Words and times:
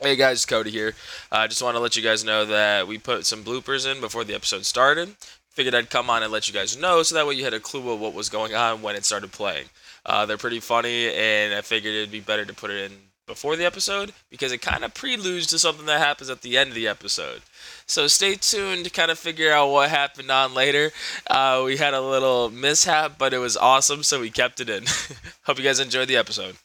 Hey 0.00 0.14
guys, 0.14 0.46
Cody 0.46 0.70
here. 0.70 0.94
I 1.32 1.44
uh, 1.44 1.48
just 1.48 1.60
want 1.60 1.74
to 1.74 1.80
let 1.80 1.96
you 1.96 2.02
guys 2.02 2.22
know 2.24 2.44
that 2.44 2.86
we 2.86 2.98
put 2.98 3.26
some 3.26 3.42
bloopers 3.42 3.90
in 3.90 4.00
before 4.00 4.22
the 4.22 4.34
episode 4.34 4.64
started. 4.64 5.16
Figured 5.50 5.74
I'd 5.74 5.90
come 5.90 6.08
on 6.08 6.22
and 6.22 6.30
let 6.30 6.46
you 6.46 6.54
guys 6.54 6.76
know 6.76 7.02
so 7.02 7.16
that 7.16 7.26
way 7.26 7.34
you 7.34 7.42
had 7.42 7.52
a 7.52 7.58
clue 7.58 7.90
of 7.90 7.98
what 7.98 8.14
was 8.14 8.28
going 8.28 8.54
on 8.54 8.80
when 8.80 8.94
it 8.94 9.04
started 9.04 9.32
playing. 9.32 9.66
Uh, 10.06 10.24
they're 10.24 10.36
pretty 10.36 10.60
funny, 10.60 11.12
and 11.12 11.52
I 11.52 11.62
figured 11.62 11.94
it'd 11.94 12.12
be 12.12 12.20
better 12.20 12.44
to 12.44 12.54
put 12.54 12.70
it 12.70 12.92
in 12.92 12.98
before 13.26 13.56
the 13.56 13.66
episode 13.66 14.12
because 14.30 14.52
it 14.52 14.62
kind 14.62 14.84
of 14.84 14.94
preludes 14.94 15.48
to 15.48 15.58
something 15.58 15.86
that 15.86 15.98
happens 15.98 16.30
at 16.30 16.42
the 16.42 16.56
end 16.56 16.68
of 16.68 16.74
the 16.76 16.86
episode. 16.86 17.42
So 17.86 18.06
stay 18.06 18.36
tuned 18.36 18.84
to 18.84 18.90
kind 18.90 19.10
of 19.10 19.18
figure 19.18 19.52
out 19.52 19.70
what 19.72 19.90
happened 19.90 20.30
on 20.30 20.54
later. 20.54 20.92
Uh, 21.28 21.62
we 21.64 21.76
had 21.76 21.92
a 21.92 22.00
little 22.00 22.50
mishap, 22.50 23.18
but 23.18 23.34
it 23.34 23.38
was 23.38 23.56
awesome, 23.56 24.04
so 24.04 24.20
we 24.20 24.30
kept 24.30 24.60
it 24.60 24.70
in. 24.70 24.84
Hope 25.42 25.58
you 25.58 25.64
guys 25.64 25.80
enjoyed 25.80 26.06
the 26.06 26.16
episode. 26.16 26.56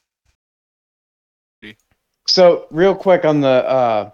So 2.27 2.67
real 2.71 2.95
quick 2.95 3.25
on 3.25 3.41
the 3.41 3.47
uh, 3.49 4.11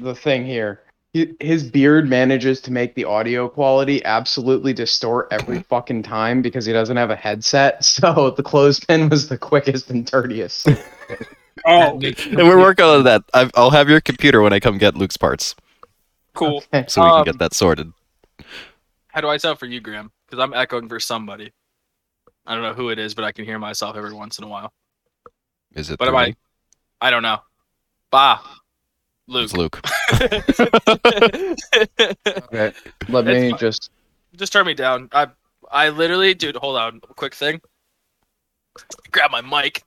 the 0.00 0.14
thing 0.14 0.44
here, 0.44 0.82
his 1.40 1.62
beard 1.70 2.08
manages 2.08 2.60
to 2.62 2.72
make 2.72 2.94
the 2.94 3.04
audio 3.04 3.48
quality 3.48 4.04
absolutely 4.04 4.72
distort 4.72 5.28
every 5.30 5.62
fucking 5.62 6.02
time 6.02 6.42
because 6.42 6.64
he 6.64 6.72
doesn't 6.72 6.96
have 6.96 7.10
a 7.10 7.16
headset. 7.16 7.84
So 7.84 8.30
the 8.30 8.42
clothespin 8.42 9.08
was 9.08 9.28
the 9.28 9.38
quickest 9.38 9.90
and 9.90 10.04
dirtiest. 10.04 10.68
Oh, 11.64 12.00
and 12.00 12.36
we're 12.38 12.58
working 12.58 12.84
on 12.84 13.04
that. 13.04 13.22
i 13.34 13.48
will 13.56 13.70
have 13.70 13.88
your 13.88 14.00
computer 14.00 14.42
when 14.42 14.52
I 14.52 14.58
come 14.58 14.78
get 14.78 14.96
Luke's 14.96 15.16
parts, 15.16 15.54
cool. 16.34 16.64
Okay. 16.74 16.86
so 16.88 17.02
we 17.02 17.08
Um, 17.08 17.14
can 17.18 17.24
get 17.24 17.38
that 17.38 17.54
sorted. 17.54 17.92
How 19.08 19.20
do 19.20 19.28
I 19.28 19.36
sound 19.36 19.60
for 19.60 19.66
you, 19.66 19.78
Graham? 19.80 20.10
Because 20.26 20.42
I'm 20.42 20.54
echoing 20.54 20.88
for 20.88 20.98
somebody. 20.98 21.52
I 22.46 22.54
don't 22.54 22.64
know 22.64 22.74
who 22.74 22.88
it 22.88 22.98
is, 22.98 23.14
but 23.14 23.24
I 23.24 23.30
can 23.30 23.44
hear 23.44 23.60
myself 23.60 23.96
every 23.96 24.12
once 24.12 24.38
in 24.38 24.44
a 24.44 24.48
while. 24.48 24.72
Is 25.74 25.90
it? 25.90 25.98
But 25.98 26.08
am 26.08 26.16
I? 26.16 26.34
I 27.00 27.10
don't 27.10 27.22
know. 27.22 27.38
Bah, 28.10 28.40
Luke. 29.26 29.44
It's 29.44 29.56
Luke. 29.56 29.80
Okay, 32.52 32.72
let 33.08 33.24
me 33.24 33.50
fine. 33.50 33.58
just. 33.58 33.90
Just 34.36 34.52
turn 34.52 34.66
me 34.66 34.74
down. 34.74 35.08
I 35.12 35.28
I 35.70 35.88
literally, 35.90 36.34
dude. 36.34 36.56
Hold 36.56 36.76
on, 36.76 37.00
quick 37.16 37.34
thing. 37.34 37.60
Grab 39.10 39.30
my 39.30 39.40
mic. 39.40 39.82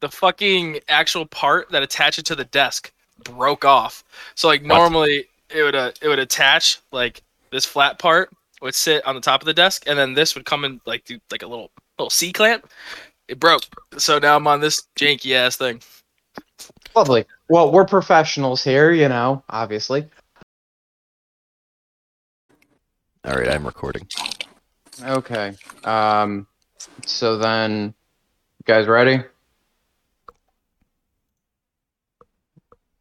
The 0.00 0.08
fucking 0.08 0.80
actual 0.88 1.26
part 1.26 1.70
that 1.70 1.82
attaches 1.82 2.24
to 2.24 2.34
the 2.34 2.44
desk 2.46 2.92
broke 3.24 3.64
off. 3.64 4.02
So 4.34 4.48
like 4.48 4.62
What? 4.62 4.68
normally 4.68 5.26
it 5.50 5.62
would 5.62 5.74
uh, 5.74 5.92
it 6.00 6.08
would 6.08 6.18
attach 6.18 6.80
like 6.92 7.22
this 7.50 7.66
flat 7.66 7.98
part 7.98 8.30
would 8.62 8.74
sit 8.74 9.04
on 9.06 9.14
the 9.14 9.20
top 9.20 9.42
of 9.42 9.46
the 9.46 9.54
desk, 9.54 9.84
and 9.86 9.98
then 9.98 10.14
this 10.14 10.34
would 10.34 10.44
come 10.44 10.64
in 10.64 10.80
like 10.86 11.04
do 11.04 11.18
like 11.30 11.42
a 11.42 11.46
little 11.46 11.70
little 11.98 12.10
C 12.10 12.32
clamp. 12.32 12.68
It 13.30 13.38
broke. 13.38 13.62
So 13.96 14.18
now 14.18 14.34
I'm 14.34 14.48
on 14.48 14.60
this 14.60 14.88
janky 14.98 15.36
ass 15.36 15.56
thing. 15.56 15.80
Lovely. 16.96 17.24
Well, 17.48 17.70
we're 17.70 17.84
professionals 17.84 18.64
here, 18.64 18.90
you 18.90 19.08
know, 19.08 19.44
obviously. 19.48 20.08
All 23.24 23.36
right, 23.36 23.48
I'm 23.48 23.64
recording. 23.64 24.08
Okay. 25.00 25.54
Um. 25.84 26.48
So 27.06 27.38
then, 27.38 27.94
you 28.58 28.64
guys 28.64 28.88
ready? 28.88 29.22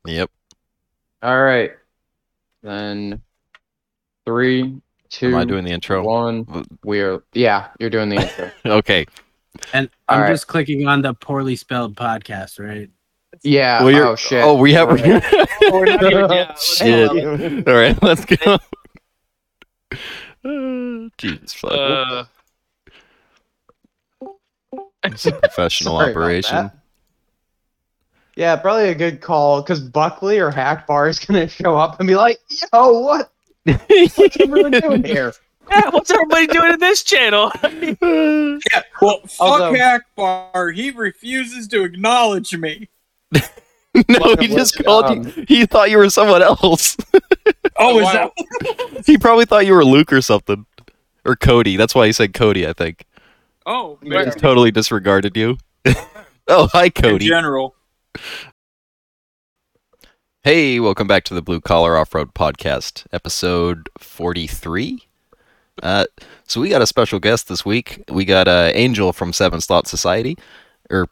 Yep. 0.05 0.29
All 1.23 1.41
right. 1.41 1.71
Then, 2.61 3.21
three, 4.25 4.79
two, 5.09 5.29
Am 5.29 5.35
I 5.35 5.45
doing 5.45 5.65
the 5.65 5.71
intro? 5.71 6.03
one. 6.03 6.45
We're 6.83 7.23
yeah. 7.33 7.69
You're 7.79 7.89
doing 7.89 8.09
the 8.09 8.17
intro. 8.17 8.51
Okay. 8.65 9.07
And 9.73 9.89
All 10.07 10.17
I'm 10.17 10.21
right. 10.23 10.29
just 10.31 10.47
clicking 10.47 10.87
on 10.87 11.01
the 11.01 11.13
poorly 11.13 11.55
spelled 11.55 11.95
podcast, 11.95 12.59
right? 12.59 12.89
Yeah. 13.43 13.83
Well, 13.83 14.09
oh 14.09 14.15
shit. 14.15 14.43
Oh, 14.43 14.55
we 14.57 14.73
have. 14.73 14.89
We're 14.89 14.97
not 15.85 16.03
even- 16.03 16.31
yeah, 16.31 16.53
Shit. 16.59 17.67
All 17.67 17.73
right, 17.75 18.01
let's 18.03 18.25
go. 18.25 18.57
Uh, 20.45 21.09
Jesus 21.17 21.53
fuck. 21.53 21.73
Uh, 21.73 22.23
Sorry 25.15 25.37
Professional 25.41 25.97
operation. 25.97 26.71
Yeah, 28.37 28.55
probably 28.55 28.87
a 28.89 28.95
good 28.95 29.19
call 29.19 29.61
because 29.61 29.81
Buckley 29.81 30.39
or 30.39 30.49
Hackbar 30.49 31.09
is 31.09 31.19
gonna 31.19 31.47
show 31.49 31.75
up 31.75 31.99
and 31.99 32.07
be 32.07 32.15
like, 32.15 32.39
"Yo, 32.49 32.99
what? 33.01 33.31
What's 33.65 34.39
everyone 34.39 34.71
doing 34.71 35.03
here?" 35.03 35.33
Yeah, 35.71 35.89
what's 35.91 36.11
everybody 36.11 36.47
doing 36.47 36.73
in 36.73 36.79
this 36.79 37.03
channel? 37.03 37.51
Yeah, 38.01 38.81
well, 39.01 39.19
fuck 39.27 39.39
Although- 39.39 39.75
Akbar. 39.75 40.71
He 40.71 40.91
refuses 40.91 41.67
to 41.69 41.83
acknowledge 41.83 42.55
me. 42.55 42.89
no, 43.33 44.35
he 44.39 44.47
just 44.47 44.81
welcome. 44.85 45.23
called 45.23 45.35
you. 45.35 45.41
Um, 45.41 45.45
he 45.47 45.65
thought 45.65 45.89
you 45.89 45.97
were 45.97 46.09
someone 46.09 46.41
else. 46.41 46.97
Oh, 47.77 47.99
is 47.99 48.11
that? 48.11 49.03
he 49.05 49.17
probably 49.17 49.45
thought 49.45 49.65
you 49.65 49.73
were 49.73 49.85
Luke 49.85 50.11
or 50.11 50.21
something. 50.21 50.65
Or 51.25 51.35
Cody. 51.35 51.75
That's 51.77 51.95
why 51.95 52.05
he 52.07 52.11
said 52.11 52.33
Cody, 52.33 52.67
I 52.67 52.73
think. 52.73 53.05
Oh, 53.65 53.97
He 54.01 54.09
just 54.09 54.39
totally 54.39 54.71
disregarded 54.71 55.35
you. 55.37 55.57
oh, 56.47 56.67
hi, 56.71 56.85
In 56.85 56.91
Cody. 56.91 57.27
general. 57.27 57.75
Hey, 60.43 60.79
welcome 60.79 61.07
back 61.07 61.23
to 61.25 61.33
the 61.33 61.41
Blue 61.41 61.61
Collar 61.61 61.97
Off 61.97 62.13
Road 62.15 62.33
Podcast, 62.33 63.05
episode 63.11 63.89
43. 63.99 65.03
Uh, 65.83 66.05
so, 66.45 66.59
we 66.61 66.69
got 66.69 66.81
a 66.81 66.87
special 66.87 67.19
guest 67.19 67.47
this 67.47 67.65
week. 67.65 68.03
We 68.09 68.25
got 68.25 68.47
uh, 68.47 68.71
Angel 68.73 69.13
from 69.13 69.33
Seven 69.33 69.61
Slot 69.61 69.87
Society. 69.87 70.37
Or, 70.89 71.07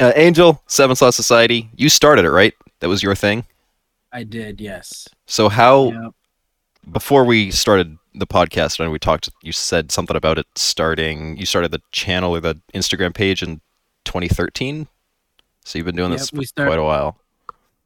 uh, 0.00 0.12
Angel, 0.16 0.62
Seven 0.66 0.96
Slot 0.96 1.14
Society. 1.14 1.70
You 1.76 1.88
started 1.88 2.24
it, 2.24 2.30
right? 2.30 2.54
That 2.80 2.88
was 2.88 3.02
your 3.02 3.14
thing? 3.14 3.44
I 4.12 4.24
did, 4.24 4.60
yes. 4.60 5.08
So, 5.26 5.48
how, 5.48 5.90
Yep. 5.92 6.12
before 6.92 7.24
we 7.24 7.50
started 7.50 7.96
the 8.14 8.26
podcast 8.26 8.80
and 8.80 8.90
we 8.90 8.98
talked, 8.98 9.28
you 9.42 9.52
said 9.52 9.92
something 9.92 10.16
about 10.16 10.38
it 10.38 10.46
starting, 10.56 11.36
you 11.36 11.44
started 11.46 11.70
the 11.70 11.82
channel 11.92 12.34
or 12.34 12.40
the 12.40 12.58
Instagram 12.74 13.14
page 13.14 13.42
in 13.42 13.60
2013? 14.04 14.88
So, 15.64 15.78
you've 15.78 15.86
been 15.86 15.96
doing 15.96 16.10
this 16.12 16.32
Yep, 16.32 16.38
we 16.38 16.44
for 16.44 16.48
start- 16.48 16.68
quite 16.68 16.78
a 16.78 16.84
while. 16.84 17.18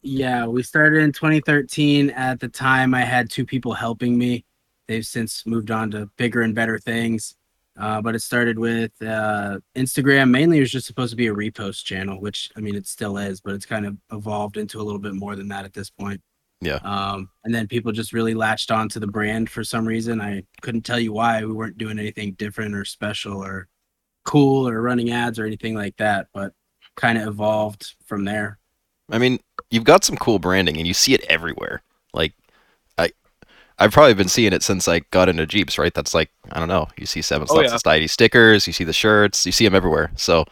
Yeah, 0.02 0.46
we 0.46 0.62
started 0.62 1.02
in 1.02 1.12
2013. 1.12 2.08
At 2.10 2.40
the 2.40 2.48
time, 2.48 2.94
I 2.94 3.02
had 3.02 3.28
two 3.28 3.44
people 3.44 3.74
helping 3.74 4.16
me. 4.16 4.46
They've 4.90 5.06
since 5.06 5.46
moved 5.46 5.70
on 5.70 5.92
to 5.92 6.10
bigger 6.16 6.42
and 6.42 6.52
better 6.52 6.76
things. 6.76 7.36
Uh, 7.78 8.02
but 8.02 8.16
it 8.16 8.22
started 8.22 8.58
with 8.58 8.90
uh, 9.00 9.60
Instagram. 9.76 10.30
Mainly, 10.30 10.56
it 10.56 10.62
was 10.62 10.72
just 10.72 10.88
supposed 10.88 11.10
to 11.10 11.16
be 11.16 11.28
a 11.28 11.32
repost 11.32 11.84
channel, 11.84 12.20
which 12.20 12.50
I 12.56 12.60
mean, 12.60 12.74
it 12.74 12.88
still 12.88 13.16
is, 13.16 13.40
but 13.40 13.54
it's 13.54 13.64
kind 13.64 13.86
of 13.86 13.96
evolved 14.10 14.56
into 14.56 14.80
a 14.80 14.82
little 14.82 14.98
bit 14.98 15.14
more 15.14 15.36
than 15.36 15.46
that 15.46 15.64
at 15.64 15.74
this 15.74 15.90
point. 15.90 16.20
Yeah. 16.60 16.80
Um, 16.82 17.30
and 17.44 17.54
then 17.54 17.68
people 17.68 17.92
just 17.92 18.12
really 18.12 18.34
latched 18.34 18.72
on 18.72 18.88
to 18.88 18.98
the 18.98 19.06
brand 19.06 19.48
for 19.48 19.62
some 19.62 19.86
reason. 19.86 20.20
I 20.20 20.42
couldn't 20.60 20.82
tell 20.82 20.98
you 20.98 21.12
why. 21.12 21.44
We 21.44 21.52
weren't 21.52 21.78
doing 21.78 22.00
anything 22.00 22.32
different 22.32 22.74
or 22.74 22.84
special 22.84 23.40
or 23.44 23.68
cool 24.24 24.68
or 24.68 24.82
running 24.82 25.12
ads 25.12 25.38
or 25.38 25.46
anything 25.46 25.76
like 25.76 25.96
that, 25.98 26.26
but 26.34 26.52
kind 26.96 27.16
of 27.16 27.28
evolved 27.28 27.94
from 28.06 28.24
there. 28.24 28.58
I 29.08 29.18
mean, 29.18 29.38
you've 29.70 29.84
got 29.84 30.02
some 30.02 30.16
cool 30.16 30.40
branding, 30.40 30.78
and 30.78 30.86
you 30.88 30.94
see 30.94 31.14
it 31.14 31.22
everywhere. 31.28 31.84
Like, 32.12 32.34
I've 33.80 33.92
probably 33.92 34.14
been 34.14 34.28
seeing 34.28 34.52
it 34.52 34.62
since 34.62 34.86
I 34.88 35.00
got 35.10 35.28
into 35.28 35.46
Jeeps. 35.46 35.78
Right? 35.78 35.92
That's 35.94 36.14
like, 36.14 36.30
I 36.52 36.58
don't 36.58 36.68
know. 36.68 36.86
You 36.98 37.06
see 37.06 37.22
Seven 37.22 37.46
Oh, 37.50 37.54
Slot 37.54 37.64
yeah. 37.64 37.70
Society 37.70 38.06
stickers. 38.06 38.66
You 38.66 38.72
see 38.72 38.84
the 38.84 38.92
shirts. 38.92 39.46
You 39.46 39.52
see 39.52 39.64
them 39.64 39.74
everywhere. 39.74 40.10
So, 40.16 40.44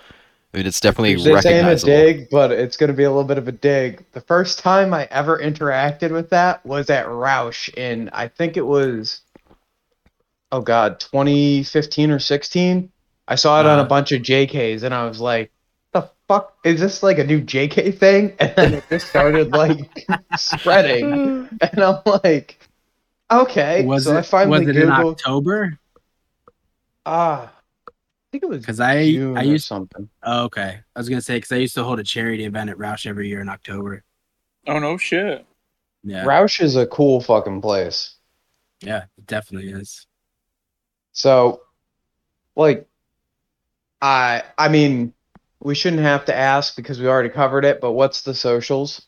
I 0.54 0.56
mean, 0.56 0.66
it's 0.66 0.80
definitely 0.80 1.14
This 1.16 1.44
ain't 1.44 1.68
a 1.68 1.76
dig, 1.84 2.30
but 2.30 2.50
it's 2.50 2.76
gonna 2.78 2.94
be 2.94 3.04
a 3.04 3.10
little 3.10 3.24
bit 3.24 3.36
of 3.38 3.46
a 3.48 3.52
dig. 3.52 4.04
The 4.12 4.22
first 4.22 4.58
time 4.58 4.94
I 4.94 5.06
ever 5.10 5.38
interacted 5.38 6.10
with 6.10 6.30
that 6.30 6.64
was 6.64 6.88
at 6.90 7.06
Rausch 7.08 7.68
in 7.76 8.08
I 8.12 8.28
think 8.28 8.56
it 8.56 8.66
was 8.66 9.20
oh 10.50 10.62
god, 10.62 10.98
2015 11.00 12.10
or 12.10 12.18
16. 12.18 12.90
I 13.30 13.34
saw 13.34 13.60
it 13.60 13.66
on 13.66 13.78
a 13.78 13.82
Uh. 13.82 13.88
bunch 13.88 14.12
of 14.12 14.22
JKs 14.22 14.82
and 14.82 14.94
I 14.94 15.06
was 15.06 15.20
like, 15.20 15.50
the 15.92 16.08
fuck 16.28 16.56
is 16.64 16.80
this 16.80 17.02
like 17.02 17.18
a 17.18 17.24
new 17.24 17.42
JK 17.42 17.98
thing? 17.98 18.34
And 18.40 18.54
then 18.56 18.74
it 18.74 18.84
just 18.88 19.08
started 19.08 19.52
like 19.52 20.06
spreading. 20.38 21.48
And 21.60 21.84
I'm 21.84 22.00
like, 22.24 22.57
okay. 23.30 23.84
was 23.84 24.04
so 24.04 24.14
it 24.14 24.18
I 24.18 24.22
finally 24.22 24.66
was 24.66 24.68
it 24.68 24.76
in 24.76 24.90
October? 24.90 25.78
ah 27.06 27.52
I 27.54 27.92
think 28.32 28.42
it 28.44 28.48
was 28.48 28.60
Because 28.60 28.80
I 28.80 29.10
June 29.10 29.36
I 29.38 29.42
or 29.42 29.44
used 29.44 29.66
something. 29.66 30.08
oh, 30.22 30.44
okay. 30.44 30.80
I 30.94 30.98
was 30.98 31.08
gonna 31.08 31.22
say 31.22 31.36
because 31.36 31.52
I 31.52 31.56
used 31.56 31.74
to 31.74 31.84
hold 31.84 31.98
a 32.00 32.04
charity 32.04 32.44
event 32.44 32.70
at 32.70 32.78
Rausch 32.78 33.06
every 33.06 33.28
year 33.28 33.40
in 33.40 33.48
October. 33.48 34.04
Oh, 34.66 34.78
no 34.78 34.98
shit. 34.98 35.46
Yeah, 36.04 36.24
Rausch 36.24 36.60
is 36.60 36.76
a 36.76 36.86
cool 36.86 37.20
fucking 37.20 37.60
place. 37.62 38.16
yeah, 38.80 39.04
it 39.16 39.26
definitely 39.26 39.70
is. 39.72 40.06
So, 41.12 41.62
like, 42.54 42.86
I 44.02 44.44
I 44.56 44.68
mean, 44.68 45.12
we 45.60 45.74
shouldn't 45.74 46.02
have 46.02 46.26
to 46.26 46.34
ask 46.36 46.76
because 46.76 47.00
we 47.00 47.08
already 47.08 47.30
covered 47.30 47.64
it. 47.64 47.80
But 47.80 47.92
what's 47.92 48.22
the 48.22 48.34
socials? 48.34 49.07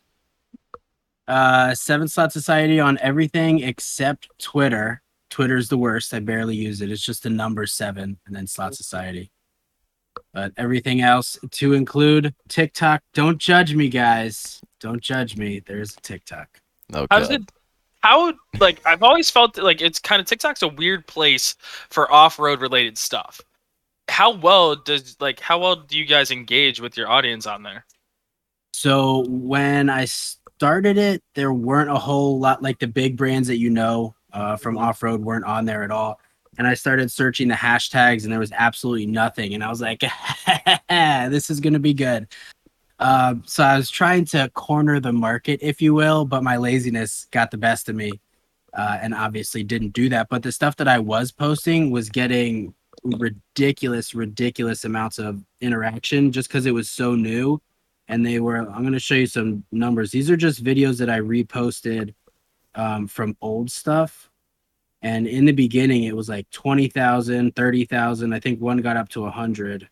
Uh, 1.30 1.72
Seven 1.76 2.08
Slot 2.08 2.32
Society 2.32 2.80
on 2.80 2.98
everything 3.00 3.60
except 3.60 4.28
Twitter. 4.40 5.00
Twitter's 5.30 5.68
the 5.68 5.78
worst. 5.78 6.12
I 6.12 6.18
barely 6.18 6.56
use 6.56 6.80
it. 6.80 6.90
It's 6.90 7.04
just 7.04 7.22
the 7.22 7.30
number 7.30 7.66
seven 7.66 8.18
and 8.26 8.34
then 8.34 8.48
Slot 8.48 8.74
Society. 8.74 9.30
But 10.34 10.52
everything 10.56 11.02
else 11.02 11.38
to 11.52 11.74
include 11.74 12.34
TikTok. 12.48 13.02
Don't 13.14 13.38
judge 13.38 13.76
me, 13.76 13.88
guys. 13.88 14.60
Don't 14.80 15.00
judge 15.00 15.36
me. 15.36 15.62
There's 15.64 15.96
a 15.96 16.00
TikTok. 16.00 16.48
Oh, 16.92 17.06
How's 17.12 17.28
God. 17.28 17.42
it? 17.42 17.52
How 18.00 18.32
like 18.58 18.84
I've 18.84 19.04
always 19.04 19.30
felt 19.30 19.56
like 19.56 19.80
it's 19.80 20.00
kind 20.00 20.20
of 20.20 20.26
TikTok's 20.26 20.62
a 20.62 20.68
weird 20.68 21.06
place 21.06 21.54
for 21.90 22.10
off-road 22.10 22.60
related 22.60 22.98
stuff. 22.98 23.40
How 24.08 24.32
well 24.32 24.74
does 24.74 25.16
like 25.20 25.38
how 25.38 25.60
well 25.60 25.76
do 25.76 25.96
you 25.96 26.06
guys 26.06 26.32
engage 26.32 26.80
with 26.80 26.96
your 26.96 27.08
audience 27.08 27.46
on 27.46 27.62
there? 27.62 27.86
So 28.72 29.26
when 29.28 29.90
I 29.90 30.06
started 30.60 30.98
it, 30.98 31.22
there 31.34 31.54
weren't 31.54 31.88
a 31.88 31.96
whole 31.96 32.38
lot 32.38 32.62
like 32.62 32.78
the 32.78 32.86
big 32.86 33.16
brands 33.16 33.48
that 33.48 33.56
you 33.56 33.70
know 33.70 34.14
uh, 34.34 34.56
from 34.56 34.76
off 34.76 35.02
road 35.02 35.22
weren't 35.22 35.46
on 35.46 35.64
there 35.64 35.82
at 35.82 35.90
all. 35.90 36.20
And 36.58 36.66
I 36.66 36.74
started 36.74 37.10
searching 37.10 37.48
the 37.48 37.54
hashtags, 37.54 38.24
and 38.24 38.32
there 38.32 38.38
was 38.38 38.52
absolutely 38.52 39.06
nothing. 39.06 39.54
And 39.54 39.64
I 39.64 39.70
was 39.70 39.80
like, 39.80 40.04
"This 40.90 41.48
is 41.48 41.60
gonna 41.60 41.78
be 41.78 41.94
good." 41.94 42.28
Um, 42.98 43.42
so 43.46 43.64
I 43.64 43.78
was 43.78 43.88
trying 43.88 44.26
to 44.26 44.50
corner 44.50 45.00
the 45.00 45.14
market, 45.14 45.60
if 45.62 45.80
you 45.80 45.94
will, 45.94 46.26
but 46.26 46.42
my 46.42 46.58
laziness 46.58 47.26
got 47.30 47.50
the 47.50 47.56
best 47.56 47.88
of 47.88 47.96
me, 47.96 48.12
uh, 48.74 48.98
and 49.00 49.14
obviously 49.14 49.64
didn't 49.64 49.94
do 49.94 50.10
that. 50.10 50.28
But 50.28 50.42
the 50.42 50.52
stuff 50.52 50.76
that 50.76 50.88
I 50.88 50.98
was 50.98 51.32
posting 51.32 51.90
was 51.90 52.10
getting 52.10 52.74
ridiculous, 53.02 54.14
ridiculous 54.14 54.84
amounts 54.84 55.18
of 55.18 55.42
interaction 55.62 56.32
just 56.32 56.50
because 56.50 56.66
it 56.66 56.74
was 56.74 56.90
so 56.90 57.14
new 57.14 57.62
and 58.10 58.26
they 58.26 58.40
were 58.40 58.56
i'm 58.56 58.82
going 58.82 58.92
to 58.92 58.98
show 58.98 59.14
you 59.14 59.26
some 59.26 59.64
numbers. 59.70 60.10
These 60.10 60.30
are 60.30 60.36
just 60.36 60.62
videos 60.62 60.98
that 60.98 61.08
i 61.08 61.18
reposted 61.20 62.12
um, 62.74 63.06
from 63.06 63.36
old 63.40 63.70
stuff. 63.70 64.30
And 65.02 65.26
in 65.26 65.46
the 65.46 65.52
beginning 65.52 66.04
it 66.04 66.14
was 66.14 66.28
like 66.28 66.50
20000 66.50 67.56
30000 67.56 68.34
i 68.34 68.40
think 68.40 68.60
one 68.60 68.78
got 68.78 68.96
up 68.96 69.08
to 69.10 69.22
100 69.22 69.88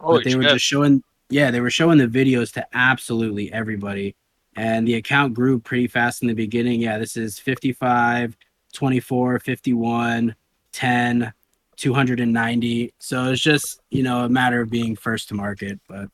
Holy 0.00 0.18
but 0.18 0.24
they 0.24 0.36
were 0.36 0.44
just 0.44 0.64
showing 0.64 1.02
yeah 1.28 1.50
they 1.50 1.60
were 1.60 1.70
showing 1.70 1.98
the 1.98 2.06
videos 2.06 2.52
to 2.54 2.66
absolutely 2.72 3.52
everybody. 3.52 4.14
And 4.58 4.88
the 4.88 4.94
account 4.94 5.34
grew 5.34 5.58
pretty 5.58 5.86
fast 5.86 6.22
in 6.22 6.28
the 6.28 6.34
beginning. 6.34 6.80
Yeah 6.80 6.98
this 6.98 7.16
is 7.16 7.38
55 7.38 8.36
24 8.72 9.40
51 9.40 10.34
10 10.72 11.32
290 11.76 12.94
so 12.98 13.32
it's 13.32 13.40
just 13.40 13.80
you 13.90 14.02
know 14.02 14.24
a 14.24 14.28
matter 14.28 14.60
of 14.62 14.70
being 14.70 14.96
first 14.96 15.28
to 15.28 15.34
market 15.34 15.78
but 15.88 16.08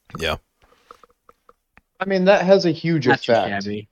I 2.03 2.05
mean, 2.05 2.25
that 2.25 2.45
has 2.45 2.67
a 2.67 2.73
huge 2.73 3.07
not 3.07 3.23
too 3.23 3.33
effect. 3.33 3.65
shabby. 3.65 3.89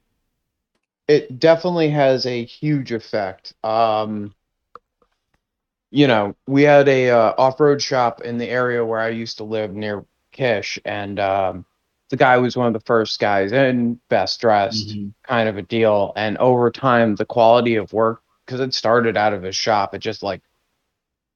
It 1.06 1.38
definitely 1.38 1.90
has 1.90 2.26
a 2.26 2.44
huge 2.44 2.92
effect. 2.92 3.54
Um, 3.62 4.34
you 5.92 6.06
know, 6.06 6.34
we 6.46 6.62
had 6.62 6.88
a 6.88 7.10
uh, 7.10 7.34
off-road 7.38 7.80
shop 7.80 8.22
in 8.22 8.38
the 8.38 8.48
area 8.48 8.84
where 8.84 9.00
I 9.00 9.08
used 9.08 9.38
to 9.38 9.44
live 9.44 9.74
near 9.74 10.04
Kish, 10.32 10.78
and 10.84 11.18
um, 11.20 11.64
the 12.10 12.16
guy 12.16 12.36
was 12.38 12.56
one 12.56 12.66
of 12.66 12.72
the 12.72 12.80
first 12.86 13.18
guys 13.20 13.52
and 13.52 13.98
best 14.08 14.40
dressed, 14.40 14.88
Mhm. 14.90 15.12
kind 15.24 15.48
of 15.48 15.56
a 15.56 15.62
deal. 15.62 16.12
And 16.16 16.36
over 16.38 16.70
time, 16.70 17.14
the 17.14 17.24
quality 17.24 17.76
of 17.76 17.92
work, 17.92 18.22
because 18.44 18.60
it 18.60 18.74
started 18.74 19.16
out 19.16 19.32
of 19.32 19.42
his 19.42 19.56
shop, 19.56 19.94
it 19.94 19.98
just 19.98 20.22
like, 20.22 20.42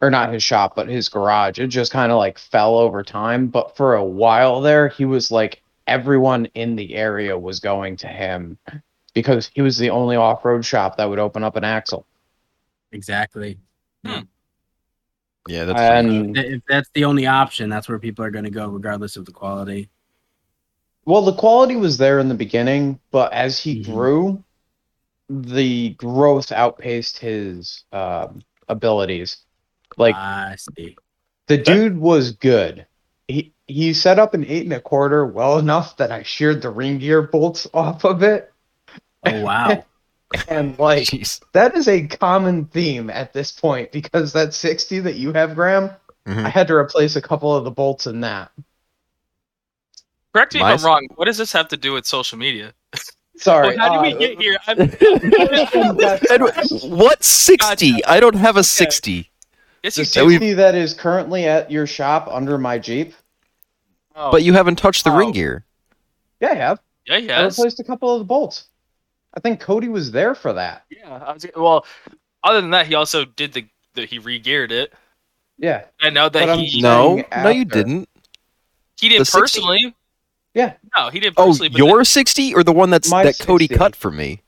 or 0.00 0.10
not 0.10 0.32
his 0.32 0.42
shop, 0.42 0.74
but 0.76 0.88
his 0.88 1.08
garage, 1.08 1.58
it 1.58 1.68
just 1.68 1.92
kind 1.92 2.10
of 2.12 2.18
like 2.18 2.38
fell 2.38 2.76
over 2.76 3.02
time. 3.02 3.46
But 3.48 3.76
for 3.76 3.94
a 3.94 4.04
while 4.04 4.60
there, 4.60 4.88
he 4.88 5.04
was 5.04 5.30
like 5.32 5.62
everyone 5.86 6.46
in 6.54 6.76
the 6.76 6.94
area 6.94 7.38
was 7.38 7.60
going 7.60 7.96
to 7.96 8.08
him 8.08 8.58
because 9.14 9.50
he 9.54 9.62
was 9.62 9.78
the 9.78 9.90
only 9.90 10.16
off-road 10.16 10.64
shop 10.64 10.96
that 10.96 11.08
would 11.08 11.18
open 11.18 11.44
up 11.44 11.56
an 11.56 11.64
axle. 11.64 12.06
Exactly. 12.92 13.58
Yeah, 15.46 15.64
that's 15.64 15.80
And 15.80 16.36
If 16.36 16.62
that's 16.68 16.90
the 16.94 17.04
only 17.04 17.26
option, 17.26 17.68
that's 17.68 17.88
where 17.88 17.98
people 17.98 18.24
are 18.24 18.30
going 18.30 18.44
to 18.44 18.50
go, 18.50 18.68
regardless 18.68 19.16
of 19.16 19.24
the 19.24 19.32
quality. 19.32 19.90
well, 21.06 21.22
the 21.22 21.34
quality 21.34 21.76
was 21.76 21.98
there 21.98 22.18
in 22.18 22.28
the 22.28 22.34
beginning, 22.34 22.98
but 23.10 23.32
as 23.32 23.58
he 23.58 23.80
Mhm. 23.82 23.84
grew, 23.92 24.44
the 25.28 25.90
growth 25.90 26.50
outpaced 26.52 27.18
his 27.18 27.84
um, 27.92 28.42
abilities. 28.68 29.38
Like 29.96 30.14
I 30.16 30.56
see. 30.56 30.96
the 31.46 31.58
dude 31.58 31.98
was 31.98 32.32
good. 32.32 32.86
He 33.28 33.53
he 33.66 33.92
set 33.94 34.18
up 34.18 34.34
an 34.34 34.44
eight 34.46 34.64
and 34.64 34.72
a 34.72 34.80
quarter 34.80 35.24
well 35.26 35.58
enough 35.58 35.96
that 35.96 36.12
I 36.12 36.22
sheared 36.22 36.62
the 36.62 36.70
ring 36.70 36.98
gear 36.98 37.22
bolts 37.22 37.66
off 37.74 38.04
of 38.04 38.22
it, 38.22 38.52
Oh 39.26 39.40
wow. 39.42 39.84
and 40.48 40.78
like 40.78 41.04
Jeez. 41.04 41.40
that 41.52 41.76
is 41.76 41.88
a 41.88 42.06
common 42.06 42.66
theme 42.66 43.08
at 43.10 43.32
this 43.32 43.52
point 43.52 43.92
because 43.92 44.32
that 44.32 44.52
60 44.52 45.00
that 45.00 45.14
you 45.16 45.32
have, 45.32 45.54
Graham, 45.54 45.90
Mhm. 46.26 46.44
I 46.44 46.48
had 46.48 46.66
to 46.68 46.74
replace 46.74 47.16
a 47.16 47.22
couple 47.22 47.54
of 47.54 47.64
the 47.64 47.70
bolts 47.70 48.06
in 48.06 48.20
that. 48.22 48.50
Correct 50.32 50.54
me 50.54 50.60
My 50.60 50.72
if 50.74 50.80
I'm 50.80 50.86
wrong. 50.86 51.06
What 51.16 51.26
does 51.26 51.36
this 51.38 51.52
have 51.52 51.68
to 51.68 51.76
do 51.76 51.92
with 51.92 52.06
social 52.06 52.38
media? 52.38 52.72
Sorry. 53.36 53.76
Well, 53.76 53.78
how 53.78 54.02
did 54.02 54.14
uh, 54.14 54.18
we 54.18 54.26
get 54.26 54.40
here? 54.40 54.56
I'm, 54.66 54.80
Edward, 56.30 56.54
what 56.84 57.22
60? 57.22 58.04
I 58.06 58.20
don't 58.20 58.36
have 58.36 58.56
a 58.56 58.64
60. 58.64 59.30
yes, 59.82 59.96
the 59.96 60.02
you 60.02 60.04
That 60.06 60.14
do. 60.14 60.30
60 60.30 60.52
that 60.54 60.74
is 60.74 60.94
currently 60.94 61.44
at 61.46 61.70
your 61.70 61.86
shop 61.86 62.26
under 62.30 62.58
my 62.58 62.78
Jeep? 62.78 63.14
Oh, 64.14 64.30
But 64.30 64.42
you 64.42 64.52
haven't 64.52 64.76
touched 64.76 65.04
the 65.04 65.10
ring 65.10 65.30
Oh. 65.30 65.32
gear. 65.32 65.64
Yeah, 66.40 66.50
I 66.50 66.54
have. 66.54 66.80
yeah, 67.06 67.14
I 67.14 67.18
yes. 67.18 67.58
replaced 67.58 67.80
a 67.80 67.84
couple 67.84 68.12
of 68.12 68.18
the 68.20 68.24
bolts. 68.24 68.66
I 69.34 69.40
think 69.40 69.60
Cody 69.60 69.88
was 69.88 70.12
there 70.12 70.34
for 70.34 70.52
that. 70.52 70.84
Yeah. 70.90 71.10
I 71.12 71.32
was, 71.32 71.46
well, 71.56 71.84
other 72.44 72.60
than 72.60 72.70
that, 72.70 72.86
he 72.86 72.94
also 72.94 73.24
did 73.24 73.52
the, 73.52 73.66
the 73.94 74.04
he 74.06 74.18
re-geared 74.20 74.70
it. 74.70 74.92
Yeah. 75.58 75.84
I 76.00 76.10
know 76.10 76.26
But 76.26 76.32
that 76.40 76.48
I'm- 76.50 76.58
he 76.60 76.80
No, 76.80 77.16
saying 77.16 77.26
no, 77.42 77.48
you 77.50 77.64
didn't. 77.64 78.08
he 79.00 79.08
did 79.08 79.20
the 79.20 79.24
60 79.24 79.40
personally. 79.60 79.94
Yeah. 80.54 80.74
No, 80.96 81.10
he 81.10 81.18
did 81.18 81.34
Oh, 81.36 81.46
personally. 81.46 81.70
but 81.70 81.78
your 81.78 82.04
60 82.04 82.54
or 82.54 82.62
the 82.62 82.72
one 82.72 82.90
that's 82.90 83.10
My 83.10 83.24
that 83.24 83.38
Cody 83.40 83.64
60. 83.66 83.76
cut 83.78 83.96
for 83.96 84.12
me? 84.12 84.42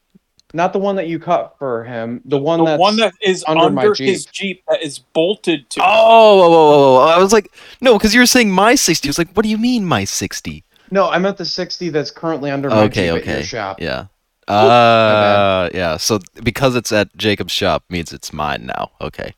Not 0.56 0.72
the 0.72 0.78
one 0.78 0.96
that 0.96 1.06
you 1.06 1.18
cut 1.18 1.54
for 1.58 1.84
him. 1.84 2.22
The 2.24 2.38
one 2.38 2.60
the 2.60 2.64
that's 2.64 2.80
one 2.80 2.96
that 2.96 3.12
is 3.20 3.44
under 3.46 3.64
under, 3.66 3.74
my 3.74 3.92
Jeep. 3.92 4.08
his 4.08 4.24
Jeep 4.24 4.62
that 4.68 4.82
is 4.82 4.98
bolted 4.98 5.68
to. 5.68 5.82
Oh, 5.84 6.38
whoa, 6.38 6.48
whoa, 6.48 6.70
whoa, 6.70 6.94
whoa. 6.94 7.04
I 7.08 7.18
was 7.18 7.30
like, 7.30 7.52
no, 7.82 7.92
because 7.98 8.14
you 8.14 8.20
were 8.20 8.26
saying 8.26 8.50
my 8.50 8.74
60. 8.74 9.06
I 9.06 9.10
was 9.10 9.18
like, 9.18 9.30
what 9.34 9.42
do 9.42 9.50
you 9.50 9.58
mean 9.58 9.84
my 9.84 10.04
60? 10.04 10.64
No, 10.90 11.10
I 11.10 11.18
meant 11.18 11.36
the 11.36 11.44
60 11.44 11.90
that's 11.90 12.10
currently 12.10 12.50
under 12.50 12.70
my 12.70 12.84
Okay, 12.84 13.08
Jeep 13.08 13.16
at 13.18 13.26
your 13.26 13.34
okay. 13.36 13.42
shop. 13.42 13.82
Yeah. 13.82 14.06
Uh, 14.48 15.68
yeah. 15.74 15.98
So 15.98 16.20
because 16.42 16.74
it's 16.74 16.90
at 16.90 17.14
Jacob's 17.18 17.52
shop 17.52 17.84
means 17.90 18.14
it's 18.14 18.32
mine 18.32 18.64
now. 18.64 18.92
Okay. 19.02 19.34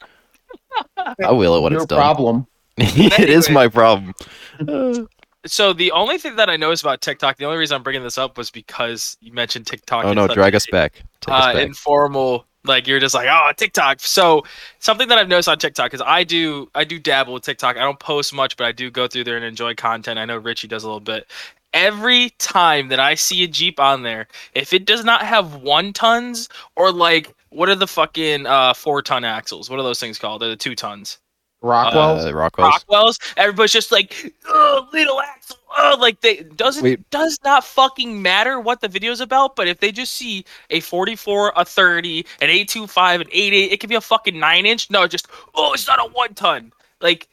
I 0.97 1.33
will 1.33 1.57
it 1.57 1.63
when 1.63 1.73
Your 1.73 1.83
it's 1.83 1.89
done. 1.89 1.99
problem. 1.99 2.47
it 2.77 3.29
is 3.29 3.51
my 3.51 3.67
problem. 3.67 4.15
So 5.47 5.73
the 5.73 5.93
only 5.93 6.19
thing 6.19 6.37
that 6.37 6.51
I 6.51 6.57
noticed 6.57 6.83
about 6.83 7.01
TikTok, 7.01 7.37
the 7.37 7.45
only 7.45 7.59
reason 7.59 7.77
I'm 7.77 7.83
bringing 7.83 8.03
this 8.03 8.19
up 8.19 8.37
was 8.37 8.51
because 8.51 9.17
you 9.21 9.33
mentioned 9.33 9.67
TikTok. 9.67 10.05
oh 10.05 10.13
no, 10.13 10.27
drag 10.27 10.55
us 10.55 10.67
back. 10.67 11.03
Uh, 11.29 11.33
us 11.33 11.55
back. 11.55 11.65
informal. 11.65 12.45
Like 12.65 12.87
you're 12.87 12.99
just 12.99 13.15
like, 13.15 13.29
oh, 13.31 13.51
TikTok. 13.57 14.01
So 14.01 14.43
something 14.81 15.09
that 15.09 15.17
I've 15.17 15.29
noticed 15.29 15.49
on 15.49 15.59
TikTok 15.59 15.95
is 15.95 16.03
I 16.05 16.25
do 16.25 16.69
I 16.75 16.85
do 16.85 16.99
dabble 16.99 17.35
with 17.35 17.45
TikTok. 17.45 17.77
I 17.77 17.81
don't 17.81 18.01
post 18.01 18.35
much, 18.35 18.57
but 18.57 18.67
I 18.67 18.73
do 18.73 18.91
go 18.91 19.07
through 19.07 19.25
there 19.25 19.37
and 19.37 19.45
enjoy 19.45 19.75
content. 19.75 20.19
I 20.19 20.25
know 20.25 20.37
Richie 20.37 20.69
does 20.69 20.83
a 20.83 20.87
little 20.87 21.01
bit. 21.01 21.31
Every 21.73 22.31
time 22.39 22.89
that 22.89 22.99
I 22.99 23.15
see 23.15 23.45
a 23.45 23.47
Jeep 23.47 23.79
on 23.79 24.03
there, 24.03 24.27
if 24.55 24.73
it 24.73 24.87
does 24.87 25.05
not 25.05 25.23
have 25.23 25.57
one 25.57 25.93
tons 25.93 26.49
or 26.77 26.91
like 26.91 27.33
what 27.51 27.69
are 27.69 27.77
the 27.77 27.87
fucking 27.87 28.47
uh 28.47 28.75
four 28.75 29.03
ton 29.03 29.25
axles? 29.25 29.71
What 29.71 29.79
are 29.79 29.85
those 29.85 30.01
things 30.01 30.19
called? 30.19 30.43
They're 30.43 30.49
the 30.49 30.57
two 30.57 30.75
tons. 30.75 31.19
Rockwell. 31.61 32.21
uh, 32.21 32.33
Rockwell's. 32.33 32.85
Rockwells. 32.85 33.19
Everybody's 33.37 33.73
just 33.73 33.91
like, 33.93 34.33
oh, 34.47 34.89
little 34.93 35.21
axle. 35.21 35.57
Oh, 35.77 35.97
like 36.01 36.21
they 36.23 36.37
doesn't 36.43 36.83
Wait. 36.83 37.09
does 37.11 37.39
not 37.45 37.63
fucking 37.65 38.21
matter 38.23 38.59
what 38.61 38.81
the 38.81 38.89
video's 38.89 39.21
about. 39.21 39.55
But 39.57 39.69
if 39.69 39.81
they 39.81 39.93
just 39.93 40.15
see 40.15 40.45
a 40.71 40.81
44, 40.81 41.53
a 41.57 41.65
30, 41.65 42.21
an 42.41 42.49
825, 42.51 43.21
an 43.23 43.27
88, 43.31 43.73
it 43.73 43.81
could 43.81 43.91
be 43.91 43.97
a 43.97 44.01
fucking 44.01 44.39
nine 44.39 44.67
inch. 44.67 44.91
No, 44.91 45.07
just 45.07 45.29
oh, 45.55 45.73
it's 45.75 45.87
not 45.87 45.99
a 46.01 46.11
one 46.13 46.35
ton. 46.35 46.73
Like 47.01 47.29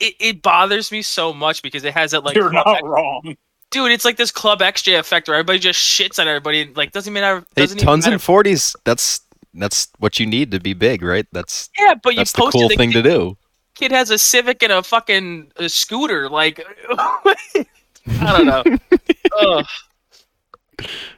it, 0.00 0.14
it 0.18 0.42
bothers 0.42 0.90
me 0.90 1.00
so 1.02 1.32
much 1.32 1.62
because 1.62 1.84
it 1.84 1.94
has 1.94 2.10
that 2.10 2.24
like 2.24 2.34
You're 2.36 2.52
not 2.52 2.66
X- 2.66 2.82
wrong. 2.82 3.36
dude. 3.70 3.92
It's 3.92 4.04
like 4.04 4.16
this 4.16 4.32
Club 4.32 4.58
XJ 4.60 4.98
effect 4.98 5.28
where 5.28 5.36
everybody 5.36 5.58
just 5.60 5.78
shits 5.78 6.18
on 6.18 6.26
everybody. 6.28 6.62
and, 6.62 6.76
Like 6.76 6.92
doesn't 6.92 7.12
matter. 7.12 7.44
Hey, 7.54 7.62
Doesn't 7.62 7.78
even 7.78 7.86
tons 7.86 8.04
matter. 8.04 8.14
and 8.14 8.22
forties. 8.22 8.74
That's 8.84 9.20
that's 9.54 9.88
what 9.98 10.18
you 10.18 10.26
need 10.26 10.50
to 10.50 10.60
be 10.60 10.74
big, 10.74 11.02
right? 11.02 11.26
That's 11.32 11.70
yeah, 11.78 11.94
but 11.94 12.14
you 12.14 12.18
that's 12.18 12.32
the 12.32 12.50
cool 12.50 12.68
the 12.68 12.76
thing 12.76 12.92
to 12.92 13.02
do. 13.02 13.36
kid 13.74 13.92
has 13.92 14.10
a 14.10 14.18
Civic 14.18 14.62
and 14.62 14.72
a 14.72 14.82
fucking 14.82 15.52
a 15.56 15.68
scooter. 15.68 16.28
Like, 16.28 16.64
I 16.90 17.66
don't 18.06 18.46
know. 18.46 19.62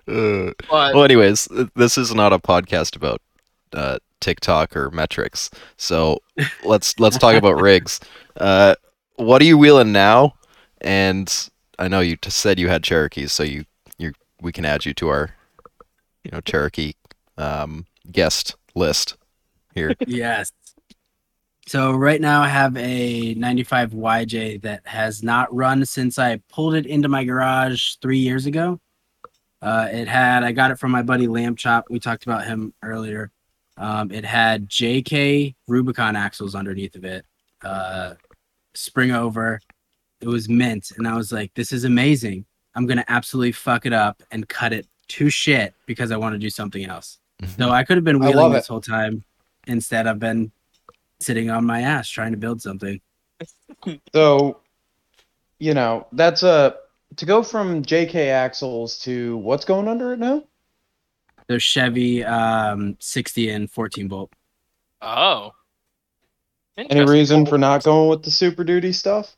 Uh, 0.07 0.53
but 0.71 0.95
well, 0.95 1.03
anyways, 1.03 1.49
this 1.75 1.97
is 1.97 2.15
not 2.15 2.33
a 2.33 2.39
podcast 2.39 2.95
about 2.95 3.21
uh, 3.73 3.99
TikTok 4.21 4.77
or 4.77 4.91
metrics. 4.91 5.51
So 5.77 6.21
let's 6.65 7.01
let's 7.01 7.19
talk 7.19 7.35
about 7.35 7.61
rigs. 7.61 7.99
Uh, 8.37 8.75
what 9.17 9.41
are 9.41 9.47
you 9.47 9.59
wheeling 9.59 9.93
now? 9.93 10.35
And 10.83 11.33
I 11.79 11.89
know 11.89 12.01
you 12.01 12.17
t- 12.17 12.31
said 12.31 12.59
you 12.59 12.69
had 12.69 12.83
Cherokees, 12.83 13.33
so 13.33 13.43
you 13.43 13.65
you 13.99 14.13
we 14.41 14.53
can 14.53 14.65
add 14.65 14.85
you 14.85 14.95
to 14.95 15.09
our 15.09 15.35
you 16.23 16.31
know 16.31 16.41
Cherokee 16.41 16.93
um, 17.39 17.87
guest 18.13 18.57
list 18.75 19.17
here. 19.75 19.95
yes. 20.07 20.53
So 21.69 21.93
right 21.93 22.21
now 22.21 22.43
I 22.43 22.49
have 22.49 22.77
a 22.77 23.35
95 23.35 23.91
YJ 23.91 24.63
that 24.63 24.87
has 24.87 25.23
not 25.25 25.53
run 25.53 25.85
since 25.85 26.17
I 26.19 26.41
pulled 26.49 26.75
it 26.75 26.87
into 26.87 27.09
my 27.09 27.25
garage 27.25 27.97
three 28.01 28.19
years 28.19 28.47
ago. 28.47 28.81
Uh, 29.61 29.89
it 29.91 30.07
had 30.07 30.45
I 30.45 30.53
got 30.53 30.71
it 30.71 30.79
from 30.79 30.93
my 30.93 31.03
buddy 31.03 31.27
Lamb 31.27 31.57
Chop. 31.57 31.87
We 31.91 31.99
talked 31.99 32.25
about 32.25 32.47
him 32.47 32.73
earlier. 32.85 33.33
Um, 33.77 34.13
it 34.13 34.25
had 34.25 34.69
JK 34.69 35.55
Rubicon 35.67 36.15
axles 36.15 36.55
underneath 36.55 36.95
of 36.95 37.05
it, 37.05 37.25
uh, 37.63 38.15
spring 38.75 39.11
over. 39.11 39.61
It 40.21 40.29
was 40.29 40.49
mint, 40.49 40.93
and 40.97 41.09
I 41.09 41.17
was 41.17 41.33
like, 41.33 41.53
"This 41.55 41.73
is 41.73 41.85
amazing. 41.85 42.47
I'm 42.75 42.87
gonna 42.87 43.05
absolutely 43.09 43.53
fuck 43.53 43.87
it 43.87 43.93
up 43.93 44.23
and 44.31 44.49
cut 44.49 44.73
it 44.73 44.87
to 45.09 45.31
shit 45.31 45.75
because 45.87 46.13
I 46.13 46.17
want 46.17 46.35
to 46.35 46.39
do 46.39 46.51
something 46.51 46.85
else." 46.85 47.19
So 47.59 47.71
I 47.71 47.85
could 47.85 47.97
have 47.97 48.05
been 48.05 48.19
wheeling 48.19 48.53
this 48.53 48.65
it. 48.65 48.69
whole 48.69 48.81
time. 48.81 49.23
Instead, 49.67 50.07
I've 50.07 50.19
been 50.19 50.51
sitting 51.21 51.51
on 51.51 51.65
my 51.65 51.83
ass 51.83 52.09
trying 52.09 52.33
to 52.33 52.39
build 52.39 52.61
something. 52.63 53.01
So, 54.15 54.61
you 55.59 55.75
know, 55.75 56.07
that's 56.13 56.43
a 56.43 56.77
to 57.17 57.27
go 57.27 57.43
from 57.43 57.83
JK 57.83 58.15
axles 58.31 58.99
to 59.01 59.37
what's 59.39 59.65
going 59.65 59.87
under 59.89 60.13
it 60.13 60.19
now? 60.19 60.45
They're 61.47 61.61
Chevy 61.61 62.25
um, 62.25 62.97
60 62.99 63.51
and 63.51 63.71
14 63.71 64.09
bolt. 64.09 64.33
Oh. 65.03 65.53
Any 66.77 67.05
reason 67.05 67.47
for 67.47 67.59
not 67.59 67.85
going 67.85 68.09
with 68.09 68.23
the 68.23 68.31
Super 68.31 68.65
Duty 68.65 68.93
stuff? 68.93 69.37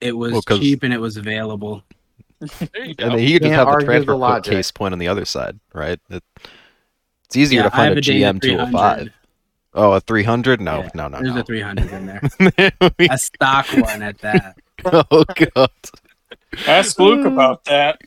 It 0.00 0.12
was 0.16 0.32
Well, 0.32 0.42
'cause- 0.42 0.58
cheap 0.58 0.82
and 0.82 0.92
it 0.92 1.00
was 1.00 1.16
available. 1.16 1.82
There 2.40 2.84
you 2.84 2.94
go. 2.94 3.06
And 3.10 3.18
he 3.20 3.32
could 3.34 3.42
just 3.42 3.50
Can't 3.50 3.54
have 3.54 3.66
the 3.66 3.72
argue 3.72 3.86
the 3.86 3.92
transfer 3.92 4.14
logic. 4.16 4.52
case 4.52 4.70
point 4.70 4.92
on 4.92 4.98
the 4.98 5.08
other 5.08 5.24
side, 5.24 5.58
right? 5.72 5.98
It, 6.10 6.22
it's 7.24 7.36
easier 7.36 7.60
Yeah, 7.60 7.68
to 7.68 7.76
find 7.76 7.94
a 7.94 7.98
a 7.98 8.00
Dana 8.00 8.34
GM 8.34 8.42
205. 8.42 9.10
Oh, 9.74 9.92
a 9.92 10.00
300? 10.00 10.60
No, 10.60 10.78
Yeah, 10.78 10.88
no, 10.94 11.08
no, 11.08 11.18
There's 11.20 11.34
no. 11.34 11.40
a 11.40 11.44
300 11.44 11.92
in 11.92 12.06
there. 12.06 12.72
We- 12.98 13.08
a 13.08 13.18
stock 13.18 13.66
one 13.72 14.02
at 14.02 14.18
that. 14.18 14.56
oh 14.84 15.24
god. 15.54 15.70
Ask 16.66 16.98
Luke 16.98 17.26
about 17.26 17.64
that. 17.64 18.00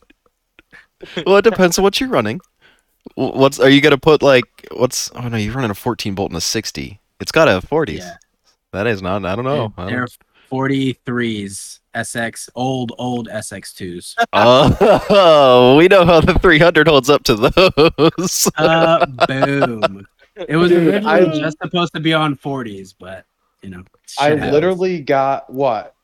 Well, 1.25 1.37
it 1.37 1.43
depends 1.43 1.77
on 1.77 1.83
what 1.83 1.99
you're 1.99 2.09
running. 2.09 2.39
What's 3.15 3.59
are 3.59 3.69
you 3.69 3.81
gonna 3.81 3.97
put 3.97 4.21
like 4.21 4.45
what's? 4.71 5.09
Oh 5.15 5.27
no, 5.27 5.37
you're 5.37 5.53
running 5.53 5.71
a 5.71 5.75
14 5.75 6.13
bolt 6.15 6.31
and 6.31 6.37
a 6.37 6.41
60. 6.41 6.99
It's 7.19 7.31
got 7.31 7.47
a 7.47 7.65
40s. 7.65 7.97
Yeah. 7.99 8.17
That 8.71 8.85
is 8.87 9.01
not. 9.01 9.25
I 9.25 9.35
don't 9.35 9.45
know. 9.45 9.73
I 9.77 9.89
don't- 9.89 9.91
They're 9.91 10.07
43s, 10.51 11.78
SX, 11.95 12.49
old, 12.55 12.91
old 12.97 13.27
SX2s. 13.29 14.15
Oh, 14.33 15.75
we 15.77 15.87
know 15.87 16.05
how 16.05 16.21
the 16.21 16.33
300 16.39 16.87
holds 16.87 17.09
up 17.09 17.23
to 17.23 17.35
those. 17.35 18.49
Uh, 18.57 19.05
boom. 19.27 20.05
It 20.47 20.55
was 20.55 20.69
Dude, 20.69 20.87
originally 20.93 21.11
I- 21.37 21.39
just 21.39 21.57
supposed 21.61 21.93
to 21.93 21.99
be 21.99 22.13
on 22.13 22.35
40s, 22.35 22.93
but, 22.97 23.25
you 23.61 23.69
know. 23.69 23.83
I 24.19 24.29
happens. 24.29 24.51
literally 24.51 25.01
got 25.01 25.49
what? 25.51 25.95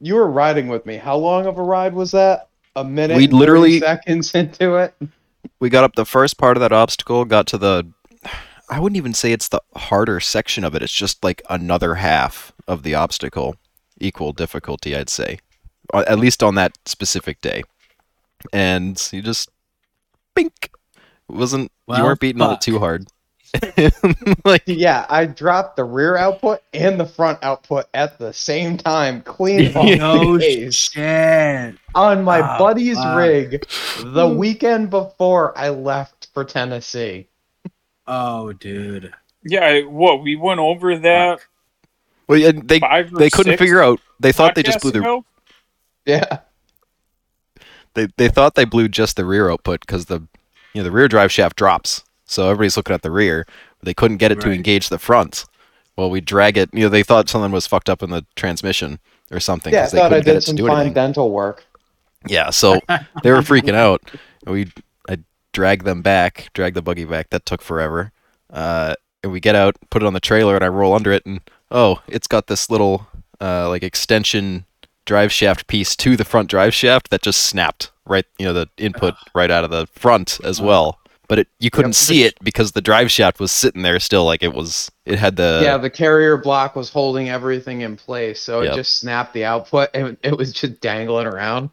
You 0.00 0.14
were 0.16 0.28
riding 0.30 0.66
with 0.68 0.84
me. 0.84 0.96
How 0.96 1.16
long 1.16 1.46
of 1.46 1.58
a 1.58 1.62
ride 1.62 1.94
was 1.94 2.10
that? 2.12 2.48
A 2.74 2.82
minute. 2.84 3.16
We 3.16 3.26
literally- 3.28 3.78
seconds 3.80 4.34
into 4.34 4.74
it. 4.76 4.94
we 5.60 5.68
got 5.70 5.84
up 5.84 5.94
the 5.94 6.06
first 6.06 6.38
part 6.38 6.56
of 6.56 6.60
that 6.62 6.72
obstacle, 6.72 7.24
got 7.24 7.46
to 7.48 7.58
the. 7.58 7.86
I 8.70 8.80
wouldn't 8.80 8.96
even 8.96 9.12
say 9.12 9.32
it's 9.32 9.48
the 9.48 9.60
harder 9.76 10.18
section 10.18 10.64
of 10.64 10.74
it. 10.74 10.82
It's 10.82 10.92
just 10.92 11.22
like 11.22 11.42
another 11.50 11.96
half 11.96 12.52
of 12.66 12.82
the 12.84 12.94
obstacle, 12.94 13.54
equal 14.02 14.32
difficulty, 14.32 14.94
I'd 14.96 15.08
say, 15.10 15.38
Uh, 15.92 16.04
at 16.08 16.18
least 16.18 16.42
on 16.42 16.54
that 16.56 16.72
specific 16.86 17.40
day. 17.40 17.62
And 18.52 19.00
you 19.12 19.22
just, 19.22 19.50
bink, 20.34 20.70
wasn't 21.28 21.70
you 21.88 22.02
weren't 22.02 22.20
beating 22.20 22.42
on 22.42 22.54
it 22.54 22.60
too 22.60 22.78
hard. 22.78 23.06
like 24.44 24.62
Yeah, 24.66 25.04
I 25.10 25.26
dropped 25.26 25.76
the 25.76 25.84
rear 25.84 26.16
output 26.16 26.60
and 26.72 26.98
the 26.98 27.04
front 27.06 27.38
output 27.42 27.86
at 27.92 28.18
the 28.18 28.32
same 28.32 28.78
time, 28.78 29.20
clean 29.22 29.76
off 29.76 29.84
No 29.98 30.38
shit. 30.38 31.76
on 31.94 32.24
my 32.24 32.40
Ah, 32.40 32.58
buddy's 32.58 32.96
fuck. 32.96 33.16
rig 33.16 33.66
the 34.04 34.26
weekend 34.28 34.88
before 34.90 35.56
I 35.56 35.68
left 35.68 36.28
for 36.32 36.44
Tennessee. 36.44 37.28
Oh, 38.06 38.52
dude. 38.54 39.12
Yeah, 39.44 39.64
I- 39.66 39.82
what 39.82 40.22
we 40.22 40.34
went 40.36 40.60
over 40.60 40.96
that 40.98 41.40
well, 42.32 42.40
yeah, 42.40 42.52
they 42.54 42.80
five. 42.80 43.12
Or 43.12 43.18
they 43.18 43.30
couldn't 43.30 43.52
six 43.52 43.60
figure 43.60 43.82
out. 43.82 44.00
They 44.20 44.32
thought 44.32 44.54
they 44.54 44.62
just 44.62 44.80
blew 44.80 44.90
the 44.92 45.00
ago? 45.00 45.24
Yeah. 46.04 46.40
they 47.94 48.08
they 48.16 48.28
thought 48.28 48.54
they 48.54 48.64
blew 48.64 48.88
just 48.88 49.16
the 49.16 49.24
rear 49.24 49.50
output 49.50 49.80
because 49.80 50.06
the 50.06 50.20
you 50.72 50.80
know 50.80 50.84
the 50.84 50.90
rear 50.90 51.08
drive 51.08 51.30
shaft 51.30 51.56
drops, 51.56 52.02
so 52.24 52.44
everybody's 52.48 52.76
looking 52.76 52.94
at 52.94 53.02
the 53.02 53.10
rear. 53.10 53.46
But 53.78 53.86
they 53.86 53.94
couldn't 53.94 54.16
get 54.18 54.32
it 54.32 54.40
to 54.40 54.50
engage 54.50 54.88
the 54.88 54.98
front. 54.98 55.44
Well, 55.96 56.10
we 56.10 56.20
drag 56.20 56.56
it. 56.56 56.70
You 56.72 56.84
know, 56.84 56.88
they 56.88 57.02
thought 57.02 57.28
something 57.28 57.52
was 57.52 57.66
fucked 57.66 57.90
up 57.90 58.02
in 58.02 58.10
the 58.10 58.24
transmission 58.34 58.98
or 59.30 59.40
something 59.40 59.72
Yeah, 59.72 59.84
I 59.84 59.88
they 59.88 59.98
thought 59.98 60.12
I 60.12 60.20
did 60.20 60.42
some 60.42 60.56
fine 60.56 60.70
anything. 60.70 60.94
dental 60.94 61.30
work. 61.30 61.66
Yeah, 62.26 62.50
so 62.50 62.80
they 63.22 63.30
were 63.30 63.38
freaking 63.42 63.74
out. 63.74 64.00
We 64.46 64.72
I 65.08 65.18
dragged 65.52 65.84
them 65.84 66.00
back, 66.02 66.48
dragged 66.54 66.76
the 66.76 66.82
buggy 66.82 67.04
back. 67.04 67.30
That 67.30 67.44
took 67.44 67.60
forever. 67.62 68.12
Uh, 68.50 68.94
and 69.22 69.32
we 69.32 69.40
get 69.40 69.54
out, 69.54 69.76
put 69.90 70.02
it 70.02 70.06
on 70.06 70.14
the 70.14 70.20
trailer, 70.20 70.54
and 70.54 70.64
I 70.64 70.68
roll 70.68 70.94
under 70.94 71.12
it, 71.12 71.24
and 71.26 71.40
oh, 71.72 72.00
it's 72.06 72.28
got 72.28 72.46
this 72.46 72.70
little 72.70 73.06
uh, 73.40 73.68
like 73.68 73.82
extension 73.82 74.64
drive 75.04 75.32
shaft 75.32 75.66
piece 75.66 75.96
to 75.96 76.16
the 76.16 76.24
front 76.24 76.48
drive 76.48 76.72
shaft 76.72 77.10
that 77.10 77.22
just 77.22 77.42
snapped 77.44 77.90
right. 78.06 78.24
You 78.38 78.46
know, 78.46 78.52
the 78.52 78.68
input 78.76 79.14
right 79.34 79.50
out 79.50 79.64
of 79.64 79.70
the 79.70 79.86
front 79.88 80.38
as 80.44 80.60
well. 80.60 80.98
But 81.28 81.38
it 81.40 81.48
you 81.58 81.70
couldn't 81.70 81.90
Yep. 81.92 81.94
see 81.96 82.22
it 82.24 82.34
because 82.44 82.72
the 82.72 82.82
drive 82.82 83.10
shaft 83.10 83.40
was 83.40 83.50
sitting 83.52 83.82
there 83.82 83.98
still, 84.00 84.24
like 84.24 84.42
it 84.42 84.52
was. 84.52 84.90
It 85.06 85.18
had 85.18 85.36
the 85.36 85.60
yeah, 85.64 85.78
the 85.78 85.88
carrier 85.88 86.36
block 86.36 86.76
was 86.76 86.90
holding 86.90 87.30
everything 87.30 87.80
in 87.80 87.96
place, 87.96 88.40
so 88.40 88.60
Yep. 88.60 88.72
it 88.72 88.76
just 88.76 88.98
snapped 89.00 89.32
the 89.32 89.44
output 89.44 89.88
and 89.94 90.16
it 90.22 90.36
was 90.36 90.52
just 90.52 90.80
dangling 90.80 91.26
around. 91.26 91.70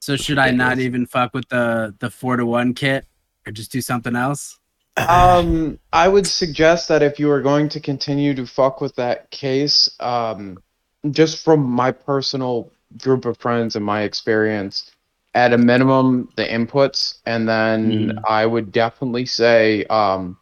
So 0.00 0.16
should 0.16 0.38
I 0.38 0.50
not 0.50 0.78
even 0.78 1.06
fuck 1.06 1.32
with 1.34 1.48
the 1.48 1.94
the 1.98 2.10
four 2.10 2.36
to 2.36 2.44
one 2.44 2.74
kit 2.74 3.06
or 3.46 3.52
just 3.52 3.72
do 3.72 3.80
something 3.80 4.14
else? 4.14 4.58
Um, 4.96 5.78
I 5.92 6.08
would 6.08 6.26
suggest 6.26 6.88
that 6.88 7.02
if 7.02 7.18
you 7.20 7.30
are 7.30 7.42
going 7.42 7.68
to 7.70 7.80
continue 7.80 8.34
to 8.34 8.46
fuck 8.46 8.80
with 8.80 8.96
that 8.96 9.30
case, 9.30 9.88
um, 10.00 10.62
just 11.10 11.44
from 11.44 11.62
my 11.62 11.92
personal 11.92 12.72
group 12.98 13.24
of 13.24 13.36
friends 13.38 13.76
and 13.76 13.84
my 13.84 14.02
experience, 14.02 14.90
at 15.34 15.52
a 15.52 15.58
minimum 15.58 16.30
the 16.36 16.44
inputs, 16.46 17.18
and 17.26 17.46
then 17.46 18.10
Mhm. 18.10 18.22
I 18.26 18.46
would 18.46 18.72
definitely 18.72 19.26
say 19.26 19.84
um, 19.84 20.38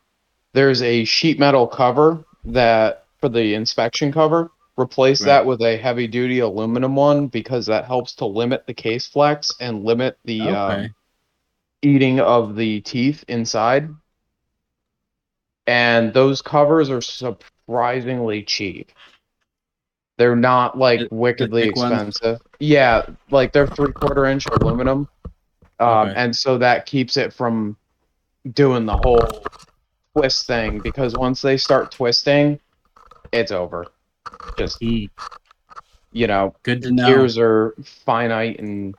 there's 0.52 0.82
a 0.82 1.04
sheet 1.04 1.40
metal 1.40 1.66
cover 1.66 2.24
that 2.44 3.06
for 3.20 3.28
the 3.28 3.54
inspection 3.54 4.12
cover. 4.12 4.52
Replace 4.76 5.20
Right. 5.20 5.26
that 5.26 5.46
with 5.46 5.62
a 5.62 5.76
heavy 5.76 6.06
duty 6.06 6.38
aluminum 6.40 6.94
one 6.94 7.26
because 7.28 7.66
that 7.66 7.84
helps 7.86 8.14
to 8.16 8.26
limit 8.26 8.66
the 8.66 8.74
case 8.74 9.06
flex 9.06 9.52
and 9.60 9.84
limit 9.84 10.16
the 10.24 10.40
Okay. 10.42 10.54
um, 10.84 10.94
eating 11.82 12.20
of 12.20 12.54
the 12.56 12.80
teeth 12.82 13.24
inside. 13.28 13.88
And 15.66 16.12
those 16.12 16.42
covers 16.42 16.90
are 16.90 17.00
surprisingly 17.00 18.42
cheap. 18.42 18.92
They're 20.18 20.36
not 20.36 20.78
like 20.78 21.00
The- 21.00 21.08
the 21.08 21.14
wickedly 21.14 21.62
thick 21.64 21.76
ones? 21.76 21.92
expensive. 21.92 22.40
Yeah, 22.60 23.06
like 23.30 23.52
they're 23.52 23.66
three 23.66 23.92
quarter 23.92 24.26
inch 24.26 24.46
aluminum. 24.46 25.08
Um, 25.80 25.88
Okay. 26.08 26.12
And 26.16 26.36
so 26.36 26.58
that 26.58 26.86
keeps 26.86 27.16
it 27.16 27.32
from 27.32 27.76
doing 28.52 28.86
the 28.86 28.96
whole 28.98 29.26
twist 30.16 30.46
thing 30.46 30.78
because 30.80 31.14
once 31.14 31.42
they 31.42 31.56
start 31.56 31.90
twisting, 31.90 32.60
it's 33.32 33.50
over. 33.50 33.86
Just, 34.56 34.78
Hmm, 34.80 35.06
you 36.12 36.26
know, 36.28 36.54
good 36.62 36.82
to 36.82 36.92
know. 36.92 37.06
gears 37.06 37.36
are 37.38 37.74
finite 38.04 38.60
and 38.60 38.94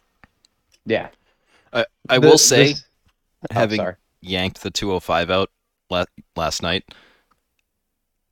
yeah. 0.85 1.09
I, 1.71 1.85
I 2.09 2.19
The- 2.19 2.27
will 2.27 2.37
say, 2.37 2.73
this- 2.73 2.83
oh, 3.43 3.53
having 3.53 3.77
sorry. 3.77 3.95
yanked 4.21 4.61
the 4.63 4.71
205 4.71 5.29
out 5.29 5.49
la- 5.89 6.05
last 6.35 6.61
night. 6.61 6.83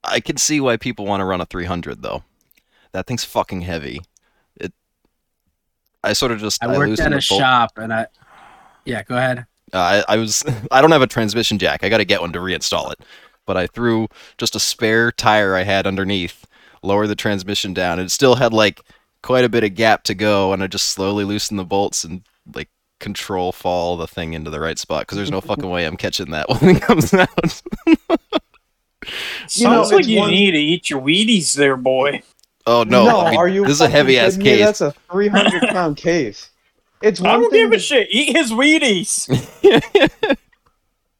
I 0.03 0.19
can 0.19 0.37
see 0.37 0.59
why 0.59 0.77
people 0.77 1.05
want 1.05 1.21
to 1.21 1.25
run 1.25 1.41
a 1.41 1.45
300 1.45 2.01
though. 2.01 2.23
That 2.91 3.07
thing's 3.07 3.23
fucking 3.23 3.61
heavy. 3.61 4.01
It. 4.57 4.73
I 6.03 6.13
sort 6.13 6.31
of 6.31 6.39
just 6.39 6.63
I 6.63 6.67
worked 6.67 6.89
loosened 6.89 7.13
at 7.13 7.17
a 7.17 7.21
shop 7.21 7.71
and 7.77 7.93
I 7.93 8.07
Yeah, 8.85 9.03
go 9.03 9.17
ahead. 9.17 9.45
Uh, 9.73 10.03
I, 10.07 10.13
I 10.13 10.17
was 10.17 10.43
I 10.71 10.81
don't 10.81 10.91
have 10.91 11.01
a 11.01 11.07
transmission 11.07 11.57
jack. 11.57 11.83
I 11.83 11.89
got 11.89 11.97
to 11.97 12.05
get 12.05 12.21
one 12.21 12.33
to 12.33 12.39
reinstall 12.39 12.91
it. 12.91 12.99
But 13.45 13.57
I 13.57 13.67
threw 13.67 14.07
just 14.37 14.55
a 14.55 14.59
spare 14.59 15.11
tire 15.11 15.55
I 15.55 15.63
had 15.63 15.85
underneath, 15.85 16.45
lower 16.81 17.07
the 17.07 17.15
transmission 17.15 17.73
down. 17.73 17.99
It 17.99 18.09
still 18.09 18.35
had 18.35 18.53
like 18.53 18.81
quite 19.21 19.43
a 19.43 19.49
bit 19.49 19.65
of 19.65 19.75
gap 19.75 20.03
to 20.03 20.13
go, 20.13 20.53
and 20.53 20.63
I 20.63 20.67
just 20.67 20.89
slowly 20.89 21.25
loosened 21.25 21.59
the 21.59 21.65
bolts 21.65 22.05
and 22.05 22.21
like 22.55 22.69
control 23.03 23.51
fall 23.51 23.97
the 23.97 24.07
thing 24.07 24.33
into 24.33 24.49
the 24.49 24.59
right 24.59 24.79
spot 24.79 25.01
because 25.03 25.17
there's 25.17 25.29
no 25.29 25.41
fucking 25.41 25.69
way 25.69 25.85
I'm 25.85 25.97
catching 25.97 26.31
that 26.31 26.49
when 26.61 26.75
it 26.77 26.81
comes 26.81 27.13
out. 27.13 27.61
You 27.85 27.95
know, 29.05 29.83
Sounds 29.83 29.91
like 29.91 30.07
you 30.07 30.19
one- 30.19 30.31
need 30.31 30.51
to 30.51 30.57
eat 30.57 30.89
your 30.89 31.01
Wheaties 31.01 31.53
there, 31.55 31.75
boy. 31.77 32.23
Oh 32.65 32.83
no! 32.83 33.19
I 33.19 33.31
mean, 33.31 33.39
are 33.39 33.47
you? 33.49 33.63
this 33.63 33.73
is 33.73 33.81
a 33.81 33.89
heavy 33.89 34.17
ass 34.17 34.37
kidding 34.37 34.45
me? 34.45 34.57
case. 34.57 34.65
That's 34.65 34.81
a 34.81 34.91
300 35.11 35.61
pound 35.69 35.97
case. 35.97 36.49
It's 37.01 37.19
I 37.21 37.31
one 37.33 37.41
don't 37.41 37.51
thing. 37.51 37.63
give 37.65 37.71
a 37.73 37.75
to- 37.75 37.79
shit. 37.81 38.07
Eat 38.09 38.35
his 38.37 38.51
Wheaties. 38.53 39.27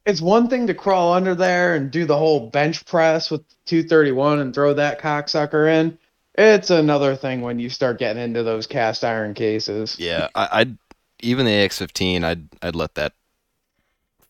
it's 0.06 0.22
one 0.22 0.48
thing 0.50 0.68
to 0.68 0.74
crawl 0.74 1.14
under 1.14 1.36
there 1.36 1.76
and 1.76 1.92
do 1.92 2.06
the 2.06 2.18
whole 2.18 2.50
bench 2.50 2.86
press 2.86 3.30
with 3.30 3.42
231 3.66 4.40
and 4.40 4.54
throw 4.56 4.74
that 4.74 5.02
cocksucker 5.02 5.70
in. 5.70 5.98
It's 6.36 6.70
another 6.72 7.16
thing 7.16 7.42
when 7.42 7.60
you 7.60 7.70
start 7.70 8.00
getting 8.00 8.24
into 8.24 8.42
those 8.44 8.66
cast 8.66 9.04
iron 9.04 9.34
cases. 9.34 9.98
Yeah, 10.00 10.30
I, 10.34 10.48
I'd 10.52 10.78
even 11.24 11.46
the 11.46 11.52
AX15. 11.52 12.24
I'd 12.24 12.48
I'd 12.62 12.76
let 12.76 12.96
that 12.96 13.14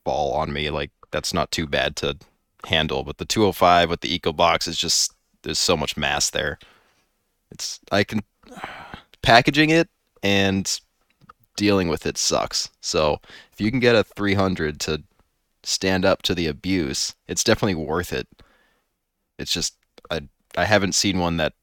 fall 0.03 0.33
on 0.33 0.53
me. 0.53 0.69
Like 0.69 0.91
that's 1.11 1.33
not 1.33 1.51
too 1.51 1.67
bad 1.67 1.95
to 1.97 2.17
handle. 2.65 3.03
But 3.03 3.17
the 3.17 3.25
205 3.25 3.89
with 3.89 4.01
the 4.01 4.13
Eco 4.13 4.33
Box 4.33 4.67
is 4.67 4.77
just 4.77 5.13
there's 5.43 5.59
so 5.59 5.75
much 5.75 5.97
mass 5.97 6.29
there. 6.29 6.59
It's 7.51 7.79
I 7.91 8.03
can 8.03 8.21
packaging 9.21 9.69
it 9.69 9.89
and 10.21 10.79
dealing 11.55 11.87
with 11.87 12.05
it 12.05 12.17
sucks. 12.17 12.69
So 12.81 13.19
if 13.51 13.61
you 13.61 13.69
can 13.71 13.79
get 13.79 13.95
a 13.95 14.03
300 14.03 14.79
to 14.81 15.03
stand 15.63 16.05
up 16.05 16.21
to 16.23 16.35
the 16.35 16.47
abuse, 16.47 17.15
it's 17.27 17.43
definitely 17.43 17.75
worth 17.75 18.13
it. 18.13 18.27
It's 19.37 19.51
just 19.51 19.75
I 20.09 20.21
I 20.55 20.65
haven't 20.65 20.95
seen 20.95 21.19
one 21.19 21.37
that 21.37 21.53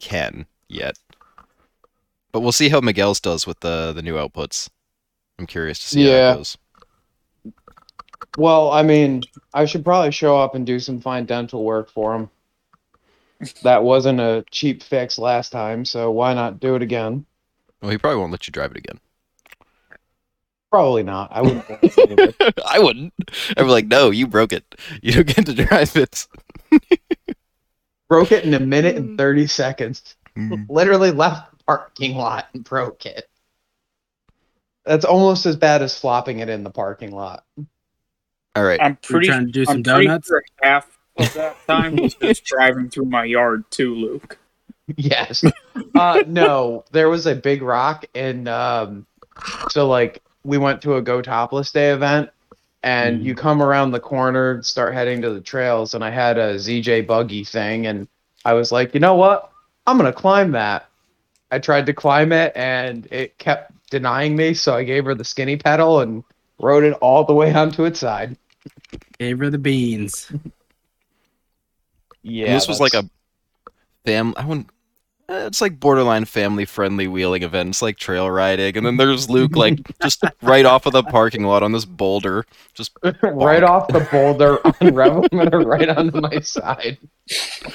can 0.00 0.46
yet. 0.68 0.98
But 2.32 2.40
we'll 2.40 2.52
see 2.52 2.68
how 2.68 2.80
Miguel's 2.80 3.20
does 3.20 3.46
with 3.46 3.60
the 3.60 3.92
the 3.92 4.02
new 4.02 4.14
outputs. 4.14 4.68
I'm 5.40 5.46
curious 5.46 5.78
to 5.80 5.88
see 5.88 6.04
how 6.04 6.10
Yeah. 6.10 6.30
that 6.32 6.36
goes. 6.36 6.58
Well, 8.36 8.70
I 8.70 8.82
mean, 8.82 9.22
I 9.54 9.64
should 9.64 9.84
probably 9.84 10.12
show 10.12 10.38
up 10.38 10.54
and 10.54 10.66
do 10.66 10.78
some 10.78 11.00
fine 11.00 11.24
dental 11.24 11.64
work 11.64 11.90
for 11.90 12.14
him. 12.14 12.30
That 13.62 13.82
wasn't 13.82 14.20
a 14.20 14.44
cheap 14.50 14.82
fix 14.82 15.18
last 15.18 15.50
time, 15.50 15.86
so 15.86 16.10
why 16.10 16.34
not 16.34 16.60
do 16.60 16.74
it 16.74 16.82
again? 16.82 17.24
Well, 17.80 17.90
he 17.90 17.96
probably 17.96 18.18
won't 18.20 18.32
let 18.32 18.46
you 18.46 18.52
drive 18.52 18.70
it 18.72 18.76
again. 18.76 19.00
Probably 20.70 21.02
not. 21.02 21.30
I 21.32 21.40
wouldn't. 21.40 21.68
want 21.68 21.82
to 21.82 22.02
anyway. 22.02 22.34
I 22.68 22.78
wouldn't. 22.78 23.14
I'd 23.56 23.62
be 23.62 23.64
like, 23.64 23.86
no, 23.86 24.10
you 24.10 24.26
broke 24.26 24.52
it. 24.52 24.74
You 25.02 25.12
don't 25.12 25.26
get 25.26 25.46
to 25.46 25.54
drive 25.54 25.96
it. 25.96 26.28
broke 28.10 28.30
it 28.30 28.44
in 28.44 28.52
a 28.52 28.60
minute 28.60 28.96
and 28.96 29.16
30 29.16 29.46
seconds. 29.46 30.14
Mm. 30.36 30.66
Literally 30.68 31.10
left 31.10 31.50
the 31.50 31.64
parking 31.64 32.14
lot 32.16 32.46
and 32.52 32.62
broke 32.62 33.06
it. 33.06 33.29
That's 34.84 35.04
almost 35.04 35.46
as 35.46 35.56
bad 35.56 35.82
as 35.82 35.98
flopping 35.98 36.40
it 36.40 36.48
in 36.48 36.64
the 36.64 36.70
parking 36.70 37.12
lot. 37.12 37.44
All 38.56 38.64
right. 38.64 38.80
I'm 38.82 38.96
pretty. 38.96 39.26
trying 39.28 39.46
to 39.46 39.52
do 39.52 39.64
some 39.64 39.76
I'm 39.76 39.82
pretty 39.82 40.06
donuts? 40.06 40.28
sure 40.28 40.42
half 40.62 40.98
of 41.16 41.32
that 41.34 41.56
time 41.66 41.96
was 41.96 42.14
just 42.14 42.44
driving 42.44 42.90
through 42.90 43.04
my 43.04 43.24
yard 43.24 43.64
too, 43.70 43.94
Luke. 43.94 44.38
Yes. 44.96 45.44
uh 45.94 46.24
no, 46.26 46.84
there 46.90 47.08
was 47.08 47.26
a 47.26 47.36
big 47.36 47.62
rock 47.62 48.06
and 48.12 48.48
um 48.48 49.06
so 49.70 49.86
like 49.86 50.20
we 50.42 50.58
went 50.58 50.82
to 50.82 50.96
a 50.96 51.02
go 51.02 51.22
topless 51.22 51.70
day 51.70 51.90
event 51.92 52.30
and 52.82 53.20
Mhm. 53.20 53.24
you 53.24 53.34
come 53.36 53.62
around 53.62 53.92
the 53.92 54.00
corner, 54.00 54.60
start 54.64 54.92
heading 54.94 55.22
to 55.22 55.30
the 55.32 55.40
trails 55.40 55.94
and 55.94 56.02
I 56.02 56.10
had 56.10 56.38
a 56.38 56.54
ZJ 56.56 57.06
buggy 57.06 57.44
thing 57.44 57.86
and 57.86 58.08
I 58.44 58.54
was 58.54 58.72
like, 58.72 58.92
"You 58.92 58.98
know 58.98 59.14
what? 59.14 59.52
I'm 59.86 59.96
going 59.96 60.12
to 60.12 60.18
climb 60.18 60.50
that." 60.52 60.88
I 61.52 61.60
tried 61.60 61.86
to 61.86 61.92
climb 61.92 62.32
it 62.32 62.50
and 62.56 63.06
it 63.12 63.38
kept 63.38 63.70
denying 63.90 64.36
me, 64.36 64.54
so 64.54 64.74
I 64.74 64.84
gave 64.84 65.04
her 65.04 65.14
the 65.14 65.24
skinny 65.24 65.56
pedal 65.56 66.00
and 66.00 66.24
rode 66.58 66.84
it 66.84 66.94
all 66.94 67.24
the 67.24 67.34
way 67.34 67.52
onto 67.52 67.84
its 67.84 68.00
side. 68.00 68.36
Gave 69.18 69.38
her 69.40 69.50
the 69.50 69.58
beans. 69.58 70.32
Yeah. 72.22 72.52
this 72.52 72.68
was 72.68 72.80
like 72.80 72.94
a 72.94 73.08
fam. 74.04 74.34
I 74.36 74.44
wouldn't. 74.44 74.70
It's 75.32 75.60
like 75.60 75.78
borderline 75.78 76.24
family 76.24 76.64
friendly 76.64 77.06
wheeling 77.06 77.44
event. 77.44 77.68
It's 77.68 77.82
like 77.82 77.96
trail 77.98 78.28
riding, 78.28 78.76
and 78.76 78.84
then 78.84 78.96
there's 78.96 79.30
Luke 79.30 79.54
like 79.54 79.78
just 80.02 80.24
right 80.42 80.66
off 80.66 80.86
of 80.86 80.92
the 80.92 81.04
parking 81.04 81.44
lot 81.44 81.62
on 81.62 81.70
this 81.70 81.84
boulder. 81.84 82.44
Just 82.74 82.90
right 83.22 83.62
off 83.62 83.86
the 83.88 84.00
boulder 84.10 84.58
on 84.66 84.92
Rev 84.94 85.12
Limiter 85.12 85.64
right 85.64 85.88
onto 85.88 86.20
my 86.20 86.40
side. 86.40 86.98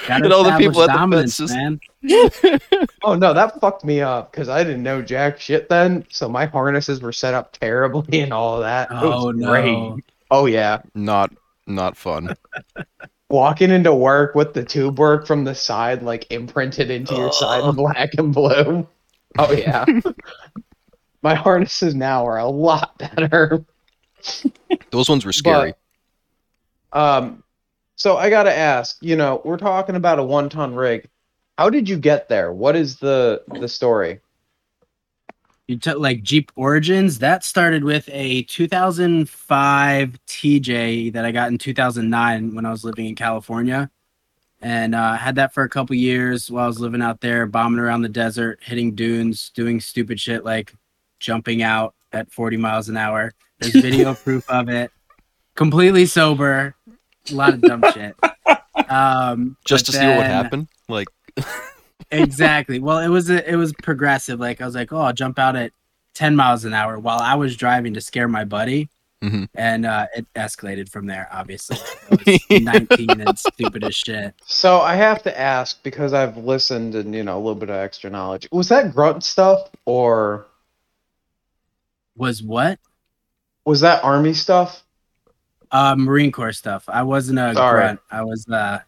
Gotta 0.06 0.26
And 0.26 0.34
all 0.34 0.44
the 0.44 0.58
people 0.58 0.82
at 0.82 0.88
the 0.88 1.16
fence 1.16 1.38
just- 1.38 1.54
man. 1.54 1.80
Oh 3.04 3.16
no, 3.16 3.34
that 3.34 3.60
fucked 3.62 3.86
me 3.86 4.02
up 4.02 4.32
because 4.32 4.50
I 4.50 4.64
didn't 4.64 4.84
know 4.84 5.02
jack 5.02 5.40
shit 5.40 5.70
then. 5.70 6.06
So 6.10 6.28
my 6.28 6.46
harnesses 6.48 7.02
were 7.02 7.14
set 7.14 7.34
up 7.34 7.54
terribly 7.54 8.20
and 8.20 8.34
all 8.34 8.56
of 8.56 8.64
that. 8.64 8.90
Oh 8.92 9.32
no. 9.32 9.50
great. 9.50 10.04
Oh 10.30 10.46
yeah, 10.46 10.82
not 10.94 11.32
not 11.68 11.96
fun. 11.96 12.36
Walking 13.36 13.70
into 13.70 13.94
work 13.94 14.34
with 14.34 14.54
the 14.54 14.64
tube 14.64 14.98
work 14.98 15.28
from 15.28 15.44
the 15.44 15.54
side 15.54 16.02
like 16.02 16.32
imprinted 16.32 16.90
into 16.90 17.14
your 17.16 17.34
side 17.34 17.64
in 17.64 17.76
black 17.76 18.14
and 18.18 18.34
blue. 18.34 18.88
Oh 19.38 19.52
yeah. 19.52 19.84
my 21.22 21.36
harnesses 21.36 21.94
now 21.94 22.26
are 22.26 22.38
a 22.38 22.48
lot 22.48 22.98
better. 22.98 23.66
Those 24.92 25.10
ones 25.10 25.26
were 25.26 25.34
scary. 25.34 25.74
Um, 26.94 27.44
so 27.98 28.16
I 28.16 28.30
gotta 28.30 28.56
ask, 28.56 28.98
you 29.02 29.18
know, 29.18 29.42
we're 29.44 29.58
talking 29.58 29.96
about 29.96 30.18
a 30.18 30.24
one-ton 30.24 30.74
rig. 30.74 31.10
How 31.58 31.70
did 31.70 31.90
you 31.90 31.98
get 31.98 32.30
there? 32.30 32.54
What 32.54 32.78
is 32.78 32.98
the 32.98 33.44
the 33.60 33.68
story? 33.68 34.22
You 35.68 35.78
took 35.78 35.98
like 35.98 36.22
Jeep 36.22 36.52
Origins. 36.56 37.20
That 37.20 37.44
started 37.44 37.84
with 37.84 38.08
a 38.12 38.44
2005 38.44 40.20
TJ 40.28 41.14
that 41.14 41.26
I 41.26 41.32
got 41.32 41.50
in 41.50 41.58
2009 41.58 42.54
when 42.54 42.66
I 42.66 42.72
was 42.72 42.84
living 42.84 43.08
in 43.08 43.16
California, 43.16 43.90
and 44.62 44.94
uh, 44.94 45.16
had 45.16 45.36
that 45.36 45.54
for 45.54 45.64
a 45.64 45.70
couple 45.70 45.96
years 45.96 46.52
while 46.52 46.66
I 46.66 46.68
was 46.68 46.80
living 46.80 47.02
out 47.02 47.20
there, 47.22 47.48
bombing 47.48 47.80
around 47.80 48.04
the 48.04 48.10
desert, 48.10 48.60
hitting 48.62 48.94
dunes, 48.94 49.50
doing 49.56 49.82
stupid 49.82 50.20
shit 50.20 50.46
like 50.46 50.74
jumping 51.20 51.64
out 51.64 51.96
at 52.12 52.32
40 52.32 52.58
miles 52.58 52.88
an 52.90 52.98
hour. 52.98 53.34
There's 53.60 53.74
video 53.74 54.14
proof 54.24 54.48
of 54.50 54.70
it. 54.70 54.92
Completely 55.56 56.06
sober, 56.06 56.76
a 57.32 57.34
lot 57.34 57.54
of 57.54 57.62
dumb 57.62 57.84
shit. 57.94 58.16
Um, 58.88 59.58
just 59.66 59.88
but 59.88 59.94
to 59.94 59.98
see 59.98 60.06
what 60.06 60.18
would 60.18 60.26
happen. 60.28 60.68
Like 60.88 61.08
exactly. 62.22 62.80
Well, 62.80 63.00
it 63.00 63.10
was 63.10 63.30
a, 63.30 63.50
it 63.50 63.56
was 63.56 63.74
progressive. 63.84 64.40
Like 64.40 64.62
I 64.62 64.66
was 64.66 64.76
like, 64.76 64.92
oh, 64.94 65.00
I'll 65.00 65.14
jump 65.14 65.38
out 65.40 65.56
at 65.56 65.72
10 66.16 66.36
miles 66.36 66.66
an 66.66 66.74
hour 66.74 66.98
while 67.00 67.20
I 67.20 67.36
was 67.36 67.56
driving 67.56 67.94
to 67.96 68.02
scare 68.02 68.28
my 68.28 68.44
buddy. 68.46 68.90
Mhm. 69.24 69.48
And 69.56 69.86
uh, 69.86 70.08
it 70.16 70.26
escalated 70.36 70.90
from 70.90 71.08
there, 71.08 71.28
obviously. 71.32 71.78
I 72.12 72.40
was 72.50 72.62
19 72.62 73.22
and 73.22 73.40
stupid 73.40 73.84
as 73.84 73.96
shit. 73.96 74.36
So 74.46 74.82
I 74.82 74.96
have 74.96 75.24
to 75.24 75.40
ask 75.40 75.82
because 75.84 76.14
I've 76.14 76.38
listened 76.38 76.96
and 76.96 77.16
you 77.16 77.24
know 77.24 77.38
a 77.38 77.40
little 77.40 77.56
bit 77.56 77.70
of 77.70 77.76
extra 77.78 78.10
knowledge. 78.10 78.48
Was 78.52 78.68
that 78.70 78.94
grunt 78.94 79.24
stuff 79.24 79.70
or 79.86 80.46
Was 82.16 82.44
what? 82.44 82.80
was 83.66 83.82
that 83.82 84.04
army 84.04 84.34
stuff? 84.34 84.84
Uh, 85.72 85.96
Marine 85.96 86.32
Corps 86.32 86.52
stuff. 86.54 86.84
I 86.88 87.02
wasn't 87.02 87.40
a 87.40 87.54
Sorry. 87.56 87.82
grunt. 87.82 88.00
I 88.12 88.22
was 88.24 88.48
uh, 88.48 88.80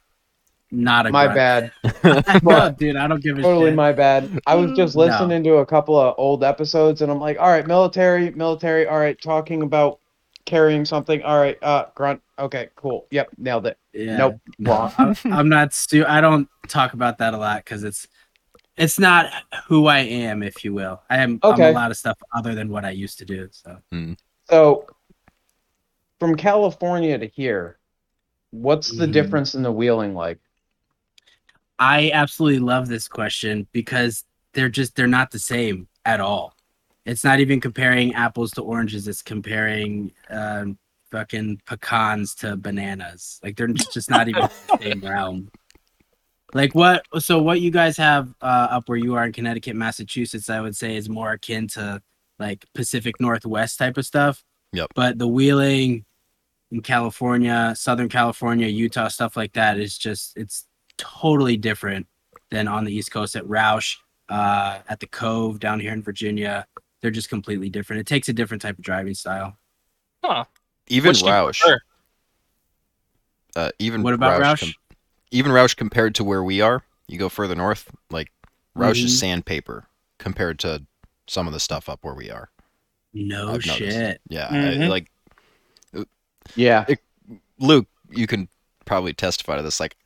not 0.71 1.05
a 1.07 1.11
My 1.11 1.25
grunt. 1.27 1.71
bad. 2.03 2.43
no, 2.43 2.69
dude, 2.77 2.95
I 2.95 3.07
don't 3.07 3.21
give 3.23 3.37
a 3.37 3.41
Totally 3.41 3.71
shit. 3.71 3.75
my 3.75 3.91
bad. 3.93 4.29
I 4.45 4.55
was 4.55 4.71
just 4.73 4.95
No. 4.95 5.03
listening 5.03 5.43
to 5.45 5.55
a 5.57 5.65
couple 5.65 5.97
of 5.99 6.15
old 6.17 6.43
episodes 6.43 7.01
and 7.01 7.11
I'm 7.11 7.19
like, 7.19 7.37
all 7.39 7.47
right, 7.49 7.65
military, 7.65 8.31
military, 8.31 8.87
all 8.87 8.99
right, 8.99 9.19
talking 9.21 9.61
about 9.61 9.99
carrying 10.45 10.85
something. 10.85 11.21
All 11.23 11.39
right, 11.39 11.57
uh 11.63 11.85
grunt. 11.95 12.21
Okay, 12.39 12.69
cool. 12.75 13.07
Yep, 13.11 13.29
nailed 13.37 13.67
it. 13.67 13.77
Yeah. 13.93 14.17
Nope, 14.17 14.39
No, 14.59 14.71
wrong. 14.71 14.93
I'm, 14.97 15.15
I'm 15.33 15.49
not 15.49 15.73
stu- 15.73 16.05
I 16.07 16.21
don't 16.21 16.47
talk 16.67 16.93
about 16.93 17.17
that 17.19 17.33
a 17.33 17.37
lot 17.37 17.63
because 17.63 17.83
it's 17.83 18.07
it's 18.75 18.99
not 18.99 19.31
who 19.67 19.87
I 19.87 19.99
am, 19.99 20.43
if 20.43 20.63
you 20.63 20.73
will. 20.73 21.01
I 21.09 21.17
am 21.17 21.39
I'm 21.43 21.53
Okay. 21.53 21.69
a 21.69 21.73
lot 21.73 21.89
of 21.91 21.97
stuff 21.97 22.17
other 22.35 22.53
than 22.53 22.69
what 22.69 22.85
I 22.85 22.91
used 22.91 23.17
to 23.19 23.25
do. 23.25 23.47
So 23.51 23.77
So 24.49 24.85
from 26.19 26.35
California 26.35 27.17
to 27.17 27.27
here, 27.27 27.77
what's 28.51 28.95
the 28.95 29.07
Mhm. 29.07 29.11
difference 29.11 29.55
in 29.55 29.63
the 29.63 29.71
wheeling 29.71 30.13
like? 30.13 30.39
I 31.79 32.11
absolutely 32.13 32.59
love 32.59 32.87
this 32.87 33.07
question 33.07 33.67
because 33.71 34.25
they're 34.53 34.69
just 34.69 34.95
they're 34.95 35.07
not 35.07 35.31
the 35.31 35.39
same 35.39 35.87
at 36.05 36.19
all. 36.19 36.53
It's 37.05 37.23
not 37.23 37.39
even 37.39 37.61
comparing 37.61 38.13
apples 38.15 38.51
to 38.51 38.61
oranges. 38.61 39.07
It's 39.07 39.21
comparing 39.21 40.11
um, 40.29 40.77
fucking 41.11 41.61
pecans 41.65 42.35
to 42.35 42.57
bananas. 42.57 43.39
Like 43.43 43.55
they're 43.55 43.67
just 43.67 44.09
not 44.09 44.27
even 44.27 44.41
the 44.41 44.77
same 44.81 45.01
realm. 45.01 45.49
Like 46.53 46.75
what? 46.75 47.05
So 47.19 47.41
what 47.41 47.61
you 47.61 47.71
guys 47.71 47.97
have 47.97 48.33
uh, 48.41 48.67
up 48.71 48.89
where 48.89 48.97
you 48.97 49.15
are 49.15 49.25
in 49.25 49.33
Connecticut, 49.33 49.75
Massachusetts, 49.75 50.49
I 50.49 50.61
would 50.61 50.75
say 50.75 50.95
is 50.95 51.09
more 51.09 51.33
akin 51.33 51.67
to 51.69 52.01
like 52.39 52.65
Pacific 52.73 53.15
Northwest 53.19 53.77
type 53.77 53.97
of 53.97 54.05
stuff. 54.05 54.43
Yep. 54.73 54.87
But 54.95 55.17
the 55.17 55.27
wheeling 55.27 56.05
in 56.71 56.81
California, 56.81 57.73
Southern 57.75 58.09
California, 58.09 58.67
Utah, 58.67 59.07
stuff 59.07 59.37
like 59.37 59.53
that 59.53 59.79
is 59.79 59.97
just 59.97 60.37
it's 60.37 60.66
totally 60.97 61.57
different 61.57 62.07
than 62.49 62.67
on 62.67 62.83
the 62.85 62.93
East 62.93 63.11
Coast 63.11 63.35
at 63.35 63.47
Rausch, 63.47 63.97
uh, 64.29 64.79
at 64.89 64.99
the 64.99 65.07
Cove 65.07 65.59
down 65.59 65.79
here 65.79 65.91
in 65.93 66.01
Virginia. 66.01 66.65
They're 67.01 67.11
just 67.11 67.29
completely 67.29 67.69
different. 67.69 67.99
It 67.99 68.07
takes 68.07 68.29
a 68.29 68.33
different 68.33 68.61
type 68.61 68.77
of 68.77 68.83
driving 68.83 69.13
style. 69.13 69.57
even 70.89 71.09
Which 71.09 71.21
do 71.21 71.27
Rausch. 71.29 71.61
Uh, 73.55 73.71
even 73.79 74.03
What 74.03 74.13
about 74.13 74.39
Rausch? 74.41 74.59
com- 74.61 74.73
even 75.31 75.51
Rausch 75.51 75.73
compared 75.75 76.15
to 76.15 76.23
where 76.23 76.43
we 76.43 76.61
are, 76.61 76.83
you 77.07 77.17
go 77.17 77.27
further 77.29 77.55
north, 77.55 77.89
like 78.09 78.31
Rausch 78.75 78.99
is 79.03 79.13
Mhm. 79.15 79.19
sandpaper 79.19 79.87
compared 80.17 80.59
to 80.59 80.85
some 81.27 81.47
of 81.47 81.53
the 81.53 81.59
stuff 81.59 81.89
up 81.89 81.99
where 82.03 82.13
we 82.13 82.29
are. 82.29 82.49
No 83.13 83.47
I've 83.53 83.65
noticed. 83.65 83.77
shit. 83.77 84.21
Yeah, 84.29 84.47
I- 84.49 84.53
Mhm. 84.53 84.89
like 84.89 85.11
Yeah. 86.55 86.85
Luke, 87.59 87.87
you 88.09 88.27
can 88.27 88.47
probably 88.85 89.13
testify 89.13 89.57
to 89.57 89.63
this. 89.63 89.79
Like, 89.81 89.97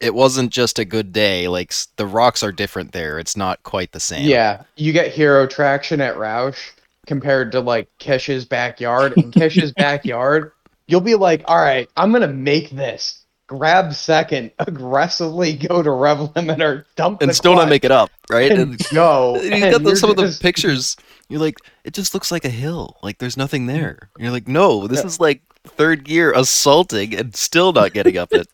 it 0.00 0.14
wasn't 0.14 0.52
just 0.52 0.78
a 0.78 0.84
good 0.84 1.12
day. 1.12 1.48
Like, 1.48 1.72
the 1.96 2.06
rocks 2.06 2.42
are 2.42 2.52
different 2.52 2.92
there. 2.92 3.18
It's 3.18 3.36
not 3.36 3.62
quite 3.62 3.92
the 3.92 4.00
same. 4.00 4.28
Yeah. 4.28 4.62
You 4.76 4.92
get 4.92 5.12
hero 5.12 5.46
traction 5.46 6.00
at 6.00 6.16
Rausch 6.16 6.72
compared 7.06 7.52
to 7.52 7.60
like 7.60 7.88
Kish's 7.98 8.44
backyard. 8.44 9.14
In 9.16 9.30
Kish's 9.32 9.72
backyard, 9.72 10.52
you'll 10.86 11.00
be 11.00 11.14
like, 11.14 11.42
all 11.46 11.58
right, 11.58 11.88
I'm 11.96 12.12
gonna 12.12 12.28
make 12.28 12.70
this. 12.70 13.22
Grab 13.48 13.94
second, 13.94 14.50
aggressively 14.58 15.54
go 15.54 15.80
to 15.82 15.90
Rev 15.90 16.18
Limiter, 16.34 16.84
dump 16.96 17.22
and 17.22 17.34
still 17.34 17.54
not 17.54 17.68
make 17.68 17.84
it 17.84 17.92
up, 17.92 18.10
right? 18.28 18.50
and 18.50 18.60
And 18.60 18.78
go. 18.92 19.40
you 19.40 19.50
got 19.50 19.82
the, 19.82 19.90
you're 19.90 19.96
some 19.96 20.10
of 20.10 20.16
the 20.16 20.36
pictures. 20.40 20.96
You're 21.28 21.40
like, 21.40 21.58
it 21.84 21.94
just 21.94 22.12
looks 22.12 22.32
like 22.32 22.44
a 22.44 22.50
hill. 22.50 22.96
Like 23.02 23.18
there's 23.18 23.36
nothing 23.36 23.66
there. 23.66 24.10
You're 24.18 24.32
like, 24.32 24.48
no, 24.48 24.88
this 24.88 25.04
is 25.04 25.20
like 25.20 25.42
third 25.64 26.04
gear 26.04 26.32
assaulting 26.32 27.14
and 27.14 27.34
still 27.36 27.72
not 27.72 27.92
getting 27.92 28.18
up 28.18 28.32
it. 28.32 28.48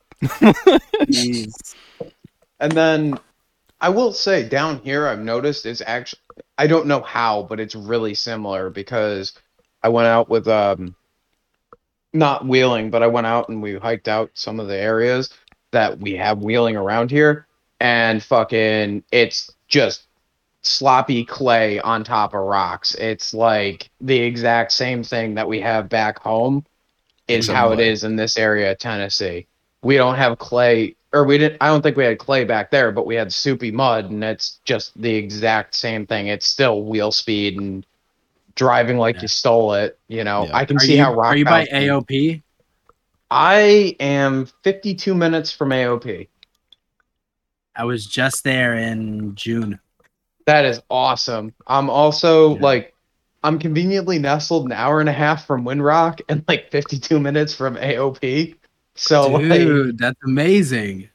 And 2.60 2.72
then 2.72 3.18
I 3.80 3.88
will 3.88 4.12
say 4.12 4.48
down 4.48 4.78
here 4.84 5.08
I've 5.08 5.18
noticed 5.18 5.66
is 5.66 5.82
actually 5.84 6.20
I 6.56 6.68
don't 6.68 6.86
know 6.86 7.00
how, 7.00 7.42
but 7.42 7.58
it's 7.58 7.74
really 7.74 8.14
similar 8.14 8.70
because 8.70 9.32
I 9.82 9.88
went 9.88 10.06
out 10.06 10.28
with 10.28 10.46
um 10.48 10.94
not 12.12 12.46
wheeling, 12.46 12.90
but 12.90 13.02
I 13.02 13.08
went 13.08 13.26
out 13.26 13.48
and 13.48 13.62
we 13.62 13.76
hiked 13.76 14.06
out 14.08 14.30
some 14.34 14.60
of 14.60 14.68
the 14.68 14.76
areas 14.76 15.30
that 15.72 15.98
we 15.98 16.12
have 16.12 16.42
wheeling 16.42 16.76
around 16.76 17.10
here 17.10 17.46
and 17.80 18.22
fucking 18.22 19.02
it's 19.10 19.50
just 19.66 20.04
sloppy 20.62 21.24
clay 21.24 21.80
on 21.80 22.04
top 22.04 22.34
of 22.34 22.40
rocks. 22.40 22.94
It's 22.94 23.34
like 23.34 23.90
the 24.00 24.20
exact 24.20 24.72
same 24.72 25.02
thing 25.02 25.34
that 25.34 25.48
we 25.48 25.60
have 25.60 25.88
back 25.88 26.20
home 26.20 26.64
is 27.26 27.48
how 27.48 27.72
it 27.72 27.80
is 27.80 28.04
in 28.04 28.14
this 28.16 28.36
area 28.36 28.72
of 28.72 28.78
Tennessee. 28.78 29.48
We 29.82 29.96
don't 29.96 30.14
have 30.16 30.38
clay 30.38 30.96
or 31.12 31.24
we 31.24 31.38
didn't 31.38 31.58
I 31.60 31.66
don't 31.68 31.82
think 31.82 31.96
we 31.96 32.04
had 32.04 32.18
clay 32.18 32.44
back 32.44 32.70
there, 32.70 32.92
but 32.92 33.06
we 33.06 33.14
had 33.14 33.32
soupy 33.32 33.70
mud 33.70 34.10
and 34.10 34.22
it's 34.24 34.60
just 34.64 34.92
the 35.00 35.14
exact 35.14 35.74
same 35.74 36.06
thing. 36.06 36.28
It's 36.28 36.46
still 36.46 36.84
wheel 36.84 37.12
speed 37.12 37.58
and 37.58 37.84
driving 38.54 38.98
like 38.98 39.16
Yeah. 39.16 39.22
you 39.22 39.28
stole 39.28 39.74
it, 39.74 39.98
you 40.08 40.24
know. 40.24 40.46
Yeah. 40.46 40.56
I 40.56 40.64
can 40.64 40.76
Are 40.76 40.80
see 40.80 40.96
you, 40.96 41.02
how 41.02 41.14
rock 41.14 41.32
are 41.32 41.36
you 41.36 41.44
by 41.44 41.66
AOP? 41.66 42.42
I 43.30 43.96
am 43.98 44.46
52 44.62 45.14
minutes 45.14 45.50
from 45.52 45.70
AOP. 45.70 46.28
I 47.74 47.84
was 47.84 48.04
just 48.06 48.44
there 48.44 48.74
in 48.74 49.34
June. 49.34 49.80
That 50.44 50.64
is 50.66 50.82
awesome. 50.90 51.54
I'm 51.66 51.88
also 51.88 52.56
Yeah. 52.56 52.62
like, 52.62 52.94
I'm 53.42 53.58
conveniently 53.58 54.18
nestled 54.18 54.66
an 54.66 54.72
hour 54.72 55.00
and 55.00 55.08
a 55.08 55.12
half 55.12 55.46
from 55.46 55.64
Windrock 55.64 56.20
and 56.28 56.44
like 56.46 56.70
52 56.70 57.18
minutes 57.18 57.54
from 57.54 57.76
AOP. 57.76 58.54
So 58.94 59.28
like, 59.30 59.42
Dude, 59.44 59.98
that's 59.98 60.18
amazing. 60.24 61.08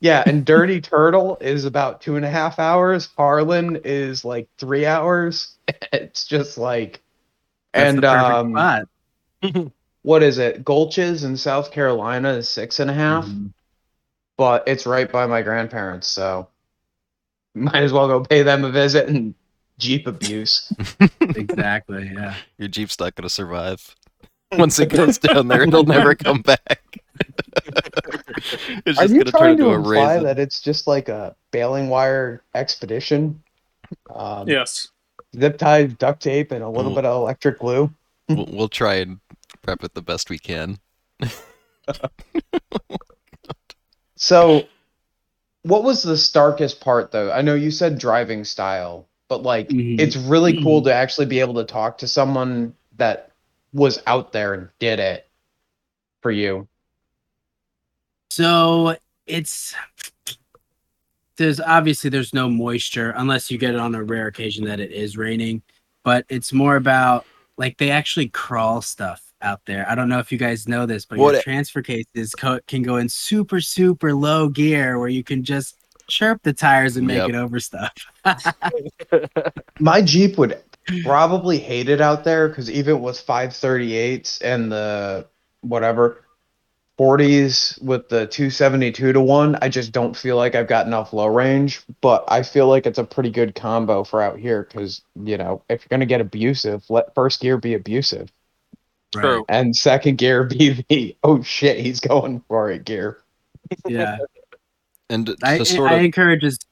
yeah, 0.00 0.22
and 0.26 0.44
Dirty 0.44 0.80
Turtle 0.80 1.36
is 1.40 1.64
about 1.64 2.00
two 2.00 2.16
and 2.16 2.24
a 2.24 2.30
half 2.30 2.58
hours. 2.58 3.08
Harlan 3.16 3.80
is 3.84 4.24
like 4.24 4.48
three 4.58 4.86
hours. 4.86 5.56
It's 5.92 6.24
just 6.26 6.58
like, 6.58 7.00
That's 7.72 7.94
and 7.94 8.04
um, 8.04 8.56
what 10.02 10.22
is 10.22 10.38
it? 10.38 10.64
Gulches 10.64 11.24
in 11.24 11.36
South 11.36 11.70
Carolina 11.70 12.30
is 12.34 12.48
six 12.48 12.80
and 12.80 12.90
a 12.90 12.94
half, 12.94 13.26
Mhm. 13.26 13.52
but 14.36 14.64
it's 14.66 14.86
right 14.86 15.10
by 15.10 15.26
my 15.26 15.42
grandparents, 15.42 16.06
so 16.08 16.48
might 17.54 17.82
as 17.82 17.92
well 17.92 18.08
go 18.08 18.20
pay 18.24 18.42
them 18.42 18.64
a 18.64 18.70
visit 18.70 19.08
and 19.08 19.34
Jeep 19.78 20.06
abuse. 20.06 20.72
Exactly. 21.20 22.10
Yeah. 22.12 22.34
Your 22.58 22.68
Jeep's 22.68 22.98
not 23.00 23.14
gonna 23.14 23.30
survive. 23.30 23.94
Once 24.58 24.78
it 24.78 24.86
goes 24.88 25.18
down 25.18 25.48
there, 25.48 25.62
it'll 25.62 25.84
never 25.84 26.14
come 26.14 26.42
back. 26.42 26.82
it's 28.86 28.98
Are 28.98 29.02
just 29.02 29.14
you 29.14 29.18
gonna 29.20 29.30
turn 29.30 29.30
trying 29.30 29.56
to 29.58 29.68
a 29.68 29.74
imply 29.76 30.14
raisin. 30.14 30.24
that 30.24 30.38
it's 30.38 30.60
just 30.60 30.86
like 30.86 31.08
a 31.08 31.36
bailing 31.52 31.88
wire 31.88 32.42
expedition? 32.54 33.42
Um, 34.14 34.48
Yes. 34.48 34.88
Zip 35.38 35.58
ties, 35.58 35.94
duct 35.94 36.20
tape, 36.20 36.50
and 36.50 36.64
a 36.64 36.68
little 36.68 36.90
Ooh. 36.90 36.96
bit 36.96 37.04
of 37.04 37.14
electric 37.14 37.60
glue. 37.60 37.90
We'll, 38.28 38.46
we'll 38.50 38.68
try 38.68 38.94
and 38.96 39.20
prep 39.62 39.84
it 39.84 39.94
the 39.94 40.02
best 40.02 40.30
we 40.30 40.38
can. 40.38 40.78
So, 44.16 44.66
what 45.62 45.82
was 45.82 46.02
the 46.02 46.16
starkest 46.18 46.80
part, 46.80 47.10
though? 47.10 47.32
I 47.32 47.40
know 47.40 47.54
you 47.54 47.70
said 47.70 47.98
driving 47.98 48.44
style, 48.44 49.08
but 49.28 49.42
like, 49.42 49.68
Mhm. 49.70 49.98
it's 49.98 50.14
really 50.16 50.62
cool 50.62 50.82
to 50.82 50.92
actually 50.92 51.24
be 51.26 51.40
able 51.40 51.54
to 51.54 51.64
talk 51.64 51.96
to 51.98 52.06
someone 52.06 52.74
that 52.98 53.29
was 53.72 54.02
out 54.06 54.32
there 54.32 54.54
and 54.54 54.68
did 54.78 54.98
it 54.98 55.28
for 56.22 56.30
you. 56.30 56.66
So 58.30 58.96
it's 59.26 59.74
there's 61.36 61.60
obviously 61.60 62.10
there's 62.10 62.34
no 62.34 62.48
moisture 62.48 63.12
unless 63.16 63.50
you 63.50 63.58
get 63.58 63.74
it 63.74 63.80
on 63.80 63.94
a 63.94 64.02
rare 64.02 64.26
occasion 64.26 64.64
that 64.66 64.78
it 64.80 64.92
is 64.92 65.16
raining, 65.16 65.62
but 66.04 66.24
it's 66.28 66.52
more 66.52 66.76
about 66.76 67.24
like 67.56 67.78
they 67.78 67.90
actually 67.90 68.28
crawl 68.28 68.82
stuff 68.82 69.22
out 69.42 69.60
there. 69.64 69.88
I 69.88 69.94
don't 69.94 70.08
know 70.08 70.18
if 70.18 70.30
you 70.30 70.38
guys 70.38 70.68
know 70.68 70.84
this, 70.86 71.04
but 71.06 71.18
What 71.18 71.30
your 71.32 71.40
it- 71.40 71.44
transfer 71.44 71.82
cases 71.82 72.34
co- 72.34 72.60
can 72.66 72.82
go 72.82 72.96
in 72.96 73.08
super 73.08 73.60
super 73.60 74.14
low 74.14 74.48
gear 74.48 74.98
where 74.98 75.08
you 75.08 75.24
can 75.24 75.42
just 75.42 75.76
chirp 76.08 76.42
the 76.42 76.52
tires 76.52 76.96
and 76.96 77.06
make 77.06 77.18
Yep. 77.18 77.28
it 77.30 77.34
over 77.36 77.60
stuff. 77.60 77.92
My 79.80 80.02
Jeep 80.02 80.36
would 80.38 80.60
probably 81.04 81.58
hate 81.58 81.88
it 81.88 82.00
out 82.00 82.24
there 82.24 82.48
because 82.48 82.70
even 82.70 83.00
with 83.00 83.24
538s 83.26 84.40
and 84.42 84.70
the 84.70 85.26
whatever 85.60 86.24
40s 86.98 87.80
with 87.82 88.08
the 88.10 88.26
272 88.26 89.12
to 89.14 89.20
1, 89.20 89.58
I 89.62 89.68
just 89.68 89.92
don't 89.92 90.14
feel 90.14 90.36
like 90.36 90.54
I've 90.54 90.66
got 90.66 90.86
enough 90.86 91.12
low 91.12 91.26
range. 91.26 91.82
But 92.00 92.24
I 92.28 92.42
feel 92.42 92.68
like 92.68 92.86
it's 92.86 92.98
a 92.98 93.04
pretty 93.04 93.30
good 93.30 93.54
combo 93.54 94.04
for 94.04 94.20
out 94.20 94.38
here 94.38 94.64
because, 94.64 95.00
you 95.24 95.38
know, 95.38 95.62
if 95.70 95.80
you're 95.80 95.88
going 95.88 96.00
to 96.00 96.06
get 96.06 96.20
abusive, 96.20 96.84
let 96.90 97.14
first 97.14 97.40
gear 97.40 97.56
be 97.56 97.74
abusive 97.74 98.30
True. 99.12 99.44
and 99.48 99.74
second 99.74 100.18
gear 100.18 100.44
be 100.58 100.84
the, 100.88 101.16
oh 101.24 101.42
shit, 101.42 101.78
he's 101.78 102.00
going 102.00 102.40
for 102.48 102.70
it 102.70 102.84
gear. 102.84 103.18
Yeah. 103.86 104.18
And 105.08 105.26
to 105.26 105.36
I, 105.42 105.62
sort 105.62 105.90
I 105.90 105.96
of 105.96 106.04
encourage 106.04 106.42
just 106.42 106.66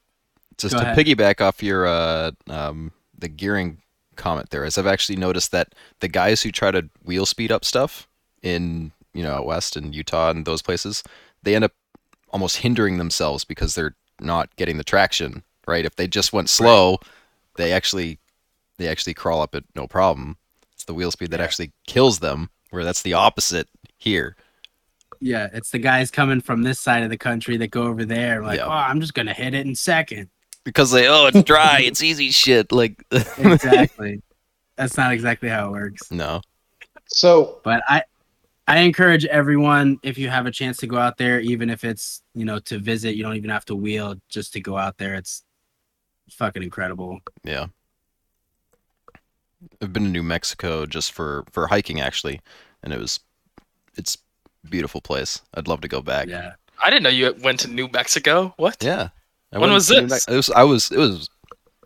Go 0.60 0.68
to 0.68 0.90
ahead. 0.90 0.98
piggyback 0.98 1.40
off 1.40 1.62
your 1.62 1.86
uh, 1.86 2.32
um, 2.48 2.92
the 3.16 3.28
gearing 3.28 3.78
comment 4.18 4.50
there 4.50 4.64
is 4.64 4.76
I've 4.76 4.86
actually 4.86 5.16
noticed 5.16 5.50
that 5.52 5.74
the 6.00 6.08
guys 6.08 6.42
who 6.42 6.50
try 6.52 6.70
to 6.70 6.88
wheel 7.04 7.24
speed 7.24 7.50
up 7.50 7.64
stuff 7.64 8.06
in 8.42 8.92
you 9.14 9.22
know 9.22 9.32
out 9.36 9.46
west 9.46 9.76
and 9.76 9.94
Utah 9.94 10.30
and 10.30 10.44
those 10.44 10.60
places 10.62 11.02
they 11.42 11.54
end 11.54 11.64
up 11.64 11.72
almost 12.30 12.58
hindering 12.58 12.98
themselves 12.98 13.44
because 13.44 13.74
they're 13.74 13.94
not 14.20 14.54
getting 14.56 14.76
the 14.76 14.84
traction 14.84 15.42
right 15.66 15.84
if 15.86 15.96
they 15.96 16.06
just 16.06 16.32
went 16.32 16.50
slow 16.50 16.98
they 17.56 17.72
actually 17.72 18.18
they 18.76 18.88
actually 18.88 19.14
crawl 19.14 19.40
up 19.40 19.54
it 19.54 19.64
no 19.74 19.86
problem 19.86 20.36
it's 20.72 20.84
the 20.84 20.94
wheel 20.94 21.10
speed 21.10 21.30
that 21.30 21.40
Yeah. 21.40 21.44
actually 21.44 21.72
kills 21.86 22.18
them 22.18 22.50
where 22.70 22.84
that's 22.84 23.02
the 23.02 23.14
opposite 23.14 23.68
here 23.96 24.36
yeah, 25.20 25.48
it's 25.52 25.70
the 25.70 25.80
guys 25.80 26.12
coming 26.12 26.40
from 26.40 26.62
this 26.62 26.78
side 26.78 27.02
of 27.02 27.10
the 27.10 27.16
country 27.18 27.56
that 27.56 27.72
go 27.72 27.82
over 27.82 28.04
there 28.04 28.40
like, 28.40 28.58
Yeah. 28.58 28.66
"Oh, 28.66 28.70
I'm 28.70 29.00
just 29.00 29.14
going 29.14 29.26
to 29.26 29.32
hit 29.32 29.52
it 29.52 29.66
in 29.66 29.74
second. 29.74 30.28
Because 30.68 30.90
they 30.90 31.08
oh 31.08 31.26
it's 31.26 31.42
dry 31.42 31.80
it's 31.82 32.02
easy 32.02 32.30
shit 32.30 32.70
like 32.72 33.02
Exactly. 33.10 34.22
That's 34.76 34.96
not 34.96 35.12
exactly 35.12 35.48
how 35.48 35.68
it 35.68 35.72
works. 35.72 36.10
no 36.10 36.40
So, 37.06 37.60
but 37.64 37.82
I 37.88 38.02
I 38.66 38.80
encourage 38.80 39.24
everyone 39.24 39.98
if 40.02 40.18
you 40.18 40.28
have 40.28 40.44
a 40.46 40.50
chance 40.50 40.76
to 40.78 40.86
go 40.86 40.98
out 40.98 41.16
there, 41.16 41.40
even 41.40 41.70
if 41.70 41.84
it's 41.84 42.22
you 42.34 42.44
know 42.44 42.58
to 42.60 42.78
visit, 42.78 43.16
you 43.16 43.22
don't 43.22 43.36
even 43.36 43.50
have 43.50 43.64
to 43.66 43.74
wheel 43.74 44.16
just 44.28 44.52
to 44.52 44.60
go 44.60 44.76
out 44.76 44.98
there. 44.98 45.14
It's 45.14 45.42
fucking 46.30 46.62
incredible. 46.62 47.18
Yeah. 47.42 47.66
I've 49.82 49.92
been 49.92 50.04
to 50.04 50.10
New 50.10 50.22
Mexico 50.22 50.86
just 50.86 51.12
for 51.12 51.44
for 51.50 51.66
hiking 51.66 52.00
actually, 52.00 52.40
and 52.82 52.92
it 52.92 52.98
was 52.98 53.20
it's 53.96 54.18
a 54.64 54.68
beautiful 54.68 55.00
place. 55.00 55.40
I'd 55.54 55.66
love 55.66 55.80
to 55.80 55.88
go 55.88 56.00
back. 56.00 56.28
Yeah, 56.28 56.52
I 56.84 56.90
didn't 56.90 57.02
know 57.02 57.08
you 57.08 57.34
went 57.42 57.60
to 57.60 57.68
New 57.68 57.88
Mexico. 57.88 58.54
What? 58.56 58.82
Yeah. 58.82 59.08
I 59.52 59.58
When 59.58 59.72
was 59.72 59.88
this? 59.88 60.10
Mex- 60.10 60.28
It 60.28 60.36
was 60.36 60.50
I 60.50 60.62
was 60.64 60.90
it 60.90 60.98
was 60.98 61.30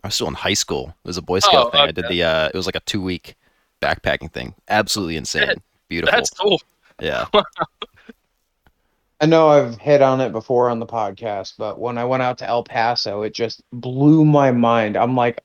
I 0.02 0.08
was 0.08 0.14
still 0.14 0.28
in 0.28 0.34
high 0.34 0.54
school. 0.54 0.94
It 1.04 1.08
was 1.08 1.16
a 1.16 1.22
Boy 1.22 1.38
Scout 1.38 1.66
Oh, 1.68 1.70
thing. 1.70 1.80
I 1.80 1.90
did 1.92 2.08
the 2.08 2.22
uh 2.24 2.48
it 2.48 2.54
was 2.54 2.66
like 2.66 2.74
a 2.76 2.80
2 2.80 3.00
week 3.00 3.36
backpacking 3.80 4.32
thing. 4.32 4.54
Absolutely 4.68 5.16
insane. 5.16 5.46
That- 5.46 5.58
Beautiful. 5.88 6.12
That's 6.16 6.30
cool. 6.30 6.60
Yeah. 7.00 7.26
I 9.20 9.26
know 9.26 9.48
I've 9.48 9.78
hit 9.78 10.02
on 10.02 10.20
it 10.20 10.32
before 10.32 10.68
on 10.68 10.80
the 10.80 10.86
podcast, 10.86 11.54
but 11.56 11.78
when 11.78 11.96
I 11.96 12.04
went 12.04 12.22
out 12.24 12.38
to 12.38 12.46
El 12.48 12.64
Paso, 12.64 13.22
it 13.22 13.34
just 13.34 13.62
blew 13.72 14.24
my 14.24 14.50
mind. 14.50 14.96
I'm 14.96 15.14
like, 15.14 15.40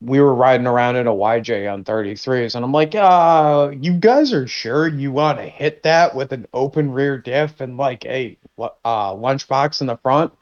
we 0.00 0.20
were 0.20 0.34
riding 0.34 0.66
around 0.66 0.96
in 0.96 1.06
a 1.06 1.12
YJ 1.12 1.70
on 1.70 1.84
33s, 1.84 2.54
and 2.54 2.64
I'm 2.64 2.72
like, 2.72 2.94
uh, 2.94 3.70
you 3.78 3.92
guys 3.94 4.32
are 4.32 4.46
sure 4.46 4.88
you 4.88 5.10
want 5.12 5.38
to 5.38 5.44
hit 5.44 5.82
that 5.82 6.14
with 6.14 6.32
an 6.32 6.46
open 6.54 6.90
rear 6.92 7.18
diff 7.18 7.60
and 7.60 7.76
like 7.76 8.06
a 8.06 8.38
uh, 8.58 9.12
lunchbox 9.12 9.80
in 9.82 9.88
the 9.88 9.96
front? 9.98 10.32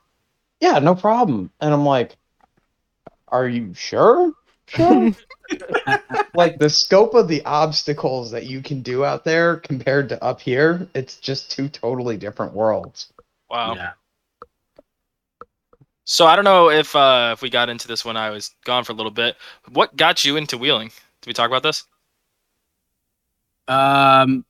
Yeah, 0.60 0.78
no 0.78 0.94
problem. 0.94 1.50
And 1.60 1.72
I'm 1.72 1.84
like, 1.84 2.16
are 3.28 3.48
you 3.48 3.74
sure? 3.74 4.32
Sure. 4.66 5.12
like 6.34 6.58
the 6.58 6.70
scope 6.70 7.14
of 7.14 7.28
the 7.28 7.44
obstacles 7.44 8.30
that 8.30 8.46
you 8.46 8.62
can 8.62 8.82
do 8.82 9.04
out 9.04 9.24
there 9.24 9.56
compared 9.56 10.08
to 10.08 10.22
up 10.24 10.40
here, 10.40 10.88
it's 10.94 11.16
just 11.16 11.50
two 11.50 11.68
totally 11.68 12.16
different 12.16 12.52
worlds. 12.52 13.12
Wow. 13.50 13.74
Yeah. 13.74 13.92
So 16.04 16.26
I 16.26 16.36
don't 16.36 16.44
know 16.44 16.70
if 16.70 16.94
uh, 16.94 17.30
if 17.32 17.42
we 17.42 17.50
got 17.50 17.68
into 17.68 17.88
this 17.88 18.04
when 18.04 18.16
I 18.16 18.30
was 18.30 18.54
gone 18.64 18.84
for 18.84 18.92
a 18.92 18.94
little 18.94 19.10
bit. 19.10 19.36
What 19.72 19.96
got 19.96 20.24
you 20.24 20.36
into 20.36 20.56
wheeling? 20.56 20.88
Did 21.20 21.28
we 21.28 21.32
talk 21.32 21.48
about 21.48 21.64
this? 21.64 21.84
Um, 23.68 24.44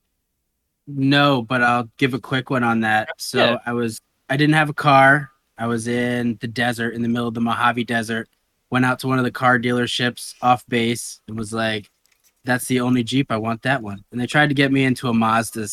no, 0.86 1.42
but 1.42 1.62
I'll 1.62 1.88
give 1.96 2.12
a 2.12 2.20
quick 2.20 2.50
one 2.50 2.62
on 2.62 2.80
that. 2.80 3.08
So 3.16 3.38
Yeah. 3.38 3.58
I 3.64 3.72
was, 3.72 4.00
I 4.28 4.36
didn't 4.36 4.54
have 4.54 4.68
a 4.68 4.74
car. 4.74 5.30
I 5.58 5.66
was 5.66 5.88
in 5.88 6.38
the 6.40 6.48
desert, 6.48 6.94
in 6.94 7.02
the 7.02 7.08
middle 7.08 7.28
of 7.28 7.34
the 7.34 7.40
Mojave 7.40 7.84
Desert. 7.84 8.28
Went 8.70 8.84
out 8.84 8.98
to 9.00 9.06
one 9.08 9.18
of 9.18 9.24
the 9.24 9.30
car 9.30 9.58
dealerships 9.58 10.34
off 10.42 10.66
base 10.66 11.20
and 11.28 11.38
was 11.38 11.52
like, 11.52 11.90
"That's 12.44 12.66
the 12.66 12.80
only 12.80 13.04
Jeep. 13.04 13.30
I 13.30 13.36
want 13.36 13.62
that 13.62 13.82
one." 13.82 14.04
And 14.10 14.20
they 14.20 14.26
tried 14.26 14.48
to 14.48 14.54
get 14.54 14.72
me 14.72 14.84
into 14.84 15.08
a 15.08 15.14
Mazda 15.14 15.68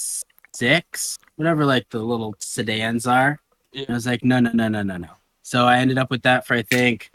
six, 0.56 1.18
whatever, 1.36 1.66
like 1.66 1.90
the 1.90 2.00
little 2.00 2.36
sedans 2.40 3.08
are. 3.08 3.40
Yeah. 3.72 3.86
I 3.90 3.94
was 3.94 4.06
like, 4.06 4.24
"No, 4.24 4.40
no, 4.40 4.52
no, 4.54 4.68
no, 4.68 4.84
no, 4.84 4.98
no." 4.98 5.10
So 5.42 5.66
I 5.66 5.80
ended 5.80 5.98
up 5.98 6.12
with 6.12 6.22
that 6.22 6.46
for 6.46 6.54
I 6.54 6.62
think 6.62 7.10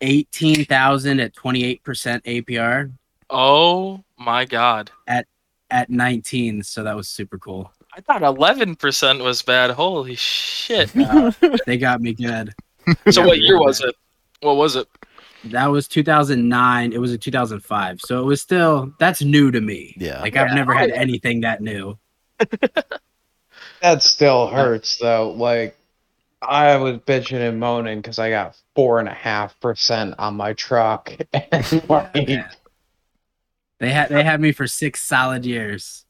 eighteen 0.00 0.64
thousand 0.64 1.20
at 1.20 1.34
twenty 1.34 1.64
eight 1.64 1.82
percent 1.84 2.24
APR 2.24 2.92
Oh 3.30 4.02
my 4.16 4.44
god! 4.44 4.90
at 5.70 5.90
19 5.90 6.62
so 6.62 6.82
that 6.82 6.96
was 6.96 7.08
super 7.08 7.38
cool 7.38 7.70
I 7.98 8.00
thought 8.00 8.22
eleven 8.22 8.76
percent 8.76 9.20
was 9.20 9.42
bad. 9.42 9.70
Holy 9.72 10.14
shit! 10.14 10.96
Uh, 10.96 11.32
they 11.66 11.76
got 11.76 12.00
me 12.00 12.14
good 12.14 12.54
so 13.10 13.26
what 13.26 13.38
year 13.40 13.58
was 13.58 13.80
it? 13.80 13.94
What 14.40 14.56
was 14.56 14.76
it? 14.76 14.86
that 15.44 15.66
was 15.66 15.86
2009 15.86 16.92
it 16.92 16.98
was 17.00 17.12
in 17.12 17.18
2005 17.20 18.00
so 18.00 18.20
it 18.20 18.24
was 18.24 18.42
still 18.42 18.92
that's 18.98 19.22
new 19.22 19.52
to 19.52 19.60
me 19.60 19.94
Yeah. 19.96 20.20
like 20.20 20.34
i've 20.36 20.48
Yeah. 20.48 20.54
never 20.56 20.74
had 20.74 20.90
anything 20.90 21.42
that 21.42 21.60
new 21.60 21.96
That 23.80 24.02
still 24.02 24.48
hurts 24.48 24.96
though. 24.98 25.30
Like 25.30 25.76
I 26.42 26.74
was 26.76 26.96
bitching 26.98 27.48
and 27.48 27.60
moaning 27.60 28.00
because 28.00 28.18
I 28.18 28.30
got 28.30 28.56
four 28.74 28.98
and 28.98 29.08
a 29.08 29.14
half 29.14 29.58
percent 29.60 30.16
on 30.18 30.34
my 30.36 30.52
truck, 30.54 31.12
and 31.32 31.88
like, 31.88 32.10
Yeah. 32.28 32.50
they 33.78 33.90
had 33.90 34.08
they 34.08 34.24
had 34.24 34.40
me 34.40 34.50
for 34.50 34.66
six 34.66 35.00
solid 35.02 35.46
years 35.46 36.04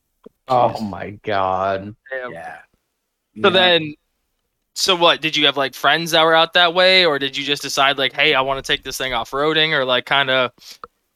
oh 0.49 0.81
my 0.81 1.11
god. 1.23 1.95
Damn. 2.11 2.33
yeah 2.33 2.59
So 3.43 3.49
Yeah. 3.49 3.51
then, 3.51 3.95
so 4.75 4.95
what? 4.95 5.21
Did 5.21 5.37
you 5.37 5.47
have 5.47 5.57
like 5.57 5.75
friends 5.75 6.13
that 6.13 6.23
were 6.23 6.35
out 6.35 6.53
that 6.55 6.75
way, 6.75 7.05
or 7.05 7.19
did 7.19 7.37
you 7.37 7.45
just 7.45 7.63
decide 7.63 7.99
like, 7.99 8.13
hey, 8.13 8.35
I 8.35 8.41
want 8.41 8.65
to 8.65 8.73
take 8.73 8.85
this 8.85 8.97
thing 8.97 9.13
off 9.13 9.31
roading, 9.33 9.73
or 9.73 9.85
like 9.85 10.07
kind 10.07 10.31
of, 10.31 10.53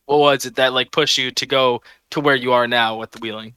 what 0.07 0.19
was 0.19 0.47
it 0.47 0.57
that 0.57 0.73
like 0.73 0.91
pushed 0.91 1.19
you 1.19 1.31
to 1.31 1.47
go 1.47 1.81
to 2.11 2.21
where 2.21 2.37
you 2.37 2.53
are 2.53 2.67
now 2.67 2.99
with 2.99 3.13
the 3.13 3.21
wheeling? 3.21 3.55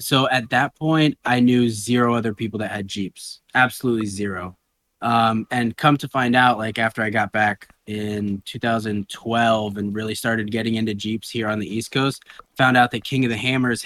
so 0.00 0.28
at 0.30 0.48
that 0.50 0.74
point 0.76 1.18
i 1.24 1.40
knew 1.40 1.68
zero 1.68 2.14
other 2.14 2.32
people 2.32 2.58
that 2.58 2.70
had 2.70 2.86
jeeps 2.88 3.40
absolutely 3.54 4.06
zero 4.06 4.56
um, 5.00 5.46
and 5.52 5.76
come 5.76 5.96
to 5.96 6.08
find 6.08 6.34
out 6.34 6.58
like 6.58 6.78
after 6.78 7.02
i 7.02 7.10
got 7.10 7.30
back 7.32 7.68
in 7.86 8.42
2012 8.46 9.76
and 9.76 9.94
really 9.94 10.14
started 10.14 10.50
getting 10.50 10.74
into 10.74 10.94
jeeps 10.94 11.30
here 11.30 11.48
on 11.48 11.58
the 11.58 11.66
east 11.66 11.90
coast 11.90 12.24
found 12.56 12.76
out 12.76 12.90
that 12.90 13.04
king 13.04 13.24
of 13.24 13.30
the 13.30 13.36
hammers 13.36 13.82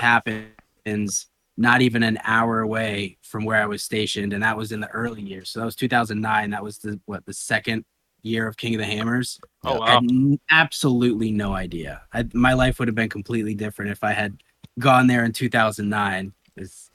happens 0.87 1.27
not 1.57 1.83
even 1.83 2.03
an 2.03 2.19
hour 2.25 2.61
away 2.61 3.17
from 3.23 3.45
where 3.45 3.61
i 3.63 3.67
was 3.67 3.83
stationed 3.83 4.33
and 4.33 4.43
that 4.43 4.57
was 4.57 4.73
in 4.73 4.81
the 4.81 4.89
early 4.89 5.21
years 5.23 5.51
so 5.51 5.59
that 5.61 5.67
was 5.67 5.77
2009 5.77 6.51
that 6.51 6.63
was 6.63 6.79
the 6.79 6.99
what 7.07 7.25
the 7.27 7.33
second 7.33 7.85
year 8.23 8.47
of 8.47 8.57
king 8.57 8.75
of 8.75 8.79
the 8.81 8.85
hammers 8.87 9.39
Oh 9.65 9.75
I 9.75 9.79
wow! 9.79 9.87
had 9.87 10.03
n- 10.11 10.41
absolutely 10.51 11.31
no 11.31 11.53
idea. 11.55 12.03
I, 12.13 12.25
my 12.35 12.53
life 12.53 12.79
would 12.81 12.89
have 12.89 12.97
been 12.97 13.09
completely 13.09 13.55
different 13.55 13.93
if 13.93 14.03
I 14.03 14.11
had 14.13 14.43
gone 14.81 15.07
there 15.07 15.25
in 15.25 15.33
2009. 15.33 16.33
It's- 16.57 16.91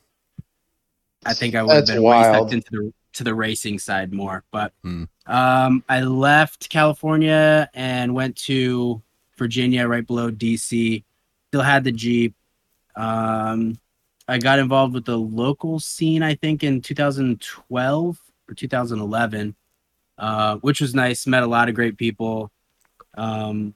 I 1.26 1.34
think 1.34 1.56
I 1.56 1.64
would 1.64 1.70
have 1.74 1.78
That's 1.86 1.92
been 1.92 2.04
way 2.04 2.16
wild. 2.18 2.50
sucked 2.50 2.54
into 2.54 2.70
the 2.72 2.94
to 3.14 3.24
the 3.24 3.34
racing 3.34 3.80
side 3.80 4.12
more. 4.14 4.44
But 4.52 4.74
Hmm. 4.84 5.06
um, 5.28 5.82
I 5.88 6.02
left 6.02 6.70
California 6.70 7.70
and 7.74 8.14
went 8.14 8.36
to 8.48 9.02
Virginia, 9.38 9.88
right 9.88 10.06
below 10.06 10.30
DC. 10.30 11.04
Still 11.50 11.62
had 11.62 11.86
the 11.86 11.94
Jeep. 11.94 12.36
Um, 12.98 13.80
I 14.28 14.40
got 14.40 14.60
involved 14.60 14.94
with 14.94 15.06
the 15.06 15.18
local 15.18 15.80
scene, 15.80 16.22
I 16.22 16.36
think, 16.36 16.64
in 16.64 16.82
2012 16.82 18.20
or 18.50 18.54
2011, 18.54 19.56
uh, 20.18 20.58
which 20.58 20.82
was 20.82 20.94
nice. 20.94 21.26
Met 21.26 21.44
a 21.44 21.48
lot 21.48 21.70
of 21.70 21.76
great 21.76 21.98
people. 21.98 22.52
Um, 23.16 23.74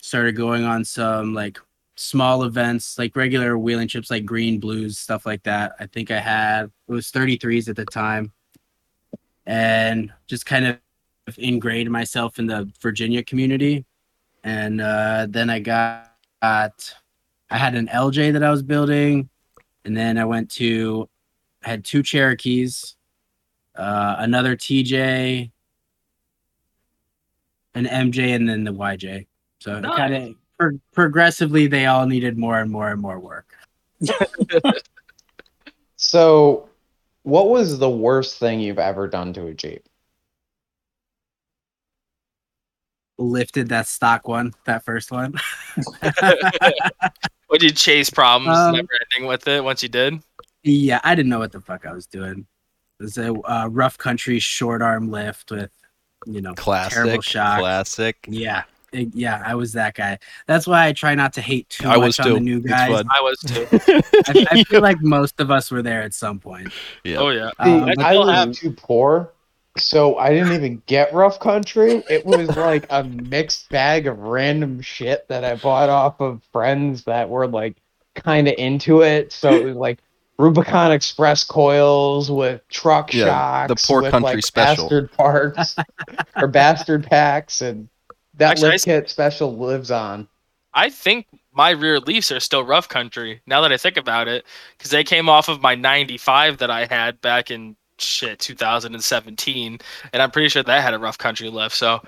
started 0.00 0.36
going 0.36 0.64
on 0.64 0.84
some 0.84 1.34
like 1.34 1.58
small 1.94 2.44
events, 2.44 2.98
like 2.98 3.14
regular 3.14 3.58
wheeling 3.58 3.88
trips, 3.88 4.10
like 4.10 4.24
green, 4.24 4.58
blues, 4.58 4.98
stuff 4.98 5.26
like 5.26 5.42
that. 5.44 5.74
I 5.78 5.86
think 5.86 6.10
I 6.10 6.18
had 6.18 6.64
it 6.88 6.92
was 6.92 7.12
33s 7.12 7.68
at 7.68 7.76
the 7.76 7.84
time, 7.84 8.32
and 9.46 10.12
just 10.26 10.46
kind 10.46 10.66
of 10.66 10.78
ingrained 11.38 11.90
myself 11.90 12.38
in 12.38 12.46
the 12.46 12.70
Virginia 12.80 13.22
community. 13.22 13.84
And 14.44 14.80
uh, 14.80 15.26
then 15.28 15.50
I 15.50 15.58
got, 15.58 16.12
got 16.40 16.94
I 17.50 17.58
had 17.58 17.74
an 17.74 17.88
LJ 17.88 18.32
that 18.34 18.42
I 18.42 18.50
was 18.50 18.62
building, 18.62 19.28
and 19.84 19.96
then 19.96 20.18
I 20.18 20.24
went 20.24 20.50
to 20.52 21.08
I 21.64 21.70
had 21.70 21.84
two 21.84 22.02
Cherokees, 22.02 22.96
uh, 23.74 24.16
another 24.18 24.56
TJ, 24.56 25.50
an 27.74 27.86
MJ, 27.86 28.34
and 28.34 28.48
then 28.48 28.64
the 28.64 28.72
YJ. 28.72 29.26
So 29.60 29.80
Nice. 29.80 29.96
kind 29.96 30.14
of 30.14 30.34
pro- 30.58 30.80
progressively, 30.92 31.66
they 31.66 31.86
all 31.86 32.06
needed 32.06 32.38
more 32.38 32.60
and 32.60 32.70
more 32.70 32.90
and 32.90 33.00
more 33.00 33.18
work. 33.18 33.54
So, 36.00 36.68
what 37.24 37.48
was 37.48 37.80
the 37.80 37.90
worst 37.90 38.38
thing 38.38 38.60
you've 38.60 38.78
ever 38.78 39.08
done 39.08 39.32
to 39.32 39.48
a 39.48 39.52
Jeep? 39.52 39.82
Lifted 43.18 43.68
that 43.70 43.88
stock 43.88 44.28
one, 44.28 44.54
that 44.64 44.84
first 44.84 45.10
one. 45.10 45.34
Would 47.50 47.62
you 47.62 47.70
chase 47.70 48.10
problems, 48.10 48.56
Um, 48.58 48.72
never 48.74 48.88
ending 49.14 49.28
with 49.28 49.46
it 49.48 49.62
once 49.64 49.82
you 49.82 49.88
did? 49.88 50.20
yeah, 50.62 51.00
I 51.04 51.14
didn't 51.14 51.30
know 51.30 51.38
what 51.38 51.52
the 51.52 51.60
fuck 51.60 51.86
I 51.86 51.92
was 51.92 52.06
doing. 52.06 52.46
It 53.00 53.02
was 53.02 53.16
a 53.18 53.32
uh, 53.32 53.68
rough 53.70 53.96
country 53.96 54.38
short 54.38 54.82
arm 54.82 55.10
lift 55.10 55.50
with, 55.50 55.70
you 56.26 56.40
know, 56.42 56.54
Classic. 56.54 56.94
terrible 56.94 57.22
shock. 57.22 57.60
Classic. 57.60 58.16
Yeah, 58.28 58.64
it- 58.92 59.14
yeah, 59.14 59.42
I 59.46 59.54
was 59.54 59.72
that 59.74 59.94
guy. 59.94 60.18
That's 60.46 60.66
why 60.66 60.86
I 60.88 60.92
try 60.92 61.14
not 61.14 61.32
to 61.34 61.40
hate 61.40 61.68
too 61.70 61.88
I 61.88 61.96
much 61.96 62.06
was 62.06 62.20
on 62.20 62.26
too. 62.26 62.34
the 62.34 62.40
new 62.40 62.58
It's 62.58 62.66
guys. 62.68 63.04
I 63.08 63.20
was 63.22 63.38
too. 63.40 63.66
I, 64.26 64.46
I 64.50 64.64
feel 64.64 64.82
like 64.82 65.00
most 65.00 65.40
of 65.40 65.50
us 65.50 65.70
were 65.70 65.80
there 65.82 66.02
at 66.02 66.12
some 66.12 66.38
point. 66.40 66.72
Yeah. 67.04 67.18
Oh 67.18 67.28
yeah. 67.30 67.50
Um, 67.60 67.84
I 67.84 67.90
I 67.98 68.10
still 68.10 68.26
was 68.26 68.34
have- 68.34 68.52
too 68.52 68.72
poor, 68.72 69.32
so 69.78 70.16
I 70.18 70.30
didn't 70.30 70.52
even 70.52 70.82
get 70.86 71.12
rough 71.12 71.40
country. 71.40 72.02
It 72.08 72.24
was 72.26 72.56
like 72.56 72.86
a 72.90 73.04
mixed 73.04 73.68
bag 73.70 74.06
of 74.06 74.18
random 74.18 74.80
shit 74.80 75.26
that 75.28 75.44
I 75.44 75.56
bought 75.56 75.88
off 75.88 76.20
of 76.20 76.42
friends 76.52 77.04
that 77.04 77.28
were 77.28 77.46
like 77.46 77.76
kind 78.14 78.48
of 78.48 78.54
into 78.58 79.02
it. 79.02 79.32
So 79.32 79.60
it 79.60 79.64
was 79.64 79.76
like 79.76 79.98
Rubicon 80.38 80.92
Express 80.92 81.44
coils 81.44 82.30
with 82.30 82.66
truck 82.68 83.12
Yeah, 83.12 83.24
shocks, 83.26 83.68
the 83.68 83.76
poor 83.76 84.02
with, 84.02 84.10
country 84.10 84.36
like, 84.36 84.44
special. 84.44 84.84
bastard 84.84 85.12
parts 85.12 85.76
or 86.36 86.48
bastard 86.48 87.04
packs, 87.04 87.60
and 87.60 87.88
that 88.34 88.52
Actually, 88.52 88.70
lift 88.72 88.84
kit 88.84 89.10
special 89.10 89.56
lives 89.56 89.90
on. 89.90 90.28
I 90.74 90.90
think 90.90 91.26
my 91.52 91.70
rear 91.70 91.98
leafs 91.98 92.30
are 92.30 92.40
still 92.40 92.62
rough 92.62 92.88
country 92.88 93.40
now 93.46 93.62
that 93.62 93.72
I 93.72 93.76
think 93.76 93.96
about 93.96 94.28
it, 94.28 94.44
because 94.76 94.90
they 94.90 95.02
came 95.04 95.28
off 95.28 95.48
of 95.48 95.60
my 95.60 95.74
'95 95.74 96.58
that 96.58 96.70
I 96.70 96.86
had 96.86 97.20
back 97.20 97.50
in 97.50 97.76
shit 98.00 98.38
2017, 98.38 99.78
and 100.12 100.22
I'm 100.22 100.30
pretty 100.30 100.48
sure 100.48 100.62
that 100.62 100.82
had 100.82 100.94
a 100.94 100.98
rough 100.98 101.18
country 101.18 101.48
left. 101.50 101.74
So, 101.76 102.00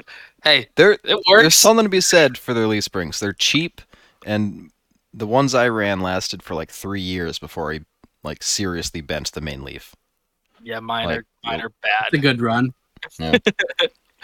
hey, 0.45 0.69
There, 0.77 0.93
it 0.93 1.03
works. 1.29 1.43
there's 1.43 1.55
something 1.55 1.85
to 1.85 1.91
be 1.91 2.01
said 2.01 2.39
for 2.39 2.55
their 2.55 2.67
leaf 2.67 2.85
springs. 2.85 3.21
They're 3.21 3.33
cheap, 3.33 3.81
and 4.25 4.71
the 5.13 5.27
ones 5.27 5.55
I 5.55 5.69
ran 5.69 6.01
lasted 6.01 6.43
for 6.43 6.55
like 6.55 6.71
three 6.71 7.01
years 7.01 7.39
before 7.39 7.73
I 7.73 7.81
like 8.23 8.43
seriously 8.43 9.01
bent 9.01 9.33
the 9.33 9.41
main 9.41 9.65
leaf. 9.65 9.95
Yeah, 10.63 10.81
mine 10.81 11.07
like, 11.07 11.19
are 11.19 11.25
mine 11.45 11.61
are 11.63 11.73
bad. 11.83 12.07
It's 12.09 12.15
a 12.15 12.19
good 12.19 12.41
run. 12.41 12.73
Yeah. 13.19 13.39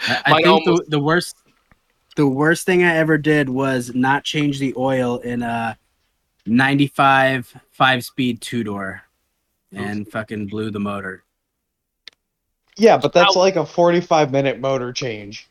I, 0.07 0.21
I 0.27 0.31
Mine 0.31 0.43
think 0.43 0.65
the, 0.65 0.85
the 0.89 0.99
worst 0.99 1.35
the 2.15 2.27
worst 2.27 2.65
thing 2.65 2.83
I 2.83 2.95
ever 2.97 3.17
did 3.17 3.49
was 3.49 3.93
not 3.95 4.23
change 4.23 4.59
the 4.59 4.73
oil 4.77 5.17
in 5.19 5.41
a 5.41 5.77
95 6.45 7.55
five 7.71 8.03
speed 8.03 8.41
two 8.41 8.63
door 8.63 9.01
and 9.73 10.07
fucking 10.07 10.47
blew 10.47 10.71
the 10.71 10.79
motor. 10.79 11.23
Yeah, 12.77 12.97
but 12.97 13.11
that's 13.13 13.35
Ow. 13.35 13.39
like 13.39 13.55
a 13.55 13.65
45 13.65 14.31
minute 14.31 14.59
motor 14.59 14.93
change. 14.93 15.47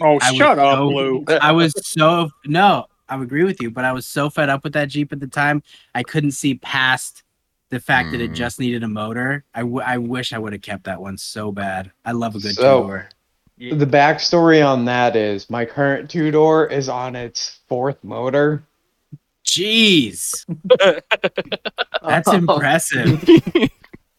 Oh, 0.00 0.18
I 0.22 0.30
was 0.30 0.36
shut 0.36 0.58
up, 0.58 0.78
so- 0.78 0.88
Lou. 0.88 1.24
I 1.40 1.52
was 1.52 1.72
so 1.86 2.30
no, 2.46 2.86
I 3.08 3.20
agree 3.20 3.44
with 3.44 3.60
you, 3.60 3.70
but 3.70 3.84
I 3.84 3.92
was 3.92 4.06
so 4.06 4.30
fed 4.30 4.48
up 4.48 4.62
with 4.64 4.72
that 4.74 4.88
Jeep 4.88 5.12
at 5.12 5.20
the 5.20 5.26
time. 5.26 5.62
I 5.94 6.02
couldn't 6.02 6.32
see 6.32 6.54
past 6.54 7.24
the 7.70 7.80
fact 7.80 8.12
that 8.12 8.20
it 8.20 8.30
Mm. 8.30 8.34
just 8.34 8.60
needed 8.60 8.82
a 8.82 8.88
motor. 8.88 9.44
I, 9.54 9.60
w- 9.60 9.82
I 9.84 9.98
wish 9.98 10.32
I 10.32 10.38
would 10.38 10.52
have 10.54 10.62
kept 10.62 10.84
that 10.84 11.00
one 11.02 11.18
so 11.18 11.52
bad. 11.52 11.90
I 12.04 12.12
love 12.12 12.34
a 12.34 12.38
good 12.38 12.54
So- 12.54 12.80
two 12.82 12.86
door. 12.86 13.08
The 13.60 13.86
backstory 13.86 14.64
on 14.64 14.84
that 14.84 15.16
is 15.16 15.50
my 15.50 15.64
current 15.64 16.08
two 16.08 16.30
door 16.30 16.68
is 16.68 16.88
on 16.88 17.16
its 17.16 17.58
fourth 17.68 18.02
motor. 18.04 18.62
Jeez, 19.44 20.44
that's 22.02 22.28
impressive. 22.32 23.20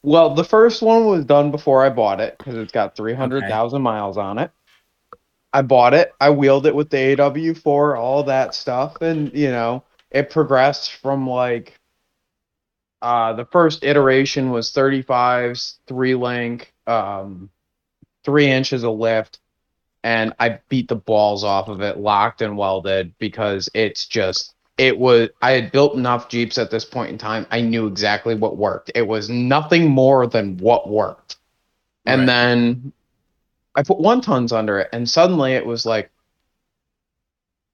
Well, 0.09 0.33
the 0.33 0.43
first 0.43 0.81
one 0.81 1.05
was 1.05 1.23
done 1.23 1.51
before 1.51 1.85
I 1.85 1.89
bought 1.89 2.19
it 2.19 2.35
because 2.39 2.55
it's 2.55 2.71
got 2.71 2.95
300,000 2.95 3.79
miles 3.79 4.17
on 4.17 4.39
it. 4.39 4.49
I 5.53 5.61
bought 5.61 5.93
it, 5.93 6.13
I 6.19 6.31
wheeled 6.31 6.65
it 6.65 6.73
with 6.73 6.89
the 6.89 7.15
AW4, 7.15 7.95
all 7.95 8.23
that 8.23 8.55
stuff, 8.55 9.03
and 9.03 9.31
you 9.35 9.51
know, 9.51 9.83
it 10.09 10.31
progressed 10.31 10.93
from 10.95 11.29
like 11.29 11.79
uh 13.03 13.33
the 13.33 13.45
first 13.45 13.83
iteration 13.83 14.49
was 14.49 14.71
35s, 14.71 15.75
three 15.85 16.15
link, 16.15 16.73
um 16.87 17.51
three 18.23 18.49
inches 18.49 18.83
of 18.83 18.97
lift, 18.97 19.37
and 20.03 20.33
I 20.39 20.57
beat 20.69 20.87
the 20.87 20.95
balls 20.95 21.43
off 21.43 21.67
of 21.67 21.81
it, 21.81 21.99
locked 21.99 22.41
and 22.41 22.57
welded, 22.57 23.13
because 23.19 23.69
it's 23.75 24.07
just 24.07 24.55
it 24.79 24.99
was 24.99 25.29
I 25.43 25.53
had 25.53 25.73
built 25.73 25.95
enough 25.95 26.29
Jeeps 26.29 26.57
at 26.59 26.71
this 26.71 26.85
point 26.85 27.11
in 27.11 27.19
time. 27.19 27.47
I 27.51 27.61
knew 27.61 27.87
exactly 27.87 28.35
what 28.35 28.57
worked. 28.57 28.91
It 28.95 29.07
was 29.07 29.29
nothing 29.29 29.89
more 29.91 30.27
than 30.27 30.57
what 30.57 30.89
worked. 30.89 31.37
And 32.07 32.21
Right. 32.21 32.29
then 32.29 32.93
I 33.75 33.83
put 33.83 33.99
one 33.99 34.21
tons 34.21 34.53
under 34.53 34.79
it, 34.79 34.89
and 34.93 35.09
suddenly 35.09 35.53
it 35.53 35.65
was 35.65 35.85
like 35.85 36.11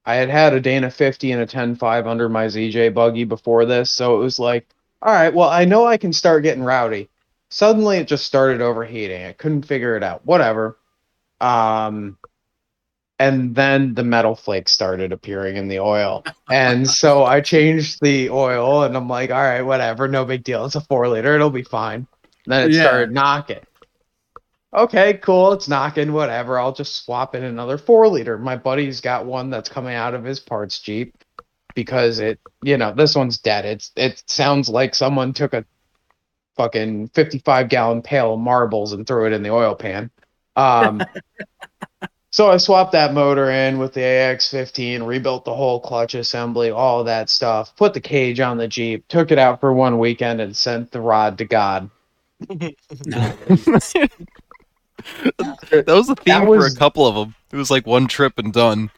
I 0.06 0.16
had 0.16 0.30
had 0.30 0.54
a 0.54 0.62
Dana 0.62 0.92
50 0.92 1.32
and 1.32 1.42
a 1.42 1.46
10.5 1.48 2.08
under 2.08 2.30
my 2.30 2.48
ZJ 2.48 2.90
buggy 2.94 3.24
before 3.24 3.66
this, 3.66 3.92
so 3.92 4.16
it 4.16 4.20
was 4.24 4.40
like, 4.40 4.68
all 5.02 5.14
right, 5.14 5.34
well, 5.34 5.50
I 5.50 5.66
know 5.66 5.86
I 5.86 5.98
can 5.98 6.14
start 6.14 6.44
getting 6.44 6.64
rowdy. 6.64 7.10
Suddenly 7.50 7.98
it 7.98 8.08
just 8.08 8.26
started 8.26 8.62
overheating. 8.62 9.26
I 9.26 9.34
couldn't 9.34 9.64
figure 9.68 9.96
it 9.96 10.04
out. 10.04 10.26
Whatever. 10.26 10.78
Um, 11.42 12.18
and 13.20 13.56
then 13.56 13.94
the 13.94 14.04
metal 14.04 14.36
flakes 14.36 14.72
started 14.72 15.12
appearing 15.12 15.56
in 15.56 15.68
the 15.68 15.80
oil. 15.80 16.24
And 16.50 16.90
so 16.90 17.24
I 17.24 17.42
changed 17.42 18.00
the 18.02 18.30
oil 18.30 18.84
and 18.84 18.96
I'm 18.96 19.08
like, 19.08 19.32
all 19.32 19.42
right, 19.42 19.62
whatever, 19.62 20.08
no 20.08 20.26
big 20.26 20.44
deal. 20.44 20.66
It's 20.66 20.76
a 20.76 20.82
four 20.82 21.08
liter, 21.08 21.36
it'll 21.36 21.50
be 21.50 21.64
fine. 21.64 22.08
Then 22.46 22.70
it 22.70 22.74
Yeah. 22.74 22.84
started 22.84 23.12
knocking. 23.12 23.62
Okay, 24.76 25.14
cool, 25.16 25.54
it's 25.54 25.70
knocking, 25.70 26.12
whatever. 26.12 26.60
I'll 26.60 26.74
just 26.74 27.06
swap 27.06 27.34
in 27.34 27.44
another 27.44 27.78
four 27.78 28.10
liter. 28.10 28.38
My 28.38 28.58
buddy's 28.58 29.00
got 29.00 29.26
one 29.26 29.50
that's 29.50 29.70
coming 29.70 29.96
out 29.96 30.14
of 30.14 30.26
his 30.26 30.42
parts 30.42 30.80
Jeep 30.80 31.16
because 31.76 32.20
it, 32.20 32.40
you 32.62 32.78
know, 32.78 32.94
this 32.94 33.16
one's 33.16 33.38
dead. 33.38 33.64
It's 33.64 33.92
it 33.96 34.22
sounds 34.28 34.68
like 34.68 34.94
someone 34.94 35.32
took 35.32 35.54
a 35.54 35.64
fucking 36.58 37.10
55 37.10 37.70
gallon 37.70 38.02
pail 38.02 38.34
of 38.34 38.40
marbles 38.40 38.92
and 38.92 39.08
threw 39.08 39.26
it 39.28 39.34
in 39.34 39.44
the 39.44 39.52
oil 39.52 39.76
pan. 39.76 40.12
Um, 40.58 41.06
so 42.36 42.52
I 42.52 42.58
swapped 42.58 42.92
that 42.92 43.14
motor 43.14 43.50
in 43.50 43.78
with 43.78 43.94
the 43.94 44.02
AX15, 44.02 45.08
rebuilt 45.08 45.46
the 45.46 45.56
whole 45.56 45.80
clutch 45.80 46.16
assembly, 46.16 46.70
all 46.70 47.02
that 47.06 47.30
stuff, 47.30 47.74
put 47.78 47.94
the 47.94 48.02
cage 48.02 48.42
on 48.42 48.58
the 48.58 48.68
Jeep, 48.68 49.08
took 49.08 49.32
it 49.32 49.40
out 49.40 49.62
for 49.62 49.72
one 49.72 50.00
weekend, 50.00 50.42
and 50.42 50.54
sent 50.54 50.92
the 50.92 51.00
rod 51.00 51.38
to 51.38 51.46
God. 51.46 51.90
that 52.50 52.76
was 55.88 56.08
the 56.08 56.16
theme 56.18 56.26
That 56.26 56.46
for 56.46 56.66
a 56.66 56.76
couple 56.76 57.08
of 57.08 57.16
them. 57.16 57.36
It 57.54 57.56
was 57.56 57.72
like 57.72 57.88
one 57.88 58.06
trip 58.06 58.38
and 58.38 58.52
done. 58.52 58.92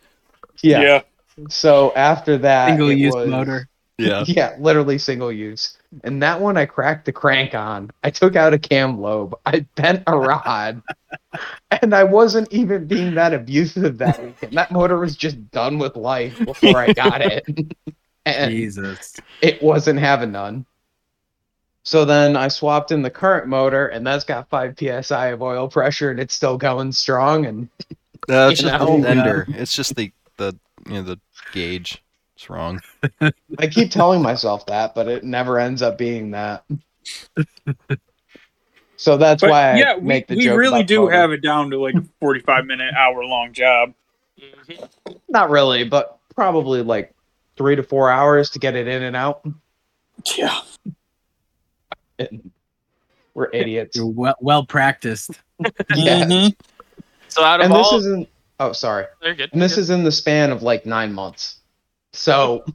Yeah. 0.64 0.82
yeah. 0.82 1.02
So 1.48 1.94
after 1.96 2.40
that, 2.40 2.70
Single 2.70 2.92
use 2.92 3.14
was- 3.14 3.30
motor. 3.30 3.70
Yeah. 4.00 4.24
Yeah, 4.28 4.56
literally 4.60 4.98
single 4.98 5.32
use. 5.32 5.77
And 6.04 6.22
that 6.22 6.42
one 6.42 6.58
I 6.58 6.66
cracked 6.66 7.06
the 7.06 7.14
crank 7.14 7.56
on. 7.56 7.92
I 8.04 8.10
took 8.10 8.36
out 8.36 8.54
a 8.54 8.60
cam 8.60 9.00
lobe. 9.00 9.36
I 9.46 9.66
bent 9.76 10.04
a 10.08 10.18
rod. 10.18 10.82
and 11.72 11.94
I 11.94 12.04
wasn't 12.04 12.52
even 12.52 12.88
being 12.88 13.16
that 13.16 13.34
abusive 13.34 13.98
that 14.00 14.22
weekend. 14.24 14.54
That 14.54 14.72
motor 14.72 14.98
was 14.98 15.16
just 15.16 15.50
done 15.52 15.80
with 15.80 15.96
life 15.96 16.38
before 16.44 16.78
I 16.78 16.94
got 16.94 17.22
it. 17.22 17.46
and 18.26 18.52
Jesus. 18.52 19.16
it 19.42 19.62
wasn't 19.64 20.00
having 20.00 20.34
none. 20.34 20.66
So 21.84 22.04
then 22.04 22.36
I 22.36 22.50
swapped 22.50 22.92
in 22.92 23.02
the 23.02 23.10
current 23.10 23.48
motor, 23.48 23.88
and 23.88 24.06
that's 24.06 24.26
got 24.26 24.50
5 24.50 24.76
psi 24.78 25.28
of 25.28 25.42
oil 25.42 25.70
pressure, 25.70 26.12
and 26.12 26.20
it's 26.20 26.34
still 26.34 26.58
going 26.58 26.92
strong. 26.92 27.46
And 27.46 27.70
No, 28.28 28.50
it's 28.50 28.60
just 28.60 28.78
know? 28.78 28.98
the 28.98 29.04
sender. 29.04 29.46
It's 29.50 29.74
just 29.74 29.96
the 29.96 30.12
the 30.36 30.54
you 30.86 30.96
know 30.96 31.04
the 31.04 31.20
gauge. 31.54 32.04
It's 32.38 32.52
wrong. 32.52 32.80
I 33.58 33.66
keep 33.66 33.90
telling 33.90 34.22
myself 34.22 34.68
that, 34.68 34.94
but 34.94 35.08
it 35.08 35.24
never 35.24 35.58
ends 35.60 35.82
up 35.82 35.98
being 35.98 36.30
that. 36.32 36.64
So 38.96 39.18
that's 39.18 39.42
But 39.42 39.50
why 39.50 39.72
I 39.72 39.76
yeah, 39.78 39.96
we, 39.96 40.02
make 40.04 40.28
the 40.28 40.36
we 40.36 40.44
joke. 40.44 40.60
really 40.60 40.80
about 40.82 40.88
do 40.88 41.00
motor. 41.02 41.14
have 41.14 41.32
it 41.32 41.42
down 41.42 41.72
to 41.72 41.80
like 41.80 41.96
a 41.96 42.04
45 42.20 42.66
minute, 42.68 42.94
hour 42.94 43.24
long 43.26 43.54
job. 43.54 43.96
not 45.28 45.50
really, 45.50 45.84
but 45.84 46.20
probably 46.36 46.84
like 46.84 47.12
three 47.58 47.76
to 47.76 47.82
four 47.82 48.12
hours 48.12 48.52
to 48.52 48.60
get 48.60 48.76
it 48.76 48.88
in 48.88 49.02
and 49.02 49.16
out. 49.16 49.44
Yeah. 50.38 50.60
We're 53.34 53.50
idiots. 53.52 53.98
You're 53.98 54.06
well, 54.08 54.36
well 54.40 54.64
practiced. 54.66 55.32
Yeah. 55.96 56.24
Mhm. 56.26 56.56
So 57.30 57.44
out 57.44 57.62
of 57.62 57.66
And 57.66 57.74
this 57.74 57.92
isn't. 57.94 58.30
Oh, 58.60 58.74
sorry. 58.74 59.06
they're 59.24 59.34
good. 59.34 59.50
And 59.54 59.62
this 59.62 59.76
is 59.80 59.90
in 59.90 60.04
the 60.04 60.12
span 60.12 60.52
of 60.52 60.62
like 60.62 60.86
nine 60.86 61.14
months. 61.14 61.56
So 62.18 62.66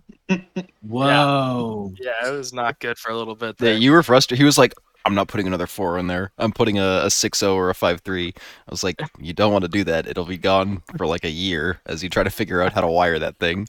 Whoa. 0.82 1.92
yeah, 1.98 2.28
it 2.28 2.30
was 2.30 2.52
not 2.52 2.78
good 2.78 2.96
for 2.98 3.10
a 3.10 3.16
little 3.16 3.34
bit. 3.34 3.56
Yeah, 3.60 3.72
you 3.72 3.90
were 3.92 4.02
frustrated. 4.02 4.38
He 4.40 4.44
was 4.44 4.56
like, 4.56 4.72
"I'm 5.04 5.14
not 5.14 5.28
putting 5.28 5.46
another 5.46 5.66
four 5.66 5.98
in 5.98 6.06
there. 6.06 6.30
I'm 6.38 6.52
putting 6.52 6.78
a, 6.78 7.02
a 7.04 7.10
six 7.10 7.40
zero 7.40 7.54
or 7.54 7.70
a 7.70 7.74
five 7.74 8.00
three. 8.02 8.32
I 8.36 8.70
was 8.70 8.84
like, 8.84 9.02
"You 9.20 9.32
don't 9.32 9.52
want 9.52 9.62
to 9.64 9.68
do 9.68 9.84
that. 9.84 10.06
It'll 10.06 10.24
be 10.24 10.38
gone 10.38 10.82
for 10.96 11.06
like 11.06 11.24
a 11.24 11.30
year 11.30 11.80
as 11.86 12.02
you 12.02 12.08
try 12.08 12.22
to 12.22 12.30
figure 12.30 12.62
out 12.62 12.72
how 12.72 12.80
to 12.80 12.88
wire 12.88 13.18
that 13.18 13.36
thing." 13.38 13.66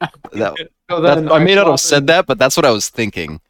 That, 0.32 0.54
So 0.90 1.00
that 1.00 1.32
I 1.32 1.38
may 1.38 1.54
not 1.54 1.66
have 1.66 1.80
said 1.80 2.06
that, 2.08 2.26
but 2.26 2.38
that's 2.38 2.56
what 2.56 2.66
I 2.66 2.70
was 2.70 2.88
thinking. 2.88 3.40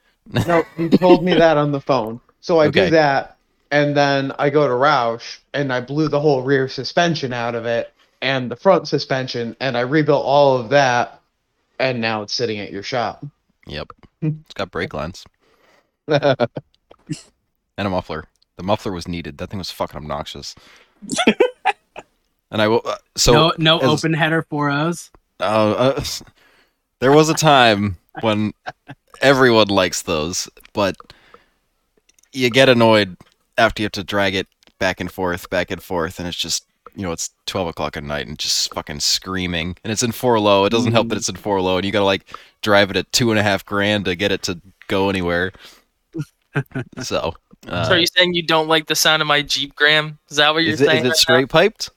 No, 0.46 0.64
he 0.76 0.88
told 0.88 1.24
me 1.24 1.34
that 1.34 1.56
on 1.56 1.72
the 1.72 1.80
phone. 1.80 2.20
So 2.40 2.60
I 2.60 2.68
Okay. 2.68 2.86
do 2.86 2.90
that, 2.90 3.36
and 3.70 3.96
then 3.96 4.32
I 4.38 4.50
go 4.50 4.66
to 4.66 4.74
Rausch, 4.74 5.38
and 5.52 5.72
I 5.72 5.80
blew 5.80 6.08
the 6.08 6.20
whole 6.20 6.42
rear 6.42 6.68
suspension 6.68 7.32
out 7.32 7.54
of 7.54 7.66
it 7.66 7.92
and 8.22 8.50
the 8.50 8.56
front 8.56 8.88
suspension, 8.88 9.56
and 9.60 9.76
I 9.76 9.80
rebuilt 9.80 10.24
all 10.24 10.56
of 10.56 10.70
that, 10.70 11.20
and 11.78 12.00
now 12.00 12.22
it's 12.22 12.34
sitting 12.34 12.58
at 12.58 12.72
your 12.72 12.82
shop. 12.82 13.24
Yep, 13.66 13.92
it's 14.22 14.54
got 14.54 14.70
brake 14.70 14.94
lines 14.94 15.24
and 16.08 16.48
a 17.78 17.90
muffler. 17.90 18.24
The 18.56 18.62
muffler 18.62 18.92
was 18.92 19.06
needed. 19.06 19.38
That 19.38 19.50
thing 19.50 19.58
was 19.58 19.70
fucking 19.70 19.96
obnoxious. 19.96 20.54
and 22.50 22.62
I 22.62 22.68
will. 22.68 22.82
Uh, 22.84 22.96
so 23.16 23.32
no 23.32 23.52
no 23.58 23.78
as- 23.78 23.88
open 23.88 24.14
header 24.14 24.42
4Os. 24.50 25.10
Oh, 25.40 25.72
uh, 25.72 26.04
there 27.00 27.12
was 27.12 27.28
a 27.28 27.34
time 27.34 27.98
when 28.20 28.52
everyone 29.20 29.68
likes 29.68 30.02
those, 30.02 30.48
but 30.72 30.96
you 32.32 32.50
get 32.50 32.68
annoyed 32.68 33.16
after 33.58 33.82
you 33.82 33.84
have 33.86 33.92
to 33.92 34.04
drag 34.04 34.34
it 34.34 34.46
back 34.78 35.00
and 35.00 35.10
forth, 35.10 35.50
back 35.50 35.70
and 35.70 35.82
forth, 35.82 36.18
and 36.18 36.28
it's 36.28 36.36
just 36.36 36.66
you 36.96 37.02
know 37.02 37.12
it's 37.12 37.30
twelve 37.46 37.68
o'clock 37.68 37.96
at 37.96 38.02
night 38.02 38.26
and 38.26 38.38
just 38.38 38.72
fucking 38.74 39.00
screaming, 39.00 39.76
and 39.84 39.92
it's 39.92 40.02
in 40.02 40.12
four 40.12 40.40
low. 40.40 40.64
It 40.64 40.70
doesn't 40.70 40.92
help 40.92 41.08
that 41.10 41.16
it's 41.18 41.28
in 41.28 41.36
four 41.36 41.60
low, 41.60 41.76
and 41.76 41.84
you 41.86 41.92
gotta 41.92 42.04
like 42.04 42.36
drive 42.62 42.90
it 42.90 42.96
at 42.96 43.12
two 43.12 43.30
and 43.30 43.38
a 43.38 43.42
half 43.42 43.64
grand 43.64 44.06
to 44.06 44.16
get 44.16 44.32
it 44.32 44.42
to 44.44 44.60
go 44.88 45.08
anywhere. 45.10 45.52
so, 47.02 47.34
uh, 47.68 47.84
so 47.84 47.92
are 47.92 47.98
you 47.98 48.06
saying 48.06 48.34
you 48.34 48.42
don't 48.42 48.68
like 48.68 48.86
the 48.86 48.94
sound 48.94 49.20
of 49.22 49.28
my 49.28 49.42
Jeep, 49.42 49.74
Graham? 49.76 50.18
Is 50.30 50.38
that 50.38 50.52
what 50.54 50.62
you're 50.64 50.72
is 50.72 50.80
it, 50.80 50.86
saying? 50.86 50.98
is 50.98 51.04
it 51.04 51.08
right 51.08 51.08
now? 51.10 51.14
straight 51.14 51.48
piped? 51.48 51.90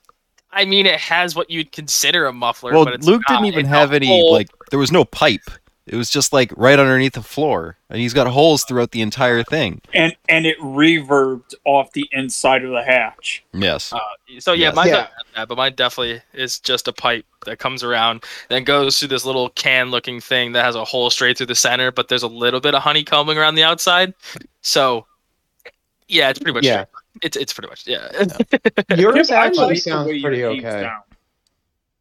I 0.52 0.64
mean, 0.64 0.84
it 0.84 0.98
has 0.98 1.36
what 1.36 1.48
you'd 1.48 1.70
consider 1.72 2.26
a 2.26 2.32
muffler. 2.32 2.72
Well, 2.72 2.84
but 2.84 2.94
it's 2.94 3.06
Luke 3.06 3.22
not. 3.28 3.36
didn't 3.36 3.46
even 3.46 3.60
It's 3.60 3.68
have 3.68 3.92
any 3.92 4.06
whole- 4.08 4.32
like 4.32 4.48
there 4.70 4.78
was 4.78 4.90
no 4.92 5.04
pipe. 5.04 5.48
It 5.90 5.96
was 5.96 6.08
just 6.08 6.32
like 6.32 6.52
right 6.56 6.78
underneath 6.78 7.14
the 7.14 7.22
floor, 7.22 7.76
and 7.88 7.98
he's 8.00 8.14
got 8.14 8.28
holes 8.28 8.62
throughout 8.62 8.92
the 8.92 9.02
entire 9.02 9.42
thing. 9.42 9.80
And 9.92 10.14
and 10.28 10.46
it 10.46 10.56
reverbed 10.60 11.52
off 11.64 11.90
the 11.94 12.08
inside 12.12 12.64
of 12.64 12.70
the 12.70 12.84
hatch. 12.84 13.42
Yes. 13.52 13.92
Uh, 13.92 13.98
so 14.38 14.52
yeah, 14.52 14.68
Yes. 14.68 14.76
mine 14.76 14.88
Yeah. 14.88 15.08
that, 15.34 15.48
but 15.48 15.58
mine 15.58 15.74
definitely 15.74 16.22
is 16.32 16.60
just 16.60 16.86
a 16.86 16.92
pipe 16.92 17.26
that 17.44 17.58
comes 17.58 17.82
around, 17.82 18.22
then 18.48 18.62
goes 18.62 19.00
through 19.00 19.08
this 19.08 19.24
little 19.24 19.48
can-looking 19.50 20.20
thing 20.20 20.52
that 20.52 20.64
has 20.64 20.76
a 20.76 20.84
hole 20.84 21.10
straight 21.10 21.36
through 21.36 21.46
the 21.46 21.56
center, 21.56 21.90
but 21.90 22.06
there's 22.06 22.22
a 22.22 22.28
little 22.28 22.60
bit 22.60 22.76
of 22.76 22.82
honeycombing 22.84 23.36
around 23.36 23.56
the 23.56 23.64
outside. 23.64 24.14
So 24.62 25.06
yeah, 26.06 26.30
it's 26.30 26.38
pretty 26.38 26.54
much 26.54 26.64
Yeah. 26.64 26.84
It's 27.22 27.36
it's 27.36 27.52
pretty 27.52 27.68
much 27.68 27.88
yeah. 27.88 28.08
Yours 28.96 29.26
Tim, 29.26 29.36
actually 29.36 29.74
sounds 29.74 30.06
pretty 30.22 30.44
okay. 30.44 30.82
down. 30.82 31.00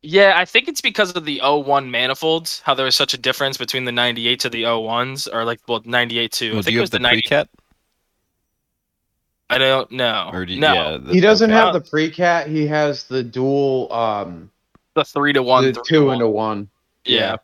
Yeah, 0.02 0.34
I 0.38 0.46
think 0.46 0.68
it's 0.70 0.80
because 0.82 1.14
of 1.16 1.26
the 1.26 1.42
01 1.44 1.92
manifolds, 1.92 2.62
how 2.64 2.74
there 2.74 2.86
was 2.86 2.96
such 2.96 3.14
a 3.14 3.18
difference 3.18 3.58
between 3.58 3.84
the 3.84 3.92
98 3.92 4.40
to 4.42 4.50
the 4.50 4.64
01s, 4.64 5.28
or 5.32 5.44
like, 5.44 5.60
well, 5.68 5.82
98 5.84 6.32
to, 6.34 6.46
I 6.46 6.54
Well, 6.54 6.64
think 6.64 6.66
do 6.66 6.70
it 6.72 6.74
you 6.76 6.80
was 6.82 6.88
have 6.90 6.92
the 6.92 7.00
the 7.00 7.10
pre-cat? 7.10 7.50
I 9.50 9.58
don't 9.58 9.92
know. 9.92 10.30
Or 10.32 10.46
do 10.46 10.54
you, 10.54 10.60
no, 10.62 10.74
yeah, 10.74 10.98
the- 11.02 11.14
He 11.14 11.20
doesn't 11.20 11.50
okay. 11.52 11.60
have 11.60 11.74
the 11.74 11.82
pre-cat. 11.82 12.48
He 12.48 12.66
has 12.68 13.04
the 13.06 13.24
dual, 13.24 13.92
um, 13.92 14.50
the 14.94 15.04
3 15.04 15.34
to 15.34 15.44
1. 15.44 15.64
the 15.66 15.74
three 15.74 15.84
to 15.84 15.90
two 15.90 16.06
one. 16.06 16.14
into 16.14 16.28
one. 16.30 16.70
Yeah. 17.04 17.38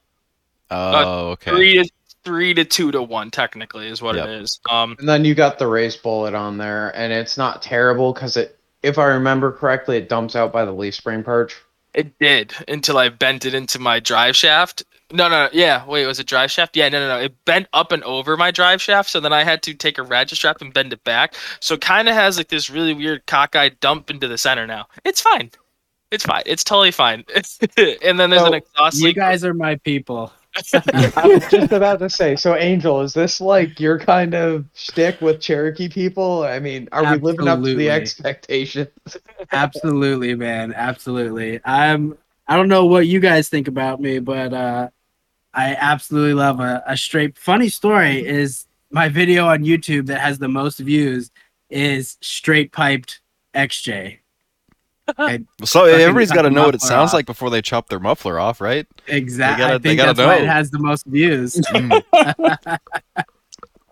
Oh, 0.71 1.29
okay. 1.31 1.51
3 1.51 1.73
to 1.83 1.89
3 2.23 2.53
to 2.53 2.63
2 2.65 2.91
to 2.91 3.01
1, 3.01 3.31
technically, 3.31 3.87
is 3.87 4.01
what 4.01 4.15
Yep. 4.15 4.27
it 4.27 4.41
is. 4.41 4.59
Um, 4.69 4.95
And 4.99 5.09
then 5.09 5.25
you 5.25 5.35
got 5.35 5.59
the 5.59 5.67
race 5.67 5.97
bullet 5.97 6.33
on 6.35 6.57
there, 6.57 6.89
and 6.95 7.11
it's 7.11 7.37
not 7.37 7.61
terrible 7.61 8.13
because 8.13 8.37
it 8.37 8.57
if 8.83 8.99
I 8.99 9.05
remember 9.05 9.51
correctly, 9.51 9.97
it 9.97 10.07
dumps 10.09 10.35
out 10.35 10.53
by 10.53 10.63
the 10.63 10.71
leaf 10.71 10.93
spring 10.93 11.23
perch. 11.23 11.55
It 11.95 12.19
did 12.19 12.53
until 12.67 12.97
I 12.97 13.09
bent 13.09 13.45
it 13.45 13.53
into 13.53 13.79
my 13.79 13.99
drive 13.99 14.35
shaft. 14.35 14.83
No, 15.13 15.29
no, 15.29 15.45
no, 15.45 15.49
yeah. 15.53 15.85
Wait, 15.85 16.05
was 16.05 16.19
it 16.19 16.27
drive 16.27 16.51
shaft? 16.51 16.75
Yeah, 16.75 16.89
no, 16.89 16.99
no, 16.99 17.17
no. 17.17 17.23
It 17.23 17.45
bent 17.45 17.67
up 17.73 17.91
and 17.93 18.03
over 18.03 18.35
my 18.35 18.51
drive 18.51 18.81
shaft, 18.81 19.09
so 19.09 19.19
then 19.21 19.31
I 19.31 19.43
had 19.43 19.63
to 19.63 19.73
take 19.73 19.97
a 19.97 20.03
ratchet 20.03 20.37
strap 20.37 20.61
and 20.61 20.73
bend 20.73 20.91
it 20.91 21.03
back. 21.05 21.35
So 21.61 21.75
it 21.75 21.81
kind 21.81 22.09
of 22.09 22.15
has 22.15 22.37
like 22.37 22.49
this 22.49 22.69
really 22.69 22.93
weird 22.93 23.25
cockeyed 23.27 23.79
dump 23.79 24.09
into 24.09 24.27
the 24.27 24.37
center 24.37 24.67
now. 24.67 24.87
It's 25.05 25.21
fine. 25.21 25.51
It's 26.11 26.25
fine. 26.25 26.43
It's 26.45 26.63
totally 26.63 26.91
fine. 26.91 27.23
and 27.77 28.19
then 28.19 28.29
there's 28.29 28.41
an 28.43 28.53
exhaust 28.55 28.97
You 28.99 29.05
leak. 29.05 29.15
guys 29.15 29.43
are 29.45 29.53
my 29.53 29.75
people. 29.77 30.33
I 30.73 31.27
was 31.27 31.47
just 31.47 31.71
about 31.71 31.99
to 31.99 32.09
say. 32.09 32.35
So, 32.35 32.55
Angel, 32.55 33.01
is 33.01 33.13
this 33.13 33.41
like 33.41 33.79
your 33.79 33.99
kind 33.99 34.33
of 34.33 34.65
shtick 34.73 35.19
with 35.21 35.41
Cherokee 35.41 35.89
people? 35.89 36.43
I 36.43 36.59
mean, 36.59 36.87
are 36.91 37.03
we 37.03 37.19
living 37.19 37.47
up 37.47 37.61
to 37.63 37.75
the 37.75 37.89
expectations? 37.89 38.89
Absolutely, 39.51 40.35
man. 40.35 40.73
Absolutely. 40.73 41.59
I'm. 41.65 42.17
I 42.47 42.55
don't 42.55 42.69
know 42.69 42.85
what 42.85 43.07
you 43.07 43.19
guys 43.19 43.49
think 43.49 43.67
about 43.67 43.99
me, 43.99 44.19
but 44.19 44.53
uh, 44.53 44.89
I 45.53 45.75
absolutely 45.75 46.35
love 46.35 46.59
a, 46.59 46.83
a 46.85 46.95
straight. 46.95 47.37
Funny 47.37 47.69
story 47.69 48.25
is 48.25 48.65
my 48.91 49.09
video 49.09 49.47
on 49.47 49.63
YouTube 49.63 50.05
that 50.07 50.21
has 50.21 50.37
the 50.37 50.47
most 50.47 50.79
views 50.79 51.31
is 51.69 52.17
straight 52.21 52.71
piped 52.71 53.21
XJ. 53.55 54.19
So 55.65 55.85
everybody's 55.85 56.31
got 56.31 56.43
to 56.43 56.49
know 56.49 56.65
what 56.65 56.75
it 56.75 56.81
sounds 56.81 57.09
off. 57.09 57.13
like 57.13 57.25
before 57.25 57.49
they 57.49 57.61
chop 57.61 57.89
their 57.89 57.99
muffler 57.99 58.39
off, 58.39 58.59
right? 58.59 58.87
Exactly. 59.07 59.63
gotta- 59.63 59.75
I 59.75 59.79
think 59.79 59.97
gotta 59.97 60.13
that's 60.13 60.27
why 60.27 60.37
it 60.37 60.47
has 60.47 60.71
the 60.71 60.79
most 60.79 61.05
views. 61.05 61.55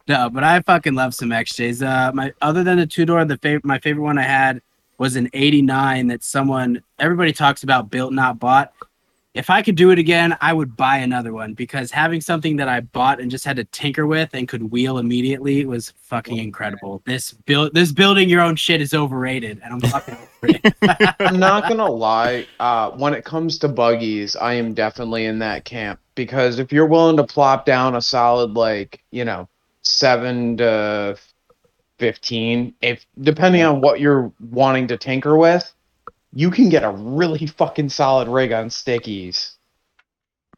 no, 0.08 0.30
but 0.30 0.44
I 0.44 0.62
fucking 0.62 0.96
love 0.96 1.14
some 1.14 1.30
XJs. 1.30 1.86
Uh, 1.86 2.12
my 2.14 2.34
other 2.42 2.64
than 2.64 2.78
the 2.80 2.88
two 2.88 3.06
door, 3.06 3.24
the 3.26 3.38
favorite, 3.38 3.66
my 3.66 3.80
favorite 3.80 4.04
one 4.04 4.18
I 4.18 4.24
had 4.24 4.62
was 4.98 5.16
an 5.16 5.30
'89 5.34 6.08
that 6.08 6.24
someone 6.24 6.82
everybody 7.00 7.32
talks 7.32 7.64
about 7.64 7.90
built 7.90 8.14
not 8.14 8.40
bought. 8.40 8.74
If 9.34 9.50
I 9.50 9.64
could 9.64 9.76
do 9.76 9.90
it 9.90 9.98
again, 9.98 10.38
I 10.42 10.54
would 10.54 10.78
buy 10.78 10.98
another 10.98 11.34
one 11.34 11.56
because 11.56 11.90
having 11.90 12.22
something 12.22 12.56
that 12.58 12.70
I 12.70 12.82
bought 12.82 13.20
and 13.20 13.32
just 13.32 13.44
had 13.46 13.56
to 13.56 13.64
tinker 13.66 14.06
with 14.06 14.30
and 14.34 14.48
could 14.48 14.72
wheel 14.72 15.00
immediately 15.00 15.66
was 15.66 15.92
fucking 16.04 16.38
incredible. 16.38 17.02
This 17.06 17.32
build, 17.32 17.74
this 17.74 17.92
building 17.92 18.30
your 18.30 18.42
own 18.42 18.56
shit 18.56 18.80
is 18.80 18.94
overrated, 18.94 19.60
and 19.64 19.74
I'm 19.74 19.82
fucking 19.90 20.14
over 20.14 20.56
it. 20.56 20.76
I'm 21.20 21.40
not 21.40 21.68
gonna 21.68 21.90
lie. 21.90 22.46
Uh, 22.60 22.92
when 22.92 23.16
it 23.16 23.26
comes 23.26 23.58
to 23.60 23.68
buggies, 23.68 24.36
I 24.36 24.54
am 24.54 24.76
definitely 24.76 25.26
in 25.26 25.40
that 25.40 25.66
camp 25.66 26.00
because 26.14 26.60
if 26.60 26.72
you're 26.72 26.86
willing 26.86 27.18
to 27.18 27.24
plop 27.24 27.66
down 27.66 27.96
a 27.96 28.02
solid 28.02 28.54
like 28.54 29.04
you 29.10 29.26
know 29.26 29.50
seven 29.82 30.58
to 30.58 31.18
fifteen, 31.98 32.76
if 32.82 33.04
depending 33.22 33.64
on 33.64 33.82
what 33.82 34.00
you're 34.00 34.32
wanting 34.52 34.88
to 34.90 34.98
tinker 34.98 35.36
with, 35.36 35.74
you 36.36 36.52
can 36.52 36.70
get 36.70 36.84
a 36.84 36.90
really 36.92 37.46
fucking 37.46 37.90
solid 37.90 38.28
rig 38.28 38.52
on 38.52 38.68
stickies. 38.70 39.54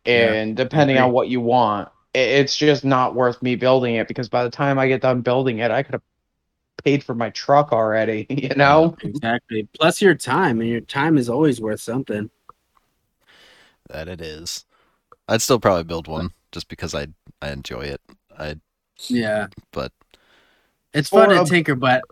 Yeah, 0.05 0.32
And 0.32 0.55
depending 0.55 0.97
on 0.97 1.11
what 1.11 1.28
you 1.30 1.41
want, 1.41 1.89
it's 2.13 2.55
just 2.55 2.86
not 2.86 3.15
worth 3.15 3.41
me 3.41 3.55
building 3.55 3.95
it 3.95 4.07
because 4.07 4.30
by 4.30 4.43
the 4.43 4.49
time 4.49 4.80
I 4.80 4.88
get 4.88 5.01
done 5.01 5.21
building 5.21 5.59
it, 5.59 5.71
I 5.71 5.84
could 5.84 5.93
have 5.93 6.01
paid 6.84 7.03
for 7.03 7.15
my 7.15 7.30
truck 7.32 7.71
already. 7.71 8.26
You 8.36 8.53
know. 8.55 8.95
exactly. 9.01 9.67
Plus 9.73 10.01
your 10.01 10.15
time, 10.15 10.61
and 10.61 10.69
your 10.69 10.82
time 10.82 11.17
is 11.17 11.30
always 11.30 11.59
worth 11.59 11.82
something. 11.82 12.30
That 13.89 14.07
it 14.07 14.21
is. 14.21 14.65
I'd 15.28 15.41
still 15.41 15.59
probably 15.59 15.84
build 15.84 16.07
one 16.07 16.32
just 16.51 16.67
because 16.67 16.95
I 16.95 17.07
I 17.41 17.51
enjoy 17.51 17.82
it. 17.82 18.01
I 18.38 18.55
Yeah, 19.09 19.47
but 19.71 19.91
it's 20.93 21.09
fun 21.09 21.30
to 21.30 21.41
a- 21.41 21.45
tinker, 21.45 21.76
but 21.76 22.03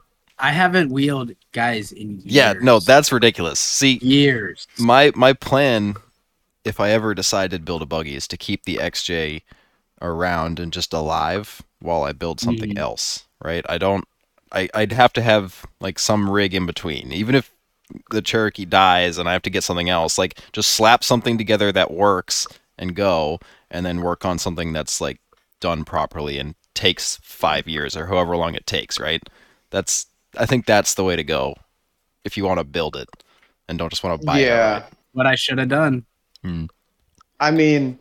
I 0.44 0.52
haven't 0.52 0.91
wheeled 0.91 1.32
guys 1.54 1.94
in 1.94 2.20
years. 2.20 2.26
yeah, 2.26 2.54
no, 2.62 2.80
that's 2.80 3.12
ridiculous. 3.14 3.60
See, 3.62 3.94
years. 4.04 4.68
my 4.78 5.12
my 5.16 5.32
plan 5.34 5.96
if 6.66 6.80
I 6.82 6.91
ever 6.91 7.14
decide 7.16 7.52
to 7.52 7.60
build 7.60 7.82
a 7.82 7.86
buggy 7.86 8.16
is 8.16 8.28
to 8.28 8.38
keep 8.38 8.66
the 8.66 8.78
XJ 8.78 9.41
around 10.02 10.60
and 10.60 10.74
just 10.74 10.94
alive 10.94 11.62
while 11.80 12.04
I 12.04 12.12
build 12.12 12.41
something 12.41 12.72
Mhm. 12.76 12.78
else, 12.78 13.24
right? 13.41 13.66
I 13.70 13.78
don't 13.78 14.06
I 14.52 14.70
I'd 14.74 14.91
have 14.91 15.14
to 15.14 15.22
have 15.22 15.66
like 15.80 15.98
some 15.98 16.30
rig 16.30 16.54
in 16.54 16.66
between. 16.66 17.14
Even 17.14 17.36
if 17.36 17.50
the 18.12 18.22
Cherokee 18.22 18.66
dies 18.66 19.18
and 19.18 19.30
I 19.30 19.34
have 19.34 19.41
to 19.44 19.50
get 19.50 19.64
something 19.64 19.89
else, 19.89 20.18
like 20.18 20.39
just 20.52 20.70
slap 20.72 21.04
something 21.06 21.38
together 21.38 21.72
that 21.72 21.91
works 21.91 22.48
and 22.78 22.96
go 22.96 23.39
and 23.72 23.86
then 23.86 24.02
work 24.02 24.26
on 24.26 24.38
something 24.39 24.74
that's 24.74 25.00
like 25.00 25.20
done 25.62 25.86
properly 25.86 26.38
and 26.38 26.56
takes 26.74 27.18
5 27.24 27.68
years 27.68 27.96
or 27.96 28.08
however 28.08 28.36
long 28.36 28.56
it 28.56 28.68
takes, 28.68 29.00
right? 29.00 29.22
That's 29.70 30.08
I 30.38 30.46
think 30.46 30.66
that's 30.66 30.94
the 30.96 31.04
way 31.04 31.16
to 31.16 31.24
go 31.24 31.56
if 32.24 32.38
you 32.38 32.46
want 32.46 32.60
to 32.60 32.64
build 32.64 32.96
it 32.96 33.10
and 33.68 33.78
don't 33.78 33.90
just 33.90 34.04
want 34.04 34.20
to 34.20 34.26
buy 34.26 34.40
it. 34.40 34.44
yeah. 34.44 34.86
What 35.14 35.28
I 35.28 35.36
should 35.36 35.60
have 35.60 35.70
done. 35.70 36.06
Hmm. 36.42 36.66
I 37.40 37.52
mean, 37.52 38.00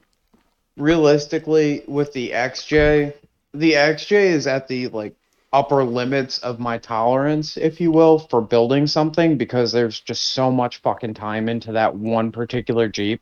realistically, 0.76 1.82
with 1.86 2.12
the 2.12 2.30
XJ, 2.30 3.12
the 3.54 3.72
XJ 3.72 4.12
is 4.12 4.46
at 4.46 4.68
the 4.68 4.88
like 4.88 5.14
upper 5.52 5.84
limits 5.84 6.38
of 6.38 6.58
my 6.58 6.78
tolerance, 6.78 7.56
if 7.56 7.80
you 7.80 7.90
will, 7.90 8.18
for 8.18 8.40
building 8.40 8.86
something 8.86 9.36
because 9.36 9.72
there's 9.72 10.00
just 10.00 10.30
so 10.30 10.50
much 10.50 10.78
fucking 10.78 11.14
time 11.14 11.48
into 11.48 11.72
that 11.72 11.94
one 11.94 12.32
particular 12.32 12.88
Jeep. 12.88 13.20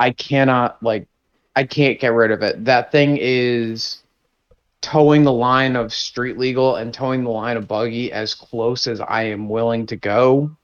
I 0.00 0.10
cannot 0.10 0.82
like 0.82 1.06
I 1.54 1.64
can't 1.64 2.00
get 2.00 2.12
rid 2.12 2.30
of 2.30 2.42
it. 2.42 2.64
That 2.64 2.90
thing 2.90 3.18
is 3.20 4.01
towing 4.82 5.22
the 5.22 5.32
line 5.32 5.76
of 5.76 5.94
street 5.94 6.36
legal 6.36 6.76
and 6.76 6.92
towing 6.92 7.24
the 7.24 7.30
line 7.30 7.56
of 7.56 7.66
buggy 7.68 8.12
as 8.12 8.34
close 8.34 8.86
as 8.86 9.00
I 9.00 9.22
am 9.24 9.48
willing 9.48 9.86
to 9.86 9.96
go. 9.96 10.54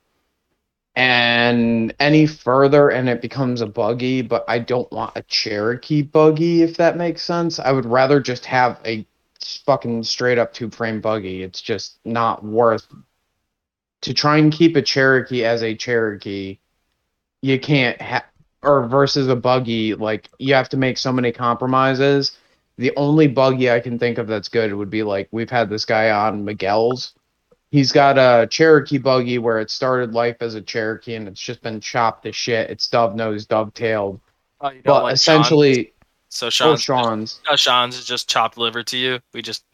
And 0.96 1.94
any 2.00 2.26
further 2.26 2.90
and 2.90 3.08
it 3.08 3.22
becomes 3.22 3.60
a 3.60 3.66
buggy 3.66 4.20
but 4.20 4.44
i 4.48 4.58
don't 4.58 4.90
want 4.90 5.12
a 5.14 5.22
cherokee 5.22 6.02
buggy 6.02 6.62
if 6.62 6.76
that 6.76 6.96
makes 6.96 7.22
sense. 7.22 7.60
I 7.60 7.70
would 7.70 7.86
rather 7.86 8.20
just 8.20 8.44
have 8.46 8.80
a 8.84 9.06
fucking 9.64 10.02
straight 10.02 10.38
up 10.38 10.52
tube 10.52 10.74
frame 10.74 11.00
buggy. 11.00 11.44
It's 11.44 11.62
just 11.62 12.00
not 12.04 12.44
worth 12.44 12.86
to 14.00 14.12
try 14.12 14.38
and 14.38 14.52
keep 14.52 14.74
a 14.76 14.82
cherokee 14.82 15.44
as 15.44 15.62
a 15.62 15.74
cherokee 15.74 16.58
you 17.42 17.58
can't 17.60 18.00
have 18.02 18.24
or 18.62 18.88
versus 18.88 19.28
a 19.28 19.36
buggy 19.36 19.94
like 19.94 20.28
you 20.38 20.54
have 20.54 20.68
to 20.68 20.76
make 20.76 20.98
so 20.98 21.12
many 21.12 21.30
compromises 21.30 22.36
the 22.78 22.92
only 22.96 23.26
buggy 23.26 23.70
i 23.70 23.78
can 23.78 23.98
think 23.98 24.16
of 24.18 24.26
that's 24.26 24.48
good 24.48 24.72
would 24.72 24.90
be 24.90 25.02
like 25.02 25.28
we've 25.30 25.50
had 25.50 25.68
this 25.68 25.84
guy 25.84 26.10
on 26.10 26.44
miguel's 26.44 27.12
He's 27.70 27.92
got 27.92 28.16
a 28.16 28.46
Cherokee 28.46 28.96
buggy 28.98 29.38
where 29.38 29.58
it 29.58 29.70
started 29.70 30.14
life 30.14 30.36
as 30.40 30.54
a 30.54 30.62
Cherokee 30.62 31.16
and 31.16 31.28
it's 31.28 31.40
just 31.40 31.62
been 31.62 31.80
chopped 31.80 32.24
to 32.24 32.32
shit. 32.32 32.70
It's 32.70 32.88
dove 32.88 33.14
nosed, 33.14 33.50
dovetailed. 33.50 34.20
Oh, 34.60 34.70
you 34.70 34.80
But 34.82 35.02
like 35.02 35.14
essentially, 35.14 35.74
Sean's? 35.74 35.90
so 36.30 36.46
oh, 36.46 36.50
Sean's, 36.50 36.82
Sean's. 36.82 37.40
uh, 37.50 37.56
Sean's 37.56 37.98
is 37.98 38.06
just 38.06 38.28
chopped 38.28 38.56
liver 38.56 38.82
to 38.84 38.96
you. 38.96 39.20
We 39.34 39.42
just 39.42 39.64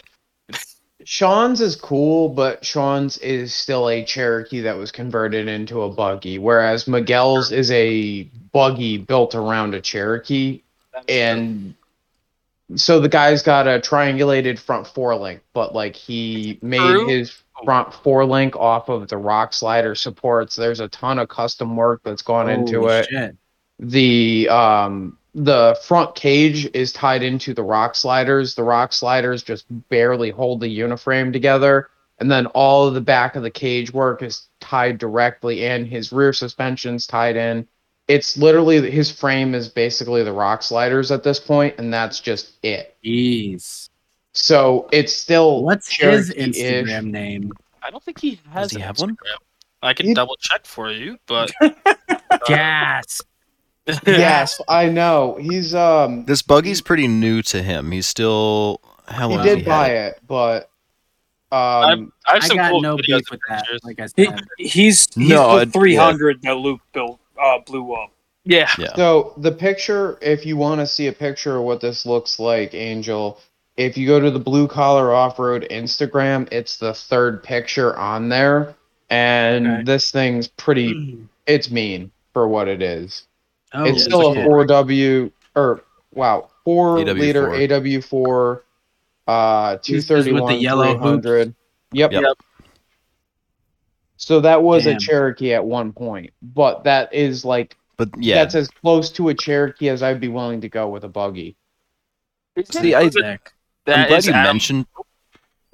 Sean's 1.05 1.61
is 1.61 1.77
cool, 1.77 2.29
but 2.29 2.65
Sean's 2.65 3.17
is 3.19 3.55
still 3.55 3.89
a 3.89 4.05
Cherokee 4.05 4.61
that 4.63 4.77
was 4.77 4.91
converted 4.91 5.47
into 5.47 5.83
a 5.83 5.89
buggy, 5.89 6.41
whereas 6.41 6.89
Miguel's 6.89 7.53
is 7.53 7.71
a 7.71 8.25
buggy 8.53 8.99
built 8.99 9.37
around 9.37 9.75
a 9.75 9.81
Cherokee. 9.81 10.63
And 11.09 11.75
so 12.77 13.01
the 13.01 13.09
guy's 13.09 13.43
got 13.43 13.67
a 13.67 13.79
triangulated 13.79 14.59
front 14.59 14.87
forelink, 14.87 15.41
but 15.53 15.75
like 15.75 15.95
he 15.97 16.59
made 16.63 16.79
True. 16.79 17.09
his 17.09 17.43
front 17.65 17.91
forelink 17.91 18.57
off 18.57 18.89
of 18.89 19.09
the 19.09 19.17
rock 19.17 19.53
slider 19.53 19.95
supports. 19.95 20.57
There's 20.57 20.81
a 20.81 20.89
ton 20.89 21.19
of 21.19 21.29
custom 21.29 21.77
work 21.77 22.01
that's 22.05 22.23
gone 22.23 22.49
into 22.49 22.89
it. 22.89 23.07
Shit. 23.11 23.37
the 23.79 24.49
um 24.49 25.19
the 25.35 25.77
front 25.83 26.15
cage 26.15 26.71
is 26.75 26.93
tied 26.93 27.23
into 27.23 27.55
the 27.55 27.63
rock 27.63 27.97
sliders. 27.97 28.55
The 28.55 28.63
rock 28.63 28.93
sliders 28.93 29.43
just 29.43 29.67
barely 29.89 30.31
hold 30.31 30.61
the 30.61 30.79
uniframe 30.79 31.33
together. 31.33 31.91
And 32.21 32.31
then 32.31 32.47
all 32.47 32.87
of 32.87 32.95
the 32.95 33.01
back 33.01 33.35
of 33.35 33.43
the 33.43 33.51
cage 33.51 33.93
work 33.93 34.23
is 34.23 34.49
tied 34.61 34.99
directly 34.99 35.65
in. 35.65 35.85
His 35.85 36.13
rear 36.13 36.33
suspension's 36.33 37.09
tied 37.09 37.35
in. 37.35 37.67
It's 38.09 38.37
literally 38.37 38.91
his 38.91 39.11
frame 39.11 39.55
is 39.55 39.69
basically 39.69 40.23
the 40.23 40.33
rock 40.33 40.63
sliders 40.63 41.11
at 41.11 41.23
this 41.23 41.41
point, 41.41 41.75
and 41.79 41.93
that's 41.93 42.21
just 42.21 42.53
it. 42.63 42.97
Jeez. 43.05 43.89
So 44.33 44.89
it's 44.93 45.13
still 45.15 45.63
What's 45.65 45.89
his 45.89 46.29
Cherokee-ish. 46.29 46.57
Instagram 46.89 47.05
name? 47.07 47.53
I 47.83 47.91
don't 47.91 48.03
think 48.03 48.21
he 48.21 48.41
has. 48.51 48.71
he 48.73 48.77
an 48.77 48.83
have 48.83 48.99
one? 48.99 49.11
Instagram. 49.11 49.37
I 49.83 49.95
can 49.95 50.07
He- 50.07 50.15
double 50.15 50.37
check 50.37 50.67
for 50.67 50.91
you, 50.91 51.19
but 51.27 51.51
Gasp. 52.47 53.27
Yes, 54.07 54.59
I 54.67 54.89
know. 54.89 55.37
He's 55.39 55.75
um 55.75 56.25
This 56.25 56.41
buggy's 56.41 56.81
pretty 56.81 57.07
new 57.07 57.43
to 57.43 57.63
him. 57.63 57.91
He's 57.93 58.07
still 58.07 58.81
how 59.07 59.29
he 59.29 59.37
long 59.37 59.47
has 59.47 59.57
did 59.57 59.65
he 59.65 59.69
buy 59.69 59.89
had 59.89 60.13
it, 60.13 60.21
but 60.27 60.71
um 61.53 62.11
I 62.27 62.35
have 62.35 62.43
I 62.45 62.47
some 62.47 62.57
got 62.57 62.71
cool 62.71 62.81
no 62.81 62.97
videos 62.97 63.19
beef 63.19 63.31
with 63.31 63.41
that. 63.51 63.59
pictures. 63.67 63.81
Like 63.85 64.01
I 64.01 64.07
He, 64.17 64.27
he's 64.67 65.07
he's 65.15 65.17
No, 65.29 65.57
the 65.57 65.63
it- 65.63 65.73
300 65.75 66.41
that 66.43 66.57
Luke 66.57 66.81
built 66.95 67.21
uh, 67.41 67.59
blew 67.67 67.93
up. 67.95 68.11
Yeah, 68.45 68.71
Yeah. 68.79 68.95
So 68.95 69.33
the 69.39 69.53
picture, 69.53 70.19
if 70.21 70.45
you 70.45 70.57
want 70.59 70.81
to 70.81 70.87
see 70.87 71.07
a 71.07 71.13
picture 71.13 71.57
of 71.57 71.63
what 71.63 71.81
this 71.81 72.05
looks 72.05 72.39
like, 72.39 72.75
Angel, 72.75 73.41
if 73.77 73.97
you 73.97 74.07
go 74.07 74.21
to 74.21 74.31
the 74.31 74.39
Blue 74.39 74.69
Collar 74.69 75.15
Off 75.15 75.39
Road 75.39 75.67
Instagram, 75.71 76.47
it's 76.53 76.77
the 76.77 76.93
third 76.95 77.43
picture 77.43 77.97
on 77.97 78.29
there. 78.29 78.75
and 79.11 79.67
Okay. 79.67 79.83
this 79.85 80.11
thing's 80.11 80.49
pretty. 80.49 81.19
It's 81.47 81.71
mean 81.71 82.11
for 82.33 82.49
what 82.49 82.69
it 82.69 82.81
is. 82.81 83.25
oh, 83.75 83.85
it's 83.85 84.03
still 84.05 84.33
a 84.33 84.35
4W 84.35 85.31
or 85.55 85.83
wow, 86.15 86.49
four 86.65 86.97
AW4. 86.97 87.19
liter 87.19 87.49
AW4, 87.49 88.61
uh, 89.29 89.77
This 89.77 89.89
is 89.91 90.09
with 90.09 90.09
231, 90.09 90.53
the 90.55 90.59
yellow 90.59 90.97
hoop? 90.97 91.23
300. 91.23 91.55
Yep. 91.93 92.13
Yep. 92.13 92.23
Yep. 94.25 94.29
So 94.29 94.41
that 94.41 94.63
was 94.63 94.85
Damn. 94.85 94.97
a 94.97 95.01
Cherokee 95.01 95.53
at 95.55 95.65
one 95.65 95.93
point, 95.93 96.33
but 96.43 96.85
that 96.85 97.13
is 97.13 97.45
like 97.45 97.77
But 97.97 98.11
yeah, 98.19 98.37
that's 98.37 98.55
as 98.55 98.69
close 98.69 99.11
to 99.11 99.29
a 99.29 99.35
Cherokee 99.35 99.89
as 99.89 100.03
I'd 100.03 100.21
be 100.21 100.29
willing 100.29 100.61
to 100.63 100.69
go 100.69 100.89
with 100.89 101.05
a 101.05 101.09
buggy. 101.09 101.57
See, 102.71 102.95
I- 102.95 103.09
Sick. 103.11 103.25
I'm 103.25 103.39
That 103.87 104.09
glad 104.09 104.19
is 104.19 104.27
you 104.27 104.33
Adam, 104.33 104.45
mentioned. 104.55 104.87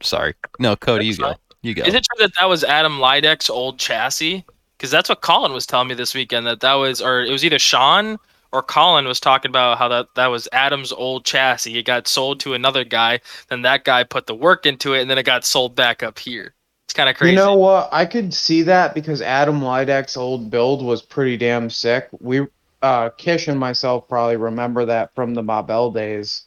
Sorry, 0.02 0.34
no, 0.58 0.74
Cody, 0.76 1.06
you 1.06 1.12
That's 1.12 1.18
go. 1.20 1.26
fine. 1.28 1.36
You 1.62 1.74
go. 1.74 1.82
Is 1.84 1.94
it 1.94 2.04
true 2.04 2.26
that 2.26 2.32
that 2.40 2.48
was 2.48 2.64
Adam 2.64 2.98
Lydek's 2.98 3.50
old 3.50 3.78
chassis? 3.78 4.44
Because 4.76 4.90
that's 4.90 5.08
what 5.10 5.20
Colin 5.20 5.52
was 5.52 5.66
telling 5.66 5.88
me 5.88 5.94
this 5.94 6.14
weekend. 6.14 6.46
That 6.46 6.60
that 6.60 6.74
was, 6.74 7.02
or 7.02 7.20
it 7.22 7.30
was 7.30 7.44
either 7.44 7.58
Sean 7.58 8.16
or 8.50 8.62
Colin 8.62 9.04
was 9.06 9.20
talking 9.20 9.50
about 9.50 9.76
how 9.78 9.86
that 9.88 10.06
that 10.16 10.28
was 10.28 10.48
Adam's 10.52 10.90
old 10.90 11.24
chassis. 11.26 11.78
It 11.78 11.84
got 11.84 12.08
sold 12.08 12.40
to 12.40 12.54
another 12.54 12.82
guy. 12.82 13.20
Then 13.48 13.60
that 13.62 13.84
guy 13.84 14.02
put 14.04 14.26
the 14.26 14.34
work 14.34 14.64
into 14.64 14.94
it, 14.94 15.02
and 15.02 15.10
then 15.10 15.18
it 15.18 15.24
got 15.26 15.44
sold 15.44 15.76
back 15.76 16.02
up 16.02 16.18
here. 16.18 16.54
It's 16.90 16.96
kind 16.96 17.08
of 17.08 17.14
crazy. 17.14 17.30
You 17.30 17.36
know 17.36 17.54
what? 17.54 17.88
I 17.92 18.04
could 18.04 18.34
see 18.34 18.62
that 18.62 18.96
because 18.96 19.22
Adam 19.22 19.60
Lydek's 19.60 20.16
old 20.16 20.50
build 20.50 20.84
was 20.84 21.02
pretty 21.02 21.36
damn 21.36 21.70
sick. 21.70 22.08
We, 22.18 22.48
uh, 22.82 23.10
Kish 23.10 23.46
and 23.46 23.60
myself 23.60 24.08
probably 24.08 24.36
remember 24.36 24.84
that 24.86 25.14
from 25.14 25.34
the 25.34 25.42
Mabel 25.44 25.92
days. 25.92 26.46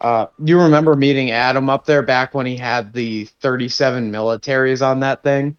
Uh, 0.00 0.26
you 0.38 0.60
remember 0.60 0.94
meeting 0.94 1.32
Adam 1.32 1.68
up 1.68 1.86
there 1.86 2.02
back 2.02 2.34
when 2.34 2.46
he 2.46 2.56
had 2.56 2.92
the 2.92 3.24
37 3.40 4.12
militaries 4.12 4.80
on 4.80 5.00
that 5.00 5.24
thing? 5.24 5.56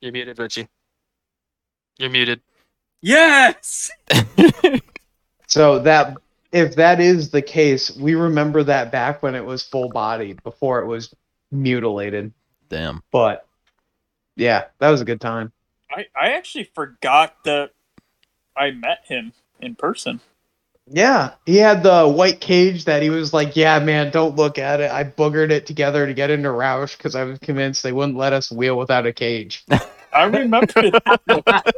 You're 0.00 0.12
muted, 0.12 0.38
Richie. 0.38 0.68
You're 1.98 2.10
muted. 2.10 2.40
Yes. 3.02 3.90
So 5.48 5.78
that 5.78 6.16
if 6.52 6.76
that 6.76 7.00
is 7.00 7.30
the 7.30 7.40
case, 7.40 7.96
we 7.96 8.14
remember 8.14 8.62
that 8.64 8.90
back 8.90 9.22
when 9.22 9.34
it 9.34 9.44
was 9.44 9.62
full 9.62 9.88
body 9.88 10.34
before 10.44 10.80
it 10.80 10.86
was 10.86 11.14
mutilated. 11.50 12.32
Damn. 12.68 13.02
But 13.12 13.46
yeah, 14.36 14.64
that 14.78 14.90
was 14.90 15.00
a 15.00 15.04
good 15.04 15.20
time. 15.20 15.52
I, 15.90 16.06
I 16.20 16.32
actually 16.34 16.64
forgot 16.74 17.36
that 17.44 17.70
I 18.56 18.70
met 18.70 18.98
him 19.04 19.32
in 19.60 19.74
person. 19.74 20.20
Yeah, 20.88 21.32
he 21.46 21.56
had 21.56 21.82
the 21.82 22.08
white 22.08 22.40
cage 22.40 22.84
that 22.84 23.02
he 23.02 23.10
was 23.10 23.32
like, 23.32 23.56
"Yeah, 23.56 23.78
man, 23.80 24.12
don't 24.12 24.36
look 24.36 24.56
at 24.58 24.80
it. 24.80 24.90
I 24.90 25.02
boogered 25.02 25.50
it 25.50 25.66
together 25.66 26.06
to 26.06 26.14
get 26.14 26.30
into 26.30 26.50
Rausch 26.50 26.96
because 26.96 27.16
I 27.16 27.24
was 27.24 27.40
convinced 27.40 27.82
they 27.82 27.92
wouldn't 27.92 28.16
let 28.16 28.32
us 28.32 28.52
wheel 28.52 28.78
without 28.78 29.04
a 29.06 29.12
cage." 29.12 29.64
I 30.12 30.24
remember 30.24 30.90
that. 30.90 31.74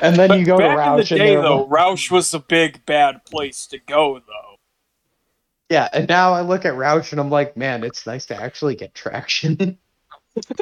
And 0.00 0.16
then 0.16 0.38
you 0.38 0.44
go 0.46 0.56
to 0.58 0.62
Back 0.64 0.70
in 0.70 0.76
the 0.76 0.98
Rausch 0.98 1.10
and 1.10 1.18
day, 1.18 1.34
though, 1.34 1.62
like- 1.62 1.70
Rausch 1.70 2.10
was 2.10 2.32
a 2.32 2.38
big 2.38 2.86
bad 2.86 3.24
place 3.24 3.66
to 3.66 3.78
go, 3.78 4.20
though. 4.20 4.47
Yeah, 5.68 5.88
and 5.92 6.08
now 6.08 6.32
I 6.32 6.40
look 6.40 6.64
at 6.64 6.76
Rausch 6.76 7.12
and 7.12 7.20
I'm 7.20 7.30
like, 7.30 7.56
"Man, 7.56 7.84
it's 7.84 8.06
nice 8.06 8.26
to 8.26 8.36
actually 8.36 8.74
get 8.74 8.94
traction." 8.94 9.78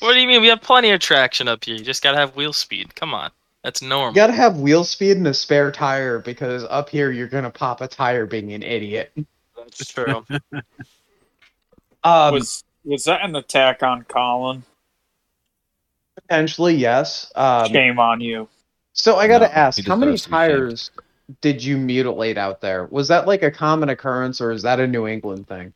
What 0.00 0.14
do 0.14 0.18
you 0.20 0.26
mean? 0.26 0.40
We 0.40 0.48
have 0.48 0.60
plenty 0.60 0.90
of 0.90 1.00
traction 1.00 1.46
up 1.46 1.64
here. 1.64 1.76
You 1.76 1.84
just 1.84 2.02
gotta 2.02 2.18
have 2.18 2.34
wheel 2.34 2.52
speed. 2.52 2.94
Come 2.96 3.14
on, 3.14 3.30
that's 3.62 3.80
normal. 3.80 4.10
you 4.10 4.16
gotta 4.16 4.32
have 4.32 4.58
wheel 4.58 4.82
speed 4.84 5.16
and 5.16 5.26
a 5.28 5.34
spare 5.34 5.70
tire 5.70 6.18
because 6.18 6.64
up 6.64 6.88
here 6.88 7.10
you're 7.12 7.28
gonna 7.28 7.50
pop 7.50 7.80
a 7.80 7.86
tire 7.86 8.26
being 8.26 8.52
an 8.52 8.62
idiot. 8.62 9.12
That's 9.56 9.92
true. 9.92 10.24
Um, 12.02 12.34
was 12.34 12.64
was 12.84 13.04
that 13.04 13.24
an 13.24 13.34
attack 13.34 13.82
on 13.82 14.02
Colin? 14.04 14.62
potentially 16.16 16.74
yes. 16.74 17.32
Um, 17.34 17.72
Shame 17.72 17.98
on 17.98 18.20
you. 18.20 18.46
So 18.92 19.16
I 19.16 19.26
gotta 19.26 19.46
No, 19.46 19.52
ask, 19.52 19.86
how 19.86 19.96
many 19.96 20.12
deserves 20.12 20.24
to 20.24 20.30
tires 20.30 20.90
did 21.40 21.62
you 21.62 21.76
mutilate 21.76 22.36
out 22.38 22.60
there? 22.60 22.86
Was 22.86 23.08
that 23.08 23.26
like 23.26 23.42
a 23.42 23.50
common 23.50 23.88
occurrence, 23.88 24.40
or 24.40 24.50
is 24.50 24.62
that 24.62 24.80
a 24.80 24.86
New 24.86 25.06
England 25.06 25.48
thing? 25.48 25.72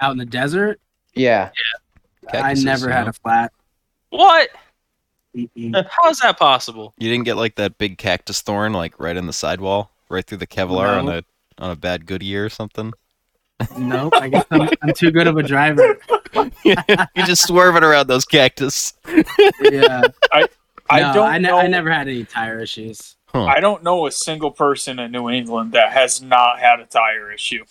Out 0.00 0.12
in 0.12 0.18
the 0.18 0.26
desert, 0.26 0.78
Yeah, 1.14 1.50
Cactuses, 2.30 2.64
I 2.66 2.70
never 2.70 2.86
you 2.86 2.92
had 2.92 3.08
a 3.08 3.12
flat. 3.12 3.52
what? 4.10 4.50
Mm-mm. 5.34 5.86
How 5.90 6.10
is 6.10 6.18
that 6.20 6.38
possible? 6.38 6.92
You 6.98 7.10
didn't 7.10 7.24
get 7.24 7.36
like 7.36 7.56
that 7.56 7.78
big 7.78 7.98
cactus 7.98 8.40
thorn 8.42 8.72
like 8.72 8.98
right 8.98 9.16
in 9.16 9.26
the 9.26 9.32
sidewall, 9.32 9.90
right 10.08 10.24
through 10.24 10.38
the 10.38 10.46
Kevlar 10.46 10.98
on 10.98 11.08
a 11.08 11.22
on 11.58 11.70
a 11.70 11.76
bad 11.76 12.06
Goodyear 12.06 12.44
or 12.44 12.48
something. 12.50 12.92
Nope, 13.78 14.12
I 14.16 14.28
guess 14.28 14.44
I'm, 14.50 14.68
I'm 14.82 14.92
too 14.94 15.10
good 15.10 15.26
of 15.26 15.38
a 15.38 15.42
driver. 15.42 15.98
You're 16.62 16.76
just 17.24 17.46
swerving 17.46 17.84
around 17.84 18.06
those 18.06 18.26
cactus. 18.26 18.92
Yeah, 19.62 20.02
I 20.90 21.00
No, 21.00 21.12
don't 21.14 21.26
I, 21.28 21.38
ne- 21.38 21.48
know. 21.48 21.56
I 21.56 21.66
never 21.66 21.90
had 21.90 22.06
any 22.06 22.24
tire 22.24 22.60
issues. 22.60 23.15
I 23.44 23.60
don't 23.60 23.82
know 23.82 24.06
a 24.06 24.12
single 24.12 24.50
person 24.50 24.98
in 24.98 25.12
New 25.12 25.28
England 25.28 25.72
that 25.72 25.92
has 25.92 26.22
not 26.22 26.58
had 26.58 26.80
a 26.80 26.86
tire 26.86 27.32
issue. 27.32 27.64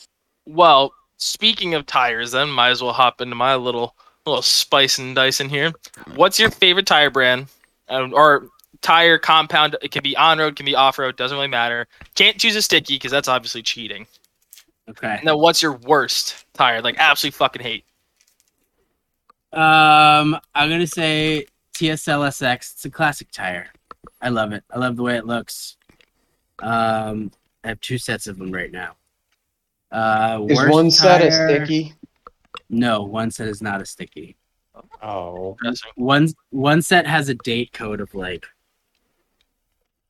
Well, 0.46 0.94
speaking 1.18 1.74
of 1.74 1.86
tires, 1.86 2.32
then 2.32 2.50
might 2.50 2.70
as 2.70 2.82
well 2.82 2.94
hop 2.94 3.22
into 3.22 3.36
my 3.36 3.56
little 3.56 3.96
little 4.26 4.42
spice 4.42 4.98
and 4.98 5.16
dice 5.16 5.40
in 5.40 5.50
here. 5.50 5.72
What's 6.16 6.40
your 6.40 6.50
favorite 6.50 6.88
tire 6.88 7.10
brand, 7.10 7.48
um, 7.90 8.14
or 8.14 8.50
tire 8.82 9.18
compound? 9.18 9.76
It 9.82 9.92
can 9.92 10.04
be 10.04 10.16
on 10.18 10.40
road, 10.40 10.56
can 10.56 10.66
be 10.66 10.76
off 10.76 11.00
road, 11.00 11.16
doesn't 11.16 11.36
really 11.36 11.48
matter. 11.48 11.88
Can't 12.16 12.40
choose 12.40 12.56
a 12.56 12.62
sticky 12.62 12.96
because 12.96 13.12
that's 13.12 13.28
obviously 13.28 13.62
cheating. 13.62 14.08
Okay. 14.90 15.18
And 15.20 15.28
then 15.28 15.38
what's 15.38 15.62
your 15.62 15.74
worst 15.74 16.46
tire? 16.54 16.82
Like 16.82 16.96
absolutely 17.00 17.38
fucking 17.38 17.62
hate. 17.62 17.86
Um, 19.54 20.38
I'm 20.54 20.70
gonna 20.70 20.88
say 20.88 21.48
TSLSX. 21.76 22.74
It's 22.74 22.86
a 22.86 22.90
classic 22.90 23.32
tire. 23.32 23.70
I 24.22 24.30
love 24.30 24.52
it. 24.54 24.64
I 24.72 24.80
love 24.80 24.96
the 24.96 25.04
way 25.04 25.18
it 25.18 25.26
looks. 25.26 25.78
Um, 26.60 27.32
I 27.64 27.70
have 27.70 27.82
two 27.82 27.98
sets 27.98 28.28
of 28.28 28.38
them 28.38 28.52
right 28.52 28.72
now. 28.72 28.96
Uh, 29.92 30.46
is 30.50 30.58
worst 30.58 30.72
one 30.74 30.92
set 30.92 31.22
a 31.22 31.30
tire- 31.30 31.66
sticky? 31.66 31.94
No, 32.70 33.04
one 33.04 33.30
set 33.32 33.48
is 33.48 33.62
not 33.62 33.82
a 33.82 33.86
sticky. 33.86 34.36
Oh, 35.02 35.56
Interesting. 35.64 35.92
One 35.96 36.28
one 36.50 36.82
set 36.82 37.06
has 37.08 37.30
a 37.30 37.36
date 37.36 37.72
code 37.74 38.02
of 38.02 38.14
like 38.16 38.46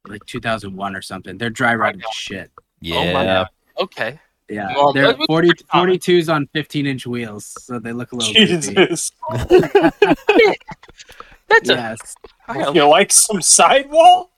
like 0.07 0.25
2001 0.25 0.95
or 0.95 1.01
something. 1.01 1.37
They're 1.37 1.49
dry 1.49 1.75
rotted 1.75 2.01
as 2.07 2.13
shit. 2.15 2.51
Oh 2.57 2.59
my 2.89 2.89
Yeah. 2.89 3.23
God. 3.23 3.47
Okay. 3.79 4.19
Yeah, 4.47 4.71
Well, 4.75 4.93
they're 4.93 5.07
maybe- 5.13 5.25
40 5.27 5.49
42s 5.73 6.31
on 6.31 6.45
15 6.53 6.85
inch 6.85 7.07
wheels, 7.07 7.45
so 7.59 7.79
they 7.79 7.91
look 7.91 8.11
a 8.11 8.15
little 8.15 8.31
goofy. 8.31 8.73
Jesus. 8.75 9.11
That's 11.49 11.69
a. 11.69 11.75
Yes, 11.75 12.15
I 12.47 12.71
You 12.73 12.87
like 12.87 13.11
some 13.11 13.41
sidewall? 13.41 14.31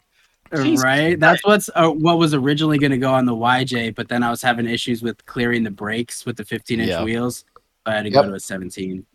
Jesus 0.56 0.82
right. 0.82 1.20
That's 1.20 1.44
what's 1.46 1.70
uh, 1.76 1.90
what 1.90 2.18
was 2.18 2.34
originally 2.34 2.78
going 2.80 2.92
to 2.92 2.98
go 2.98 3.14
on 3.14 3.26
the 3.26 3.34
YJ, 3.36 3.96
but 3.96 4.08
then 4.08 4.24
I 4.24 4.30
was 4.30 4.42
having 4.42 4.66
issues 4.66 5.02
with 5.02 5.26
clearing 5.26 5.64
the 5.64 5.72
brakes 5.72 6.26
with 6.26 6.38
the 6.38 6.46
15 6.46 6.80
inch 6.80 6.90
Yeah. 6.90 7.04
wheels. 7.04 7.44
So 7.86 7.92
I 7.92 7.96
had 7.96 8.04
to 8.04 8.10
Yep. 8.10 8.24
go 8.24 8.30
to 8.30 8.36
a 8.36 8.40
17. 8.40 9.06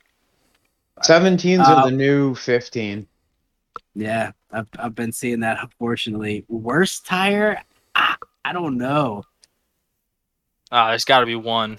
17s 1.00 1.58
Uh, 1.58 1.74
are 1.74 1.90
the 1.90 1.96
new 1.96 2.34
15. 2.34 3.06
Yeah, 3.94 4.32
I've 4.50 4.66
I've 4.78 4.94
been 4.94 5.12
seeing 5.12 5.40
that 5.40 5.58
unfortunately. 5.62 6.44
Worst 6.48 7.06
tire? 7.06 7.62
I, 7.94 8.16
I 8.44 8.52
don't 8.52 8.76
know. 8.78 9.24
Ah, 10.70 10.88
there's 10.90 11.04
got 11.04 11.20
to 11.20 11.26
be 11.26 11.34
one. 11.36 11.78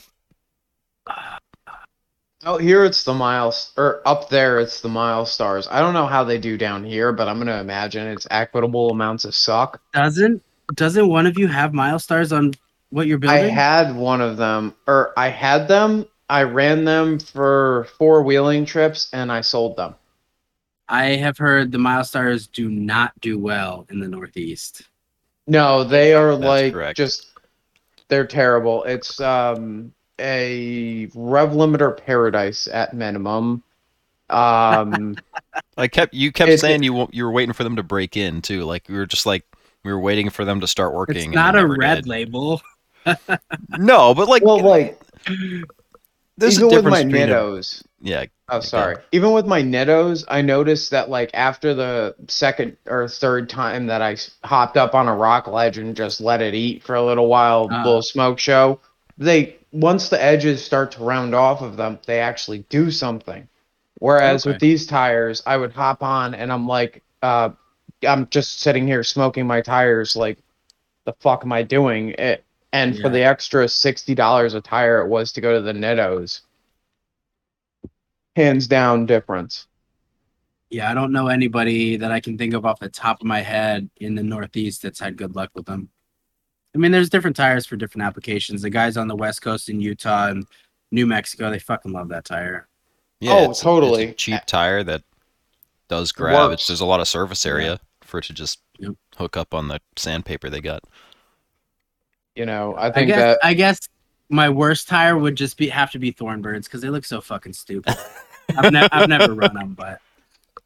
Oh, 2.45 2.57
here 2.57 2.83
it's 2.83 3.03
the 3.03 3.13
miles, 3.13 3.71
or 3.77 4.01
up 4.05 4.29
there 4.29 4.59
it's 4.59 4.81
the 4.81 4.89
Milestars. 4.89 5.67
I 5.71 5.79
don't 5.79 5.93
know 5.93 6.07
how 6.07 6.23
they 6.23 6.37
do 6.37 6.57
down 6.57 6.83
here, 6.83 7.13
but 7.13 7.27
I'm 7.27 7.37
gonna 7.37 7.61
imagine 7.61 8.07
it's 8.07 8.27
equitable 8.29 8.89
amounts 8.89 9.23
of 9.23 9.33
suck. 9.33 9.81
Doesn't 9.93 10.43
doesn't 10.73 11.07
one 11.07 11.25
of 11.25 11.37
you 11.37 11.47
have 11.47 11.71
Milestars 11.71 12.35
on 12.35 12.53
what 12.89 13.07
you're 13.07 13.17
building? 13.17 13.45
I 13.45 13.47
had 13.47 13.95
one 13.95 14.19
of 14.21 14.37
them, 14.37 14.75
or 14.87 15.13
I 15.17 15.29
had 15.29 15.67
them. 15.67 16.05
I 16.29 16.43
ran 16.43 16.83
them 16.83 17.19
for 17.19 17.87
four 17.97 18.23
wheeling 18.23 18.65
trips, 18.65 19.09
and 19.13 19.31
I 19.31 19.41
sold 19.41 19.77
them. 19.77 19.95
I 20.89 21.15
have 21.15 21.37
heard 21.37 21.71
the 21.71 21.77
Milestars 21.77 22.51
do 22.51 22.69
not 22.69 23.13
do 23.21 23.39
well 23.39 23.87
in 23.89 23.99
the 23.99 24.07
Northeast. 24.07 24.83
No, 25.47 25.83
they 25.83 26.13
are 26.13 26.31
That's 26.31 26.43
like 26.43 26.73
correct. 26.73 26.97
just 26.97 27.27
they're 28.09 28.27
terrible. 28.27 28.83
It's 28.83 29.19
um 29.21 29.93
a 30.19 31.07
rev 31.15 31.49
limiter 31.51 31.95
paradise 31.97 32.67
at 32.67 32.93
minimum. 32.93 33.63
Um 34.29 35.15
I 35.77 35.87
kept 35.87 36.13
you 36.13 36.31
kept 36.31 36.47
It's- 36.49 36.61
saying 36.61 36.83
you 36.83 37.07
you 37.11 37.23
were 37.25 37.31
waiting 37.31 37.53
for 37.53 37.63
them 37.63 37.75
to 37.75 37.83
break 37.83 38.15
in 38.17 38.41
too. 38.41 38.63
Like 38.63 38.85
we 38.89 38.95
were 38.95 39.05
just 39.05 39.25
like 39.25 39.43
we 39.83 39.91
were 39.91 39.99
waiting 39.99 40.29
for 40.29 40.45
them 40.45 40.59
to 40.61 40.67
start 40.67 40.93
working. 40.93 41.17
It's 41.29 41.35
not 41.35 41.57
a 41.57 41.65
red 41.67 41.95
did. 41.95 42.07
label. 42.07 42.61
No, 43.77 44.13
but 44.13 44.27
like 44.29 44.43
well 44.43 44.59
like 44.61 45.01
there's 46.37 46.57
even 46.57 46.71
a 46.71 46.75
with 46.75 46.85
my 46.85 47.03
difference 47.03 47.83
between 47.83 48.09
a- 48.09 48.09
yeah. 48.21 48.25
Oh 48.49 48.57
Okay. 48.57 48.65
sorry. 48.67 48.95
Even 49.11 49.31
with 49.31 49.45
my 49.45 49.61
Nittos, 49.61 50.25
I 50.27 50.41
noticed 50.41 50.91
that 50.91 51.09
like 51.09 51.29
after 51.33 51.73
the 51.73 52.15
second 52.27 52.77
or 52.87 53.07
third 53.07 53.49
time 53.49 53.87
that 53.87 54.01
I 54.01 54.17
hopped 54.43 54.77
up 54.77 54.95
on 54.95 55.07
a 55.07 55.15
rock 55.15 55.47
ledge 55.47 55.77
and 55.77 55.95
just 55.95 56.19
let 56.21 56.41
it 56.41 56.53
eat 56.53 56.83
for 56.83 56.95
a 56.95 57.03
little 57.03 57.27
while, 57.27 57.67
Ah. 57.71 57.83
little 57.83 58.01
smoke 58.01 58.39
show, 58.39 58.79
they 59.17 59.57
once 59.73 60.09
the 60.09 60.23
edges 60.23 60.63
start 60.63 60.91
to 60.93 61.03
round 61.03 61.33
off 61.33 61.61
of 61.61 61.75
them, 61.75 61.99
they 62.05 62.19
actually 62.19 62.59
do 62.69 62.91
something. 62.91 63.47
Whereas 63.99 64.45
with 64.45 64.59
these 64.59 64.85
tires, 64.85 65.41
I 65.45 65.57
would 65.57 65.73
hop 65.73 66.03
on 66.03 66.35
and 66.35 66.51
I'm 66.51 66.67
like, 66.67 67.03
uh, 67.21 67.49
I'm 68.07 68.27
just 68.29 68.59
sitting 68.59 68.85
here 68.85 69.03
smoking 69.03 69.47
my 69.47 69.61
tires. 69.61 70.15
Like, 70.15 70.37
the 71.05 71.13
fuck 71.19 71.43
am 71.43 71.51
I 71.51 71.63
doing? 71.63 72.09
It, 72.09 72.43
and 72.71 72.97
for 72.99 73.09
the 73.09 73.23
extra 73.23 73.67
sixty 73.67 74.15
dollars 74.15 74.55
a 74.55 74.61
tire 74.61 75.01
it 75.01 75.07
was 75.07 75.31
to 75.33 75.41
go 75.41 75.53
to 75.53 75.61
the 75.61 75.73
Nittos, 75.73 76.41
hands 78.35 78.67
down 78.67 79.05
difference. 79.05 79.67
Yeah, 80.69 80.89
I 80.89 80.95
don't 80.95 81.11
know 81.11 81.27
anybody 81.27 81.97
that 81.97 82.11
I 82.11 82.19
can 82.19 82.37
think 82.37 82.55
of 82.55 82.65
off 82.65 82.79
the 82.79 82.89
top 82.89 83.21
of 83.21 83.27
my 83.27 83.41
head 83.41 83.89
in 83.97 84.15
the 84.15 84.23
Northeast 84.23 84.81
that's 84.81 84.99
had 84.99 85.17
good 85.17 85.35
luck 85.35 85.51
with 85.53 85.65
them. 85.65 85.89
I 86.75 86.77
mean, 86.79 86.91
there's 86.91 87.09
different 87.09 87.35
tires 87.35 87.65
for 87.65 87.75
different 87.75 88.03
applications. 88.05 88.61
The 88.63 88.69
guys 88.69 88.97
on 88.97 89.07
the 89.07 89.15
West 89.15 89.41
Coast 89.41 89.69
in 89.69 89.79
Utah 89.79 90.27
and 90.29 90.45
New 90.91 91.05
Mexico, 91.05 91.49
they 91.51 91.59
fucking 91.59 91.91
love 91.91 92.09
that 92.09 92.25
tire. 92.25 92.67
Yeah, 93.19 93.31
Oh, 93.31 93.35
it's- 93.37 93.49
it's 93.51 93.59
a 93.61 93.63
totally. 93.63 94.13
cheap 94.13 94.41
tire 94.47 94.83
that 94.83 95.03
does 95.87 96.11
grab. 96.11 96.49
works. 96.49 96.53
It's, 96.63 96.67
there's 96.67 96.81
a 96.81 96.85
lot 96.85 96.99
of 96.99 97.07
surface 97.07 97.45
area 97.45 97.79
for 98.01 98.17
it 98.19 98.25
to 98.25 98.33
just 98.33 98.59
Yep. 98.79 98.93
hook 99.17 99.37
up 99.37 99.53
on 99.53 99.67
the 99.67 99.79
sandpaper 99.97 100.49
they 100.49 100.61
got. 100.61 100.83
You 102.35 102.45
know, 102.47 102.73
I 102.75 102.87
I 102.87 102.91
think 102.91 103.07
guess 103.07 103.17
that 103.17 103.39
I 103.43 103.53
guess 103.53 103.79
my 104.29 104.49
worst 104.49 104.87
tire 104.87 105.15
would 105.17 105.35
just 105.35 105.57
be 105.57 105.67
have 105.69 105.91
to 105.91 105.99
be 105.99 106.11
Thornbirds 106.11 106.63
because 106.65 106.81
they 106.81 106.89
look 106.89 107.05
so 107.05 107.21
fucking 107.21 107.53
stupid. 107.53 107.95
I've, 108.57 108.73
ne- 108.73 108.87
I've 108.91 109.07
never 109.07 109.33
run 109.35 109.53
them, 109.53 109.73
but 109.75 110.01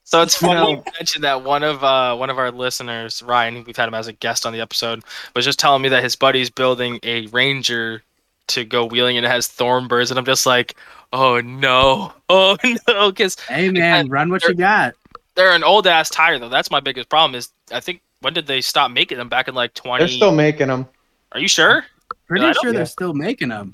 So 0.07 0.21
it's 0.21 0.41
You 0.41 0.47
funny 0.47 0.61
know- 0.61 0.69
you 0.69 0.83
mentioned 0.97 1.25
that 1.25 1.43
one 1.43 1.63
of 1.63 1.83
uh, 1.83 2.15
one 2.15 2.29
of 2.29 2.37
our 2.39 2.49
listeners, 2.49 3.21
Ryan, 3.21 3.65
we've 3.65 3.75
had 3.75 3.89
him 3.89 3.93
as 3.93 4.07
a 4.07 4.13
guest 4.13 4.45
on 4.45 4.53
the 4.53 4.61
episode, 4.61 5.03
was 5.35 5.43
just 5.43 5.59
telling 5.59 5.81
me 5.81 5.89
that 5.89 6.01
his 6.01 6.15
buddy's 6.15 6.49
building 6.49 6.97
a 7.03 7.27
Ranger 7.27 8.03
to 8.47 8.63
go 8.63 8.85
wheeling 8.85 9.17
and 9.17 9.25
it 9.25 9.29
has 9.29 9.49
thorn 9.49 9.89
Thornbirds, 9.89 10.09
and 10.09 10.17
I'm 10.17 10.23
just 10.23 10.45
like, 10.45 10.75
oh 11.11 11.41
no, 11.41 12.13
oh 12.29 12.55
no, 12.87 13.11
because 13.11 13.37
hey 13.49 13.69
man, 13.69 14.07
run 14.07 14.29
what 14.31 14.45
you 14.45 14.53
got. 14.53 14.93
they're 15.35 15.51
an 15.51 15.65
old 15.65 15.85
ass 15.87 16.09
tire 16.09 16.39
though. 16.39 16.47
That's 16.47 16.71
my 16.71 16.79
biggest 16.79 17.09
problem. 17.09 17.35
Is 17.35 17.51
I 17.73 17.81
think 17.81 17.99
when 18.21 18.31
did 18.33 18.47
they 18.47 18.61
stop 18.61 18.91
making 18.91 19.17
them? 19.17 19.27
Back 19.27 19.49
in 19.49 19.55
like 19.55 19.73
20. 19.73 19.99
they're 20.05 20.07
still 20.07 20.31
making 20.31 20.69
them. 20.69 20.87
Are 21.33 21.41
you 21.41 21.49
sure? 21.49 21.83
Pretty 22.27 22.45
I 22.45 22.53
don't- 22.53 22.63
sure 22.63 22.71
they're 22.71 22.85
still 22.85 23.13
making 23.13 23.49
them. 23.49 23.73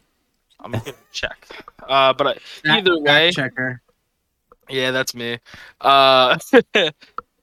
I'm 0.60 0.72
gonna 0.72 0.94
check. 1.12 1.48
Uh, 1.88 2.12
but 2.14 2.26
uh, 2.26 2.34
either 2.66 2.98
way, 3.00 3.30
checker. 3.30 3.83
Yeah, 4.70 4.92
that's 4.92 5.14
me. 5.14 5.40
Uh, 5.82 6.38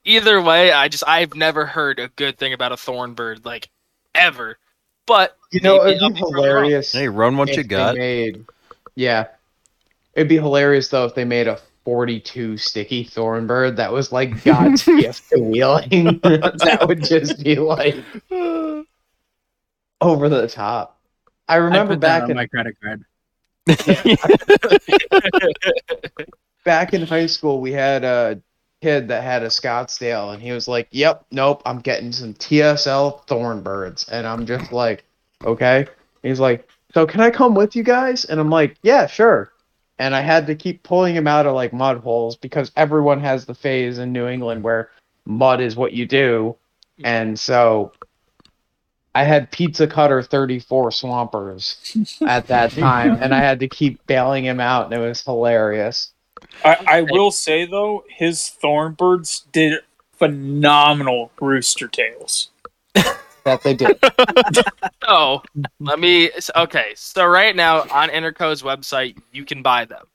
either 0.04 0.40
way, 0.40 0.72
I 0.72 0.88
just 0.88 1.04
I've 1.06 1.34
never 1.34 1.66
heard 1.66 1.98
a 1.98 2.08
good 2.08 2.38
thing 2.38 2.52
about 2.52 2.72
a 2.72 2.76
thornbird 2.76 3.44
like 3.44 3.68
ever. 4.14 4.58
But 5.06 5.36
You 5.50 5.60
know, 5.60 5.86
it'd 5.86 6.00
be 6.00 6.08
be 6.08 6.20
proven 6.20 6.34
hilarious. 6.36 6.92
Hey, 6.92 7.08
run 7.08 7.36
what 7.36 7.48
you 7.48 7.56
they 7.56 7.62
got. 7.64 7.96
Made, 7.96 8.44
yeah, 8.94 9.26
it'd 10.14 10.28
be 10.28 10.36
hilarious 10.36 10.88
though 10.88 11.04
if 11.04 11.14
they 11.14 11.24
made 11.24 11.48
a 11.48 11.58
42 11.84 12.56
sticky 12.56 13.04
Thornbird 13.04 13.76
that 13.76 13.92
was 13.92 14.12
like 14.12 14.44
God's 14.44 14.84
gift 14.84 15.30
to 15.30 15.40
wheeling. 15.40 16.20
that 16.22 16.84
would 16.86 17.02
just 17.02 17.42
be 17.42 17.56
like 17.56 17.96
over 20.00 20.28
the 20.28 20.46
top. 20.48 20.98
I 21.48 21.54
I 21.54 21.56
remember 21.56 21.94
put 21.94 22.02
that 22.02 22.20
back 22.20 22.22
on 22.24 22.30
in 22.30 22.36
my 22.36 22.46
credit 22.46 22.76
card. 22.80 23.04
Back 26.64 26.94
in 26.94 27.06
high 27.06 27.26
school, 27.26 27.60
we 27.60 27.72
had 27.72 28.04
a 28.04 28.40
kid 28.82 29.08
that 29.08 29.22
had 29.22 29.42
a 29.42 29.48
Scottsdale, 29.48 30.32
and 30.32 30.42
he 30.42 30.52
was 30.52 30.66
like, 30.66 30.88
"Yep, 30.90 31.26
nope, 31.30 31.62
I'm 31.66 31.80
getting 31.80 32.12
some 32.12 32.34
TSL 32.34 33.26
Thornbirds," 33.26 34.08
and 34.10 34.26
I'm 34.26 34.46
just 34.46 34.72
like, 34.72 35.04
"Okay." 35.44 35.86
He's 36.22 36.40
like, 36.40 36.68
"So 36.94 37.06
can 37.06 37.20
I 37.20 37.30
come 37.30 37.54
with 37.54 37.76
you 37.76 37.82
guys?" 37.82 38.24
And 38.24 38.40
I'm 38.40 38.50
like, 38.50 38.76
"Yeah, 38.82 39.06
sure." 39.06 39.52
And 39.98 40.14
I 40.14 40.22
had 40.22 40.46
to 40.46 40.54
keep 40.54 40.82
pulling 40.82 41.14
him 41.14 41.26
out 41.26 41.46
of 41.46 41.54
like 41.54 41.72
mud 41.72 41.98
holes 41.98 42.36
because 42.36 42.72
everyone 42.76 43.20
has 43.20 43.44
the 43.44 43.54
phase 43.54 43.98
in 43.98 44.12
New 44.12 44.26
England 44.26 44.62
where 44.62 44.90
mud 45.26 45.60
is 45.60 45.76
what 45.76 45.92
you 45.92 46.06
do, 46.06 46.56
and 47.04 47.38
so. 47.38 47.92
I 49.12 49.24
had 49.24 49.50
pizza 49.50 49.88
cutter 49.88 50.22
34 50.22 50.92
swampers 50.92 51.96
at 52.24 52.46
that 52.46 52.70
time, 52.78 53.18
and 53.20 53.34
I 53.34 53.40
had 53.40 53.58
to 53.58 53.68
keep 53.68 54.06
bailing 54.06 54.44
him 54.44 54.60
out, 54.60 54.84
and 54.84 54.94
it 54.94 55.04
was 55.04 55.20
hilarious. 55.22 56.12
I, 56.64 56.76
I 56.86 57.02
will 57.02 57.30
say 57.30 57.66
though, 57.66 58.04
his 58.08 58.52
Thornbirds 58.62 59.44
did 59.52 59.80
phenomenal 60.12 61.32
rooster 61.40 61.88
tails. 61.88 62.50
That 63.44 63.62
they 63.62 63.74
did. 63.74 63.98
So 65.02 65.42
let 65.80 65.98
me. 65.98 66.30
Okay, 66.54 66.92
so 66.94 67.26
right 67.26 67.56
now 67.56 67.80
on 67.90 68.10
Interco's 68.10 68.62
website, 68.62 69.18
you 69.32 69.44
can 69.44 69.60
buy 69.60 69.86
them 69.86 70.06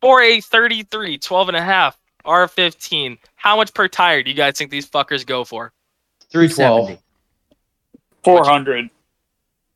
for 0.00 0.20
a 0.20 0.40
33, 0.40 1.18
12 1.18 1.48
and 1.48 1.56
a 1.56 1.62
half 1.62 1.96
R15. 2.24 3.18
How 3.36 3.56
much 3.56 3.72
per 3.72 3.86
tire 3.86 4.24
do 4.24 4.30
you 4.30 4.36
guys 4.36 4.58
think 4.58 4.72
these 4.72 4.88
fuckers 4.88 5.24
go 5.24 5.44
for? 5.44 5.72
312. 6.30 6.98
400. 8.24 8.90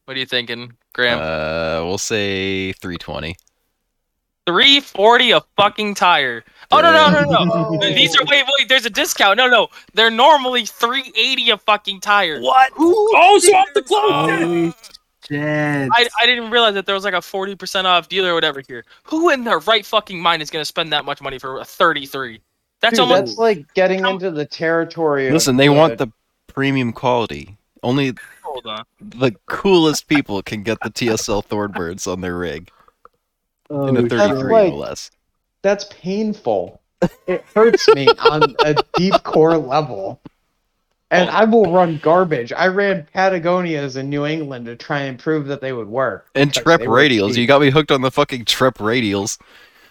What 0.07 0.17
are 0.17 0.21
you 0.21 0.27
thinking, 0.27 0.73
Graham? 0.93 1.21
Uh, 1.21 1.87
we'll 1.87 1.99
say 1.99 2.73
320. 2.73 3.37
340 4.47 5.31
a 5.33 5.41
fucking 5.57 5.95
tire. 5.95 6.45
Oh 6.71 6.81
no 6.81 6.93
no 6.93 7.11
no 7.25 7.45
no. 7.71 7.79
These 7.81 8.17
are 8.17 8.25
wait 8.27 8.45
wait. 8.59 8.69
There's 8.69 8.85
a 8.87 8.91
discount. 8.91 9.37
No 9.37 9.47
no. 9.49 9.69
They're 9.95 10.11
normally 10.11 10.67
380 10.67 11.51
a 11.51 11.59
fucking 11.59 12.01
tire. 12.01 12.41
What? 12.41 12.73
Oh, 12.79 13.39
so 13.43 13.55
off 13.55 13.67
the 13.75 13.83
close. 13.83 14.41
Holy 14.41 14.75
shit. 15.29 15.89
I, 15.93 16.09
I 16.21 16.27
didn't 16.27 16.51
realize 16.51 16.75
that 16.75 16.85
there 16.87 16.95
was 16.95 17.05
like 17.05 17.15
a 17.15 17.19
40% 17.19 17.85
off 17.85 18.09
deal 18.09 18.27
or 18.27 18.35
whatever 18.35 18.61
here. 18.67 18.85
Who 19.05 19.31
in 19.31 19.45
their 19.45 19.59
right 19.61 19.85
fucking 19.87 20.21
mind 20.21 20.43
is 20.43 20.51
gonna 20.51 20.65
spend 20.65 20.93
that 20.93 21.05
much 21.05 21.21
money 21.23 21.39
for 21.39 21.61
a 21.61 21.65
33? 21.65 22.41
That's 22.81 22.95
Dude, 22.99 23.01
almost 23.01 23.21
that's 23.27 23.39
like 23.39 23.73
getting 23.75 24.03
How- 24.03 24.11
into 24.11 24.31
the 24.31 24.45
territory. 24.45 25.29
of 25.29 25.33
Listen, 25.33 25.57
they 25.57 25.71
want 25.71 25.97
the 25.99 26.09
premium 26.49 26.93
quality. 26.93 27.57
Only 27.83 28.15
hold 28.43 28.67
on. 28.67 28.85
the 29.01 29.33
coolest 29.47 30.09
people 30.09 30.43
can 30.43 30.63
get 30.63 30.79
the 30.83 30.91
TSL 30.91 31.45
Thornbirds 31.47 32.11
on 32.11 32.21
their 32.23 32.37
rig 32.37 32.71
Oh, 33.71 33.87
in 33.87 33.97
a 33.97 34.01
shit. 34.03 34.11
33 34.11 34.53
like- 34.53 34.73
no 34.73 34.79
less. 34.79 35.11
That's 35.63 35.85
painful. 35.85 36.81
It 37.27 37.45
hurts 37.55 37.87
me 37.95 38.07
on 38.31 38.55
a 38.65 38.75
deep 38.95 39.15
core 39.25 39.59
level. 39.59 40.21
And 41.11 41.29
oh. 41.29 41.33
I 41.33 41.45
will 41.45 41.73
run 41.73 41.99
garbage. 42.03 42.53
I 42.53 42.67
ran 42.69 43.07
Patagonias 43.15 43.97
in 43.97 44.09
New 44.09 44.27
England 44.27 44.67
to 44.67 44.77
try 44.77 45.01
and 45.01 45.19
prove 45.19 45.47
that 45.47 45.61
they 45.61 45.73
would 45.73 45.89
work. 45.89 46.29
And 46.35 46.51
because 46.51 46.63
Trep 46.63 46.81
radials. 46.81 47.31
cheap. 47.31 47.39
You 47.39 47.47
got 47.47 47.61
me 47.61 47.71
hooked 47.71 47.93
on 47.93 48.01
the 48.01 48.11
fucking 48.11 48.47
Trep 48.47 48.79
radials. 48.79 49.39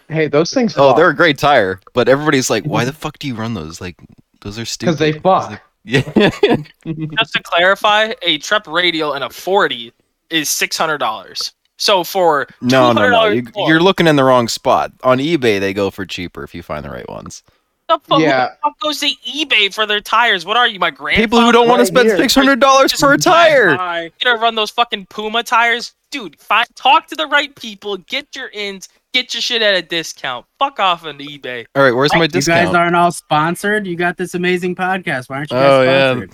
Hey, 0.08 0.28
those 0.28 0.52
things. 0.52 0.74
Oh, 0.76 0.94
they're 0.94 1.08
a 1.08 1.16
great 1.16 1.38
tire, 1.38 1.80
but 1.94 2.08
everybody's 2.08 2.50
like, 2.50 2.64
"Why 2.64 2.84
the 2.84 2.92
fuck 2.92 3.18
do 3.18 3.26
you 3.26 3.34
run 3.34 3.54
those? 3.54 3.80
Like, 3.80 3.96
those 4.42 4.58
are 4.58 4.66
stupid." 4.66 4.98
because 4.98 4.98
they 4.98 5.18
fuck. 5.18 5.62
Yeah. 5.84 6.00
Just 7.20 7.32
to 7.34 7.42
clarify, 7.42 8.12
a 8.22 8.38
Trep 8.38 8.66
radial 8.66 9.12
and 9.12 9.24
a 9.24 9.30
40 9.30 9.92
is 10.30 10.48
$600. 10.48 11.52
So 11.78 12.04
for 12.04 12.46
no, 12.60 12.92
no, 12.92 13.10
no. 13.10 13.24
you, 13.28 13.42
you're 13.56 13.80
looking 13.80 14.06
in 14.06 14.16
the 14.16 14.24
wrong 14.24 14.48
spot. 14.48 14.92
On 15.02 15.18
eBay, 15.18 15.58
they 15.60 15.74
go 15.74 15.90
for 15.90 16.06
cheaper 16.06 16.44
if 16.44 16.54
you 16.54 16.62
find 16.62 16.84
the 16.84 16.90
right 16.90 17.08
ones. 17.08 17.42
the 17.88 17.98
fuck, 17.98 18.18
who 18.18 18.24
Yeah. 18.24 18.46
the 18.48 18.56
fuck 18.62 18.78
goes 18.80 19.00
to 19.00 19.06
eBay 19.28 19.74
for 19.74 19.84
their 19.84 20.00
tires? 20.00 20.44
What 20.46 20.56
are 20.56 20.68
you, 20.68 20.78
my 20.78 20.90
grandfather? 20.90 21.26
People 21.26 21.40
who 21.40 21.50
don't 21.52 21.68
want 21.68 21.80
to 21.80 21.86
spend 21.86 22.10
six 22.10 22.34
hundred 22.34 22.60
dollars 22.60 22.92
Just 22.92 23.02
per 23.02 23.16
buy 23.16 23.22
tire. 23.22 23.74
Hi. 23.76 24.10
gonna 24.22 24.40
run 24.40 24.54
those 24.54 24.70
fucking 24.70 25.06
Puma 25.06 25.42
tires, 25.42 25.94
dude. 26.10 26.38
Find, 26.40 26.66
talk 26.76 27.08
to 27.08 27.16
the 27.16 27.26
right 27.26 27.54
people, 27.56 27.96
get 27.98 28.34
your 28.36 28.48
ins, 28.54 28.88
get 29.12 29.34
your 29.34 29.40
shit 29.40 29.60
at 29.60 29.74
a 29.74 29.82
discount. 29.82 30.46
Fuck 30.60 30.78
off 30.78 31.04
on 31.04 31.18
eBay. 31.18 31.66
All 31.74 31.82
right, 31.82 31.92
where's 31.92 32.14
my 32.14 32.22
You 32.22 32.28
discount? 32.28 32.60
You 32.60 32.66
guys 32.68 32.74
aren't 32.76 32.94
all 32.96 33.10
sponsored. 33.10 33.86
You 33.86 33.96
got 33.96 34.16
this 34.16 34.34
amazing 34.34 34.76
podcast. 34.76 35.28
Why 35.28 35.38
aren't 35.38 35.50
you 35.50 35.56
guys 35.56 35.70
Oh, 35.70 35.82
yeah. 36.20 36.26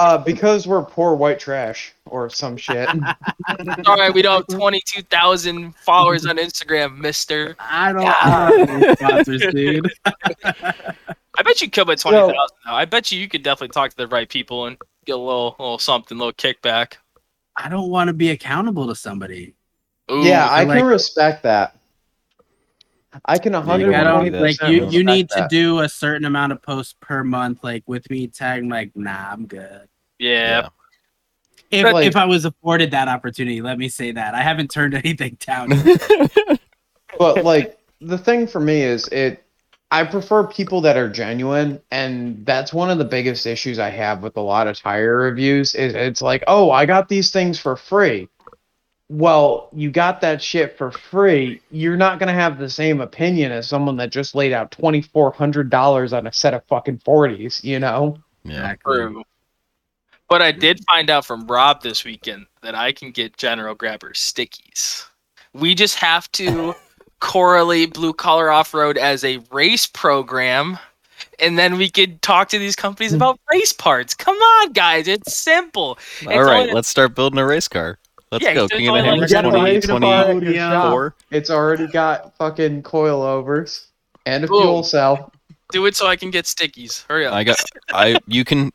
Sponsored? 0.00 0.20
Uh, 0.20 0.24
because 0.24 0.66
we're 0.66 0.82
poor 0.82 1.14
white 1.14 1.38
trash 1.38 1.92
or 2.06 2.30
some 2.30 2.56
shit. 2.56 2.88
All 3.86 3.96
right, 3.96 4.12
we 4.12 4.22
don't 4.22 4.48
have 4.50 4.58
twenty-two 4.58 5.02
thousand 5.02 5.74
followers 5.76 6.26
on 6.26 6.36
Instagram, 6.38 6.98
Mister. 6.98 7.56
I 7.58 7.92
don't 7.92 8.02
Yeah. 8.02 8.94
sponsors, 8.94 9.46
dude. 9.52 9.90
I 10.44 11.42
bet 11.44 11.60
you 11.60 11.70
could 11.70 11.86
with 11.88 12.00
twenty 12.00 12.18
thousand. 12.18 12.56
though. 12.66 12.72
I 12.72 12.84
bet 12.84 13.10
you 13.12 13.18
you 13.20 13.28
could 13.28 13.42
definitely 13.42 13.72
talk 13.72 13.90
to 13.90 13.96
the 13.96 14.08
right 14.08 14.28
people 14.28 14.66
and 14.66 14.76
get 15.04 15.12
a 15.12 15.16
little, 15.18 15.56
little 15.58 15.78
something, 15.78 16.18
little 16.18 16.32
kickback. 16.32 16.94
I 17.56 17.68
don't 17.68 17.90
want 17.90 18.08
to 18.08 18.14
be 18.14 18.30
accountable 18.30 18.86
to 18.88 18.94
somebody. 18.94 19.54
Ooh, 20.10 20.22
yeah, 20.22 20.46
I 20.48 20.64
like- 20.64 20.78
can 20.78 20.86
respect 20.86 21.42
that. 21.44 21.76
I 23.24 23.38
can 23.38 23.52
gotta 23.52 23.66
Like, 23.66 23.94
I 23.94 24.04
don't 24.04 24.32
like 24.40 24.62
you. 24.68 24.88
You 24.88 25.02
need 25.02 25.28
to 25.30 25.48
do 25.50 25.80
a 25.80 25.88
certain 25.88 26.24
amount 26.26 26.52
of 26.52 26.62
posts 26.62 26.94
per 27.00 27.24
month. 27.24 27.64
Like 27.64 27.82
with 27.86 28.08
me 28.08 28.28
tagging, 28.28 28.68
like 28.68 28.92
nah, 28.94 29.32
I'm 29.32 29.46
good. 29.46 29.88
Yeah. 30.20 30.68
If 31.70 31.84
like- 31.84 32.06
if 32.06 32.16
I 32.16 32.24
was 32.24 32.44
afforded 32.44 32.90
that 32.90 33.08
opportunity, 33.08 33.60
let 33.62 33.78
me 33.78 33.88
say 33.88 34.12
that 34.12 34.34
I 34.34 34.42
haven't 34.42 34.70
turned 34.70 34.94
anything 35.04 35.38
down. 35.44 35.70
but 37.18 37.44
like 37.44 37.78
the 38.00 38.18
thing 38.18 38.46
for 38.46 38.60
me 38.60 38.82
is 38.82 39.08
it 39.08 39.42
i 39.90 40.04
prefer 40.04 40.46
people 40.46 40.80
that 40.80 40.96
are 40.96 41.08
genuine 41.08 41.78
and 41.90 42.46
that's 42.46 42.72
one 42.72 42.88
of 42.88 42.98
the 42.98 43.04
biggest 43.04 43.46
issues 43.46 43.78
i 43.78 43.90
have 43.90 44.22
with 44.22 44.36
a 44.36 44.40
lot 44.40 44.66
of 44.66 44.78
tire 44.78 45.18
reviews 45.18 45.74
is 45.74 45.92
it's 45.92 46.22
like 46.22 46.42
oh 46.46 46.70
i 46.70 46.86
got 46.86 47.08
these 47.08 47.30
things 47.30 47.58
for 47.58 47.76
free 47.76 48.28
well, 49.10 49.68
you 49.72 49.90
got 49.90 50.20
that 50.20 50.40
shit 50.40 50.78
for 50.78 50.92
free. 50.92 51.60
You're 51.72 51.96
not 51.96 52.20
gonna 52.20 52.32
have 52.32 52.58
the 52.58 52.70
same 52.70 53.00
opinion 53.00 53.50
as 53.50 53.68
someone 53.68 53.96
that 53.96 54.10
just 54.10 54.36
laid 54.36 54.52
out 54.52 54.70
twenty 54.70 55.02
four 55.02 55.32
hundred 55.32 55.68
dollars 55.68 56.12
on 56.12 56.28
a 56.28 56.32
set 56.32 56.54
of 56.54 56.64
fucking 56.66 56.98
forties. 56.98 57.60
You 57.64 57.80
know? 57.80 58.18
Yeah. 58.44 58.58
Exactly. 58.58 58.96
True. 58.98 59.24
But 60.30 60.42
I 60.42 60.52
did 60.52 60.80
find 60.86 61.10
out 61.10 61.26
from 61.26 61.46
Rob 61.48 61.82
this 61.82 62.04
weekend 62.04 62.46
that 62.62 62.74
I 62.76 62.92
can 62.92 63.10
get 63.10 63.36
General 63.36 63.74
Grabber 63.74 64.12
stickies. 64.12 65.04
We 65.52 65.74
just 65.74 65.96
have 65.96 66.30
to 66.32 66.74
correlate 67.20 67.92
Blue 67.94 68.12
Collar 68.12 68.50
Off 68.50 68.72
Road 68.72 68.96
as 68.96 69.24
a 69.24 69.38
race 69.50 69.88
program, 69.88 70.78
and 71.40 71.58
then 71.58 71.76
we 71.76 71.90
could 71.90 72.22
talk 72.22 72.48
to 72.50 72.58
these 72.60 72.76
companies 72.76 73.12
about 73.12 73.40
race 73.50 73.72
parts. 73.72 74.14
Come 74.14 74.36
on, 74.36 74.72
guys, 74.72 75.08
it's 75.08 75.36
simple. 75.36 75.82
All 75.82 75.96
It's 76.20 76.26
right, 76.46 76.60
only- 76.60 76.72
let's 76.74 76.88
start 76.88 77.16
building 77.16 77.40
a 77.40 77.44
race 77.46 77.66
car. 77.66 77.98
Let's 78.30 78.44
Yeah, 78.44 78.54
go. 78.54 78.64
it's 78.66 78.72
King 78.72 78.86
of 78.88 78.94
the 78.94 79.00
only 79.00 79.20
like- 79.22 79.28
You 79.30 79.34
got 79.34 79.44
a 79.44 79.50
race 79.64 79.84
car 79.84 79.96
at 79.96 80.02
your 80.04 80.52
2024. 80.52 81.14
It's 81.32 81.50
already 81.50 81.88
got 81.88 82.36
fucking 82.36 82.84
coilovers 82.84 83.86
and 84.26 84.44
a 84.44 84.46
Boom. 84.46 84.62
fuel 84.62 84.82
cell. 84.84 85.32
Do 85.72 85.84
it 85.86 85.96
so 85.96 86.06
I 86.06 86.14
can 86.14 86.30
get 86.30 86.44
stickies. 86.44 87.04
Hurry 87.08 87.26
up. 87.26 87.34
I 87.34 87.42
got 87.42 87.56
I 87.92 88.18
you 88.28 88.44
can 88.44 88.70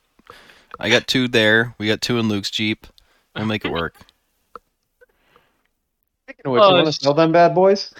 I 0.79 0.89
got 0.89 1.07
two 1.07 1.27
there. 1.27 1.73
We 1.77 1.87
got 1.87 2.01
two 2.01 2.19
in 2.19 2.27
Luke's 2.27 2.51
Jeep. 2.51 2.85
We'll 3.35 3.45
make 3.45 3.65
it 3.65 3.71
work. 3.71 3.95
Speaking 6.23 6.45
of 6.45 6.51
which, 6.53 6.61
Oh, 6.63 6.69
you 6.69 6.73
want 6.75 6.87
to 6.87 6.91
sell 6.93 7.13
them 7.13 7.31
bad 7.31 7.53
boys? 7.53 7.93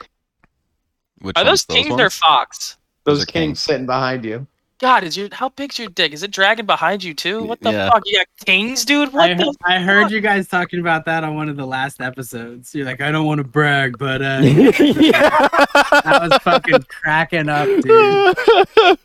Which 1.21 1.38
Are 1.38 1.43
those 1.43 1.63
kings 1.65 1.89
or 1.99 2.09
fox? 2.09 2.78
Those 3.03 3.19
Those 3.19 3.23
are 3.23 3.26
kings 3.28 3.34
kings. 3.47 3.61
sitting 3.61 3.86
behind 3.86 4.26
you. 4.26 4.47
God, 4.80 5.03
is 5.05 5.15
your 5.15 5.30
how 5.32 5.49
big's 5.49 5.80
your 5.80 5.88
dick? 5.88 6.11
Is 6.11 6.21
it 6.21 6.32
dragging 6.32 6.65
behind 6.65 7.01
you 7.03 7.13
too? 7.13 7.43
What 7.43 7.61
the 7.61 7.71
Yeah. 7.71 7.89
fuck? 7.89 8.03
You 8.05 8.17
got 8.17 8.28
kings, 8.45 8.84
dude? 8.84 9.13
What 9.13 9.32
I, 9.32 9.34
the 9.34 9.55
I 9.65 9.80
heard 9.80 10.11
you 10.11 10.19
guys 10.19 10.49
talking 10.49 10.82
about 10.82 11.05
that 11.05 11.23
on 11.23 11.36
one 11.36 11.47
of 11.47 11.55
the 11.55 11.65
last 11.65 12.01
episodes. 12.01 12.76
You're 12.76 12.86
like, 12.86 12.99
I 12.99 13.09
don't 13.09 13.26
want 13.26 13.38
to 13.38 13.45
brag, 13.45 13.97
but 13.97 14.21
uh, 14.21 14.39
I 14.43 16.28
was 16.30 16.38
fucking 16.43 16.84
cracking 16.89 17.47
up, 17.47 17.67
dude. 17.67 18.38
Uh, 18.78 18.95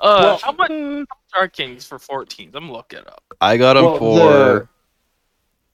Well- 0.00 0.38
how 0.42 0.52
much 0.52 1.06
are 1.38 1.48
kings 1.48 1.86
for 1.86 1.98
14. 1.98 2.50
I'm 2.54 2.70
looking 2.70 3.00
it 3.00 3.06
up. 3.08 3.22
I 3.40 3.56
got 3.56 3.74
them 3.74 3.84
Well, 3.84 3.98
for 3.98 4.18
the- 4.18 4.68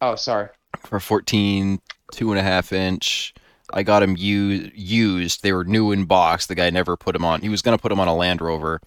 Oh, 0.00 0.16
sorry. 0.16 0.48
for 0.80 0.98
14 1.00 1.80
two 2.12 2.30
and 2.30 2.38
a 2.38 2.42
half 2.42 2.72
inch. 2.72 3.32
I 3.72 3.82
got 3.82 4.00
them 4.00 4.16
u- 4.18 4.70
used. 4.74 5.42
They 5.42 5.52
were 5.52 5.64
new 5.64 5.92
in 5.92 6.04
box. 6.04 6.46
The 6.46 6.54
guy 6.54 6.68
never 6.70 6.94
put 6.96 7.12
them 7.14 7.24
on. 7.24 7.40
He 7.40 7.48
was 7.48 7.62
gonna 7.62 7.78
put 7.78 7.88
them 7.88 8.00
on 8.00 8.08
a 8.08 8.14
Land 8.14 8.42
Rover, 8.42 8.80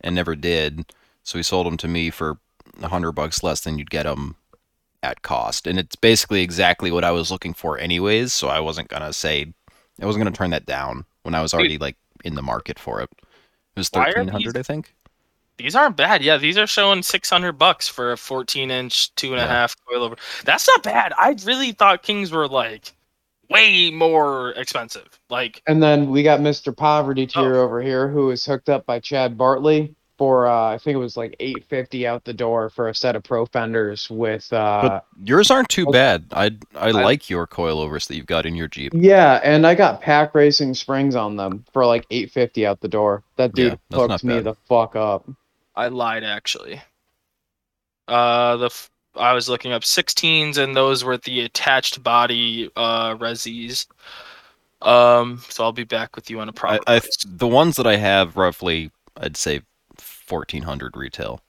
and 0.00 0.14
never 0.14 0.36
did. 0.36 0.92
So 1.24 1.38
he 1.38 1.42
sold 1.42 1.66
them 1.66 1.76
to 1.78 1.88
me 1.88 2.10
for 2.10 2.38
a 2.80 2.88
hundred 2.88 3.12
bucks 3.12 3.42
less 3.42 3.60
than 3.62 3.78
you'd 3.78 3.90
get 3.90 4.04
them 4.04 4.36
at 5.02 5.22
cost. 5.22 5.66
And 5.66 5.78
it's 5.78 5.96
basically 5.96 6.42
exactly 6.42 6.92
what 6.92 7.02
I 7.04 7.10
was 7.10 7.30
looking 7.32 7.52
for, 7.54 7.78
anyways. 7.78 8.32
So 8.32 8.48
I 8.48 8.60
wasn't 8.60 8.88
gonna 8.88 9.12
say 9.12 9.52
I 10.00 10.06
wasn't 10.06 10.22
gonna 10.24 10.36
turn 10.36 10.50
that 10.50 10.66
down 10.66 11.04
when 11.24 11.34
I 11.34 11.42
was 11.42 11.52
already 11.52 11.78
like 11.78 11.96
in 12.24 12.34
the 12.36 12.42
market 12.42 12.78
for 12.78 13.00
it. 13.00 13.10
It 13.20 13.80
was 13.80 13.88
Why 13.92 14.02
are 14.08 14.12
thirteen 14.12 14.28
hundred, 14.28 14.56
I 14.56 14.62
think. 14.62 14.94
These 15.58 15.74
aren't 15.74 15.96
bad. 15.96 16.22
Yeah, 16.22 16.36
these 16.36 16.56
are 16.56 16.66
showing 16.66 17.02
600 17.02 17.52
bucks 17.52 17.88
for 17.88 18.12
a 18.12 18.16
14 18.16 18.70
inch, 18.70 19.14
two 19.16 19.32
and 19.32 19.40
a 19.40 19.44
Yeah. 19.44 19.48
half 19.48 19.74
coilover. 19.90 20.16
That's 20.44 20.68
not 20.68 20.82
bad. 20.84 21.12
I 21.18 21.34
really 21.44 21.72
thought 21.72 22.02
kings 22.02 22.30
were 22.30 22.46
like 22.48 22.92
way 23.50 23.90
more 23.90 24.50
expensive. 24.52 25.18
Like, 25.30 25.62
And 25.66 25.82
then 25.82 26.10
we 26.10 26.22
got 26.22 26.40
Mr. 26.40 26.74
Poverty 26.76 27.28
Oh. 27.34 27.42
Tier 27.42 27.56
over 27.56 27.82
here, 27.82 28.08
who 28.08 28.26
was 28.26 28.44
hooked 28.44 28.68
up 28.68 28.86
by 28.86 29.00
Chad 29.00 29.36
Bartley 29.36 29.94
for 30.16 30.46
uh, 30.48 30.72
I 30.74 30.78
think 30.78 30.96
it 30.96 30.98
was 30.98 31.16
like 31.16 31.36
eight 31.38 31.64
fifty 31.68 32.04
out 32.06 32.24
the 32.24 32.32
door 32.32 32.70
for 32.70 32.88
a 32.88 32.94
set 32.94 33.14
of 33.16 33.22
Profenders 33.22 34.10
with 34.10 34.52
uh, 34.52 34.80
But 34.82 35.04
yours 35.24 35.48
aren't 35.50 35.68
too 35.68 35.86
bad. 35.86 36.24
I 36.32 36.46
I 36.74 36.88
I- 36.88 36.90
like 36.90 37.30
your 37.30 37.46
coilovers 37.46 38.06
that 38.08 38.16
you've 38.16 38.26
got 38.26 38.44
in 38.44 38.54
your 38.56 38.66
Jeep. 38.68 38.92
yeah, 38.96 39.40
and 39.44 39.64
I 39.66 39.74
got 39.76 40.00
pack 40.02 40.34
racing 40.34 40.74
springs 40.74 41.14
on 41.16 41.36
them 41.36 41.64
for 41.72 41.86
like 41.86 42.04
eight 42.10 42.30
fifty 42.32 42.66
out 42.66 42.80
the 42.80 42.88
door. 42.88 43.22
That 43.36 43.54
dude 43.54 43.78
that's 43.90 44.00
hooked 44.02 44.24
me 44.24 44.34
bad. 44.34 44.44
the 44.44 44.54
fuck 44.68 44.96
up. 44.96 45.28
I 45.78 45.88
lied 45.88 46.24
actually. 46.24 46.82
Uh, 48.08 48.56
the 48.56 48.66
f- 48.66 48.90
I 49.14 49.32
was 49.32 49.48
looking 49.48 49.72
up 49.72 49.82
16s, 49.82 50.58
and 50.58 50.74
those 50.74 51.04
were 51.04 51.16
the 51.18 51.42
attached 51.42 52.02
body 52.02 52.70
uh 52.76 53.14
resis. 53.14 53.86
Um, 54.82 55.40
so 55.48 55.64
I'll 55.64 55.72
be 55.72 55.84
back 55.84 56.16
with 56.16 56.30
you 56.30 56.40
on 56.40 56.48
a 56.48 56.52
proper. 56.52 56.82
I 56.86 57.00
price. 57.00 57.24
the 57.24 57.46
ones 57.46 57.76
that 57.76 57.86
I 57.86 57.96
have 57.96 58.36
roughly, 58.36 58.90
I'd 59.16 59.36
say 59.36 59.62
fourteen 59.96 60.62
hundred 60.62 60.96
retail. 60.96 61.40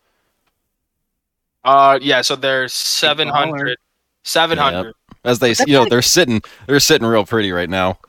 Uh, 1.63 1.99
yeah. 2.01 2.21
So 2.21 2.35
they're 2.35 2.67
700. 2.67 3.77
700. 4.23 4.93
As 5.23 5.39
they, 5.39 5.53
you 5.67 5.73
know, 5.73 5.85
they're 5.89 6.01
sitting, 6.01 6.41
they're 6.65 6.79
sitting 6.79 7.07
real 7.07 7.25
pretty 7.25 7.51
right 7.51 7.69
now. 7.69 7.99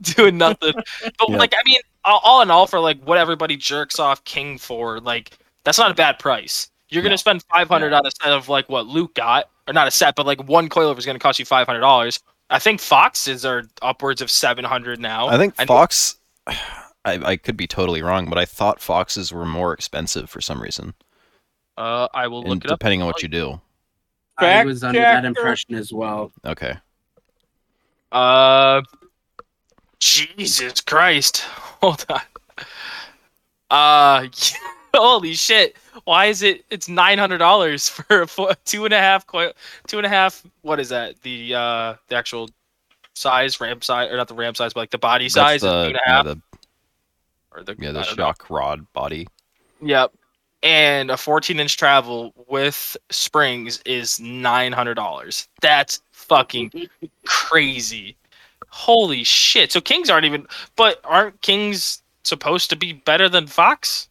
doing 0.16 0.38
nothing. 0.38 0.72
But 1.02 1.28
Yeah. 1.28 1.36
like, 1.36 1.54
I 1.54 1.60
mean, 1.64 1.80
all, 2.04 2.20
all 2.24 2.42
in 2.42 2.50
all, 2.50 2.66
for 2.66 2.80
like 2.80 3.02
what 3.04 3.18
everybody 3.18 3.56
jerks 3.56 3.98
off 3.98 4.22
King 4.24 4.58
for, 4.58 5.00
like 5.00 5.36
that's 5.64 5.78
not 5.78 5.90
a 5.90 5.94
bad 5.94 6.18
price. 6.18 6.70
You're 6.88 7.02
gonna 7.02 7.12
No. 7.12 7.16
spend 7.16 7.44
500 7.52 7.92
on 7.92 8.06
a 8.06 8.10
set 8.10 8.32
of 8.32 8.48
like 8.48 8.68
what 8.68 8.86
Luke 8.86 9.14
got, 9.14 9.48
or 9.68 9.72
not 9.74 9.86
a 9.86 9.90
set, 9.90 10.16
but 10.16 10.26
like 10.26 10.42
one 10.48 10.68
coilover 10.68 10.98
is 10.98 11.06
gonna 11.06 11.18
cost 11.18 11.38
you 11.38 11.44
500 11.44 11.80
dollars. 11.80 12.20
I 12.48 12.58
think 12.58 12.80
Foxes 12.80 13.44
are 13.44 13.62
upwards 13.80 14.20
of 14.20 14.30
700 14.30 14.98
now. 14.98 15.28
I 15.28 15.36
think 15.38 15.56
know- 15.58 15.66
Fox. 15.66 16.16
I, 16.46 17.14
I 17.24 17.36
could 17.36 17.56
be 17.56 17.66
totally 17.66 18.02
wrong, 18.02 18.28
but 18.28 18.36
I 18.38 18.44
thought 18.44 18.80
Foxes 18.80 19.32
were 19.32 19.46
more 19.46 19.72
expensive 19.72 20.28
for 20.28 20.40
some 20.42 20.60
reason, 20.60 20.92
Uh, 21.78 22.08
I 22.12 22.26
will 22.26 22.40
and 22.40 22.50
look 22.50 22.64
it 22.64 22.70
up. 22.70 22.78
depending 22.78 23.00
on 23.00 23.06
what 23.06 23.22
you 23.22 23.28
do. 23.28 23.58
I 24.36 24.64
was 24.66 24.82
under 24.84 25.00
that 25.00 25.24
impression 25.24 25.74
as 25.76 25.92
well. 25.94 26.30
Okay. 26.44 26.74
Uh, 28.12 28.82
Jesus 30.00 30.80
Christ! 30.80 31.38
Hold 31.82 32.04
on. 32.08 32.20
Uh, 33.70 34.26
holy 34.94 35.34
shit! 35.34 35.76
Why 36.04 36.26
is 36.26 36.42
it? 36.42 36.64
It's 36.70 36.88
nine 36.88 37.18
hundred 37.18 37.38
dollars 37.38 37.88
for 37.88 38.22
a 38.22 38.26
fo- 38.26 38.52
two 38.64 38.84
and 38.84 38.94
a 38.94 38.98
half 38.98 39.26
coil, 39.26 39.52
two 39.86 39.98
and 39.98 40.06
a 40.06 40.10
half. 40.10 40.42
What 40.62 40.80
is 40.80 40.88
that? 40.88 41.20
The 41.22 41.54
uh, 41.54 41.94
the 42.08 42.16
actual 42.16 42.50
size, 43.14 43.60
ramp 43.60 43.84
size, 43.84 44.10
or 44.10 44.16
not 44.16 44.28
the 44.28 44.34
ramp 44.34 44.56
size, 44.56 44.72
but 44.72 44.80
like 44.80 44.90
the 44.90 44.98
body 44.98 45.28
size 45.28 45.60
That's 45.60 45.64
is 45.64 45.70
the, 45.70 45.82
two 45.84 45.88
and 45.88 45.96
a 45.96 46.00
yeah, 46.06 46.12
half. 46.14 46.24
the 46.24 46.40
or 47.52 47.62
the, 47.62 47.76
yeah 47.78 47.92
the 47.92 48.00
don't 48.02 48.16
know. 48.16 48.24
shock 48.24 48.48
rod 48.50 48.90
body. 48.92 49.26
Yep. 49.82 50.12
And 50.62 51.10
a 51.10 51.16
14 51.16 51.58
inch 51.58 51.78
travel 51.78 52.34
with 52.48 52.94
springs 53.10 53.80
is 53.86 54.18
$900. 54.18 55.48
That's 55.62 56.02
fucking 56.12 56.70
crazy. 57.24 58.14
Holy 58.70 59.24
shit. 59.24 59.72
So 59.72 59.80
Kings 59.80 60.08
aren't 60.08 60.26
even, 60.26 60.46
but 60.76 61.00
aren't 61.04 61.40
Kings 61.42 62.02
supposed 62.24 62.70
to 62.70 62.76
be 62.76 62.92
better 62.92 63.28
than 63.28 63.46
Fox? 63.46 64.08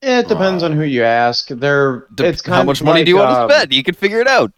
It 0.00 0.26
depends 0.26 0.62
on 0.64 0.72
who 0.72 0.82
you 0.82 1.04
ask. 1.04 1.48
They're 1.48 2.06
Dep- 2.14 2.26
it's 2.26 2.42
kind 2.42 2.56
How 2.56 2.60
of 2.62 2.66
much 2.66 2.82
money 2.82 3.00
like, 3.00 3.06
do 3.06 3.10
you 3.10 3.16
want 3.18 3.30
um, 3.30 3.48
to 3.48 3.54
spend? 3.54 3.72
You 3.72 3.84
can 3.84 3.94
figure 3.94 4.20
it 4.20 4.26
out. 4.26 4.52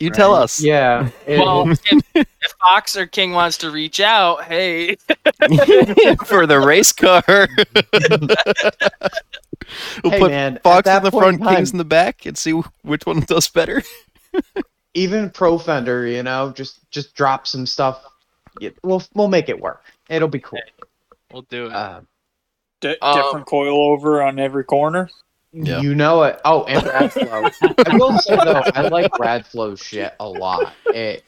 You 0.00 0.10
tell 0.10 0.34
us. 0.34 0.60
Yeah. 0.62 1.10
it- 1.26 1.38
Well, 1.38 1.70
if, 1.70 2.02
if 2.14 2.52
Fox 2.60 2.96
or 2.96 3.06
King 3.06 3.32
wants 3.32 3.58
to 3.58 3.70
reach 3.70 4.00
out, 4.00 4.44
hey, 4.44 4.96
for 6.26 6.46
the 6.46 6.62
race 6.64 6.92
car. 6.92 7.22
we'll 10.02 10.12
hey 10.12 10.18
put 10.18 10.30
man, 10.30 10.58
Fox 10.62 10.88
in 10.88 11.02
the 11.02 11.10
point 11.10 11.22
front, 11.22 11.42
time, 11.42 11.56
Kings 11.56 11.72
in 11.72 11.78
the 11.78 11.84
back, 11.84 12.24
and 12.26 12.38
see 12.38 12.52
which 12.82 13.04
one 13.06 13.20
does 13.20 13.48
better. 13.48 13.82
Even 14.94 15.28
Profender, 15.30 16.10
you 16.10 16.22
know, 16.22 16.52
just 16.52 16.88
just 16.90 17.14
drop 17.14 17.46
some 17.46 17.66
stuff. 17.66 18.04
We'll 18.82 19.02
we'll 19.14 19.28
make 19.28 19.48
it 19.48 19.60
work. 19.60 19.82
It'll 20.08 20.28
be 20.28 20.38
cool. 20.38 20.60
we'll 21.32 21.42
do 21.42 21.66
it. 21.66 21.72
Uh, 21.72 22.00
D- 22.80 22.96
Um, 23.02 23.16
different 23.16 23.46
coilover 23.46 24.24
on 24.26 24.38
every 24.38 24.64
corner. 24.64 25.10
Yeah. 25.52 25.80
You 25.80 25.94
know 25.94 26.22
it. 26.24 26.40
Oh, 26.44 26.64
and 26.64 26.84
Radflow. 26.84 27.86
I 27.88 27.96
will 27.96 28.18
say 28.18 28.36
though, 28.36 28.62
I 28.74 28.88
like 28.88 29.10
Radflow's 29.12 29.80
shit 29.80 30.14
a 30.20 30.28
lot. 30.28 30.72
It 30.86 31.24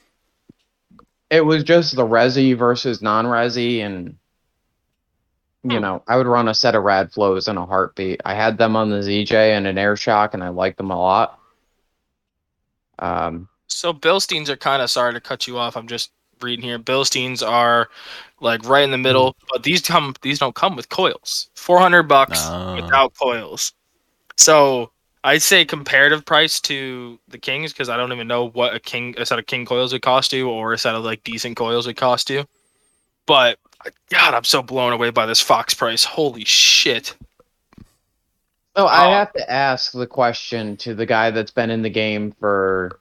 it 1.30 1.40
was 1.44 1.64
just 1.64 1.96
the 1.96 2.06
resi 2.06 2.56
versus 2.56 3.02
non-resi, 3.02 3.80
and 3.80 4.16
you 5.64 5.80
know, 5.80 6.02
I 6.06 6.16
would 6.16 6.26
run 6.28 6.46
a 6.46 6.54
set 6.54 6.76
of 6.76 6.84
Radflows 6.84 7.48
in 7.48 7.56
a 7.56 7.66
heartbeat. 7.66 8.20
I 8.24 8.34
had 8.34 8.58
them 8.58 8.76
on 8.76 8.90
the 8.90 8.98
ZJ 8.98 9.32
and 9.56 9.66
an 9.66 9.78
Air 9.78 9.96
Shock, 9.96 10.34
and 10.34 10.44
I 10.44 10.50
liked 10.50 10.76
them 10.76 10.92
a 10.92 10.98
lot. 11.00 11.40
Um, 12.98 13.48
So 13.68 13.92
Bilsteins 13.92 14.48
are 14.48 14.56
kind 14.56 14.82
of 14.82 14.90
sorry 14.90 15.12
to 15.12 15.20
cut 15.20 15.46
you 15.46 15.58
off. 15.58 15.76
I'm 15.76 15.88
just 15.88 16.10
reading 16.40 16.64
here. 16.64 16.78
Bilsteins 16.78 17.46
are 17.46 17.88
like 18.40 18.64
right 18.68 18.84
in 18.84 18.90
the 18.90 18.98
middle, 18.98 19.34
but 19.50 19.62
these 19.62 19.82
come 19.82 20.14
these 20.22 20.38
don't 20.38 20.54
come 20.54 20.76
with 20.76 20.88
coils. 20.88 21.48
Four 21.54 21.78
hundred 21.78 22.04
bucks 22.04 22.38
Ah. 22.50 22.74
without 22.76 23.12
coils. 23.20 23.72
So 24.36 24.90
I'd 25.24 25.42
say 25.42 25.64
comparative 25.64 26.24
price 26.24 26.60
to 26.62 27.18
the 27.28 27.38
Kings 27.38 27.72
because 27.72 27.88
I 27.88 27.96
don't 27.96 28.12
even 28.12 28.28
know 28.28 28.48
what 28.50 28.74
a 28.74 28.80
king 28.80 29.14
a 29.18 29.26
set 29.26 29.38
of 29.38 29.46
king 29.46 29.64
coils 29.66 29.92
would 29.92 30.02
cost 30.02 30.32
you 30.32 30.48
or 30.48 30.72
a 30.72 30.78
set 30.78 30.94
of 30.94 31.04
like 31.04 31.24
decent 31.24 31.56
coils 31.56 31.86
would 31.86 31.96
cost 31.96 32.30
you. 32.30 32.44
But 33.26 33.58
God, 34.10 34.34
I'm 34.34 34.44
so 34.44 34.62
blown 34.62 34.92
away 34.92 35.10
by 35.10 35.26
this 35.26 35.40
Fox 35.40 35.74
price. 35.74 36.04
Holy 36.04 36.44
shit! 36.44 37.16
So 38.76 38.86
I 38.86 39.06
Oh. 39.06 39.10
have 39.10 39.32
to 39.32 39.50
ask 39.50 39.92
the 39.92 40.06
question 40.06 40.76
to 40.78 40.94
the 40.94 41.06
guy 41.06 41.30
that's 41.30 41.50
been 41.50 41.70
in 41.70 41.82
the 41.82 41.90
game 41.90 42.32
for 42.38 42.98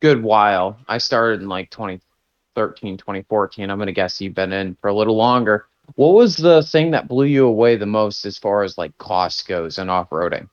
good 0.00 0.22
while. 0.22 0.78
I 0.88 0.98
started 0.98 1.42
in 1.42 1.48
like 1.48 1.70
2013, 1.70 2.96
2014. 2.96 3.70
I'm 3.70 3.78
gonna 3.78 3.92
guess 3.92 4.20
you've 4.20 4.34
been 4.34 4.52
in 4.52 4.76
for 4.80 4.88
a 4.88 4.94
little 4.94 5.16
longer. 5.16 5.66
What 5.94 6.14
was 6.14 6.36
the 6.36 6.62
thing 6.62 6.90
that 6.90 7.08
blew 7.08 7.26
you 7.26 7.46
away 7.46 7.76
the 7.76 7.86
most 7.86 8.24
as 8.26 8.38
far 8.38 8.64
as 8.64 8.76
like 8.76 8.96
cost 8.98 9.46
goes 9.46 9.78
and 9.78 9.90
off-roading? 9.90 10.48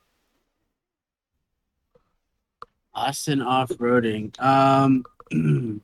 Austin 2.94 3.42
off-roading. 3.42 4.40
Um, 4.40 5.04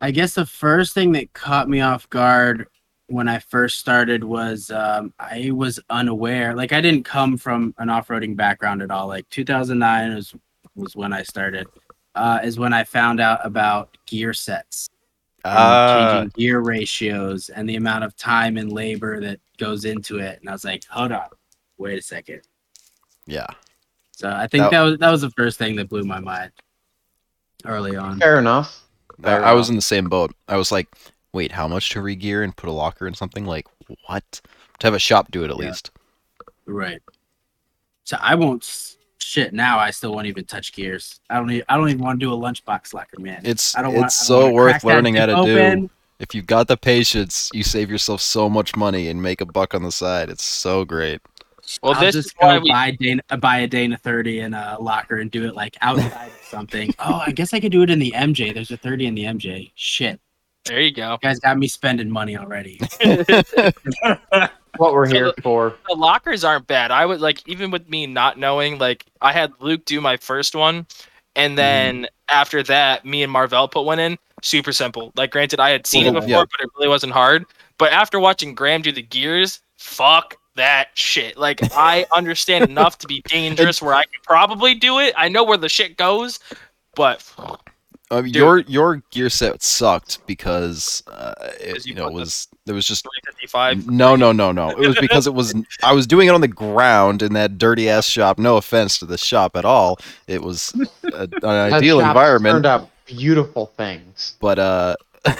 I 0.00 0.10
guess 0.12 0.34
the 0.34 0.46
first 0.46 0.94
thing 0.94 1.12
that 1.12 1.32
caught 1.32 1.68
me 1.68 1.80
off 1.80 2.08
guard 2.10 2.68
when 3.08 3.28
I 3.28 3.38
first 3.38 3.80
started 3.80 4.22
was 4.22 4.70
um, 4.70 5.12
I 5.18 5.50
was 5.50 5.80
unaware. 5.90 6.54
Like 6.54 6.72
I 6.72 6.80
didn't 6.80 7.04
come 7.04 7.36
from 7.36 7.74
an 7.78 7.90
off-roading 7.90 8.36
background 8.36 8.82
at 8.82 8.90
all. 8.90 9.08
Like 9.08 9.28
2009 9.30 10.14
was 10.14 10.34
was 10.76 10.96
when 10.96 11.12
I 11.12 11.22
started. 11.22 11.66
Uh, 12.14 12.38
is 12.44 12.58
when 12.58 12.72
I 12.72 12.84
found 12.84 13.20
out 13.20 13.40
about 13.44 13.96
gear 14.06 14.32
sets, 14.32 14.88
and 15.44 15.52
Ah, 15.52 16.10
changing 16.12 16.28
gear 16.36 16.60
ratios, 16.60 17.48
and 17.48 17.68
the 17.68 17.74
amount 17.76 18.04
of 18.04 18.14
time 18.16 18.56
and 18.56 18.72
labor 18.72 19.20
that 19.20 19.40
goes 19.58 19.84
into 19.84 20.18
it. 20.18 20.38
And 20.40 20.48
I 20.48 20.52
was 20.52 20.64
like, 20.64 20.84
hold 20.88 21.10
on, 21.10 21.26
wait 21.76 21.98
a 21.98 22.02
second. 22.02 22.42
yeah. 23.26 23.46
So 24.12 24.30
I 24.30 24.46
think 24.46 24.62
That- 24.64 24.70
that 24.70 24.82
was 24.82 24.98
that 24.98 25.10
was 25.10 25.20
the 25.22 25.30
first 25.30 25.58
thing 25.58 25.74
that 25.76 25.88
blew 25.88 26.04
my 26.04 26.20
mind 26.20 26.52
early 27.64 27.96
on. 27.96 28.20
Fair 28.20 28.38
enough. 28.38 28.80
I, 29.18 29.22
Fair 29.22 29.44
I 29.44 29.52
was 29.52 29.68
in 29.70 29.74
the 29.76 29.82
same 29.82 30.08
boat. 30.08 30.32
I 30.46 30.56
was 30.56 30.70
like, 30.70 30.86
wait, 31.32 31.50
how 31.50 31.66
much 31.66 31.90
to 31.90 31.98
regear 32.00 32.44
and 32.44 32.56
put 32.56 32.68
a 32.68 32.72
locker 32.72 33.08
in 33.08 33.14
something? 33.14 33.44
Like, 33.44 33.66
what? 34.06 34.40
To 34.78 34.86
have 34.86 34.94
a 34.94 35.00
shop 35.00 35.32
do 35.32 35.42
it 35.42 35.50
at 35.50 35.58
Yeah. 35.58 35.66
least. 35.66 35.90
Right. 36.66 37.02
So 38.04 38.16
I 38.20 38.36
won't 38.36 38.62
s- 38.62 38.93
shit 39.24 39.52
now. 39.52 39.78
I 39.78 39.90
still 39.90 40.12
won't 40.12 40.26
even 40.26 40.44
touch 40.44 40.72
gears. 40.72 41.20
I 41.30 41.36
don't. 41.36 41.50
Even, 41.50 41.64
I 41.68 41.76
don't 41.76 41.88
even 41.88 42.02
want 42.02 42.20
to 42.20 42.26
do 42.26 42.32
a 42.32 42.36
lunchbox 42.36 42.94
locker, 42.94 43.18
man. 43.18 43.40
It's 43.44 43.76
I 43.76 43.82
don't 43.82 43.92
it's 43.92 44.00
want. 44.00 44.04
I 44.04 44.04
don't 44.04 44.10
so 44.10 44.52
worth 44.52 44.84
learning 44.84 45.16
how 45.16 45.26
thing 45.26 45.44
to 45.44 45.80
do. 45.80 45.90
If 46.20 46.34
you've 46.34 46.46
got 46.46 46.68
the 46.68 46.76
patience, 46.76 47.50
you 47.52 47.64
save 47.64 47.90
yourself 47.90 48.20
so 48.20 48.48
much 48.48 48.76
money 48.76 49.08
and 49.08 49.20
make 49.20 49.40
a 49.40 49.46
buck 49.46 49.74
on 49.74 49.82
the 49.82 49.90
side. 49.90 50.30
It's 50.30 50.44
so 50.44 50.84
great. 50.84 51.20
Well, 51.82 51.94
I'll 51.94 52.00
this 52.00 52.14
is 52.14 52.24
just 52.26 52.36
why 52.38 52.58
go 52.58 52.62
we. 52.62 52.70
buy 52.70 52.90
Dana, 52.92 53.22
buy 53.40 53.58
a 53.60 53.66
Dana 53.66 53.96
thirty 53.96 54.40
in 54.40 54.54
a 54.54 54.76
locker 54.80 55.16
and 55.16 55.30
do 55.30 55.46
it 55.46 55.54
like 55.54 55.76
outside 55.80 56.28
of 56.28 56.46
something. 56.46 56.94
Oh, 56.98 57.22
I 57.26 57.32
guess 57.32 57.52
I 57.54 57.60
could 57.60 57.72
do 57.72 57.82
it 57.82 57.90
in 57.90 57.98
the 57.98 58.12
MJ. 58.12 58.54
There's 58.54 58.70
a 58.70 58.76
thirty 58.76 59.06
in 59.06 59.14
the 59.14 59.24
MJ. 59.24 59.72
Shit, 59.74 60.20
There 60.64 60.80
you 60.80 60.92
go. 60.92 61.12
you 61.12 61.18
guys 61.22 61.40
got 61.40 61.58
me 61.58 61.66
spending 61.68 62.10
money 62.10 62.36
already. 62.36 62.80
What 64.76 64.92
we're 64.92 65.06
So 65.06 65.14
here 65.14 65.32
the- 65.34 65.42
for. 65.42 65.76
the 65.88 65.94
lockers 65.94 66.44
aren't 66.44 66.66
bad. 66.66 66.90
I 66.90 67.06
would 67.06 67.20
like 67.20 67.46
even 67.48 67.70
with 67.70 67.88
me 67.88 68.06
not 68.06 68.38
knowing, 68.38 68.78
like 68.78 69.04
I 69.20 69.32
had 69.32 69.52
Luke 69.60 69.84
do 69.84 70.00
my 70.00 70.16
first 70.16 70.54
one, 70.54 70.86
and 71.36 71.50
mm-hmm. 71.50 71.56
then 71.56 72.06
after 72.28 72.62
that, 72.64 73.04
me 73.04 73.22
and 73.22 73.32
Marvell 73.32 73.68
put 73.68 73.84
one 73.84 73.98
in. 73.98 74.18
Super 74.42 74.72
simple. 74.72 75.12
Like 75.16 75.30
granted, 75.30 75.60
I 75.60 75.70
had 75.70 75.86
seen 75.86 76.06
it 76.06 76.12
before, 76.12 76.28
yeah. 76.28 76.44
but 76.44 76.60
it 76.60 76.70
really 76.76 76.88
wasn't 76.88 77.12
hard. 77.12 77.46
But 77.78 77.92
after 77.92 78.20
watching 78.20 78.54
Graham 78.54 78.82
do 78.82 78.92
the 78.92 79.02
gears, 79.02 79.60
fuck 79.78 80.36
that 80.56 80.88
shit. 80.94 81.36
Like 81.36 81.60
I 81.74 82.06
understand 82.14 82.68
enough 82.68 82.98
to 82.98 83.06
be 83.06 83.22
dangerous 83.26 83.80
where 83.80 83.94
I 83.94 84.04
could 84.04 84.22
probably 84.22 84.74
do 84.74 84.98
it. 84.98 85.14
I 85.16 85.28
know 85.28 85.44
where 85.44 85.56
the 85.56 85.68
shit 85.68 85.96
goes, 85.96 86.40
but 86.94 87.22
Um, 88.10 88.24
Dude. 88.26 88.34
your 88.36 88.58
your 88.60 88.96
gear 89.10 89.30
set 89.30 89.62
sucked 89.62 90.24
because 90.26 91.02
uh, 91.10 91.34
it, 91.60 91.72
'Cause 91.74 91.86
you 91.86 91.94
you 91.94 91.94
know 91.98 92.04
put 92.06 92.12
the- 92.14 92.20
was 92.20 92.48
there 92.66 92.74
was 92.74 92.86
just 92.86 93.04
355. 93.48 93.90
no 93.90 94.14
no 94.14 94.30
no 94.30 94.52
no. 94.52 94.70
It 94.70 94.86
was 94.86 94.98
because 95.00 95.26
it 95.26 95.34
was 95.34 95.54
I 95.82 95.92
was 95.92 96.06
doing 96.06 96.28
it 96.28 96.32
on 96.32 96.40
the 96.42 96.48
ground 96.48 97.22
in 97.22 97.32
that 97.32 97.56
dirty 97.58 97.88
ass 97.88 98.06
shop. 98.06 98.38
No 98.38 98.56
offense 98.58 98.98
to 98.98 99.06
the 99.06 99.18
shop 99.18 99.56
at 99.56 99.64
all. 99.64 99.98
It 100.26 100.42
was 100.42 100.72
a, 101.12 101.28
an 101.42 101.72
ideal 101.74 102.00
shop 102.00 102.08
environment, 102.10 102.52
Turned 102.54 102.66
out 102.66 102.90
beautiful 103.06 103.66
things. 103.76 104.36
but 104.40 104.58
uh. 104.58 104.96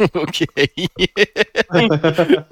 okay. 0.14 0.68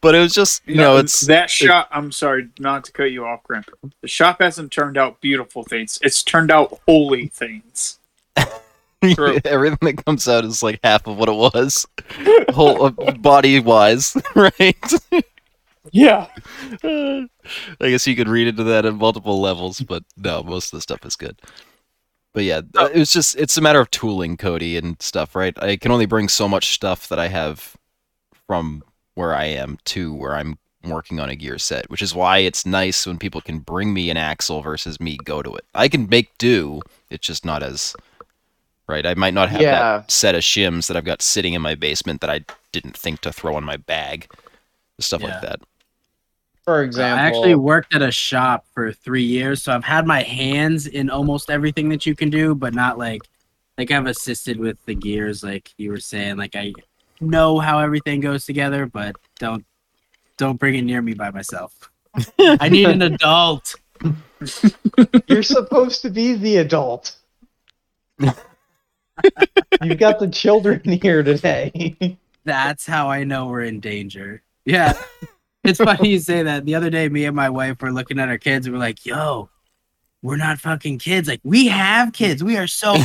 but 0.00 0.14
it 0.14 0.18
was 0.18 0.32
just 0.32 0.62
you 0.66 0.76
know 0.76 0.96
it's 0.96 1.20
that 1.22 1.50
shop. 1.50 1.88
I'm 1.90 2.12
sorry, 2.12 2.48
not 2.58 2.84
to 2.84 2.92
cut 2.92 3.10
you 3.10 3.26
off, 3.26 3.42
Graham. 3.44 3.64
The 4.00 4.08
shop 4.08 4.40
hasn't 4.40 4.72
turned 4.72 4.96
out 4.96 5.20
beautiful 5.20 5.64
things. 5.64 5.98
It's 6.02 6.22
turned 6.22 6.50
out 6.50 6.80
holy 6.86 7.28
things. 7.28 7.98
True. 9.14 9.38
everything 9.46 9.78
that 9.80 10.04
comes 10.04 10.28
out 10.28 10.44
is 10.44 10.62
like 10.62 10.78
half 10.84 11.06
of 11.06 11.16
what 11.16 11.28
it 11.28 11.34
was, 11.34 11.86
whole 12.50 12.84
uh, 12.86 12.90
body 13.12 13.58
wise, 13.58 14.14
right? 14.34 14.92
Yeah. 15.90 16.26
I 16.82 17.28
guess 17.80 18.06
you 18.06 18.14
could 18.14 18.28
read 18.28 18.48
into 18.48 18.64
that 18.64 18.84
at 18.84 18.94
multiple 18.94 19.40
levels, 19.40 19.80
but 19.80 20.02
no, 20.18 20.42
most 20.42 20.72
of 20.72 20.76
the 20.76 20.82
stuff 20.82 21.04
is 21.06 21.16
good. 21.16 21.40
But 22.32 22.44
yeah, 22.44 22.60
Oh. 22.76 22.86
it 22.86 22.96
was 22.98 23.12
just 23.12 23.36
it's 23.36 23.56
a 23.56 23.60
matter 23.60 23.80
of 23.80 23.90
tooling, 23.90 24.36
Cody, 24.36 24.76
and 24.76 25.00
stuff, 25.02 25.34
right? 25.34 25.54
I 25.62 25.76
can 25.76 25.90
only 25.90 26.06
bring 26.06 26.28
so 26.28 26.48
much 26.48 26.72
stuff 26.74 27.08
that 27.08 27.18
I 27.18 27.28
have 27.28 27.76
from 28.46 28.82
where 29.14 29.34
I 29.34 29.44
am 29.46 29.78
to 29.86 30.14
where 30.14 30.36
I'm 30.36 30.58
working 30.84 31.20
on 31.20 31.28
a 31.28 31.34
gear 31.36 31.58
set, 31.58 31.90
which 31.90 32.00
is 32.00 32.14
why 32.14 32.38
it's 32.38 32.64
nice 32.64 33.06
when 33.06 33.18
people 33.18 33.40
can 33.40 33.58
bring 33.58 33.92
me 33.92 34.08
an 34.10 34.16
axle 34.16 34.62
versus 34.62 34.98
me 35.00 35.18
go 35.24 35.42
to 35.42 35.54
it. 35.54 35.64
I 35.74 35.88
can 35.88 36.08
make 36.08 36.38
do, 36.38 36.80
it's 37.10 37.26
just 37.26 37.44
not 37.44 37.62
as 37.62 37.94
right. 38.86 39.04
I 39.04 39.14
might 39.14 39.34
not 39.34 39.50
have 39.50 39.60
Yeah. 39.60 39.98
that 39.98 40.10
set 40.10 40.34
of 40.34 40.42
shims 40.42 40.86
that 40.88 40.96
I've 40.96 41.04
got 41.04 41.22
sitting 41.22 41.54
in 41.54 41.62
my 41.62 41.74
basement 41.74 42.20
that 42.22 42.30
I 42.30 42.44
didn't 42.72 42.96
think 42.96 43.20
to 43.22 43.32
throw 43.32 43.58
in 43.58 43.64
my 43.64 43.76
bag. 43.76 44.28
Stuff 45.00 45.20
Yeah. 45.22 45.28
like 45.28 45.42
that. 45.42 45.60
For 46.64 46.82
example, 46.82 47.18
I 47.18 47.26
actually 47.26 47.54
worked 47.54 47.94
at 47.94 48.02
a 48.02 48.10
shop 48.10 48.66
for 48.74 48.92
three 48.92 49.22
years, 49.22 49.62
so 49.62 49.72
I've 49.72 49.84
had 49.84 50.06
my 50.06 50.22
hands 50.22 50.86
in 50.86 51.10
almost 51.10 51.50
everything 51.50 51.88
that 51.88 52.06
you 52.06 52.14
can 52.14 52.30
do, 52.30 52.54
but 52.54 52.74
not 52.74 52.98
like 52.98 53.22
like 53.78 53.90
I've 53.90 54.06
assisted 54.06 54.58
with 54.58 54.76
the 54.84 54.94
gears, 54.94 55.42
like 55.42 55.72
you 55.78 55.90
were 55.90 56.00
saying. 56.00 56.36
Like 56.36 56.54
I 56.54 56.74
know 57.20 57.58
how 57.58 57.78
everything 57.78 58.20
goes 58.20 58.44
together, 58.44 58.86
but 58.86 59.16
don't 59.38 59.64
don't 60.36 60.58
bring 60.58 60.74
it 60.74 60.82
near 60.82 61.02
me 61.02 61.14
by 61.14 61.30
myself. 61.30 61.90
I 62.38 62.68
need 62.68 62.88
an 62.88 63.02
adult. 63.14 63.74
You're 65.28 65.42
supposed 65.42 66.02
to 66.02 66.10
be 66.10 66.34
the 66.34 66.58
adult. 66.58 67.16
You've 68.18 69.98
got 69.98 70.18
the 70.18 70.30
children 70.30 70.82
here 70.84 71.22
today. 71.22 72.18
That's 72.44 72.86
how 72.86 73.08
I 73.08 73.24
know 73.24 73.46
we're 73.46 73.62
in 73.62 73.80
danger. 73.80 74.42
Yeah. 74.64 74.92
It's 75.64 75.78
funny 75.78 76.08
you 76.10 76.18
say 76.18 76.42
that. 76.42 76.64
The 76.64 76.74
other 76.74 76.90
day, 76.90 77.08
me 77.08 77.24
and 77.26 77.36
my 77.36 77.50
wife 77.50 77.80
were 77.82 77.92
looking 77.92 78.18
at 78.18 78.28
our 78.28 78.38
kids 78.38 78.66
and 78.66 78.74
we're 78.74 78.80
like, 78.80 79.04
yo, 79.04 79.50
we're 80.22 80.36
not 80.36 80.58
fucking 80.58 80.98
kids. 80.98 81.28
Like, 81.28 81.40
we 81.44 81.68
have 81.68 82.12
kids. 82.12 82.42
We 82.42 82.56
are 82.56 82.66
so. 82.66 82.96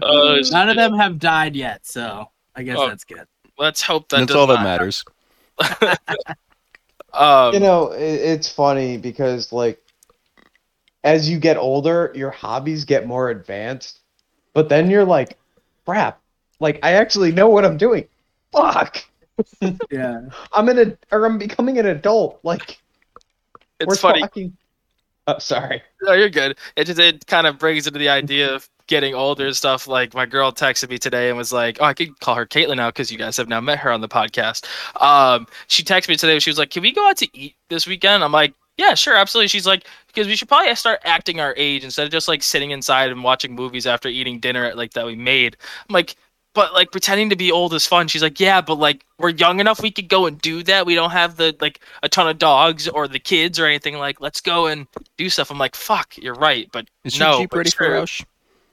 Uh, 0.00 0.36
None 0.50 0.68
of 0.70 0.76
them 0.76 0.94
have 0.94 1.18
died 1.18 1.54
yet. 1.54 1.86
So 1.86 2.30
I 2.56 2.62
guess 2.62 2.76
Oh. 2.78 2.88
that's 2.88 3.04
good. 3.04 3.24
let's 3.58 3.82
hope 3.82 4.08
that 4.08 4.20
That's 4.20 4.32
all 4.32 4.46
that 4.48 4.62
matters. 4.62 5.04
Um, 7.14 7.54
you 7.54 7.60
know, 7.60 7.92
it, 7.92 8.00
it's 8.02 8.48
funny 8.52 8.98
because 8.98 9.50
like 9.50 9.82
as 11.04 11.28
you 11.28 11.38
get 11.38 11.56
older, 11.56 12.12
your 12.14 12.30
hobbies 12.30 12.84
get 12.84 13.06
more 13.06 13.30
advanced, 13.30 14.00
but 14.52 14.68
then 14.68 14.90
you're 14.90 15.06
like, 15.06 15.38
crap, 15.86 16.20
like 16.60 16.78
I 16.82 16.92
actually 16.92 17.32
know 17.32 17.48
what 17.48 17.64
I'm 17.64 17.78
doing. 17.78 18.06
Fuck, 18.52 19.04
Yeah. 19.90 20.22
I'm 20.52 20.68
in 20.68 20.78
a 20.78 20.96
or 21.14 21.24
I'm 21.24 21.38
becoming 21.38 21.78
an 21.78 21.86
adult. 21.86 22.40
Like 22.42 22.80
we're 23.80 23.92
it's 23.92 24.00
funny. 24.00 24.20
talking. 24.20 24.56
Oh, 25.26 25.38
sorry. 25.38 25.82
No, 26.02 26.14
you're 26.14 26.30
good. 26.30 26.56
It 26.76 26.84
just 26.86 26.98
it 26.98 27.26
kind 27.26 27.46
of 27.46 27.58
brings 27.58 27.86
into 27.86 27.98
the 27.98 28.08
idea 28.08 28.52
of 28.54 28.68
getting 28.86 29.14
older 29.14 29.46
and 29.46 29.54
stuff. 29.54 29.86
Like 29.86 30.14
my 30.14 30.24
girl 30.26 30.50
texted 30.50 30.88
me 30.88 30.98
today 30.98 31.28
and 31.28 31.36
was 31.36 31.52
like, 31.52 31.76
"Oh, 31.80 31.84
I 31.84 31.92
could 31.94 32.18
call 32.20 32.34
her 32.34 32.46
Caitlin 32.46 32.76
now 32.76 32.88
because 32.88 33.12
you 33.12 33.18
guys 33.18 33.36
have 33.36 33.48
now 33.48 33.60
met 33.60 33.78
her 33.80 33.92
on 33.92 34.00
the 34.00 34.08
podcast." 34.08 34.64
Um, 35.00 35.46
she 35.66 35.82
texted 35.84 36.08
me 36.08 36.16
today. 36.16 36.38
She 36.38 36.50
was 36.50 36.58
like, 36.58 36.70
"Can 36.70 36.82
we 36.82 36.90
go 36.92 37.06
out 37.08 37.18
to 37.18 37.28
eat 37.38 37.54
this 37.68 37.86
weekend?" 37.86 38.24
I'm 38.24 38.32
like, 38.32 38.54
"Yeah, 38.78 38.94
sure, 38.94 39.14
absolutely." 39.14 39.48
She's 39.48 39.66
like, 39.66 39.86
"Because 40.06 40.26
we 40.26 40.34
should 40.34 40.48
probably 40.48 40.74
start 40.74 41.00
acting 41.04 41.38
our 41.40 41.54
age 41.58 41.84
instead 41.84 42.04
of 42.06 42.10
just 42.10 42.26
like 42.26 42.42
sitting 42.42 42.70
inside 42.70 43.10
and 43.12 43.22
watching 43.22 43.54
movies 43.54 43.86
after 43.86 44.08
eating 44.08 44.40
dinner 44.40 44.64
at 44.64 44.78
like 44.78 44.94
that 44.94 45.06
we 45.06 45.14
made." 45.14 45.56
I'm 45.88 45.92
like. 45.94 46.16
But 46.58 46.74
like 46.74 46.90
pretending 46.90 47.30
to 47.30 47.36
be 47.36 47.52
old 47.52 47.72
is 47.72 47.86
fun. 47.86 48.08
She's 48.08 48.20
like, 48.20 48.40
yeah, 48.40 48.60
but 48.60 48.74
like 48.80 49.06
we're 49.16 49.28
young 49.30 49.60
enough 49.60 49.80
we 49.80 49.92
could 49.92 50.08
go 50.08 50.26
and 50.26 50.40
do 50.42 50.64
that. 50.64 50.86
We 50.86 50.96
don't 50.96 51.12
have 51.12 51.36
the 51.36 51.54
like 51.60 51.78
a 52.02 52.08
ton 52.08 52.26
of 52.26 52.38
dogs 52.38 52.88
or 52.88 53.06
the 53.06 53.20
kids 53.20 53.60
or 53.60 53.66
anything. 53.66 53.96
Like, 53.96 54.20
let's 54.20 54.40
go 54.40 54.66
and 54.66 54.88
do 55.16 55.30
stuff. 55.30 55.52
I'm 55.52 55.58
like, 55.58 55.76
fuck, 55.76 56.18
you're 56.18 56.34
right, 56.34 56.68
but 56.72 56.88
Is 57.04 57.16
no, 57.20 57.30
your 57.30 57.40
Jeep 57.42 57.50
but 57.50 57.56
ready 57.58 57.70
for. 57.70 57.90
Rausch? 57.92 58.22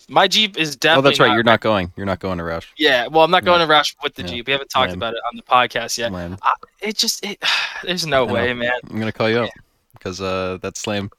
My 0.10 0.28
Jeep 0.28 0.58
is 0.58 0.76
definitely. 0.76 0.98
Oh, 1.00 1.02
that's 1.10 1.20
right. 1.20 1.34
You're 1.34 1.44
not 1.44 1.62
going. 1.62 1.92
You're 1.96 2.08
not 2.08 2.20
going 2.20 2.40
to 2.40 2.44
Rausch. 2.44 2.66
Yeah, 2.76 3.06
well, 3.06 3.24
I'm 3.24 3.30
not 3.30 3.46
going 3.46 3.60
to 3.60 3.68
Rausch 3.68 3.94
with 4.02 4.16
the 4.16 4.24
Yeah. 4.24 4.30
Jeep. 4.30 4.48
We 4.48 4.52
haven't 4.54 4.70
talked 4.70 4.90
Lame. 4.90 4.98
about 4.98 5.14
it 5.14 5.20
on 5.32 5.36
the 5.36 5.44
podcast 5.44 5.96
yet. 6.00 6.12
Lame. 6.12 6.38
It 6.82 6.98
just, 6.98 7.24
it, 7.24 7.38
there's 7.84 8.08
no 8.08 8.26
way, 8.26 8.52
man. 8.54 8.72
I'm 8.90 8.98
gonna 8.98 9.12
call 9.12 9.30
you 9.30 9.42
up 9.42 9.50
because 9.94 10.22
uh, 10.22 10.58
that's 10.60 10.88
lame. 10.88 11.12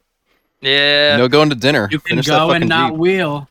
Yeah, 0.62 1.16
No 1.16 1.28
going 1.28 1.48
to 1.50 1.54
dinner. 1.54 1.86
You 1.92 2.00
can 2.00 2.08
Finish 2.16 2.26
that 2.26 2.38
go 2.38 2.50
and 2.50 2.68
not 2.68 2.90
Jeep. 2.90 2.98
wheel. 2.98 3.48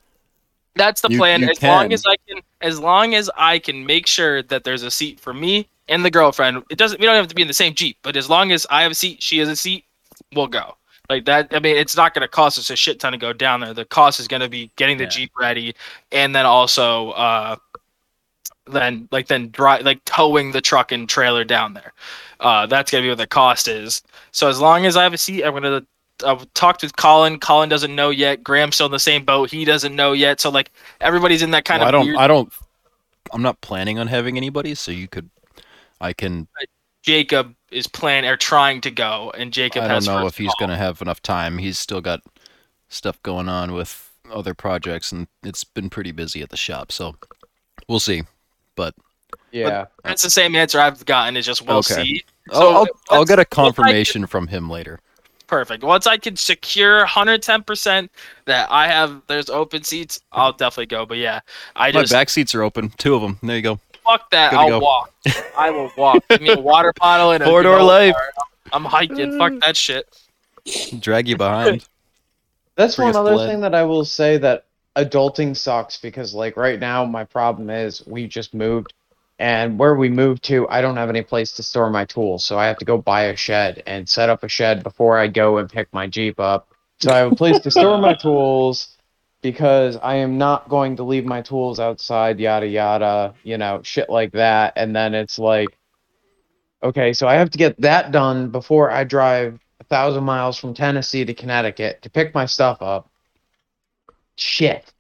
that's 0.76 1.00
the 1.02 1.10
You- 1.10 1.18
plan. 1.18 1.42
you 1.42 1.50
as 1.50 1.62
long 1.64 1.94
as 1.94 2.04
I 2.06 2.16
can, 2.28 2.42
as 2.66 2.80
long 2.80 3.14
as 3.14 3.30
I 3.38 3.60
can 3.60 3.86
make 3.86 4.08
sure 4.08 4.42
that 4.44 4.64
there's 4.64 4.82
a 4.82 4.90
seat 4.90 5.20
for 5.20 5.34
me 5.34 5.70
and 5.88 6.04
the 6.04 6.10
girlfriend. 6.10 6.64
It 6.72 6.80
doesn't. 6.80 7.00
We 7.00 7.06
don't 7.06 7.16
have 7.16 7.28
to 7.28 7.36
be 7.36 7.44
in 7.44 7.48
the 7.48 7.54
same 7.54 7.76
Jeep, 7.76 7.98
but 8.02 8.18
as 8.18 8.28
long 8.28 8.52
as 8.52 8.66
I 8.72 8.82
have 8.82 8.92
a 8.92 8.96
seat, 8.96 9.22
she 9.22 9.38
has 9.38 9.48
a 9.48 9.56
seat, 9.56 9.86
we'll 10.34 10.48
go. 10.48 10.76
Like 11.08 11.26
that. 11.26 11.50
I 11.52 11.60
mean, 11.60 11.78
it's 11.78 11.96
not 11.96 12.16
going 12.16 12.24
to 12.24 12.28
cost 12.28 12.58
us 12.58 12.72
a 12.72 12.76
shit 12.76 13.00
ton 13.00 13.12
to 13.12 13.20
go 13.20 13.32
down 13.34 13.60
there. 13.60 13.76
The 13.76 13.86
cost 13.86 14.20
is 14.20 14.28
going 14.28 14.42
to 14.42 14.50
be 14.50 14.72
getting 14.78 14.98
the 14.98 15.04
Yeah. 15.04 15.10
jeep 15.12 15.32
ready, 15.40 15.76
and 16.12 16.36
then 16.36 16.48
also, 16.48 17.12
uh, 17.12 17.58
then 18.66 19.08
like 19.12 19.28
then 19.28 19.52
dri 19.52 19.84
like 19.84 20.04
towing 20.06 20.52
the 20.52 20.62
truck 20.62 20.92
and 20.92 21.08
trailer 21.08 21.44
down 21.44 21.76
there. 21.76 21.94
Uh, 22.40 22.66
that's 22.66 22.90
going 22.90 23.04
to 23.04 23.06
be 23.06 23.10
what 23.10 23.20
the 23.20 23.28
cost 23.28 23.68
is. 23.68 24.02
So 24.32 24.50
as 24.50 24.60
long 24.60 24.88
as 24.88 24.98
I 24.98 25.04
have 25.04 25.14
a 25.14 25.18
seat, 25.20 25.44
I'm 25.44 25.52
going 25.52 25.64
to. 25.64 25.86
I've 26.26 26.52
talked 26.54 26.84
with 26.84 26.96
Colin. 26.96 27.40
Colin 27.40 27.70
doesn't 27.70 27.94
know 27.94 28.10
yet. 28.10 28.44
Graham's 28.44 28.76
still 28.76 28.86
in 28.86 28.92
the 28.92 29.00
same 29.00 29.26
boat. 29.26 29.52
He 29.52 29.66
doesn't 29.66 29.96
know 29.96 30.14
yet. 30.14 30.40
So 30.40 30.50
like 30.50 30.72
everybody's 31.02 31.42
in 31.42 31.52
that 31.52 31.66
kind 31.66 31.80
Well, 31.82 31.88
I 31.90 31.92
don't. 31.92 32.06
weird 32.06 32.18
I 32.18 32.28
don't. 32.28 32.54
I'm 33.32 33.42
not 33.42 33.60
planning 33.62 34.00
on 34.00 34.08
having 34.08 34.38
anybody, 34.38 34.76
so 34.76 34.92
you 34.92 35.08
could. 35.08 35.30
I 36.00 36.14
can. 36.14 36.48
Jacob 37.04 37.56
is 37.72 37.88
planning 37.88 38.30
or 38.30 38.38
trying 38.38 38.82
to 38.82 38.92
go, 38.92 39.32
and 39.38 39.52
Jacob 39.52 39.84
I 39.84 39.88
don't 39.88 39.96
has 39.96 40.08
know 40.08 40.26
if 40.26 40.38
he's 40.38 40.54
gonna 40.60 40.78
have 40.78 41.02
enough 41.02 41.22
time. 41.22 41.58
He's 41.58 41.78
still 41.78 42.02
got 42.02 42.22
stuff 42.90 43.22
going 43.24 43.50
on 43.50 43.74
with 43.74 44.12
other 44.32 44.54
projects, 44.54 45.12
and 45.12 45.28
it's 45.44 45.64
been 45.64 45.90
pretty 45.90 46.12
busy 46.12 46.42
at 46.42 46.50
the 46.50 46.58
shop. 46.58 46.92
So 46.92 47.16
we'll 47.88 48.00
see. 48.00 48.24
But 48.76 48.96
Yeah. 49.52 49.86
That's 50.04 50.22
the 50.22 50.30
same 50.30 50.56
answer 50.56 50.80
I've 50.80 51.06
gotten. 51.06 51.38
Is 51.38 51.46
just 51.46 51.62
we'll 51.62 51.78
Okay. 51.78 52.04
see. 52.04 52.24
I'll, 52.52 52.78
I'll, 52.78 52.88
I'll 53.10 53.26
get 53.26 53.40
a 53.40 53.46
confirmation 53.46 54.26
from 54.28 54.48
him 54.48 54.70
later. 54.70 55.00
Perfect. 55.48 55.84
Once 55.84 56.08
I 56.08 56.18
can 56.18 56.36
secure 56.36 56.98
110 57.00 57.64
percent 57.64 58.12
that 58.46 58.68
I 58.72 58.88
have, 58.88 59.22
there's 59.28 59.50
open 59.50 59.84
seats. 59.84 60.22
I'll 60.32 60.54
definitely 60.54 60.88
go. 60.88 61.06
But 61.06 61.18
yeah, 61.18 61.42
I 61.76 61.92
My 61.92 62.02
just 62.02 62.12
back 62.12 62.30
seats 62.30 62.56
are 62.56 62.64
open. 62.64 62.90
Two 62.98 63.16
of 63.16 63.22
them. 63.22 63.38
There 63.44 63.56
you 63.56 63.62
go. 63.62 63.80
fuck 64.06 64.30
that. 64.32 64.52
Gotta 64.52 64.74
I'll 64.74 64.80
go. 64.80 64.86
walk. 64.86 65.14
I 65.58 65.70
will 65.72 65.92
walk. 65.98 66.24
Give 66.30 66.42
me 66.42 66.50
a 66.50 66.60
water 66.60 66.94
bottle 67.00 67.32
and 67.32 67.44
a 67.44 67.46
Four 67.46 67.64
door 67.64 67.78
granola 67.80 67.88
life. 67.88 68.14
bar. 68.14 68.32
I'm 68.74 68.86
hiking. 68.86 69.38
Fuck 69.38 69.54
mm. 69.54 69.62
that 69.62 69.78
shit. 69.78 70.08
Drag 71.00 71.28
you 71.28 71.38
behind. 71.38 71.88
That's 72.76 72.96
Bring 72.96 73.08
one 73.10 73.16
other 73.16 73.34
blood. 73.34 73.50
thing 73.50 73.62
that 73.62 73.74
I 73.74 73.84
will 73.84 74.04
say 74.04 74.38
that 74.40 74.66
adulting 74.96 75.56
sucks 75.56 75.98
because 75.98 76.34
like 76.34 76.58
right 76.58 76.80
now 76.80 77.06
my 77.06 77.24
problem 77.24 77.70
is 77.70 78.06
we 78.08 78.28
just 78.28 78.54
moved 78.54 78.94
and 79.40 79.78
where 79.78 79.96
we 79.96 80.10
moved 80.10 80.44
to 80.44 80.68
I 80.70 80.82
don't 80.82 80.98
have 80.98 81.10
any 81.10 81.22
place 81.22 81.54
to 81.54 81.64
store 81.64 81.90
my 81.90 82.06
tools 82.06 82.46
so 82.46 82.58
I 82.58 82.68
have 82.68 82.78
to 82.78 82.86
go 82.86 82.98
buy 82.98 83.26
a 83.26 83.36
shed 83.36 83.84
and 83.86 84.08
set 84.08 84.30
up 84.30 84.44
a 84.44 84.48
shed 84.48 84.84
before 84.84 85.18
I 85.18 85.28
go 85.28 85.58
and 85.58 85.70
pick 85.70 85.92
my 85.94 86.08
Jeep 86.08 86.40
up. 86.40 86.70
So 87.00 87.12
I 87.12 87.18
have 87.18 87.34
a 87.34 87.36
place 87.36 87.60
to 87.60 87.72
store 87.72 87.98
my 87.98 88.14
tools 88.22 88.96
because 89.42 89.98
I 89.98 90.16
am 90.16 90.38
not 90.38 90.70
going 90.70 90.96
to 90.98 91.04
leave 91.04 91.26
my 91.26 91.42
tools 91.42 91.80
outside 91.80 92.40
yada 92.40 92.68
yada, 92.68 93.36
you 93.44 93.58
know, 93.58 93.82
shit 93.84 94.10
like 94.10 94.32
that 94.32 94.74
and 94.76 94.96
then 94.96 95.14
it's 95.14 95.38
like 95.38 95.78
okay, 96.84 97.14
so 97.14 97.28
I 97.28 97.34
have 97.34 97.50
to 97.50 97.58
get 97.58 97.80
that 97.82 98.12
done 98.12 98.50
before 98.52 98.92
I 98.92 99.04
drive 99.04 99.60
a 99.80 99.84
thousand 99.84 100.24
miles 100.24 100.58
from 100.58 100.74
Tennessee 100.74 101.26
to 101.26 101.34
Connecticut 101.34 102.02
to 102.04 102.10
pick 102.10 102.34
my 102.34 102.46
stuff 102.46 102.82
up. 102.82 103.10
Shit. 104.36 104.92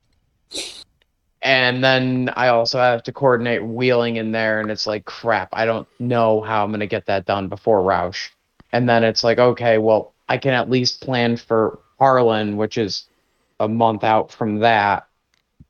And 1.45 1.83
then 1.83 2.31
I 2.35 2.47
also 2.47 2.79
have 2.79 3.03
to 3.03 3.11
coordinate 3.11 3.63
wheeling 3.63 4.15
in 4.15 4.31
there, 4.31 4.59
and 4.59 4.71
it's 4.71 4.87
like 4.87 5.05
crap. 5.05 5.49
I 5.53 5.65
don't 5.65 5.87
know 5.99 6.41
how 6.41 6.63
I'm 6.63 6.71
gonna 6.71 6.87
get 6.87 7.05
that 7.05 7.25
done 7.25 7.49
before 7.49 7.83
Rausch. 7.83 8.29
And 8.71 8.89
then 8.89 9.03
it's 9.03 9.23
like, 9.23 9.37
okay, 9.37 9.77
well, 9.77 10.13
I 10.27 10.39
can 10.39 10.53
at 10.53 10.71
least 10.71 11.01
plan 11.01 11.37
for 11.37 11.77
Harlan, 11.99 12.57
which 12.57 12.79
is 12.79 13.05
a 13.59 13.67
month 13.67 14.03
out 14.03 14.31
from 14.31 14.59
that. 14.61 15.07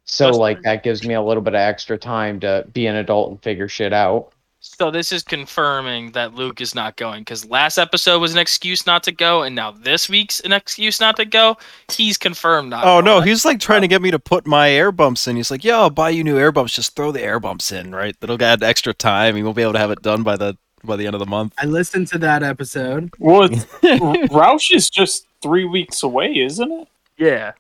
So 0.06 0.28
That's 0.28 0.38
like 0.38 0.62
that 0.62 0.82
gives 0.82 1.06
me 1.06 1.14
a 1.14 1.22
little 1.22 1.44
bit 1.44 1.56
of 1.56 1.60
extra 1.60 1.98
time 1.98 2.40
to 2.40 2.66
be 2.72 2.88
an 2.88 2.96
adult 2.96 3.32
and 3.32 3.44
figure 3.44 3.68
shit 3.68 3.92
out. 3.92 4.32
So 4.78 4.92
this 4.92 5.14
is 5.14 5.24
confirming 5.24 6.12
that 6.12 6.34
Luke 6.34 6.60
is 6.60 6.76
not 6.76 6.98
going 6.98 7.22
because 7.22 7.50
last 7.50 7.78
episode 7.78 8.20
was 8.20 8.34
an 8.34 8.40
excuse 8.40 8.86
not 8.86 9.04
to 9.04 9.14
go, 9.14 9.44
and 9.44 9.56
now 9.56 9.72
this 9.72 10.10
week's 10.10 10.42
an 10.42 10.52
excuse 10.52 11.00
not 11.00 11.16
to 11.16 11.24
go. 11.24 11.56
He's 11.90 12.18
confirmed 12.18 12.72
not. 12.72 12.84
Oh 12.84 13.00
no, 13.00 13.22
he's 13.22 13.46
like 13.46 13.62
trying 13.62 13.84
to 13.84 13.88
get 13.88 14.02
me 14.02 14.12
to 14.12 14.20
put 14.20 14.46
my 14.46 14.70
air 14.70 14.92
bumps 14.92 15.30
in. 15.30 15.38
He's 15.38 15.50
like, 15.50 15.64
"Yeah, 15.64 15.78
I'll 15.78 15.90
buy 15.90 16.10
you 16.10 16.26
new 16.26 16.38
air 16.38 16.52
bumps. 16.52 16.74
Just 16.74 16.94
throw 16.94 17.14
the 17.14 17.22
air 17.22 17.40
bumps 17.40 17.72
in, 17.72 17.96
right? 17.96 18.20
That'll 18.20 18.42
add 18.44 18.64
extra 18.64 18.94
time. 18.94 19.38
You 19.38 19.46
won't 19.46 19.56
be 19.56 19.62
able 19.62 19.74
to 19.74 19.80
have 19.80 19.92
it 19.92 20.02
done 20.02 20.24
by 20.24 20.36
the 20.36 20.58
by 20.84 20.98
the 20.98 21.06
end 21.08 21.16
of 21.16 21.20
the 21.20 21.26
month." 21.26 21.54
I 21.58 21.66
listened 21.68 22.08
to 22.10 22.18
that 22.18 22.44
episode. 22.44 23.14
Well, 23.18 23.50
it's, 23.50 23.66
Rausch 24.34 24.72
is 24.72 24.90
just 24.90 25.26
three 25.42 25.64
weeks 25.64 26.04
away, 26.04 26.38
isn't 26.38 26.70
it? 26.70 26.88
Yeah. 27.18 27.54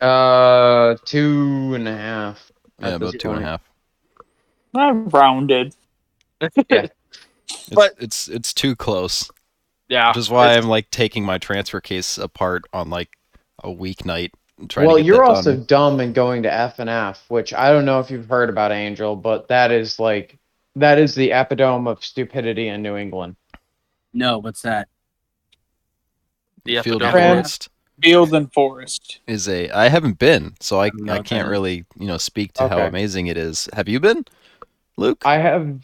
Uh, 0.00 0.94
two 1.04 1.72
and 1.74 1.88
a 1.88 1.96
half. 1.96 2.52
Yeah, 2.78 2.94
about 2.94 3.14
two 3.18 3.30
and 3.32 3.42
a 3.42 3.46
half. 3.48 3.62
two 4.72 4.80
and 4.82 4.84
a 4.84 4.90
point. 4.92 5.04
half. 5.04 5.12
I 5.14 5.18
rounded. 5.18 5.74
It's, 7.54 7.68
But- 7.70 7.94
it's 7.98 8.28
it's 8.28 8.52
too 8.54 8.74
close. 8.76 9.30
Yeah. 9.88 10.08
Which 10.08 10.16
is 10.16 10.30
why 10.30 10.54
I'm 10.54 10.68
like 10.68 10.90
taking 10.90 11.24
my 11.24 11.36
transfer 11.38 11.80
case 11.80 12.16
apart 12.16 12.62
on 12.72 12.88
like 12.88 13.10
a 13.62 13.68
weeknight. 13.68 14.30
and 14.58 14.70
trying 14.70 14.86
Well, 14.86 14.96
to 14.96 15.02
get 15.02 15.06
you're 15.06 15.24
also 15.24 15.54
done. 15.56 15.64
dumb 15.66 16.00
and 16.00 16.14
going 16.14 16.42
to 16.44 16.52
F 16.52 16.78
and 16.78 16.88
F, 16.88 17.24
which 17.28 17.52
I 17.52 17.70
don't 17.70 17.84
know 17.84 18.00
if 18.00 18.10
you've 18.10 18.28
heard 18.28 18.48
about 18.48 18.72
Angel, 18.72 19.16
but 19.16 19.48
that 19.48 19.70
is 19.70 19.98
like 19.98 20.38
that 20.76 20.98
is 20.98 21.14
the 21.14 21.32
epitome 21.32 21.88
of 21.90 22.02
stupidity 22.02 22.68
in 22.68 22.80
New 22.82 22.96
England. 22.96 23.36
No, 24.14 24.38
what's 24.38 24.62
that? 24.62 24.88
the 26.64 26.80
Field 26.82 27.02
epidemic. 27.02 27.12
Fran- 27.12 27.34
Forest 27.36 27.68
Field 28.02 28.34
and 28.34 28.52
Forest. 28.52 29.20
is 29.26 29.48
a. 29.48 29.68
I 29.70 29.88
haven't 29.88 30.18
been, 30.18 30.54
so 30.60 30.80
I 30.80 30.90
No, 30.94 31.12
I 31.14 31.20
can't 31.22 31.48
really 31.48 31.84
you 31.98 32.06
know 32.06 32.18
speak 32.18 32.52
to 32.54 32.68
how 32.68 32.78
amazing 32.80 33.26
it 33.26 33.36
is. 33.36 33.68
Have 33.74 33.88
you 33.88 34.00
been, 34.00 34.24
Luke? 34.96 35.22
I 35.26 35.38
have 35.38 35.80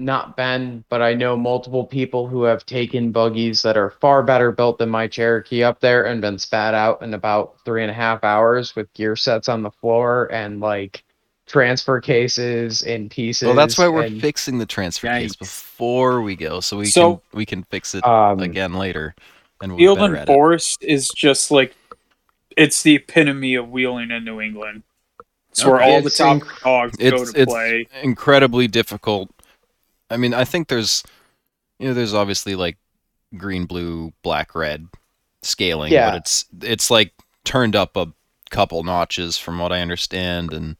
not 0.00 0.36
been, 0.36 0.84
but 0.88 1.02
I 1.02 1.14
know 1.14 1.36
multiple 1.36 1.84
people 1.84 2.26
who 2.26 2.42
have 2.44 2.64
taken 2.66 3.12
buggies 3.12 3.62
that 3.62 3.76
are 3.76 3.90
far 4.00 4.22
better 4.22 4.50
built 4.50 4.78
than 4.78 4.88
my 4.88 5.06
Cherokee 5.06 5.62
up 5.62 5.80
there 5.80 6.04
and 6.04 6.20
been 6.20 6.38
spat 6.38 6.74
out 6.74 7.02
in 7.02 7.14
about 7.14 7.56
three 7.64 7.82
and 7.82 7.90
a 7.90 7.94
half 7.94 8.24
hours 8.24 8.74
with 8.74 8.92
gear 8.94 9.14
sets 9.16 9.48
on 9.48 9.62
the 9.62 9.70
floor 9.70 10.30
and 10.32 10.60
like 10.60 11.04
transfer 11.46 12.00
cases 12.00 12.82
in 12.82 13.08
pieces. 13.08 13.46
well, 13.46 13.54
that's 13.56 13.76
why 13.76 13.88
we're 13.88 14.04
and, 14.04 14.20
fixing 14.20 14.58
the 14.58 14.66
transfer 14.66 15.08
case 15.08 15.36
before 15.36 16.22
we 16.22 16.36
go, 16.36 16.60
so 16.60 16.76
we 16.78 16.86
So- 16.86 17.16
can 17.16 17.20
we 17.38 17.46
can 17.46 17.62
fix 17.64 17.94
it 17.94 18.04
um, 18.06 18.40
again 18.40 18.74
later, 18.74 19.14
and 19.60 19.72
we'll 19.72 19.78
be 19.78 19.84
Field 19.84 19.98
better 19.98 20.12
and 20.14 20.22
at. 20.22 20.26
Forest 20.26 20.82
is 20.82 21.08
just 21.08 21.50
like 21.50 21.74
it's 22.56 22.82
the 22.82 22.96
epitome 22.96 23.54
of 23.54 23.68
wheeling 23.70 24.10
in 24.10 24.24
New 24.24 24.40
England. 24.40 24.82
It's 25.50 25.64
where 25.64 25.76
Okay. 25.76 25.92
all 25.92 26.00
the 26.02 26.10
top 26.10 26.38
inc- 26.42 26.62
dogs 26.62 26.96
go 26.96 27.10
to 27.24 27.30
it's- 27.30 27.46
play. 27.46 27.88
incredibly 28.02 28.68
difficult. 28.68 29.30
I 30.10 30.16
mean, 30.16 30.34
I 30.34 30.44
think 30.44 30.68
there's, 30.68 31.02
you 31.78 31.88
know, 31.88 31.94
there's 31.94 32.14
obviously 32.14 32.54
like 32.56 32.76
green, 33.36 33.66
blue, 33.66 34.12
black, 34.22 34.54
red 34.54 34.88
scaling, 35.42 35.92
Yeah. 35.92 36.10
but 36.10 36.16
it's 36.18 36.44
it's 36.62 36.90
like 36.90 37.12
turned 37.44 37.76
up 37.76 37.96
a 37.96 38.12
couple 38.50 38.82
notches 38.82 39.38
from 39.38 39.58
what 39.58 39.72
I 39.72 39.80
understand, 39.80 40.52
and 40.52 40.76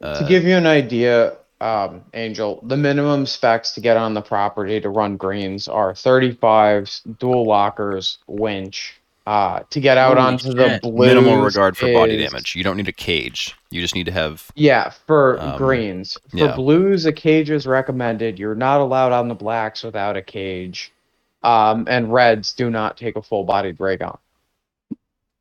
uh, 0.00 0.20
to 0.22 0.28
give 0.28 0.44
you 0.44 0.56
an 0.56 0.66
idea, 0.66 1.36
um, 1.60 2.02
Angel, 2.14 2.60
the 2.64 2.76
minimum 2.76 3.26
specs 3.26 3.72
to 3.74 3.80
get 3.80 3.96
on 3.96 4.14
the 4.14 4.22
property 4.22 4.80
to 4.80 4.88
run 4.88 5.16
greens 5.16 5.68
are 5.68 5.92
35s, 5.92 7.02
dual 7.18 7.44
lockers, 7.46 8.18
winch. 8.26 8.94
Uh, 9.24 9.60
to 9.70 9.78
get 9.80 9.96
out 9.96 10.16
Holy 10.16 10.28
onto 10.32 10.52
the 10.52 10.68
shit. 10.68 10.82
blues 10.82 11.14
minimal 11.14 11.42
regard 11.42 11.76
for 11.76 11.92
body 11.92 12.16
is- 12.24 12.28
damage. 12.30 12.56
You 12.56 12.64
don't 12.64 12.76
need 12.76 12.88
a 12.88 12.92
cage. 12.92 13.54
You 13.70 13.80
just 13.80 13.94
need 13.94 14.06
to 14.06 14.12
have. 14.12 14.50
Yeah, 14.56 14.90
for 15.06 15.40
Um, 15.40 15.56
greens. 15.56 16.18
For 16.30 16.36
yeah. 16.38 16.56
blues, 16.56 17.06
a 17.06 17.12
cage 17.12 17.48
is 17.48 17.64
recommended. 17.64 18.38
You're 18.38 18.56
not 18.56 18.80
allowed 18.80 19.12
on 19.12 19.28
the 19.28 19.34
blacks 19.36 19.84
without 19.84 20.16
a 20.16 20.22
cage. 20.22 20.90
Um, 21.44 21.84
and 21.88 22.12
reds 22.12 22.52
do 22.52 22.68
not 22.68 22.96
take 22.96 23.14
a 23.14 23.22
full 23.22 23.44
bodied 23.44 23.78
rig 23.78 24.02
on. 24.02 24.18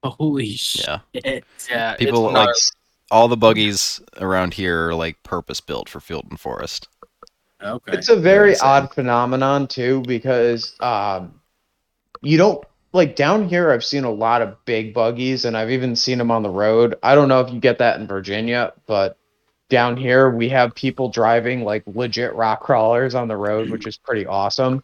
Holy 0.04 0.52
shit. 0.52 0.86
Yeah, 1.14 1.40
Yeah. 1.70 1.96
people 1.96 2.28
it's 2.28 2.34
like 2.36 2.48
not- 2.48 2.56
all 3.12 3.28
the 3.28 3.38
buggies 3.38 4.00
around 4.20 4.54
here 4.54 4.90
are 4.90 4.96
like 4.96 5.22
purpose 5.24 5.60
built 5.62 5.90
for 5.90 6.00
field 6.00 6.26
and 6.30 6.40
forest. 6.40 6.88
Okay. 7.62 7.94
It's 7.98 8.10
a 8.10 8.16
very 8.16 8.52
insane. 8.52 8.68
odd 8.68 8.94
phenomenon 8.94 9.68
too 9.68 10.02
because 10.08 10.76
um, 10.80 11.40
you 12.22 12.38
don't 12.38 12.64
like 12.94 13.16
down 13.16 13.48
here. 13.48 13.72
I've 13.72 13.84
seen 13.84 14.04
a 14.04 14.12
lot 14.12 14.42
of 14.42 14.64
big 14.66 14.94
buggies, 14.94 15.46
and 15.46 15.56
I've 15.56 15.72
even 15.72 15.96
seen 15.96 16.18
them 16.18 16.32
on 16.32 16.44
the 16.44 16.50
road. 16.50 16.96
I 17.04 17.16
don't 17.16 17.28
know 17.28 17.42
if 17.42 17.52
you 17.54 17.60
get 17.60 17.80
that 17.80 18.00
in 18.00 18.08
Virginia, 18.08 18.74
but 18.86 19.18
down 19.70 19.96
here 19.96 20.30
we 20.30 20.50
have 20.50 20.76
people 20.76 21.10
driving 21.10 21.64
like 21.64 21.84
legit 21.88 22.36
rock 22.36 22.62
crawlers 22.62 23.16
on 23.16 23.28
the 23.28 23.38
road, 23.38 23.70
which 23.70 23.88
is 23.88 23.98
pretty 23.98 24.26
awesome. 24.26 24.84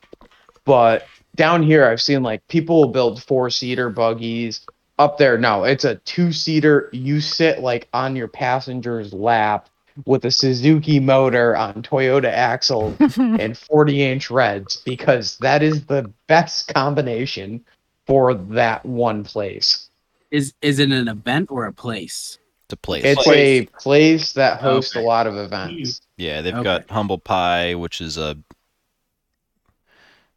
But 0.63 1.05
down 1.35 1.61
here, 1.61 1.85
I've 1.85 2.01
seen 2.01 2.23
like 2.23 2.47
people 2.47 2.81
will 2.81 2.91
build 2.91 3.21
four 3.23 3.49
seater 3.49 3.89
buggies. 3.89 4.65
Up 4.99 5.19
there, 5.19 5.37
no, 5.37 5.63
it's 5.63 5.83
a 5.83 5.95
two 5.95 6.31
seater. 6.31 6.89
You 6.91 7.21
sit 7.21 7.59
like 7.59 7.87
on 7.93 8.15
your 8.15 8.27
passenger's 8.27 9.13
lap 9.13 9.69
with 10.05 10.25
a 10.25 10.31
Suzuki 10.31 10.99
motor 10.99 11.55
on 11.55 11.83
Toyota 11.83 12.31
axle 12.31 12.95
and 13.17 13.57
40 13.57 14.03
inch 14.03 14.31
reds 14.31 14.77
because 14.77 15.37
that 15.37 15.61
is 15.61 15.85
the 15.85 16.11
best 16.27 16.73
combination 16.73 17.63
for 18.07 18.33
that 18.33 18.85
one 18.85 19.23
place. 19.23 19.89
Is 20.31 20.53
is 20.61 20.79
it 20.79 20.91
an 20.91 21.07
event 21.07 21.51
or 21.51 21.65
a 21.65 21.73
place? 21.73 22.39
To 22.69 22.75
place. 22.77 23.03
It's 23.05 23.23
Place. 23.23 23.61
a 23.61 23.65
place 23.79 24.33
that 24.33 24.59
hosts 24.59 24.95
Okay. 24.95 25.03
a 25.03 25.07
lot 25.07 25.27
of 25.27 25.35
events. 25.37 26.01
yeah, 26.17 26.41
they've 26.41 26.53
Okay. 26.53 26.63
got 26.63 26.89
humble 26.89 27.17
pie, 27.19 27.75
which 27.75 28.01
is 28.01 28.17
a. 28.17 28.37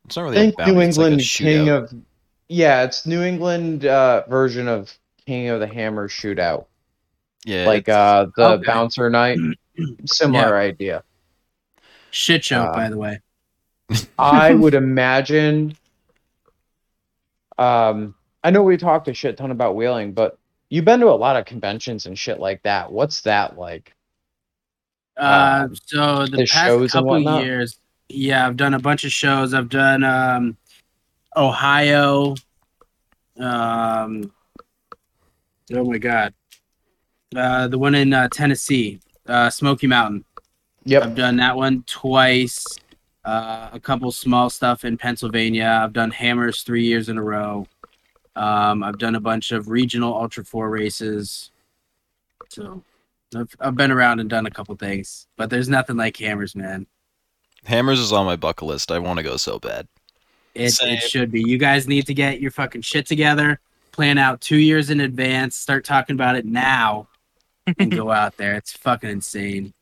It's 0.04 0.16
not 0.16 0.22
really 0.24 0.36
a 0.36 0.40
think 0.40 0.56
bounty, 0.56 0.72
New 0.74 0.80
it's 0.82 0.98
like 0.98 1.06
a 1.06 1.10
England 1.10 1.20
king 1.22 1.68
of 1.68 1.94
Yeah, 2.48 2.82
it's 2.84 3.06
New 3.06 3.22
England 3.22 3.86
uh, 3.86 4.24
version 4.28 4.68
of 4.68 4.92
King 5.26 5.48
of 5.48 5.60
the 5.60 5.66
Hammer 5.66 6.08
shootout. 6.08 6.66
Yeah, 7.44 7.66
like 7.66 7.88
uh, 7.88 8.26
the 8.36 8.56
Okay. 8.56 8.64
bouncer 8.66 9.08
night. 9.10 9.38
Similar 10.04 10.56
idea. 10.56 11.04
Shit 12.10 12.44
show, 12.44 12.64
Uh, 12.64 12.74
by 12.74 12.88
the 12.88 12.98
way. 12.98 13.20
I 14.18 14.54
would 14.54 14.74
imagine. 14.74 15.76
Um, 17.60 18.14
I 18.42 18.50
know 18.50 18.62
we 18.62 18.78
talked 18.78 19.06
a 19.08 19.14
shit 19.14 19.36
ton 19.36 19.50
about 19.50 19.76
wheeling, 19.76 20.12
but 20.12 20.38
you've 20.70 20.86
been 20.86 21.00
to 21.00 21.08
a 21.08 21.10
lot 21.10 21.36
of 21.36 21.44
conventions 21.44 22.06
and 22.06 22.18
shit 22.18 22.40
like 22.40 22.62
that. 22.62 22.90
What's 22.90 23.20
that 23.22 23.58
like? 23.58 23.94
Uh, 25.16 25.66
um, 25.66 25.76
so 25.84 26.24
the, 26.24 26.38
the 26.38 26.46
past 26.46 26.66
shows 26.66 26.92
couple 26.92 27.42
years, 27.42 27.78
yeah, 28.08 28.46
I've 28.46 28.56
done 28.56 28.72
a 28.72 28.78
bunch 28.78 29.04
of 29.04 29.12
shows. 29.12 29.52
I've 29.52 29.68
done 29.68 30.02
um, 30.02 30.56
Ohio. 31.36 32.34
Um, 33.38 34.32
oh 35.72 35.84
my 35.84 35.98
god, 35.98 36.32
uh, 37.36 37.68
the 37.68 37.78
one 37.78 37.94
in 37.94 38.14
uh, 38.14 38.28
Tennessee, 38.32 39.00
uh, 39.26 39.50
Smoky 39.50 39.86
Mountain. 39.86 40.24
Yep. 40.84 41.02
I've 41.02 41.14
done 41.14 41.36
that 41.36 41.56
one 41.56 41.84
twice. 41.86 42.64
Uh, 43.24 43.68
a 43.72 43.80
couple 43.80 44.10
small 44.12 44.48
stuff 44.48 44.84
in 44.84 44.96
Pennsylvania. 44.96 45.80
I've 45.82 45.92
done 45.92 46.10
hammers 46.10 46.62
three 46.62 46.84
years 46.84 47.08
in 47.08 47.18
a 47.18 47.22
row. 47.22 47.66
Um, 48.34 48.82
I've 48.82 48.98
done 48.98 49.14
a 49.14 49.20
bunch 49.20 49.52
of 49.52 49.68
regional 49.68 50.14
Ultra 50.14 50.44
Four 50.44 50.70
races. 50.70 51.50
So 52.48 52.82
I've, 53.36 53.54
I've 53.60 53.76
been 53.76 53.90
around 53.90 54.20
and 54.20 54.30
done 54.30 54.46
a 54.46 54.50
couple 54.50 54.74
things, 54.76 55.26
but 55.36 55.50
there's 55.50 55.68
nothing 55.68 55.96
like 55.96 56.16
hammers, 56.16 56.56
man. 56.56 56.86
Hammers 57.64 58.00
is 58.00 58.12
on 58.12 58.24
my 58.24 58.36
bucket 58.36 58.66
list. 58.66 58.90
I 58.90 58.98
want 58.98 59.18
to 59.18 59.22
go 59.22 59.36
so 59.36 59.58
bad. 59.58 59.86
It, 60.54 60.70
Same. 60.70 60.94
it 60.94 61.02
should 61.02 61.30
be. 61.30 61.42
You 61.46 61.58
guys 61.58 61.86
need 61.86 62.06
to 62.06 62.14
get 62.14 62.40
your 62.40 62.50
fucking 62.50 62.82
shit 62.82 63.06
together, 63.06 63.60
plan 63.92 64.18
out 64.18 64.40
two 64.40 64.56
years 64.56 64.90
in 64.90 65.00
advance, 65.00 65.56
start 65.56 65.84
talking 65.84 66.14
about 66.14 66.36
it 66.36 66.44
now, 66.44 67.08
and 67.78 67.90
go 67.90 68.10
out 68.10 68.36
there. 68.36 68.54
It's 68.54 68.72
fucking 68.72 69.10
insane. 69.10 69.74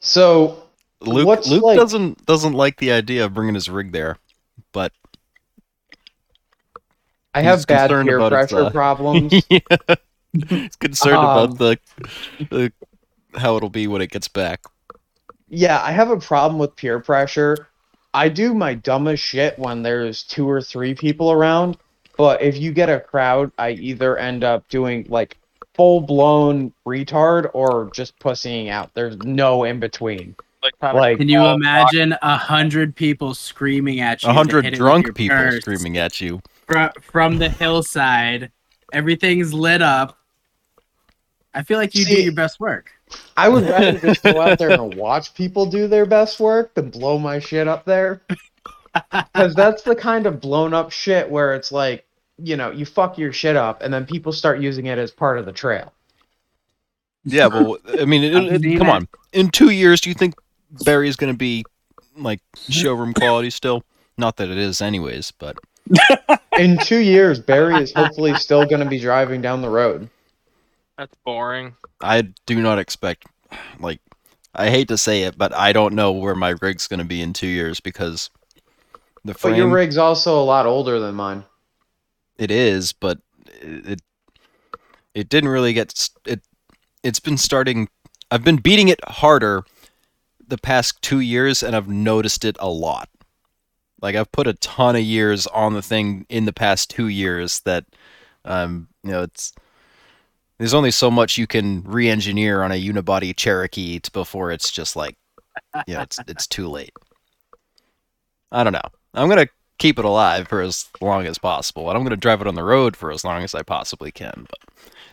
So 0.00 0.64
Luke 1.04 1.26
What's 1.26 1.48
Luke 1.48 1.62
like- 1.62 1.78
doesn't 1.78 2.24
doesn't 2.26 2.52
like 2.52 2.78
the 2.78 2.92
idea 2.92 3.24
of 3.24 3.34
bringing 3.34 3.54
his 3.54 3.68
rig 3.68 3.92
there, 3.92 4.18
but 4.72 4.92
I 7.34 7.42
have 7.42 7.66
bad 7.66 7.90
peer 7.90 8.28
pressure 8.28 8.64
uh, 8.64 8.70
problems. 8.70 9.32
yeah. 9.50 9.60
he's 10.32 10.76
concerned 10.76 11.16
Um, 11.16 11.24
about 11.24 11.58
the, 11.58 11.78
the 12.50 12.72
how 13.34 13.56
it'll 13.56 13.70
be 13.70 13.86
when 13.86 14.02
it 14.02 14.10
gets 14.10 14.28
back. 14.28 14.60
Yeah, 15.48 15.80
I 15.82 15.92
have 15.92 16.10
a 16.10 16.18
problem 16.18 16.58
with 16.58 16.76
peer 16.76 17.00
pressure. 17.00 17.68
I 18.14 18.28
do 18.28 18.52
my 18.54 18.74
dumbest 18.74 19.22
shit 19.22 19.58
when 19.58 19.82
there's 19.82 20.22
two 20.22 20.48
or 20.48 20.60
three 20.60 20.94
people 20.94 21.32
around, 21.32 21.78
but 22.18 22.42
if 22.42 22.58
you 22.58 22.72
get 22.72 22.90
a 22.90 23.00
crowd, 23.00 23.50
I 23.58 23.70
either 23.70 24.18
end 24.18 24.44
up 24.44 24.68
doing 24.68 25.06
like 25.08 25.38
full 25.74 26.00
blown 26.02 26.72
retard 26.86 27.50
or 27.54 27.90
just 27.94 28.18
pussying 28.18 28.68
out. 28.68 28.90
There's 28.92 29.16
no 29.18 29.64
in 29.64 29.80
between. 29.80 30.36
Like, 30.62 30.94
Like 30.94 31.18
Can 31.18 31.28
you 31.28 31.40
Uh, 31.40 31.54
imagine 31.54 32.14
a 32.22 32.36
hundred 32.36 32.94
people 32.94 33.34
screaming 33.34 34.00
at 34.00 34.22
you? 34.22 34.28
A 34.28 34.32
hundred 34.32 34.64
hit 34.64 34.74
it 34.74 34.76
with 34.76 34.78
drunk 34.78 35.14
people 35.16 35.36
purse 35.36 35.60
screaming 35.62 35.98
at 35.98 36.20
you. 36.20 36.40
fro- 36.66 36.90
from 37.00 37.38
the 37.38 37.48
hillside? 37.48 38.50
Everything's 38.92 39.52
lit 39.52 39.82
up. 39.82 40.18
I 41.54 41.62
feel 41.62 41.78
like 41.78 41.94
you 41.94 42.04
do 42.04 42.22
your 42.22 42.32
best 42.32 42.60
work. 42.60 42.90
I 43.36 43.48
would 43.48 43.64
rather 43.64 43.98
just 43.98 44.22
go 44.22 44.40
out 44.40 44.58
there 44.58 44.70
and 44.70 44.94
watch 44.94 45.34
people 45.34 45.66
do 45.66 45.86
their 45.88 46.06
best 46.06 46.40
work 46.40 46.74
than 46.74 46.90
blow 46.90 47.18
my 47.18 47.38
shit 47.38 47.68
up 47.68 47.84
there. 47.84 48.22
Because 49.10 49.54
that's 49.54 49.80
the 49.84 49.96
kind 49.96 50.26
of 50.26 50.38
blown 50.38 50.74
up 50.74 50.92
shit 50.92 51.30
where 51.30 51.54
it's 51.54 51.72
like, 51.72 52.04
you 52.36 52.58
know, 52.58 52.70
you 52.70 52.84
fuck 52.84 53.16
your 53.16 53.32
shit 53.32 53.56
up 53.56 53.82
and 53.82 53.92
then 53.92 54.04
people 54.04 54.32
start 54.32 54.60
using 54.60 54.84
it 54.84 54.98
as 54.98 55.10
part 55.10 55.38
of 55.38 55.46
the 55.46 55.52
trail. 55.52 55.94
Yeah, 57.24 57.46
well, 57.46 57.78
I 57.98 58.04
mean, 58.04 58.22
it, 58.52 58.62
it- 58.66 58.76
come 58.78 58.90
on. 58.90 59.08
In 59.32 59.48
two 59.48 59.70
years, 59.70 60.02
do 60.02 60.10
you 60.10 60.14
think 60.14 60.34
Barry's 60.84 61.16
going 61.16 61.32
to 61.32 61.36
be 61.36 61.64
like 62.16 62.40
showroom 62.68 63.12
quality 63.14 63.50
still? 63.50 63.84
Not 64.18 64.36
that 64.36 64.48
it 64.48 64.58
is, 64.58 64.80
anyways. 64.80 65.32
But 65.32 65.56
In 66.58 66.78
two 66.78 66.98
years, 66.98 67.40
Barry 67.40 67.82
is 67.82 67.92
hopefully 67.92 68.34
still 68.34 68.64
going 68.66 68.80
to 68.80 68.88
be 68.88 68.98
driving 68.98 69.40
down 69.40 69.62
the 69.62 69.70
road. 69.70 70.08
That's 70.98 71.14
boring. 71.24 71.74
I 72.02 72.22
do 72.46 72.60
not 72.60 72.78
expect, 72.78 73.26
like, 73.80 74.00
I 74.54 74.68
hate 74.68 74.88
to 74.88 74.98
say 74.98 75.22
it, 75.22 75.38
but 75.38 75.54
I 75.54 75.72
don't 75.72 75.94
know 75.94 76.12
where 76.12 76.34
my 76.34 76.54
rig's 76.60 76.86
going 76.86 76.98
to 76.98 77.06
be 77.06 77.22
in 77.22 77.32
two 77.32 77.46
years 77.46 77.80
because 77.80 78.30
the 79.24 79.34
But 79.40 79.56
your 79.56 79.68
rig's 79.68 79.96
also 79.96 80.40
a 80.40 80.44
lot 80.44 80.66
older 80.66 81.00
than 81.00 81.14
mine. 81.14 81.44
it 82.36 82.50
is, 82.50 82.92
but 82.92 83.18
it 83.60 83.86
it, 83.86 84.02
it 85.14 85.28
didn't 85.28 85.50
really 85.50 85.72
get 85.72 86.08
it. 86.26 86.40
It's 87.02 87.20
been 87.20 87.38
starting. 87.38 87.88
I've 88.30 88.44
been 88.44 88.56
beating 88.56 88.88
it 88.88 89.00
harder 89.08 89.64
the 90.48 90.58
past 90.58 91.00
two 91.02 91.20
years, 91.20 91.62
and 91.62 91.74
I've 91.76 91.88
noticed 91.88 92.44
it 92.44 92.56
a 92.60 92.68
lot. 92.68 93.08
Like 94.00 94.16
I've 94.16 94.32
put 94.32 94.46
a 94.46 94.54
ton 94.54 94.96
of 94.96 95.02
years 95.02 95.46
on 95.48 95.74
the 95.74 95.82
thing 95.82 96.26
in 96.28 96.44
the 96.44 96.52
past 96.52 96.90
two 96.90 97.08
years 97.08 97.60
that, 97.60 97.84
um, 98.44 98.88
you 99.04 99.10
know, 99.12 99.22
it's 99.22 99.54
there's 100.58 100.74
only 100.74 100.90
so 100.90 101.10
much 101.10 101.38
you 101.38 101.46
can 101.46 101.82
re-engineer 101.84 102.62
on 102.62 102.72
a 102.72 102.80
unibody 102.80 103.34
Cherokee 103.36 104.00
before 104.12 104.52
it's 104.52 104.70
just 104.70 104.96
like, 104.96 105.16
you 105.86 105.94
know, 105.94 106.02
it's 106.02 106.20
it's 106.28 106.46
too 106.46 106.68
late. 106.68 106.94
I 108.50 108.64
don't 108.64 108.72
know. 108.72 108.80
I'm 109.14 109.28
gonna 109.28 109.48
keep 109.78 109.98
it 109.98 110.04
alive 110.04 110.48
for 110.48 110.60
as 110.60 110.88
long 111.00 111.26
as 111.26 111.38
possible, 111.38 111.88
and 111.88 111.96
I'm 111.96 112.04
gonna 112.04 112.16
drive 112.16 112.40
it 112.40 112.46
on 112.46 112.54
the 112.54 112.64
road 112.64 112.96
for 112.96 113.10
as 113.12 113.24
long 113.24 113.42
as 113.42 113.54
I 113.54 113.62
possibly 113.62 114.12
can. 114.12 114.46
But 114.48 114.58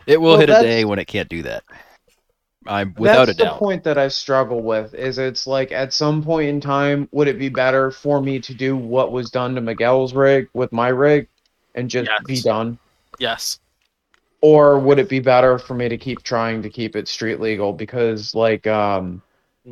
it 0.05 0.21
will 0.21 0.35
Well, 0.35 0.37
hit 0.37 0.49
a 0.49 0.55
day 0.55 0.85
when 0.85 0.99
it 0.99 1.05
can't 1.07 1.29
do 1.29 1.43
that. 1.43 1.63
I'm 2.67 2.93
without 2.97 3.25
That's 3.27 3.39
a 3.39 3.43
doubt. 3.43 3.53
the 3.53 3.59
point 3.59 3.83
that 3.85 3.97
I 3.97 4.07
struggle 4.09 4.61
with. 4.61 4.93
Is 4.93 5.17
it's 5.17 5.47
like 5.47 5.71
at 5.71 5.93
some 5.93 6.21
point 6.23 6.49
in 6.49 6.59
time, 6.61 7.07
would 7.11 7.27
it 7.27 7.39
be 7.39 7.49
better 7.49 7.89
for 7.91 8.21
me 8.21 8.39
to 8.39 8.53
do 8.53 8.75
what 8.75 9.11
was 9.11 9.29
done 9.29 9.55
to 9.55 9.61
Miguel's 9.61 10.13
rig 10.13 10.49
with 10.53 10.71
my 10.71 10.89
rig, 10.89 11.27
and 11.75 11.89
just 11.89 12.09
be 12.25 12.41
done, 12.41 12.77
Yes. 13.17 13.59
or 14.41 14.77
would 14.77 14.99
it 14.99 15.07
be 15.09 15.19
better 15.19 15.57
for 15.57 15.73
me 15.73 15.87
to 15.89 15.97
keep 15.97 16.21
trying 16.23 16.61
to 16.61 16.69
keep 16.69 16.95
it 16.95 17.07
street 17.07 17.39
legal? 17.39 17.71
Because 17.71 18.35
like 18.35 18.67
um, 18.67 19.21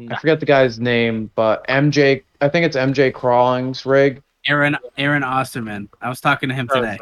I 0.10 0.16
forget 0.18 0.40
the 0.40 0.46
guy's 0.46 0.80
name, 0.80 1.30
but 1.36 1.68
MJ, 1.68 2.24
I 2.40 2.48
think 2.50 2.66
it's 2.66 2.78
MJ 2.78 3.14
Crawling's 3.14 3.86
rig. 3.86 4.22
Aaron 4.46 4.78
Aaron 4.98 5.24
Osterman. 5.24 5.90
I 6.02 6.08
was 6.08 6.22
talking 6.22 6.48
to 6.50 6.56
him 6.56 6.70
today. 6.74 6.98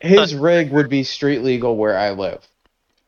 His 0.00 0.34
rig 0.34 0.70
would 0.72 0.88
be 0.88 1.02
street 1.04 1.40
legal 1.42 1.76
where 1.76 1.98
I 1.98 2.10
live, 2.12 2.46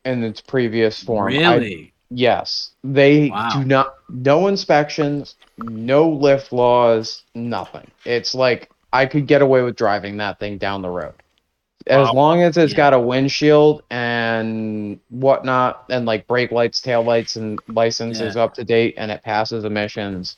in 0.05 0.23
its 0.25 0.43
previous 0.43 1.03
form. 1.03 1.33
I- 1.33 1.37
Really? 1.57 1.93
Yes, 2.11 2.73
they 2.85 3.31
Wow. 3.31 3.49
do 3.49 3.65
not. 3.65 3.95
No 4.09 4.47
inspections, 4.49 5.37
no 5.57 6.09
lift 6.09 6.53
laws, 6.53 7.25
nothing. 7.35 7.91
It's 8.05 8.35
like 8.35 8.71
I 8.93 9.07
could 9.07 9.27
get 9.27 9.43
away 9.43 9.63
with 9.63 9.77
driving 9.77 10.17
that 10.19 10.39
thing 10.39 10.59
down 10.59 10.83
the 10.83 10.89
road, 10.91 11.15
as 11.87 12.11
Wow. 12.11 12.13
long 12.13 12.43
as 12.43 12.57
it's 12.57 12.73
Yeah. 12.73 12.75
got 12.75 12.95
a 12.95 13.01
windshield 13.01 13.83
and 13.91 15.01
whatnot, 15.11 15.85
and 15.91 16.07
like 16.07 16.27
brake 16.27 16.51
lights, 16.53 16.81
tail 16.81 17.03
lights, 17.03 17.37
and 17.37 17.61
license 17.69 18.21
is 18.21 18.37
up 18.37 18.55
to 18.55 18.65
date, 18.65 18.95
and 18.99 19.11
it 19.11 19.23
passes 19.23 19.65
emissions. 19.65 20.37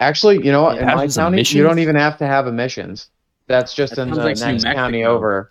Actually, 0.00 0.44
you 0.44 0.52
know 0.52 0.62
what? 0.62 0.78
It 0.78 0.82
In 0.82 0.92
my 0.92 1.08
county, 1.08 1.44
you 1.48 1.62
don't 1.62 1.78
even 1.78 1.96
have 1.96 2.18
to 2.18 2.26
have 2.26 2.46
emissions. 2.46 3.10
That's 3.48 3.74
just 3.74 3.98
That 3.98 3.98
in 3.98 4.10
the 4.10 4.16
like 4.16 4.36
next 4.36 4.66
county 4.70 5.04
over. 5.04 5.48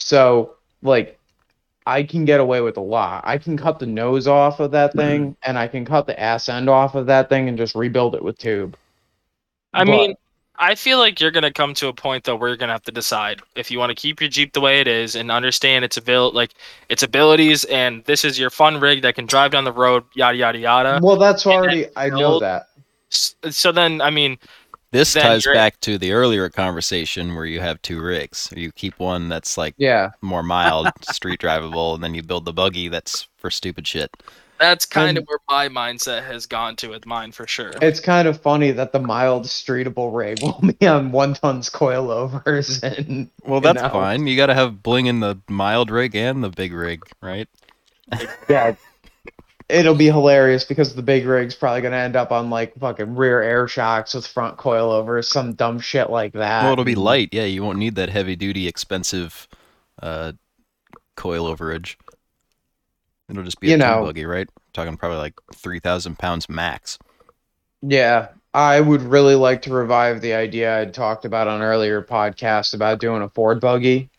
So, 0.00 0.56
like, 0.82 1.18
I 1.86 2.02
can 2.02 2.24
get 2.24 2.40
away 2.40 2.60
with 2.62 2.76
a 2.76 2.82
lot. 2.82 3.22
I 3.26 3.36
can 3.38 3.56
cut 3.56 3.78
the 3.78 3.86
nose 3.86 4.26
off 4.26 4.60
of 4.60 4.70
that 4.70 4.94
thing, 4.94 5.22
mm-hmm. 5.22 5.32
and 5.42 5.58
I 5.58 5.68
can 5.68 5.84
cut 5.84 6.06
the 6.06 6.18
ass 6.18 6.48
end 6.48 6.70
off 6.70 6.94
of 6.94 7.06
that 7.06 7.28
thing 7.28 7.48
and 7.48 7.58
just 7.58 7.74
rebuild 7.74 8.14
it 8.14 8.22
with 8.22 8.38
tube. 8.38 8.76
I 9.74 9.84
But- 9.84 9.90
mean, 9.90 10.14
I 10.56 10.76
feel 10.76 10.98
like 10.98 11.20
you're 11.20 11.32
gonna 11.32 11.52
come 11.52 11.74
to 11.74 11.88
a 11.88 11.92
point 11.92 12.24
though 12.24 12.36
where 12.36 12.48
you're 12.48 12.56
gonna 12.56 12.72
have 12.72 12.84
to 12.84 12.92
decide 12.92 13.40
if 13.56 13.72
you 13.72 13.78
want 13.80 13.90
to 13.90 13.94
keep 13.94 14.20
your 14.20 14.30
Jeep 14.30 14.52
the 14.52 14.60
way 14.60 14.80
it 14.80 14.86
is 14.86 15.16
and 15.16 15.30
understand 15.32 15.84
its 15.84 15.98
abil 15.98 16.30
like 16.30 16.54
its 16.88 17.02
abilities, 17.02 17.64
and 17.64 18.04
this 18.04 18.24
is 18.24 18.38
your 18.38 18.50
fun 18.50 18.78
rig 18.78 19.02
that 19.02 19.16
can 19.16 19.26
drive 19.26 19.50
down 19.50 19.64
the 19.64 19.72
road, 19.72 20.04
yada 20.14 20.36
yada 20.36 20.58
yada. 20.58 21.00
well, 21.02 21.16
that's 21.16 21.44
already 21.44 21.88
I 21.96 22.08
know 22.08 22.38
that. 22.38 22.68
So 23.10 23.72
then, 23.72 24.00
I 24.00 24.10
mean, 24.10 24.38
This 24.94 25.12
then 25.12 25.24
ties 25.24 25.44
you're- 25.44 25.56
back 25.56 25.78
to 25.80 25.98
the 25.98 26.12
earlier 26.12 26.48
conversation 26.48 27.34
where 27.34 27.44
you 27.46 27.60
have 27.60 27.82
two 27.82 28.00
rigs. 28.00 28.48
You 28.56 28.70
keep 28.72 28.98
one 28.98 29.28
that's 29.28 29.58
like 29.58 29.74
Yeah, 29.76 30.10
more 30.22 30.42
mild, 30.44 30.88
street 31.10 31.40
drivable, 31.40 31.94
and 31.94 32.02
then 32.02 32.14
you 32.14 32.22
build 32.22 32.44
the 32.44 32.52
buggy 32.52 32.88
that's 32.88 33.26
for 33.36 33.50
stupid 33.50 33.86
shit. 33.88 34.10
that's 34.60 34.86
kind 34.86 35.18
of 35.18 35.24
where 35.26 35.40
my 35.48 35.68
mindset 35.68 36.24
has 36.24 36.46
gone 36.46 36.76
to 36.76 36.88
with 36.88 37.06
mine 37.06 37.32
for 37.32 37.44
sure. 37.46 37.72
it's 37.82 37.98
kind 37.98 38.28
of 38.28 38.40
funny 38.40 38.70
that 38.70 38.92
the 38.92 39.00
mild 39.00 39.44
streetable 39.46 40.14
rig 40.16 40.40
will 40.40 40.60
be 40.78 40.86
on 40.86 41.10
one 41.10 41.34
tons 41.34 41.68
coilovers 41.68 42.80
and 42.98 43.28
Well, 43.42 43.56
You 43.58 43.62
that's 43.64 43.82
know. 43.82 43.88
fine. 43.88 44.28
You 44.28 44.36
got 44.36 44.46
to 44.46 44.54
have 44.54 44.80
bling 44.80 45.06
in 45.06 45.18
the 45.18 45.36
mild 45.48 45.90
rig 45.90 46.14
and 46.14 46.42
the 46.44 46.50
big 46.50 46.72
rig, 46.72 47.02
right? 47.20 47.48
yeah. 48.48 48.76
It'll 49.68 49.94
be 49.94 50.06
hilarious 50.06 50.64
because 50.64 50.94
the 50.94 51.02
big 51.02 51.26
rig's 51.26 51.54
probably 51.54 51.80
gonna 51.80 51.96
end 51.96 52.16
up 52.16 52.32
on 52.32 52.50
like 52.50 52.74
fucking 52.76 53.14
rear 53.16 53.40
air 53.42 53.66
shocks 53.68 54.14
with 54.14 54.26
front 54.26 54.56
coilovers, 54.58 55.24
some 55.26 55.54
dumb 55.54 55.78
shit 55.80 56.10
like 56.10 56.32
that. 56.34 56.62
Well, 56.64 56.72
it'll 56.72 56.84
be 56.84 56.94
light. 56.94 57.30
Yeah, 57.32 57.44
you 57.44 57.62
won't 57.62 57.78
need 57.78 57.94
that 57.96 58.10
heavy 58.10 58.36
duty, 58.36 58.68
expensive 58.68 59.48
uh, 60.02 60.32
coil 61.16 61.54
overage. 61.54 61.96
It'll 63.28 63.42
just 63.42 63.60
be 63.60 63.68
a 63.68 63.70
You 63.70 63.76
know. 63.78 64.04
buggy, 64.04 64.24
right? 64.26 64.48
talking 64.74 64.96
probably 64.96 65.18
like 65.18 65.34
three 65.54 65.78
thousand 65.78 66.18
pounds 66.18 66.48
max. 66.48 66.98
Yeah, 67.80 68.28
I 68.52 68.80
would 68.80 69.02
really 69.02 69.34
like 69.36 69.62
to 69.62 69.72
revive 69.72 70.20
the 70.20 70.34
idea 70.34 70.80
I'd 70.80 70.92
talked 70.94 71.24
about 71.24 71.48
on 71.48 71.62
earlier 71.62 72.02
podcasts 72.02 72.74
about 72.74 72.98
doing 72.98 73.22
a 73.22 73.28
Ford 73.28 73.60
buggy, 73.60 74.10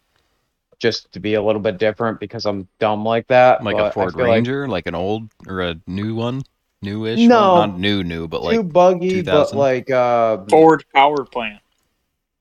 just 0.85 1.11
to 1.13 1.19
be 1.19 1.33
a 1.33 1.41
little 1.41 1.61
bit 1.61 1.79
different 1.79 2.19
because 2.19 2.45
I'm 2.45 2.67
dumb 2.77 3.03
like 3.03 3.25
that. 3.27 3.63
Like 3.63 3.77
but 3.77 3.85
a 3.85 3.87
I 3.87 3.91
Ford 3.91 4.13
feel 4.13 4.21
like 4.21 4.31
Ranger, 4.31 4.67
like, 4.67 4.85
an 4.85 4.93
old 4.93 5.31
or 5.47 5.61
a 5.61 5.75
new 5.87 6.13
one, 6.13 6.43
newish. 6.83 7.19
No. 7.21 7.53
one? 7.53 7.69
not 7.71 7.79
new, 7.79 8.03
new, 8.03 8.27
but 8.27 8.43
like 8.43 8.55
too 8.55 8.63
buggy, 8.63 9.23
but 9.23 9.55
like 9.55 9.89
uh, 9.89 10.45
Ford 10.47 10.85
power 10.93 11.25
plant. 11.25 11.59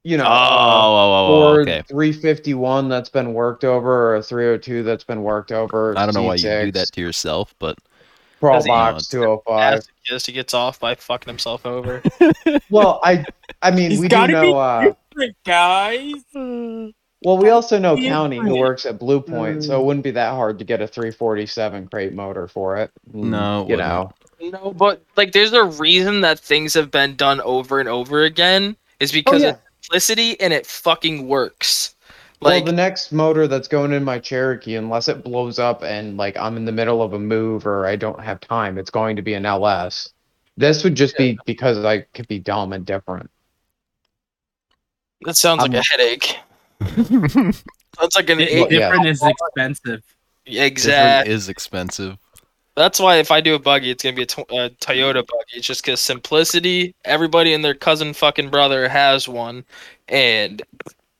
you 0.03 0.19
know, 0.19 0.25
oh, 0.25 0.29
uh, 0.29 0.31
oh, 0.31 0.93
oh, 0.93 1.27
oh, 1.27 1.55
Ford 1.55 1.69
okay. 1.71 1.83
351 1.89 2.91
that's 2.91 3.09
been 3.09 3.33
worked 3.33 3.65
over, 3.65 4.11
or 4.11 4.16
a 4.16 4.23
302 4.23 4.83
that's 4.83 5.05
been 5.05 5.23
worked 5.23 5.51
over. 5.51 5.97
I 5.97 6.05
don't 6.05 6.15
know 6.15 6.25
why 6.25 6.35
you 6.35 6.43
do 6.66 6.73
that 6.73 6.93
to 6.93 7.01
yourself, 7.01 7.55
but 7.59 7.79
Crawl 8.41 8.57
Does 8.57 8.66
he- 8.66 8.71
box 8.71 9.09
205. 9.09 9.89
As 10.12 10.27
he 10.27 10.33
gets 10.33 10.53
off 10.53 10.79
by 10.79 10.95
fucking 10.97 11.31
himself 11.31 11.65
over. 11.65 12.03
Well, 12.71 13.01
I, 13.03 13.25
I 13.62 13.71
mean, 13.71 13.91
He's 13.93 14.01
we 14.01 14.09
do 14.09 14.16
gotta 14.16 14.41
be. 14.41 14.53
Uh, 14.53 14.93
different, 15.11 15.37
guys. 15.45 16.25
well, 17.24 17.38
we 17.38 17.48
also 17.51 17.78
know 17.78 17.96
County 17.96 18.38
who 18.38 18.56
works 18.59 18.84
at 18.86 18.98
Blue 18.98 19.20
Point, 19.20 19.64
so 19.64 19.80
it 19.80 19.84
wouldn't 19.84 20.05
be 20.05 20.10
that 20.12 20.30
hard 20.32 20.59
to 20.59 20.64
get 20.64 20.80
a 20.80 20.86
347 20.86 21.88
crate 21.88 22.12
motor 22.12 22.46
for 22.48 22.76
it. 22.76 22.90
Mm, 23.12 23.24
No, 23.24 23.62
it 23.62 23.70
you 23.70 23.76
wouldn't. 23.76 23.78
know. 23.78 24.12
No, 24.40 24.72
but 24.72 25.02
like, 25.16 25.32
there's 25.32 25.52
a 25.52 25.64
reason 25.64 26.20
that 26.20 26.38
things 26.38 26.74
have 26.74 26.90
been 26.90 27.16
done 27.16 27.40
over 27.40 27.80
and 27.80 27.88
over 27.88 28.24
again. 28.24 28.76
Is 29.01 29.10
because 29.10 29.42
yeah. 29.42 29.51
of 29.51 29.59
simplicity 29.82 30.38
and 30.40 30.52
it 30.52 30.66
fucking 30.66 31.26
works. 31.26 31.94
Well, 32.40 32.52
Like, 32.52 32.64
the 32.66 32.72
next 32.72 33.10
motor 33.12 33.48
that's 33.48 33.68
going 33.68 33.92
in 33.92 34.05
my 34.05 34.18
Cherokee, 34.18 34.76
unless 34.76 35.09
it 35.09 35.24
blows 35.24 35.59
up 35.59 35.82
and 35.82 36.16
like 36.16 36.36
I'm 36.36 36.56
in 36.56 36.64
the 36.64 36.72
middle 36.72 37.01
of 37.02 37.12
a 37.14 37.18
move 37.18 37.66
or 37.66 37.86
I 37.86 37.96
don't 37.96 38.20
have 38.20 38.40
time, 38.40 38.76
it's 38.78 38.90
going 38.90 39.16
to 39.16 39.22
be 39.22 39.34
an 39.34 39.46
LS. 39.46 40.10
This 40.56 40.84
would 40.84 40.94
just 40.94 41.16
be 41.16 41.38
because 41.46 41.84
I 41.84 42.02
could 42.12 42.28
be 42.28 42.38
dumb 42.38 42.72
and 42.72 42.84
different. 42.86 43.30
that 45.22 45.36
sounds 45.36 45.62
like 45.62 45.72
I'm- 45.72 45.80
a 45.80 45.90
headache. 45.90 46.36
That's 46.80 48.16
like 48.16 48.30
an 48.30 48.38
Di- 48.38 48.55
Well, 48.60 48.66
eight. 48.66 48.72
yeah. 48.72 48.78
Different 48.90 49.06
is 49.06 49.22
expensive. 49.22 50.02
different 50.46 51.28
is 51.28 51.48
expensive. 51.48 52.18
That's 52.76 52.98
why 52.98 53.16
if 53.16 53.30
I 53.30 53.40
do 53.40 53.55
a 53.55 53.59
buggy, 53.59 53.90
it's 53.90 54.02
gonna 54.02 54.16
be 54.16 54.22
a, 54.22 54.26
to- 54.26 54.42
a 54.42 54.70
Toyota 54.70 55.14
buggy. 55.26 55.55
It's 55.55 55.66
just 55.66 55.84
because 55.84 56.01
simplicity. 56.01 56.94
Everybody 57.05 57.55
and 57.55 57.64
their 57.64 57.74
cousin 57.74 58.12
fucking 58.12 58.51
brother 58.51 58.88
has 58.88 59.28
one, 59.28 59.64
and 60.09 60.60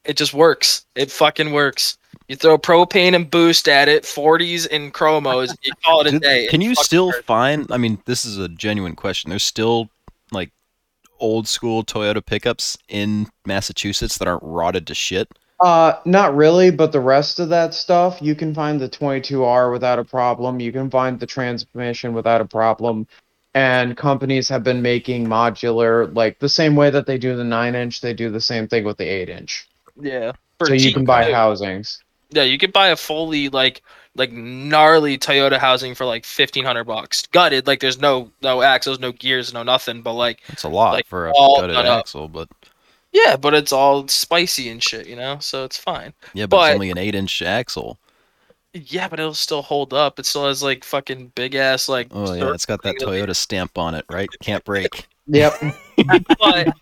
it 0.05 0.17
just 0.17 0.35
works. 0.35 0.85
It 0.97 1.11
fucking 1.13 1.53
works. 1.53 1.97
You 2.29 2.37
throw 2.37 2.59
propane 2.59 3.15
and 3.15 3.31
boost 3.31 3.69
at 3.69 3.89
it, 3.89 4.03
40s 4.05 4.67
and 4.71 4.95
chromos, 4.95 5.55
you 5.63 5.73
call 5.85 6.01
it 6.07 6.15
a 6.15 6.19
day. 6.19 6.47
Can 6.49 6.61
you 6.61 6.75
still 6.75 7.09
works. 7.09 7.23
find? 7.27 7.71
I 7.71 7.77
mean, 7.77 7.99
this 8.07 8.25
is 8.25 8.39
a 8.39 8.49
genuine 8.49 8.97
question. 8.97 9.29
There's 9.31 9.43
still 9.45 9.91
like 10.33 10.51
old 11.21 11.47
school 11.47 11.85
Toyota 11.85 12.25
pickups 12.25 12.79
in 12.89 13.29
Massachusetts 13.47 14.17
that 14.19 14.27
aren't 14.29 14.43
rotted 14.43 14.87
to 14.89 14.95
shit. 14.95 15.29
Uh, 15.61 15.95
not 16.05 16.35
really, 16.35 16.71
but 16.71 16.93
the 16.93 17.01
rest 17.01 17.39
of 17.41 17.49
that 17.49 17.75
stuff, 17.75 18.21
you 18.21 18.35
can 18.35 18.53
find 18.55 18.81
the 18.81 18.89
22R 18.89 19.71
without 19.73 19.99
a 19.99 20.05
problem. 20.05 20.61
You 20.61 20.73
can 20.73 20.91
find 20.91 21.19
the 21.19 21.27
transmission 21.27 22.13
without 22.13 22.41
a 22.41 22.45
problem. 22.45 23.07
And 23.55 23.97
companies 23.97 24.49
have 24.49 24.65
been 24.65 24.83
making 24.83 25.27
modular, 25.27 26.13
like 26.15 26.41
the 26.41 26.49
same 26.49 26.75
way 26.75 26.91
that 26.91 27.07
they 27.07 27.19
do 27.19 27.37
the 27.37 27.45
9 27.45 27.75
inch, 27.77 28.01
they 28.01 28.13
do 28.13 28.31
the 28.31 28.41
same 28.41 28.67
thing 28.69 28.85
with 28.85 28.99
the 28.99 29.05
8 29.07 29.29
inch. 29.29 29.69
Yeah. 30.01 30.33
For 30.59 30.69
So 30.69 30.75
you 30.75 30.91
cheap, 30.91 30.93
can 30.93 31.05
buy 31.05 31.25
too. 31.25 31.33
housings. 31.33 32.03
Yeah, 32.31 32.43
you 32.43 32.59
could 32.59 32.73
buy 32.73 32.89
a 32.89 32.97
fully 32.97 33.49
like 33.49 33.83
like 34.17 34.33
gnarly 34.33 35.19
Toyota 35.19 35.59
housing 35.59 35.95
for 35.95 36.05
like 36.07 36.25
fifteen 36.25 36.65
hundred 36.65 36.85
bucks. 36.85 37.27
Gutted, 37.29 37.67
like 37.67 37.81
there's 37.81 37.99
no 38.01 38.33
no 38.43 38.63
axles, 38.63 38.99
no 38.99 39.13
gears, 39.13 39.53
no 39.53 39.63
nothing. 39.63 40.03
But 40.03 40.15
like 40.15 40.43
It's 40.49 40.63
a 40.65 40.69
lot 40.69 40.93
Like, 40.93 41.07
for 41.07 41.29
a 41.29 41.37
gutted 41.55 41.75
done 41.75 41.87
up. 41.87 42.07
axle, 42.07 42.29
but 42.29 42.49
yeah, 43.15 43.37
but 43.37 43.55
it's 43.55 43.73
all 43.73 44.07
spicy 44.09 44.69
and 44.69 44.83
shit, 44.83 45.07
you 45.07 45.17
know. 45.17 45.39
So 45.39 45.65
it's 45.65 45.79
fine. 45.79 46.13
yeah, 46.35 46.45
but, 46.45 46.57
But- 46.59 46.71
it's 46.73 46.75
only 46.75 46.91
an 46.91 46.99
eight-inch 46.99 47.41
axle. 47.41 47.99
Yeah, 48.77 49.07
but 49.07 49.21
it'll 49.21 49.35
still 49.35 49.63
hold 49.63 49.95
up. 49.95 50.19
It 50.19 50.27
still 50.27 50.49
has 50.49 50.61
like 50.61 50.83
fucking 50.83 51.31
big 51.37 51.55
ass 51.55 51.89
like. 51.89 52.09
Oh 52.11 52.35
yeah, 52.35 52.53
it's 52.53 52.67
got 52.67 52.83
that 52.83 52.99
thing 52.99 53.07
that'll 53.09 53.27
Toyota 53.27 53.37
stamp 53.37 53.79
on 53.79 53.95
it, 53.95 54.05
right? 54.11 54.29
Can't 54.43 54.65
break. 54.65 55.07
Yep. 55.27 55.55
But 56.39 56.75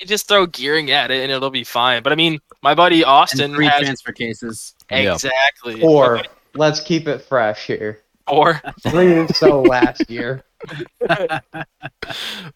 you 0.00 0.06
just 0.06 0.28
throw 0.28 0.46
gearing 0.46 0.92
at 0.92 1.10
it 1.10 1.22
and 1.24 1.32
it'll 1.32 1.50
be 1.50 1.64
fine. 1.64 2.04
But 2.04 2.12
I 2.12 2.16
mean, 2.16 2.38
my 2.62 2.72
buddy 2.74 2.98
And 3.02 3.06
Austin 3.06 3.54
free 3.54 3.66
has 3.66 3.80
transfer 3.80 4.12
cases. 4.12 4.74
Yeah. 4.90 5.14
exactly. 5.14 5.82
Or 5.82 6.22
let's 6.54 6.80
keep 6.80 7.08
it 7.08 7.18
fresh 7.22 7.66
here. 7.66 8.02
Or 8.26 8.60
Three 8.88 9.26
so 9.28 9.62
last 9.62 10.08
year. 10.10 10.42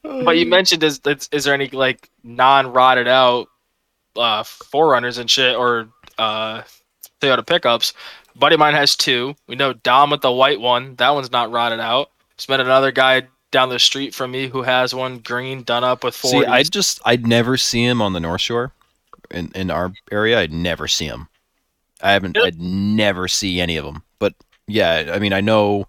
But 0.02 0.36
you 0.36 0.46
mentioned 0.46 0.82
is 0.82 1.00
is, 1.06 1.28
is 1.32 1.44
there 1.44 1.54
any 1.54 1.68
like 1.68 2.10
non-rotted 2.22 3.08
out 3.08 3.48
uh 4.16 4.42
forerunners 4.42 5.18
and 5.18 5.30
shit 5.30 5.56
or 5.56 5.88
uh 6.18 6.62
Toyota 7.20 7.46
pickups? 7.46 7.92
Buddy 8.36 8.54
of 8.54 8.60
mine 8.60 8.74
has 8.74 8.96
two. 8.96 9.34
We 9.46 9.54
know 9.56 9.72
Dom 9.72 10.10
with 10.10 10.20
the 10.22 10.32
white 10.32 10.60
one. 10.60 10.96
That 10.96 11.10
one's 11.10 11.30
not 11.30 11.50
rotted 11.50 11.80
out. 11.80 12.10
Just 12.36 12.48
met 12.48 12.60
another 12.60 12.90
guy 12.90 13.22
down 13.54 13.68
the 13.68 13.78
street 13.78 14.14
from 14.14 14.32
me 14.32 14.48
who 14.48 14.62
has 14.62 14.94
one 14.94 15.18
green 15.18 15.62
done 15.62 15.84
up 15.84 16.02
with 16.02 16.14
40s. 16.14 16.30
See, 16.30 16.44
I 16.44 16.62
just 16.64 17.00
I'd 17.04 17.26
never 17.26 17.56
see 17.56 17.84
him 17.84 18.02
on 18.02 18.12
the 18.12 18.20
North 18.20 18.40
Shore, 18.40 18.72
in 19.30 19.50
in 19.54 19.70
our 19.70 19.92
area. 20.10 20.40
I'd 20.40 20.52
never 20.52 20.88
see 20.88 21.06
him. 21.06 21.28
I 22.02 22.12
haven't. 22.12 22.36
Really? 22.36 22.48
I'd 22.48 22.60
never 22.60 23.28
see 23.28 23.60
any 23.60 23.76
of 23.76 23.84
them. 23.84 24.02
But 24.66 24.74
yeah, 24.74 25.10
I 25.12 25.18
mean, 25.18 25.32
I 25.32 25.40
know. 25.40 25.86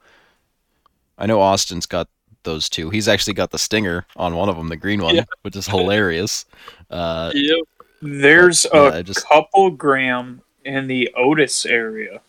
I 1.17 1.25
know 1.27 1.39
Austin's 1.39 1.85
got 1.85 2.09
those 2.43 2.67
two. 2.69 2.89
He's 2.89 3.07
actually 3.07 3.33
got 3.33 3.51
the 3.51 3.57
Stinger 3.57 4.05
on 4.17 4.35
one 4.35 4.49
of 4.49 4.57
them, 4.57 4.67
the 4.67 4.75
green 4.75 5.01
one, 5.01 5.15
Yeah. 5.15 5.23
which 5.43 5.55
is 5.55 5.65
hilarious. 5.67 6.45
Uh, 6.89 7.31
Yep. 7.33 7.59
There's 8.01 8.65
Yeah, 8.71 8.79
a 8.89 8.97
I 8.97 9.01
just- 9.01 9.25
couple 9.27 9.71
gram 9.71 10.41
in 10.65 10.87
the 10.87 11.09
Otis 11.15 11.65
area. 11.65 12.21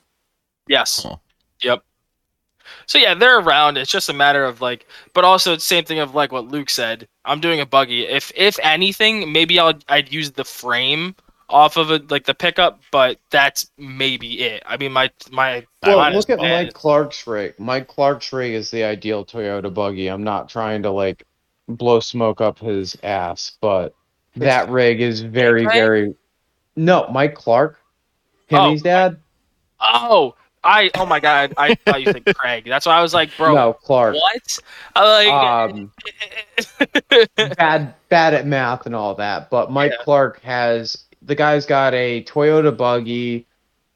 Yes. 0.69 1.05
Oh. 1.05 1.21
Yep. 1.63 1.83
So 2.87 2.99
yeah, 2.99 3.15
they're 3.15 3.41
around. 3.41 3.77
It's 3.77 3.91
just 3.91 4.09
a 4.09 4.13
matter 4.13 4.45
of 4.45 4.61
like, 4.61 4.87
but 5.13 5.25
also 5.25 5.53
it's 5.53 5.65
same 5.65 5.85
thing 5.85 5.99
of 5.99 6.15
like 6.15 6.33
what 6.33 6.47
Luke 6.49 6.71
said. 6.71 7.09
I'm 7.25 7.41
doing 7.41 7.61
a 7.61 7.67
buggy. 7.67 8.07
If 8.07 8.31
if 8.37 8.59
anything, 8.63 9.33
maybe 9.33 9.59
I'll 9.59 9.75
I'd 9.89 10.13
use 10.13 10.31
the 10.33 10.45
frame 10.45 11.15
off 11.49 11.77
of 11.77 11.91
it, 11.91 12.11
like 12.11 12.25
the 12.25 12.35
pickup, 12.35 12.81
but 12.91 13.19
that's 13.31 13.71
maybe 13.79 14.41
it. 14.41 14.63
I 14.67 14.77
mean, 14.77 14.93
my 14.93 15.11
my. 15.31 15.65
Well, 15.85 16.13
look 16.13 16.31
at. 16.31 16.39
Mike 16.39 16.73
Clark's 16.73 17.27
rig. 17.27 17.55
Mike 17.59 17.87
Clark's 17.89 18.33
rig 18.33 18.53
is 18.55 18.71
the 18.71 18.85
ideal 18.85 19.25
Toyota 19.25 19.73
buggy. 19.73 20.09
I'm 20.09 20.25
not 20.25 20.49
trying 20.49 20.83
to 20.83 20.91
like 20.91 21.25
blow 21.69 22.01
smoke 22.01 22.41
up 22.41 22.59
his 22.59 22.97
ass, 23.03 23.53
but 23.61 23.95
that 24.37 24.69
rig 24.69 25.01
is 25.01 25.21
very, 25.21 25.65
very. 25.65 26.15
No, 26.75 27.09
Mike 27.11 27.35
Clark, 27.35 27.79
Oh, 28.53 28.65
Timmy's 28.67 28.83
dad. 28.83 29.19
Oh, 29.81 30.35
I 30.65 30.91
oh 30.97 31.07
my 31.07 31.21
god, 31.21 31.55
I 31.57 31.75
thought 31.75 32.01
you 32.03 32.13
said 32.13 32.25
Craig. 32.37 32.65
That's 32.67 32.87
why 32.87 32.97
I 32.97 33.03
was 33.03 33.15
like, 33.15 33.31
bro, 33.37 33.55
no, 33.55 33.73
Clark. 33.73 34.15
what? 34.17 34.59
I 34.95 35.25
like. 35.25 35.73
Um, 35.73 35.93
bad, 37.57 37.95
bad 38.09 38.35
at 38.35 38.47
math 38.47 38.87
and 38.87 38.95
all 38.95 39.15
that. 39.15 39.49
But 39.51 39.71
Mike 39.71 39.93
Yeah. 39.97 40.05
Clark 40.05 40.41
has 40.43 41.06
the 41.27 41.35
guy's 41.35 41.67
got 41.67 41.95
a 41.95 42.25
Toyota 42.25 42.75
buggy, 42.77 43.47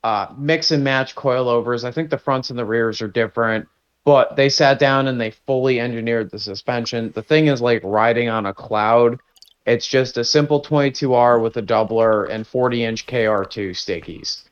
uh, 0.05 0.27
mix 0.37 0.71
and 0.71 0.85
match 0.85 1.15
coilovers. 1.15 1.85
I 1.85 1.93
think 1.93 2.11
the 2.11 2.19
fronts 2.19 2.51
and 2.51 2.59
the 2.59 2.65
rears 2.65 3.01
are 3.01 3.09
different, 3.09 3.67
but 4.05 4.37
they 4.37 4.49
sat 4.49 4.79
down 4.79 5.09
and 5.09 5.21
they 5.21 5.31
fully 5.31 5.81
engineered 5.81 6.31
the 6.31 6.39
suspension. 6.39 7.13
The 7.15 7.23
thing 7.23 7.47
is 7.47 7.63
like 7.63 7.81
riding 7.85 8.29
on 8.29 8.47
a 8.47 8.55
cloud. 8.55 9.19
It's 9.67 9.87
just 9.87 10.19
a 10.19 10.25
simple 10.25 10.63
22R 10.63 11.43
with 11.43 11.57
a 11.57 11.63
doubler 11.63 12.29
and 12.29 12.47
40 12.47 12.85
inch 12.85 13.07
KR2 13.07 13.71
stickies 13.71 14.45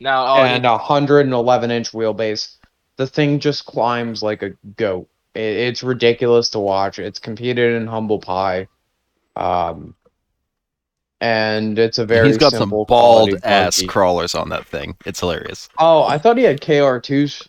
now, 0.00 0.26
oh, 0.26 0.42
and 0.42 0.64
a 0.64 0.72
111 0.72 1.70
inch 1.70 1.92
wheelbase. 1.92 2.56
The 2.96 3.06
thing 3.06 3.40
just 3.40 3.66
climbs 3.66 4.22
like 4.22 4.42
a 4.42 4.50
goat. 4.76 5.08
It, 5.34 5.40
it's 5.40 5.82
ridiculous 5.82 6.50
to 6.50 6.58
watch. 6.58 6.98
It's 6.98 7.18
competed 7.18 7.74
in 7.74 7.86
humble 7.86 8.18
pie, 8.18 8.68
um, 9.36 9.94
and 11.20 11.78
it's 11.78 11.98
a 11.98 12.06
very 12.06 12.28
he's 12.28 12.38
got 12.38 12.52
some 12.52 12.70
bald 12.70 13.34
ass 13.42 13.78
buggy. 13.78 13.86
crawlers 13.86 14.34
on 14.34 14.48
that 14.50 14.66
thing. 14.66 14.96
It's 15.04 15.20
hilarious. 15.20 15.68
Oh, 15.78 16.04
I 16.04 16.18
thought 16.18 16.36
he 16.36 16.44
had 16.44 16.60
KR2s, 16.60 17.48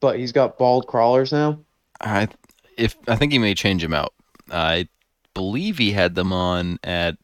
but 0.00 0.18
he's 0.18 0.32
got 0.32 0.58
bald 0.58 0.86
crawlers 0.86 1.32
now. 1.32 1.58
I 2.00 2.28
if 2.76 2.96
I 3.08 3.16
think 3.16 3.32
he 3.32 3.38
may 3.38 3.54
change 3.54 3.82
him 3.82 3.94
out. 3.94 4.12
I 4.50 4.88
believe 5.34 5.78
he 5.78 5.92
had 5.92 6.14
them 6.14 6.32
on 6.32 6.78
at 6.84 7.16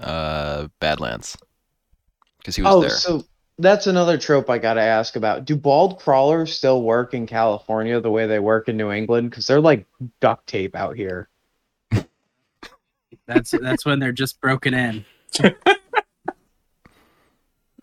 uh, 0.00 0.68
Badlands 0.80 1.36
because 2.38 2.56
he 2.56 2.62
was 2.62 2.74
oh, 2.74 2.80
there. 2.80 2.90
so 2.90 3.24
that's 3.58 3.86
another 3.86 4.18
trope 4.18 4.50
I 4.50 4.58
gotta 4.58 4.80
ask 4.80 5.16
about. 5.16 5.44
Do 5.44 5.54
bald 5.54 6.00
crawlers 6.00 6.56
still 6.56 6.82
work 6.82 7.14
in 7.14 7.26
California 7.26 8.00
the 8.00 8.10
way 8.10 8.26
they 8.26 8.40
work 8.40 8.68
in 8.68 8.76
New 8.76 8.90
England? 8.90 9.30
Because 9.30 9.46
they're 9.46 9.60
like 9.60 9.86
duct 10.20 10.46
tape 10.46 10.74
out 10.74 10.96
here. 10.96 11.28
That's 13.26 13.50
that's 13.50 13.84
when 13.84 13.98
they're 13.98 14.12
just 14.12 14.40
broken 14.40 14.74
in. 14.74 15.04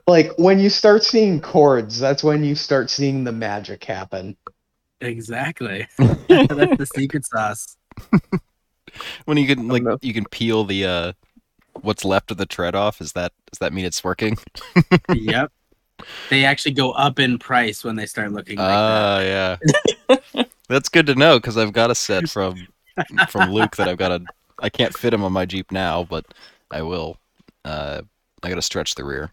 Like 0.08 0.32
when 0.38 0.60
you 0.60 0.70
start 0.70 1.04
seeing 1.04 1.40
cords, 1.40 2.00
that's 2.00 2.24
when 2.24 2.44
you 2.44 2.54
start 2.54 2.90
seeing 2.90 3.24
the 3.24 3.32
magic 3.32 3.84
happen. 3.84 4.36
Exactly. 5.00 5.88
that's 5.98 6.78
the 6.78 6.90
secret 6.94 7.26
sauce. 7.26 7.78
when 9.26 9.38
you 9.38 9.48
can 9.48 9.70
like 9.70 9.84
you 10.02 10.14
can 10.14 10.26
peel 10.26 10.66
the 10.66 10.86
uh 10.86 11.14
what's 11.82 12.04
left 12.04 12.30
of 12.32 12.38
the 12.38 12.46
tread 12.46 12.76
off. 12.76 13.00
Is 13.00 13.14
that 13.14 13.32
does 13.52 13.60
that 13.60 13.72
mean 13.72 13.86
it's 13.86 14.04
working? 14.04 14.38
yep. 15.14 15.52
They 16.32 16.46
actually 16.46 16.72
go 16.72 16.94
up 16.94 17.20
in 17.20 17.38
price 17.38 17.84
when 17.84 17.96
they 17.96 18.08
start 18.08 18.32
looking 18.32 18.58
like 18.58 18.70
that. 18.70 19.58
Ah, 20.10 20.18
yeah. 20.40 20.46
That's 20.68 20.90
good 20.90 21.06
to 21.06 21.14
know 21.14 21.38
because 21.38 21.58
I've 21.58 21.74
got 21.74 21.92
a 21.92 21.96
set 21.96 22.28
from 22.28 22.68
from 23.30 23.52
Luke 23.52 23.76
that 23.76 23.88
I've 23.88 24.00
got 24.00 24.08
to. 24.08 24.26
I 24.62 24.70
can't 24.70 24.96
fit 24.98 25.14
him 25.14 25.24
on 25.24 25.34
my 25.34 25.46
Jeep 25.46 25.72
now, 25.72 26.04
but 26.04 26.26
I 26.70 26.82
will. 26.84 27.18
Uh, 27.66 28.02
I 28.44 28.50
got 28.50 28.56
to 28.56 28.62
stretch 28.62 28.96
the 28.96 29.04
rear 29.04 29.32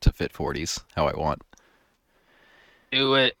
to 0.00 0.12
fit 0.12 0.32
40s 0.32 0.82
how 0.96 1.06
I 1.06 1.16
want. 1.16 1.42
Do 2.90 3.14
it. 3.14 3.36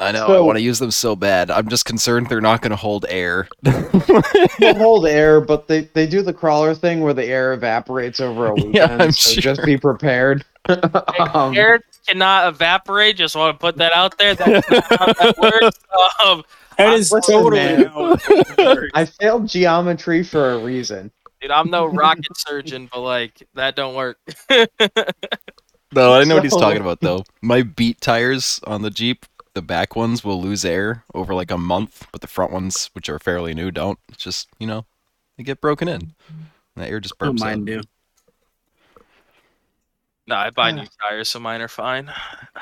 I 0.00 0.12
know 0.12 0.26
I 0.28 0.40
want 0.40 0.56
to 0.56 0.62
use 0.62 0.78
them 0.78 0.92
so 0.92 1.16
bad. 1.16 1.50
I'm 1.50 1.68
just 1.68 1.84
concerned 1.84 2.28
they're 2.28 2.40
not 2.40 2.62
going 2.62 2.70
to 2.70 2.76
hold 2.76 3.04
air. 3.08 3.48
They'll 3.62 4.74
hold 4.76 5.08
air, 5.08 5.40
but 5.40 5.66
they, 5.66 5.82
they 5.92 6.06
do 6.06 6.22
the 6.22 6.32
crawler 6.32 6.72
thing 6.72 7.00
where 7.00 7.12
the 7.14 7.24
air 7.24 7.52
evaporates 7.52 8.20
over 8.20 8.46
a 8.46 8.54
weekend. 8.54 8.74
Yeah, 8.76 8.96
I'm 9.00 9.10
so 9.10 9.32
sure. 9.32 9.42
just 9.42 9.64
be 9.64 9.76
prepared. 9.76 10.44
um, 10.68 11.56
Air 11.56 11.80
cannot 12.06 12.46
evaporate. 12.46 13.16
Just 13.16 13.34
want 13.34 13.56
to 13.56 13.58
put 13.58 13.76
that 13.78 13.92
out 13.92 14.16
there. 14.18 14.36
That's 14.36 14.70
not 14.70 14.84
how 15.00 15.12
that 15.12 15.38
works. 15.38 15.78
Um, 16.24 16.44
That 16.78 16.94
is 16.94 17.10
Listen, 17.12 17.34
totally 17.34 17.56
man. 17.58 17.84
how 17.86 18.12
it 18.12 18.58
works. 18.58 18.90
I 18.94 19.04
failed 19.04 19.48
geometry 19.48 20.22
for 20.22 20.52
a 20.52 20.58
reason. 20.58 21.10
dude, 21.40 21.50
I'm 21.50 21.70
no 21.70 21.86
rocket 21.86 22.36
surgeon, 22.36 22.88
but 22.92 23.00
like 23.00 23.42
that 23.54 23.74
don't 23.76 23.94
work. 23.96 24.18
no, 25.92 26.14
I 26.14 26.24
know 26.24 26.36
what 26.36 26.44
he's 26.44 26.52
talking 26.56 26.80
about 26.80 27.00
though. 27.00 27.24
My 27.42 27.62
beat 27.62 28.00
tires 28.00 28.60
on 28.64 28.82
the 28.82 28.90
Jeep, 28.90 29.26
the 29.54 29.62
back 29.62 29.96
ones 29.96 30.22
will 30.24 30.40
lose 30.40 30.64
air 30.64 31.04
over 31.14 31.34
like 31.34 31.50
a 31.50 31.58
month, 31.58 32.06
but 32.12 32.20
the 32.20 32.26
front 32.28 32.52
ones, 32.52 32.90
which 32.92 33.08
are 33.08 33.18
fairly 33.18 33.54
new, 33.54 33.70
don't. 33.72 33.98
It's 34.08 34.22
just 34.22 34.48
you 34.60 34.66
know, 34.68 34.86
they 35.36 35.42
get 35.42 35.60
broken 35.60 35.88
in. 35.88 36.14
The 36.76 36.86
air 36.86 37.00
just 37.00 37.18
Don't 37.18 37.36
burps. 37.36 37.40
mind 37.40 37.68
out. 37.70 37.82
do. 37.82 39.02
no, 40.28 40.36
I 40.36 40.50
buy 40.50 40.70
new 40.70 40.84
tires, 41.02 41.28
so 41.28 41.40
mine 41.40 41.60
are 41.60 41.66
fine. 41.68 42.08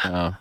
Uh, 0.05 0.33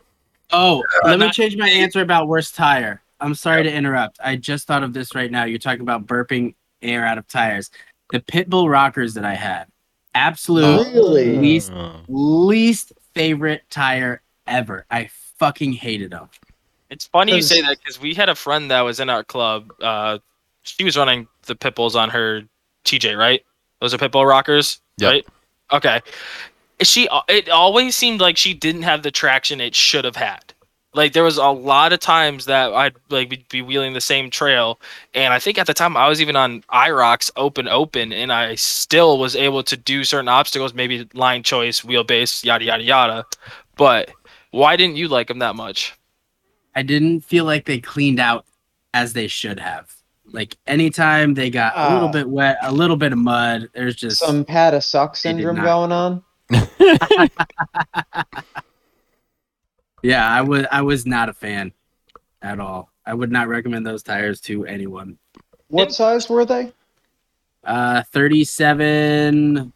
Oh, 0.52 0.84
let 1.04 1.20
me 1.20 1.30
change 1.32 1.58
my 1.58 1.68
answer 1.68 2.02
about 2.02 2.28
worst 2.30 2.56
tire. 2.56 3.02
I'm 3.20 3.36
sorry 3.36 3.64
to 3.64 3.72
interrupt. 3.72 4.20
I 4.24 4.36
just 4.36 4.68
thought 4.68 4.84
of 4.84 4.94
this 4.94 5.16
right 5.16 5.32
now. 5.32 5.46
You're 5.46 5.60
talking 5.60 5.82
about 5.82 6.06
burping 6.06 6.56
air 6.82 7.06
out 7.06 7.18
of 7.18 7.28
tires. 7.28 7.72
The 8.12 8.20
Pitbull 8.20 8.70
rockers 8.70 9.14
that 9.16 9.26
I 9.26 9.34
had, 9.36 9.66
absolute 10.14 10.86
Really? 10.94 11.38
least 11.38 11.72
uh, 11.72 11.98
least 12.08 12.94
favorite 13.14 13.64
tire 13.70 14.22
ever. 14.48 14.86
I 14.92 15.10
fucking 15.40 15.74
hated 15.74 16.12
them. 16.12 16.30
It's 16.90 17.08
funny 17.08 17.36
you 17.36 17.42
say 17.42 17.62
that 17.62 17.78
because 17.80 18.00
we 18.00 18.14
had 18.14 18.30
a 18.30 18.36
friend 18.36 18.70
that 18.70 18.82
was 18.82 19.00
in 19.00 19.10
our 19.10 19.24
club. 19.24 19.74
Uh, 19.82 20.20
she 20.64 20.84
was 20.84 20.96
running 20.98 21.28
the 21.46 21.56
Pitbulls 21.56 21.96
on 21.96 22.10
her 22.10 22.44
TJ, 22.84 23.18
right? 23.18 23.44
Those 23.82 23.94
are 23.94 23.98
Pitbull 23.98 24.28
rockers, 24.28 24.82
Yep. 24.98 25.12
right? 25.12 25.28
Okay. 25.74 26.02
She 26.82 27.08
it 27.28 27.50
always 27.50 27.96
seemed 27.96 28.20
like 28.22 28.38
she 28.38 28.54
didn't 28.54 28.84
have 28.84 29.02
the 29.02 29.12
traction 29.12 29.62
it 29.62 29.74
should 29.74 30.06
have 30.06 30.16
had. 30.16 30.54
Like 30.96 31.12
there 31.14 31.24
was 31.24 31.38
a 31.38 31.48
lot 31.50 31.92
of 31.94 32.00
times 32.00 32.46
that 32.46 32.74
I'd 32.74 32.96
like 33.10 33.30
be- 33.30 33.46
be 33.50 33.62
wheeling 33.62 33.94
the 33.94 34.02
same 34.02 34.30
trail, 34.30 34.80
and 35.14 35.34
I 35.34 35.40
think 35.40 35.58
at 35.58 35.68
the 35.68 35.74
time 35.74 35.98
I 35.98 36.08
was 36.08 36.22
even 36.22 36.36
on 36.38 36.62
Iroks 36.72 37.30
open 37.36 37.68
open, 37.68 38.14
and 38.14 38.32
I 38.32 38.56
still 38.56 39.20
was 39.20 39.36
able 39.36 39.62
to 39.64 39.76
do 39.76 40.04
certain 40.06 40.30
obstacles, 40.30 40.74
maybe 40.74 41.08
line 41.14 41.44
choice, 41.44 41.82
wheelbase, 41.82 42.46
yada 42.46 42.64
yada 42.64 42.84
yada. 42.84 43.26
But 43.76 44.10
why 44.52 44.78
didn't 44.78 44.96
you 44.96 45.10
like 45.10 45.28
them 45.28 45.40
that 45.40 45.56
much? 45.58 45.94
I 46.76 46.82
didn't 46.82 47.22
feel 47.22 47.44
like 47.44 47.66
they 47.66 47.80
cleaned 47.80 48.20
out 48.20 48.46
as 48.94 49.12
they 49.14 49.28
should 49.28 49.60
have. 49.60 49.94
Like 50.32 50.56
anytime 50.66 51.34
they 51.34 51.50
got 51.50 51.74
a 51.76 51.94
little 51.94 52.08
Ah. 52.10 52.12
bit 52.14 52.30
wet, 52.30 52.58
a 52.62 52.72
little 52.72 52.96
bit 52.98 53.12
of 53.12 53.18
mud, 53.18 53.70
there's 53.74 53.96
just 53.96 54.20
Some 54.20 54.46
pat 54.46 54.74
a 54.74 54.80
suck 54.82 55.18
syndrome 55.18 55.58
going 55.62 55.92
on. 55.92 56.24
yeah, 60.06 60.28
I 60.30 60.42
was 60.42 60.66
I 60.72 60.82
was 60.82 61.06
not 61.06 61.30
a 61.30 61.34
fan 61.34 61.72
at 62.42 62.60
all. 62.60 62.90
I 63.06 63.14
would 63.14 63.32
not 63.32 63.48
recommend 63.48 63.86
those 63.86 64.04
tires 64.04 64.40
to 64.42 64.66
anyone. 64.66 65.18
What 65.68 65.92
size 65.94 66.30
were 66.30 66.46
they? 66.46 66.74
Uh 67.64 68.04
37 68.12 69.72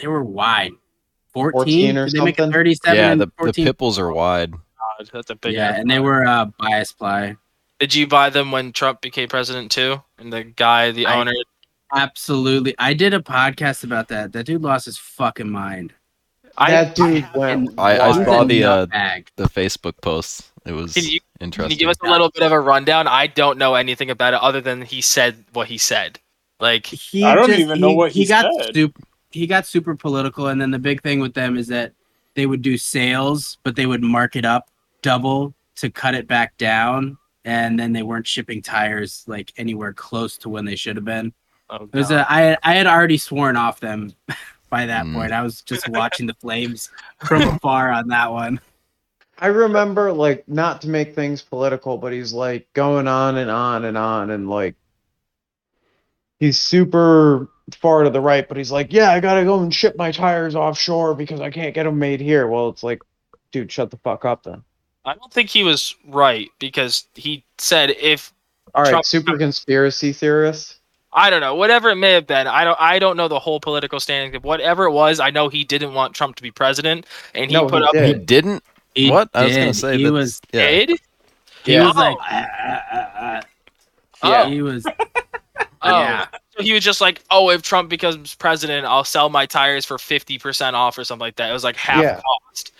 they 0.00 0.06
were 0.06 0.24
wide. 0.24 0.72
14, 1.34 1.52
14 1.52 1.98
or 1.98 2.04
Did 2.06 2.14
they 2.14 2.24
make 2.24 2.38
a 2.38 2.42
something? 2.42 2.52
37 2.54 2.96
yeah, 2.96 3.12
and 3.12 3.20
the, 3.20 3.30
the 3.44 3.52
pipples 3.52 3.98
are 3.98 4.10
wide. 4.12 4.52
God, 4.52 5.10
that's 5.12 5.30
a 5.30 5.34
big. 5.36 5.52
yeah, 5.52 5.76
and 5.78 5.90
they 5.90 6.00
were 6.00 6.26
uh 6.26 6.46
bias 6.58 6.92
ply. 6.92 7.36
Did 7.78 7.94
you 7.94 8.06
buy 8.06 8.30
them 8.30 8.50
when 8.50 8.72
Trump 8.72 9.00
became 9.00 9.28
president 9.28 9.70
too? 9.70 10.02
And 10.18 10.32
the 10.32 10.44
guy, 10.44 10.90
the 10.90 11.06
I- 11.06 11.20
owner, 11.20 11.32
Absolutely. 11.92 12.74
I 12.78 12.94
did 12.94 13.14
a 13.14 13.20
podcast 13.20 13.82
about 13.84 14.08
that. 14.08 14.32
That 14.32 14.46
dude 14.46 14.62
lost 14.62 14.86
his 14.86 14.96
fucking 14.96 15.50
mind. 15.50 15.92
I, 16.58 16.70
that 16.70 16.94
dude 16.94 17.26
went. 17.34 17.70
I- 17.78 17.98
I 17.98 18.24
saw 18.24 18.44
the, 18.44 18.64
uh. 18.64 18.86
The 19.36 19.44
Facebook 19.44 20.00
posts. 20.00 20.50
It 20.66 20.72
was 20.72 20.92
Can 20.92 21.04
you, 21.04 21.20
can 21.38 21.70
you 21.70 21.76
give 21.76 21.88
us 21.88 21.96
a 22.02 22.10
little 22.10 22.30
bit 22.30 22.42
of 22.42 22.52
a 22.52 22.60
rundown? 22.60 23.08
I 23.08 23.26
don't 23.28 23.56
know 23.56 23.74
anything 23.74 24.10
about 24.10 24.34
it 24.34 24.40
other 24.42 24.60
than 24.60 24.82
he 24.82 25.00
said 25.00 25.42
what 25.54 25.68
he 25.68 25.78
said. 25.78 26.18
Like, 26.60 26.84
he 26.86 27.24
I 27.24 27.34
don't 27.34 27.50
even 27.50 27.80
know 27.80 27.92
what 27.92 28.12
he 28.12 28.26
got 28.26 28.52
said. 28.60 28.74
Super, 28.74 29.00
he 29.30 29.46
got 29.46 29.64
super 29.66 29.94
political, 29.94 30.48
and 30.48 30.60
then 30.60 30.70
the 30.70 30.78
big 30.78 31.02
thing 31.02 31.18
with 31.20 31.32
them 31.32 31.56
is 31.56 31.66
that 31.68 31.92
they 32.34 32.44
would 32.44 32.60
do 32.60 32.76
sales, 32.76 33.56
but 33.62 33.74
they 33.74 33.86
would 33.86 34.02
mark 34.02 34.36
it 34.36 34.44
up 34.44 34.68
double 35.00 35.54
to 35.76 35.88
cut 35.90 36.14
it 36.14 36.28
back 36.28 36.54
down, 36.58 37.16
and 37.46 37.78
then 37.80 37.94
they 37.94 38.02
weren't 38.02 38.26
shipping 38.26 38.60
tires 38.60 39.24
like 39.26 39.50
anywhere 39.56 39.94
close 39.94 40.36
to 40.38 40.50
when 40.50 40.66
they 40.66 40.76
should 40.76 40.96
have 40.96 41.06
been. 41.06 41.32
oh, 41.70 41.84
It 41.84 41.94
was 41.94 42.10
God. 42.10 42.26
a, 42.28 42.30
I 42.32 42.58
I 42.62 42.74
had 42.74 42.86
already 42.86 43.16
sworn 43.16 43.56
off 43.56 43.80
them 43.80 44.12
by 44.70 44.86
that 44.86 45.04
Mm. 45.04 45.14
point. 45.14 45.32
I 45.32 45.42
was 45.42 45.60
just 45.62 45.88
watching 45.88 46.26
the 46.26 46.34
flames 46.34 46.90
from 47.26 47.42
afar 47.42 47.90
on 47.90 48.08
that 48.08 48.32
one. 48.32 48.60
I 49.38 49.46
remember, 49.48 50.12
like, 50.12 50.46
not 50.48 50.82
to 50.82 50.88
make 50.88 51.14
things 51.14 51.42
political, 51.42 51.98
but 51.98 52.12
he's 52.12 52.32
like 52.32 52.66
going 52.72 53.08
on 53.08 53.36
and 53.38 53.50
on 53.50 53.84
and 53.84 53.96
on, 53.98 54.30
and 54.30 54.48
like, 54.48 54.74
he's 56.38 56.58
super 56.60 57.48
far 57.80 58.02
to 58.04 58.10
the 58.10 58.20
right, 58.20 58.46
but 58.48 58.56
he's 58.56 58.72
like, 58.72 58.92
yeah, 58.92 59.10
I 59.12 59.20
gotta 59.20 59.44
go 59.44 59.60
and 59.60 59.72
ship 59.74 59.96
my 59.96 60.10
tires 60.12 60.54
offshore 60.54 61.14
because 61.14 61.40
I 61.40 61.50
can't 61.50 61.74
get 61.74 61.84
them 61.84 61.98
made 61.98 62.20
here. 62.20 62.46
Well, 62.48 62.68
it's 62.68 62.82
like, 62.82 63.00
dude, 63.52 63.70
shut 63.70 63.90
the 63.90 63.96
fuck 63.98 64.24
up 64.24 64.42
then. 64.42 64.62
I 65.04 65.14
don't 65.14 65.32
think 65.32 65.48
he 65.48 65.64
was 65.64 65.94
right 66.06 66.50
because 66.58 67.06
he 67.14 67.44
said 67.58 67.90
if 67.90 68.32
All 68.74 68.82
right, 68.82 68.90
Trump- 68.90 69.04
super 69.06 69.38
conspiracy 69.38 70.12
theorist. 70.12 70.79
I 71.12 71.28
don't 71.30 71.40
know 71.40 71.54
whatever 71.56 71.90
it 71.90 71.96
may 71.96 72.12
have 72.12 72.26
been. 72.26 72.46
I 72.46 72.64
don't 72.64 72.76
I 72.80 72.98
don't 72.98 73.16
know 73.16 73.28
the 73.28 73.38
whole 73.40 73.58
political 73.60 73.98
standing. 74.00 74.40
Whatever 74.42 74.84
it 74.84 74.92
was, 74.92 75.18
I 75.20 75.30
know 75.30 75.48
he 75.48 75.64
didn't 75.64 75.92
want 75.94 76.14
Trump 76.14 76.36
to 76.36 76.42
be 76.42 76.50
president, 76.50 77.06
and 77.34 77.50
he 77.50 77.54
No, 77.56 77.66
put 77.66 77.82
he 77.82 77.88
up 77.88 77.92
did. 77.92 78.06
He 78.18 78.24
didn't. 78.24 78.62
He 78.94 79.10
what? 79.10 79.28
I 79.34 79.44
was 79.44 79.56
gonna 79.56 79.74
say 79.74 79.96
he 79.96 80.04
that's- 80.04 80.12
was 80.12 80.40
Yeah. 80.52 80.68
did. 80.70 80.90
he 81.64 81.74
Yeah. 81.74 81.86
was 81.86 81.96
like 81.96 82.16
Oh. 82.16 82.22
"Ah, 82.30 82.46
ah, 82.62 82.82
ah, 82.92 83.40
ah." 84.22 84.28
Yeah. 84.44 84.46
he 84.48 84.62
was 84.62 84.84
Oh, 85.82 85.98
yeah. 86.00 86.26
so 86.56 86.62
he 86.62 86.72
was 86.74 86.84
just 86.84 87.00
like, 87.00 87.22
oh, 87.30 87.48
if 87.50 87.62
Trump 87.62 87.88
becomes 87.88 88.34
president, 88.34 88.86
I'll 88.86 89.02
sell 89.04 89.30
my 89.30 89.46
tires 89.46 89.84
for 89.86 89.96
fifty 89.98 90.38
percent 90.38 90.76
off 90.76 90.96
or 90.98 91.04
something 91.04 91.24
like 91.24 91.36
that. 91.36 91.48
It 91.50 91.52
was 91.54 91.64
like 91.64 91.76
half 91.76 92.02
Yeah. 92.02 92.20
cost. 92.20 92.72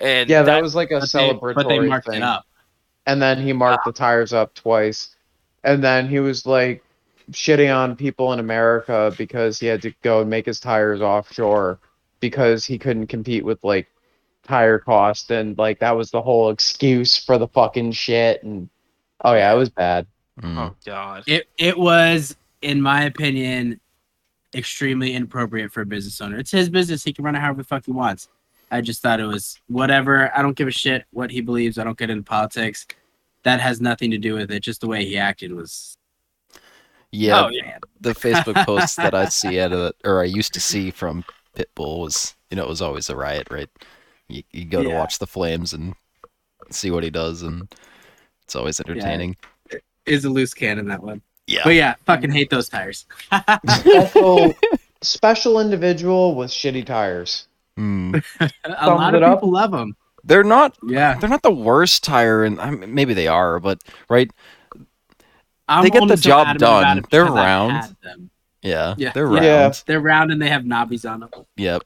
And 0.00 0.28
Yeah, 0.28 0.42
that, 0.42 0.54
that, 0.56 0.62
was 0.62 0.74
like 0.74 0.90
a 0.90 1.00
but 1.00 1.10
they, 1.12 1.18
celebratory 1.30 1.54
but 1.54 1.68
they 1.68 1.78
marked 1.80 2.06
thing. 2.08 2.16
it 2.16 2.22
up. 2.22 2.44
and 3.06 3.20
then 3.22 3.40
he 3.42 3.52
marked 3.52 3.84
the 3.86 3.92
tires 3.92 4.32
up 4.32 4.54
twice 4.54 5.16
and 5.64 5.82
then 5.82 6.08
he 6.08 6.20
was 6.20 6.44
like 6.46 6.82
shitting 7.30 7.74
on 7.74 7.96
people 7.96 8.32
in 8.32 8.38
america 8.40 9.12
because 9.16 9.58
he 9.60 9.66
had 9.66 9.80
to 9.82 9.92
go 10.02 10.20
and 10.20 10.30
make 10.30 10.46
his 10.46 10.60
tires 10.60 11.00
offshore 11.00 11.78
because 12.20 12.64
he 12.64 12.78
couldn't 12.78 13.06
compete 13.06 13.44
with 13.44 13.62
like 13.62 13.86
tire 14.44 14.78
cost 14.78 15.30
and 15.30 15.56
like 15.56 15.78
that 15.78 15.96
was 15.96 16.10
the 16.10 16.20
whole 16.20 16.50
excuse 16.50 17.16
for 17.16 17.38
the 17.38 17.48
fucking 17.48 17.92
shit 17.92 18.42
and 18.42 18.68
oh 19.24 19.34
yeah 19.34 19.52
it 19.52 19.56
was 19.56 19.70
bad 19.70 20.06
Mm. 20.40 20.58
oh 20.58 20.74
god. 20.84 21.24
It 21.26 21.48
it 21.58 21.78
was, 21.78 22.36
in 22.62 22.80
my 22.80 23.04
opinion, 23.04 23.80
extremely 24.54 25.14
inappropriate 25.14 25.72
for 25.72 25.82
a 25.82 25.86
business 25.86 26.20
owner. 26.20 26.38
It's 26.38 26.50
his 26.50 26.70
business; 26.70 27.04
he 27.04 27.12
can 27.12 27.24
run 27.24 27.34
it 27.34 27.40
however 27.40 27.58
the 27.58 27.64
fuck 27.64 27.84
he 27.84 27.92
wants. 27.92 28.28
I 28.70 28.80
just 28.80 29.02
thought 29.02 29.20
it 29.20 29.26
was 29.26 29.60
whatever. 29.68 30.34
I 30.36 30.40
don't 30.40 30.56
give 30.56 30.68
a 30.68 30.72
shit 30.72 31.04
what 31.12 31.30
he 31.30 31.42
believes. 31.42 31.78
I 31.78 31.84
don't 31.84 31.98
get 31.98 32.10
into 32.10 32.22
politics. 32.22 32.86
That 33.42 33.60
has 33.60 33.80
nothing 33.80 34.10
to 34.12 34.18
do 34.18 34.34
with 34.34 34.50
it. 34.50 34.60
Just 34.60 34.80
the 34.80 34.86
way 34.86 35.04
he 35.04 35.18
acted 35.18 35.52
was. 35.52 35.96
Yeah, 37.12 37.44
Oh, 37.44 37.48
yeah. 37.50 37.78
the 38.00 38.14
Facebook 38.14 38.64
posts 38.64 38.96
that 38.96 39.14
I 39.14 39.26
see 39.28 39.60
out 39.60 39.72
of 39.72 39.80
it, 39.80 39.96
or 40.04 40.22
I 40.22 40.24
used 40.24 40.54
to 40.54 40.60
see 40.60 40.90
from 40.90 41.24
Pitbull 41.54 42.00
was 42.00 42.34
you 42.50 42.56
know, 42.56 42.64
it 42.64 42.68
was 42.68 42.82
always 42.82 43.08
a 43.08 43.16
riot, 43.16 43.48
right? 43.50 43.70
You, 44.28 44.42
you 44.52 44.66
go 44.66 44.82
to 44.82 44.90
watch 44.90 45.18
the 45.18 45.26
flames 45.26 45.72
and 45.72 45.94
see 46.70 46.90
what 46.90 47.02
he 47.02 47.08
does, 47.08 47.40
and 47.42 47.66
it's 48.42 48.54
always 48.54 48.78
entertaining. 48.78 49.36
Is 50.04 50.26
a 50.26 50.30
loose 50.30 50.52
cannon 50.52 50.86
that 50.88 51.02
one. 51.02 51.22
Yeah. 51.46 51.62
But 51.64 51.74
yeah, 51.74 51.94
fucking 52.04 52.30
hate 52.30 52.50
those 52.50 52.68
tires. 52.68 53.06
Special, 53.68 54.54
special 55.00 55.60
individual 55.60 56.34
with 56.34 56.50
shitty 56.50 56.84
tires. 56.84 57.46
Hmm. 57.76 58.16
a 58.64 58.86
lot 58.86 59.14
of 59.14 59.22
it 59.22 59.22
up. 59.22 59.38
people 59.38 59.50
love 59.52 59.70
them. 59.70 59.96
They're 60.24 60.44
not. 60.44 60.76
Yeah, 60.86 61.14
They're 61.18 61.30
not 61.30 61.42
the 61.42 61.50
worst 61.50 62.04
tire, 62.04 62.44
and 62.44 62.60
I 62.60 62.70
mean, 62.70 62.94
maybe 62.94 63.14
they 63.14 63.28
are, 63.28 63.58
but 63.60 63.82
right? 64.10 64.30
I'm 65.78 65.84
They 65.84 65.90
get 65.90 66.06
the 66.08 66.16
job 66.16 66.58
done. 66.58 67.04
They're 67.10 67.24
round. 67.24 67.96
Yeah. 68.62 68.94
Yeah. 68.96 69.12
They're 69.12 69.32
Yeah. 69.32 69.62
round. 69.62 69.82
They're 69.86 70.00
round 70.00 70.30
and 70.32 70.40
they 70.40 70.48
have 70.48 70.62
knobbies 70.62 71.08
on 71.10 71.20
them. 71.20 71.30
Yep. 71.56 71.82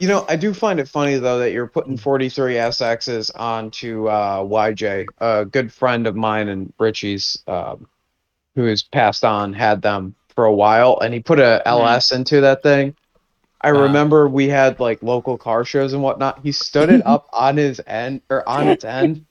You 0.00 0.06
know, 0.08 0.24
I 0.28 0.36
do 0.36 0.54
find 0.54 0.78
it 0.78 0.88
funny 0.88 1.16
though 1.18 1.38
that 1.40 1.50
you're 1.52 1.66
putting 1.66 1.96
43 1.96 2.54
SXs 2.54 3.30
onto 3.34 4.06
uh, 4.06 4.38
YJ. 4.44 5.06
A 5.18 5.44
good 5.44 5.72
friend 5.72 6.06
of 6.06 6.14
mine 6.14 6.48
and 6.48 6.72
Richie's, 6.78 7.42
um, 7.48 7.86
who 8.54 8.64
has 8.64 8.82
passed 8.82 9.24
on, 9.24 9.52
had 9.52 9.82
them 9.82 10.14
for 10.34 10.44
a 10.44 10.52
while, 10.52 10.98
and 11.02 11.12
he 11.12 11.18
put 11.20 11.40
a 11.40 11.62
LS 11.66 12.12
into 12.12 12.40
that 12.42 12.62
thing. 12.62 12.94
I 13.60 13.70
Uh. 13.70 13.82
remember 13.82 14.28
we 14.28 14.48
had 14.48 14.78
like 14.78 15.02
local 15.02 15.36
car 15.36 15.64
shows 15.64 15.92
and 15.94 16.02
whatnot. 16.02 16.40
He 16.44 16.52
stood 16.52 16.90
it 16.90 17.04
up 17.04 17.28
on 17.32 17.56
his 17.56 17.80
end 17.86 18.20
or 18.30 18.48
on 18.48 18.68
its 18.68 18.84
end, 18.84 19.26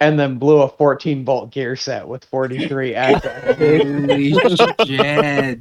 and 0.00 0.18
then 0.18 0.38
blew 0.38 0.62
a 0.62 0.68
14 0.68 1.24
bolt 1.24 1.50
gear 1.50 1.74
set 1.76 2.06
with 2.06 2.24
43 2.26 2.92
SXs. 2.94 3.58
Holy 4.08 4.32
shit! 4.86 5.60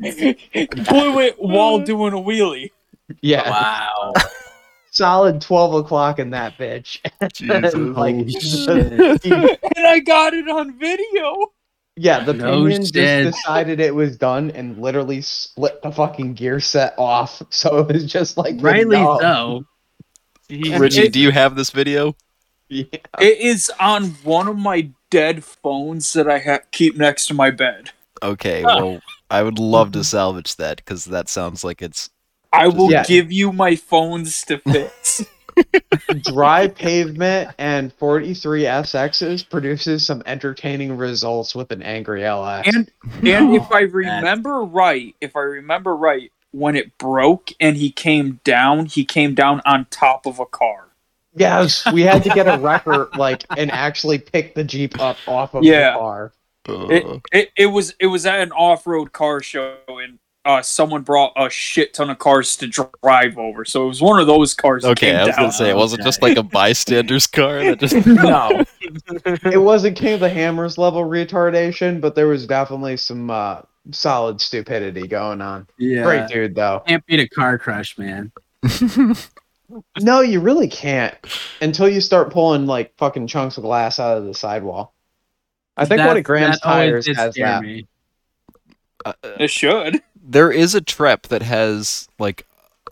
Blew 0.88 1.19
it 1.22 1.35
while 1.39 1.80
doing 1.80 2.14
a 2.14 2.18
wheelie. 2.18 2.69
yeah, 3.22 3.49
Wow. 3.49 4.14
solid 4.91 5.41
12 5.41 5.73
o'clock 5.85 6.19
in 6.19 6.30
that 6.31 6.57
bitch. 6.57 6.99
Like, 7.97 8.15
And 8.15 9.88
I 9.88 9.99
got 9.99 10.34
it 10.34 10.47
on 10.49 10.77
video. 10.80 11.51
Yeah, 11.99 12.23
the 12.23 12.34
No 12.34 12.61
pinion 12.64 12.81
just 12.84 12.93
decided 12.93 13.80
it 13.80 13.95
was 13.95 14.18
done 14.18 14.51
and 14.51 14.77
literally 14.77 15.22
split 15.22 15.81
the 15.81 15.91
fucking 15.91 16.35
gear 16.35 16.59
set 16.59 16.93
off. 16.99 17.41
So 17.49 17.80
it 17.80 17.91
was 17.91 18.05
just 18.05 18.38
like 18.38 18.57
the 18.57 18.64
Rightly 18.64 18.97
knob. 18.97 19.19
so. 19.22 19.65
Richie, 20.49 21.09
do 21.09 21.19
you 21.19 21.31
have 21.31 21.55
this 21.55 21.72
video? 21.72 22.15
Yeah. 22.69 22.84
It 23.19 23.39
is 23.39 23.72
on 23.80 24.10
one 24.23 24.48
of 24.49 24.57
my 24.57 24.89
dead 25.10 25.44
phones 25.44 26.11
that 26.14 26.30
I 26.30 26.39
ha- 26.39 26.60
keep 26.72 26.98
next 26.98 27.27
to 27.27 27.34
my 27.34 27.49
bed. 27.49 27.91
Okay, 28.22 28.64
ah. 28.64 28.76
well, 28.84 29.02
I 29.30 29.41
would 29.44 29.57
love 29.57 29.94
to 29.94 30.03
salvage 30.03 30.56
that 30.57 30.77
because 30.77 31.06
that 31.06 31.30
sounds 31.30 31.64
like 31.64 31.81
it's. 31.81 32.10
I 32.52 32.68
will 32.68 32.91
Yeah. 32.91 33.03
give 33.03 33.31
you 33.31 33.53
my 33.53 33.76
phones 33.77 34.44
to 34.45 34.57
fix. 34.57 35.23
Dry 36.23 36.68
pavement 36.68 37.52
and 37.57 37.91
43 37.94 38.64
SXs 38.64 39.49
produces 39.49 40.06
some 40.06 40.22
entertaining 40.26 40.98
results 40.98 41.56
with 41.56 41.72
an 41.72 41.81
angry 41.81 42.23
LS. 42.26 42.65
and 42.68 42.91
and 43.26 43.56
if 43.56 43.72
I 43.72 43.84
Oh, 43.84 43.88
remember 43.91 44.64
right, 44.64 45.15
if 45.22 45.35
I 45.35 45.39
remember 45.41 45.95
right, 45.95 46.31
when 46.52 46.76
it 46.76 46.98
broke 46.98 47.52
and 47.60 47.77
he 47.77 47.91
came 47.91 48.39
down, 48.44 48.85
he 48.88 49.03
came 49.06 49.34
down 49.35 49.61
on 49.65 49.85
top 49.89 50.26
of 50.26 50.39
a 50.39 50.45
car. 50.45 50.86
Yes, 51.38 51.85
we 51.93 52.01
had 52.01 52.23
to 52.23 52.30
get 52.30 52.47
a 52.47 52.57
wrecker 52.61 53.09
like 53.18 53.43
and 53.57 53.72
actually 53.72 54.18
pick 54.19 54.55
the 54.55 54.64
Jeep 54.64 54.99
up 54.99 55.18
off 55.27 55.53
of 55.53 55.64
Yeah. 55.64 55.93
the 55.93 55.99
car. 55.99 56.34
It, 56.69 57.22
it 57.31 57.51
it 57.57 57.65
was 57.68 57.95
it 57.99 58.07
was 58.07 58.26
at 58.26 58.41
an 58.41 58.51
off 58.51 58.85
road 58.85 59.14
car 59.14 59.41
show 59.41 59.76
and 59.88 60.19
uh, 60.43 60.61
someone 60.61 61.01
brought 61.01 61.31
a 61.38 61.49
shit 61.49 61.93
ton 61.93 62.09
of 62.09 62.19
cars 62.19 62.55
to 62.57 62.68
drive 62.68 63.38
over. 63.38 63.64
So 63.65 63.84
it 63.85 63.88
was 63.88 64.01
one 64.01 64.19
of 64.19 64.27
those 64.27 64.53
cars. 64.53 64.84
that 64.84 64.89
okay, 64.91 65.11
came 65.11 65.15
I 65.18 65.19
was 65.26 65.27
down. 65.35 65.38
gonna 65.45 65.51
say 65.53 65.69
it 65.69 65.76
wasn't 65.76 66.03
just 66.03 66.22
like 66.22 66.38
a 66.38 66.43
bystander's 66.57 67.27
car 67.27 67.64
that 67.64 67.80
just. 67.80 67.95
No, 68.05 68.64
it 69.51 69.61
wasn't 69.61 69.97
King 69.97 70.14
of 70.15 70.19
the 70.22 70.30
Hammers 70.30 70.77
level 70.77 71.03
retardation, 71.03 71.99
but 72.01 72.15
there 72.15 72.27
was 72.27 72.45
definitely 72.47 72.95
some 72.97 73.30
uh, 73.30 73.61
solid 73.91 74.39
stupidity 74.41 75.07
going 75.07 75.41
on. 75.41 75.68
Yeah. 75.77 76.03
Great 76.03 76.27
dude 76.27 76.55
though. 76.55 76.81
Can't 76.88 77.05
beat 77.05 77.19
a 77.22 77.27
car 77.30 77.57
crush, 77.57 77.97
man. 77.97 78.31
No, 79.99 80.22
you 80.22 80.39
really 80.39 80.68
can't 80.68 81.14
until 81.61 81.89
you 81.89 81.99
start 82.02 82.31
pulling 82.31 82.65
like 82.68 82.95
fucking 82.98 83.27
chunks 83.27 83.57
of 83.57 83.64
glass 83.64 83.99
out 83.99 84.18
of 84.18 84.26
the 84.26 84.34
sidewall. 84.34 84.94
I 85.76 85.85
think 85.85 85.99
one 85.99 86.07
That- 86.10 86.18
of 86.18 86.23
Graham's 86.23 86.60
tires 86.60 87.07
has 87.07 87.34
scare 87.35 87.48
that. 87.48 87.61
me. 87.64 87.88
Uh, 89.06 89.14
It 89.39 89.52
should. 89.52 90.02
there 90.22 90.52
is 90.52 90.73
a 90.73 90.81
trep 90.81 91.23
that 91.27 91.41
has 91.44 92.07
like 92.18 92.45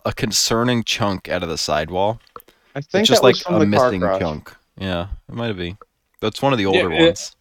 a 0.04 0.12
concerning 0.12 0.84
chunk 0.84 1.28
out 1.28 1.42
of 1.42 1.48
the 1.48 1.58
sidewall. 1.58 2.20
I 2.74 2.80
think 2.80 3.02
It's 3.02 3.08
just 3.08 3.22
that 3.22 3.26
like 3.26 3.34
was 3.36 3.42
from 3.42 3.54
a 3.56 3.66
the 3.66 3.76
car 3.76 3.86
missing 3.86 4.00
crush. 4.02 4.20
chunk. 4.20 4.54
Yeah, 4.78 5.08
it 5.28 5.34
might 5.34 5.52
be. 5.54 5.76
That's 6.20 6.40
one 6.42 6.52
of 6.52 6.58
the 6.58 6.66
older 6.66 6.92
it- 6.92 7.02
ones. 7.06 7.34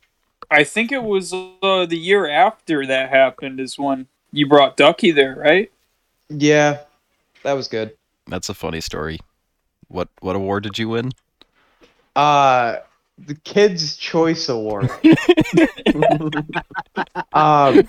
I 0.52 0.64
think 0.64 0.92
it 0.92 1.04
was 1.04 1.34
uh, 1.34 1.86
the 1.88 1.98
year 1.98 2.28
after 2.30 2.86
that 2.86 3.10
happened 3.10 3.60
is 3.60 3.78
when 3.80 4.08
you 4.32 4.48
brought 4.48 4.78
Ducky 4.78 5.10
there, 5.12 5.36
right? 5.36 5.72
Yeah, 6.30 6.80
that 7.44 7.54
was 7.54 7.68
good. 7.68 7.96
That's 8.28 8.50
a 8.50 8.54
funny 8.54 8.82
story. 8.82 9.20
What 9.88 10.10
what 10.20 10.36
award 10.36 10.64
did 10.64 10.80
you 10.80 10.90
win? 10.90 11.12
Uh, 12.16 12.78
the 13.18 13.36
Kids 13.36 13.98
Choice 13.98 14.50
Award. 14.50 14.90
um, 17.34 17.88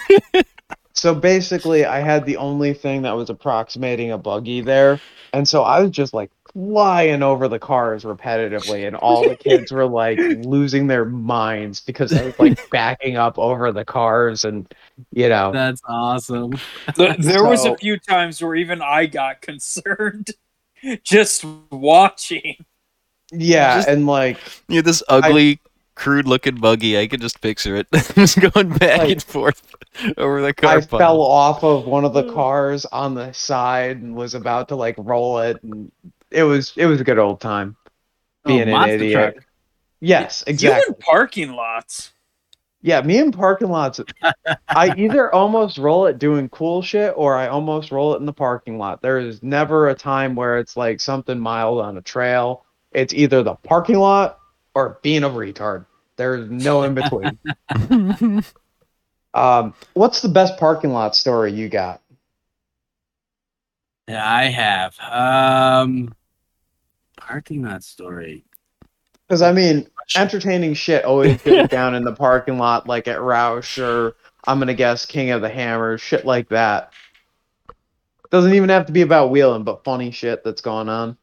so 0.93 1.15
basically, 1.15 1.85
I 1.85 2.01
had 2.01 2.27
the 2.27 2.37
only 2.37 2.75
thing 2.75 3.03
that 3.03 3.13
was 3.13 3.31
approximating 3.31 4.11
a 4.11 4.19
buggy 4.19 4.61
there, 4.61 5.01
and 5.33 5.49
so 5.49 5.63
I 5.63 5.81
was 5.81 5.91
just 5.91 6.13
like 6.13 6.31
flying 6.57 7.23
over 7.23 7.49
the 7.49 7.59
cars 7.59 8.05
repetitively, 8.05 8.87
and 8.87 8.97
all 8.97 9.29
the 9.29 9.37
kids 9.37 9.71
were 9.71 9.85
like 9.87 10.19
losing 10.19 10.87
their 10.87 11.05
minds 11.05 11.81
because 11.81 12.15
I 12.15 12.25
was 12.25 12.39
like 12.39 12.71
backing 12.71 13.17
up 13.17 13.39
over 13.39 13.73
the 13.73 13.85
cars, 13.85 14.45
and 14.45 14.67
you 15.13 15.29
know, 15.29 15.53
That's 15.53 15.83
awesome. 15.87 16.59
Th- 16.97 17.17
There 17.19 17.45
was 17.45 17.67
a 17.67 17.77
few 17.77 17.99
times 17.99 18.41
where 18.43 18.55
even 18.55 18.81
I 18.81 19.05
got 19.05 19.43
concerned 19.43 20.29
just 21.03 21.45
watching. 21.71 22.57
yeah, 23.31 23.77
Just- 23.77 23.89
and 23.89 24.07
like 24.07 24.39
you 24.69 24.77
Yeah, 24.77 24.81
this 24.83 25.03
ugly, 25.09 25.61
crude 25.95 26.27
looking 26.27 26.55
buggy. 26.55 26.99
I 26.99 27.07
could 27.07 27.21
just 27.21 27.43
picture 27.43 27.77
it 27.77 27.87
just 28.15 28.41
going 28.41 28.71
back 28.71 29.01
Like- 29.01 29.11
and 29.11 29.23
forth 29.23 29.75
over 30.17 30.41
the 30.41 30.55
car 30.55 30.79
I 30.79 30.81
pile. 30.81 30.99
fell 30.99 31.21
off 31.21 31.63
of 31.63 31.85
one 31.87 32.07
of 32.07 32.15
the 32.15 32.25
mm. 32.25 32.35
cars 32.35 32.87
on 32.87 33.15
the 33.15 33.33
side 33.33 33.99
and 33.99 34.15
was 34.17 34.35
about 34.35 34.69
to 34.69 34.77
like 34.77 34.95
roll 34.99 35.41
it, 35.41 35.63
and 35.63 35.93
it 36.31 36.43
was 36.43 36.73
it 36.77 36.87
was 36.87 37.01
a 37.01 37.05
good 37.05 37.19
old 37.19 37.41
time 37.41 37.77
being 38.45 38.69
oh, 38.69 38.77
an 38.77 38.89
idiot. 38.89 39.35
truck. 39.35 39.47
Yes, 40.01 40.45
exactly. 40.47 40.95
in 40.95 41.03
parking 41.03 41.53
lots. 41.53 42.13
Yeah, 42.83 43.01
me 43.01 43.19
in 43.19 43.33
parking 43.33 43.69
lots. 43.69 44.01
I 44.69 44.95
either 44.97 45.33
almost 45.35 45.79
roll 45.79 46.07
it 46.07 46.19
doing 46.19 46.49
cool 46.51 46.83
shit 46.83 47.15
or 47.17 47.35
I 47.35 47.49
almost 47.49 47.91
roll 47.91 48.15
it 48.15 48.19
in 48.19 48.27
the 48.27 48.33
parking 48.33 48.79
lot. 48.79 49.03
There 49.03 49.19
is 49.19 49.43
never 49.43 49.89
a 49.89 49.95
time 49.95 50.37
where 50.37 50.59
it's 50.59 50.77
like 50.77 51.01
something 51.01 51.39
mild 51.39 51.81
on 51.81 51.97
a 51.97 52.03
trail. 52.03 52.65
It's 52.93 53.13
either 53.13 53.43
the 53.43 53.55
parking 53.57 53.99
lot 53.99 54.39
or 54.75 55.01
being 55.03 55.25
a 55.25 55.29
retard. 55.29 55.87
There's 56.17 56.49
no 56.49 56.85
in 56.85 56.95
between. 56.95 57.39
um, 59.35 59.75
what's 59.95 60.21
the 60.21 60.29
best 60.29 60.57
parking 60.59 60.93
lot 60.93 61.17
story 61.17 61.53
you 61.53 61.69
got? 61.69 62.01
Yeah, 64.09 64.29
I 64.29 64.45
have. 64.45 64.99
Um, 65.01 66.15
parking 67.17 67.63
lot 67.63 67.83
story. 67.83 68.45
Because 69.27 69.43
I 69.43 69.53
mean, 69.53 69.89
entertaining 70.17 70.75
shit 70.75 71.05
always 71.05 71.43
goes 71.43 71.69
down 71.71 71.95
in 71.95 72.05
the 72.05 72.15
parking 72.15 72.59
lot, 72.59 72.87
like 72.87 73.09
at 73.09 73.21
Rausch 73.21 73.79
or 73.79 74.15
I'm 74.47 74.59
gonna 74.59 74.75
guess 74.75 75.05
King 75.05 75.31
of 75.31 75.43
the 75.43 75.49
Hammers, 75.49 76.01
shit 76.01 76.25
like 76.25 76.49
that. 76.51 76.93
Doesn't 78.31 78.55
even 78.55 78.69
have 78.69 78.87
to 78.87 78.93
be 78.93 79.03
about 79.03 79.31
wheeling, 79.31 79.65
but 79.65 79.85
funny 79.85 80.11
shit 80.11 80.45
that's 80.45 80.61
going 80.61 80.89
on. 80.89 81.17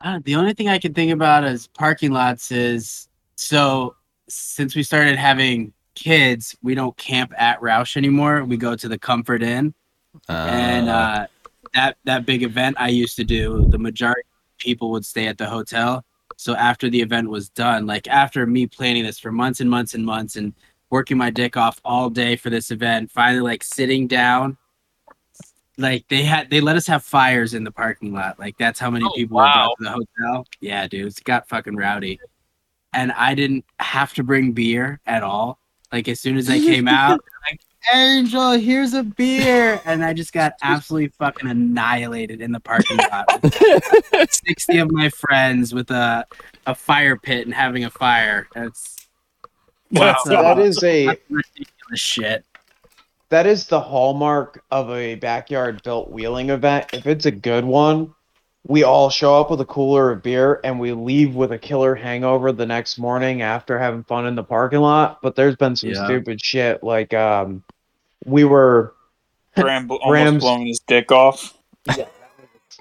Uh, 0.00 0.20
the 0.24 0.34
only 0.34 0.54
thing 0.54 0.68
I 0.68 0.78
can 0.78 0.94
think 0.94 1.12
about 1.12 1.44
as 1.44 1.66
parking 1.66 2.10
lots 2.10 2.50
is 2.50 3.08
so 3.36 3.96
since 4.28 4.74
we 4.74 4.82
started 4.82 5.16
having 5.16 5.72
kids, 5.94 6.56
we 6.62 6.74
don't 6.74 6.96
camp 6.96 7.34
at 7.36 7.60
Rausch 7.60 7.96
anymore. 7.96 8.44
We 8.44 8.56
go 8.56 8.74
to 8.76 8.88
the 8.88 8.98
Comfort 8.98 9.42
Inn, 9.42 9.74
and 10.28 10.88
Uh, 10.88 10.92
uh, 10.92 11.26
that 11.74 11.96
that 12.04 12.26
big 12.26 12.42
event 12.42 12.76
I 12.78 12.88
used 12.88 13.16
to 13.16 13.24
do, 13.24 13.66
the 13.70 13.78
majority 13.78 14.22
of 14.22 14.58
people 14.58 14.90
would 14.92 15.04
stay 15.04 15.26
at 15.26 15.38
the 15.38 15.46
hotel. 15.46 16.04
So 16.36 16.54
after 16.54 16.88
the 16.88 17.00
event 17.00 17.28
was 17.28 17.48
done, 17.50 17.86
like 17.86 18.08
after 18.08 18.46
me 18.46 18.66
planning 18.66 19.04
this 19.04 19.18
for 19.18 19.30
months 19.30 19.60
and 19.60 19.68
months 19.70 19.94
and 19.94 20.04
months 20.04 20.36
and 20.36 20.54
working 20.90 21.16
my 21.18 21.30
dick 21.30 21.56
off 21.56 21.80
all 21.84 22.10
day 22.10 22.34
for 22.36 22.50
this 22.50 22.70
event, 22.70 23.10
finally 23.10 23.42
like 23.42 23.62
sitting 23.62 24.06
down, 24.08 24.56
like 25.78 26.06
they 26.08 26.22
had 26.22 26.50
they 26.50 26.60
let 26.60 26.76
us 26.76 26.86
have 26.86 27.04
fires 27.04 27.54
in 27.54 27.62
the 27.64 27.70
parking 27.70 28.12
lot. 28.12 28.38
Like 28.38 28.56
that's 28.58 28.78
how 28.80 28.90
many 28.90 29.04
Oh, 29.04 29.12
people 29.14 29.36
wow. 29.36 29.68
would 29.78 29.84
go 29.86 29.90
to 29.92 30.04
the 30.18 30.24
hotel. 30.24 30.46
Yeah, 30.60 30.86
dude, 30.88 31.06
it 31.08 31.24
got 31.24 31.48
fucking 31.48 31.76
rowdy. 31.76 32.18
And 32.92 33.12
I 33.12 33.34
didn't 33.34 33.64
have 33.78 34.14
to 34.14 34.24
bring 34.24 34.52
beer 34.52 34.98
at 35.06 35.22
all. 35.22 35.60
Like 35.92 36.08
as 36.08 36.20
soon 36.20 36.36
as 36.36 36.48
I 36.50 36.58
came 36.58 36.88
out, 36.88 37.20
like, 37.50 37.60
Angel, 37.94 38.52
here's 38.52 38.92
a 38.94 39.02
beer. 39.02 39.80
And 39.84 40.04
I 40.04 40.12
just 40.12 40.32
got 40.32 40.54
absolutely 40.62 41.08
fucking 41.08 41.48
annihilated 41.48 42.40
in 42.40 42.52
the 42.52 42.60
parking 42.60 42.98
lot. 42.98 43.26
with 43.42 44.30
60 44.46 44.78
of 44.78 44.90
my 44.92 45.08
friends 45.08 45.72
with 45.74 45.90
a, 45.90 46.26
a 46.66 46.74
fire 46.74 47.16
pit 47.16 47.46
and 47.46 47.54
having 47.54 47.84
a 47.84 47.90
fire. 47.90 48.46
That's, 48.54 48.96
Wow. 49.92 50.12
that's, 50.24 50.28
uh, 50.28 50.42
that 50.42 50.58
is 50.60 50.84
a 50.84 51.06
ridiculous 51.28 51.66
shit. 51.96 52.44
that 53.30 53.44
is 53.46 53.66
the 53.66 53.80
hallmark 53.80 54.62
of 54.70 54.88
a 54.90 55.16
backyard 55.16 55.82
built 55.82 56.10
wheeling 56.12 56.50
event. 56.50 56.86
If 56.92 57.08
it's 57.08 57.26
a 57.26 57.32
good 57.32 57.64
one, 57.64 58.14
we 58.66 58.82
all 58.82 59.08
show 59.10 59.40
up 59.40 59.50
with 59.50 59.60
a 59.60 59.64
cooler 59.64 60.10
of 60.10 60.22
beer 60.22 60.60
and 60.64 60.78
we 60.78 60.92
leave 60.92 61.34
with 61.34 61.50
a 61.52 61.58
killer 61.58 61.94
hangover 61.94 62.52
the 62.52 62.66
next 62.66 62.98
morning 62.98 63.40
after 63.42 63.78
having 63.78 64.04
fun 64.04 64.26
in 64.26 64.34
the 64.34 64.44
parking 64.44 64.80
lot. 64.80 65.20
But 65.22 65.34
there's 65.34 65.56
been 65.56 65.76
some 65.76 65.90
Yeah. 65.90 66.04
stupid 66.04 66.40
shit 66.42 66.82
like 66.84 67.14
um 67.14 67.62
we 68.26 68.44
were 68.44 68.94
Graham 69.56 69.86
bl- 69.86 69.94
almost 69.94 70.12
Rams- 70.12 70.42
blowing 70.42 70.66
his 70.66 70.80
dick 70.80 71.10
off. 71.10 71.54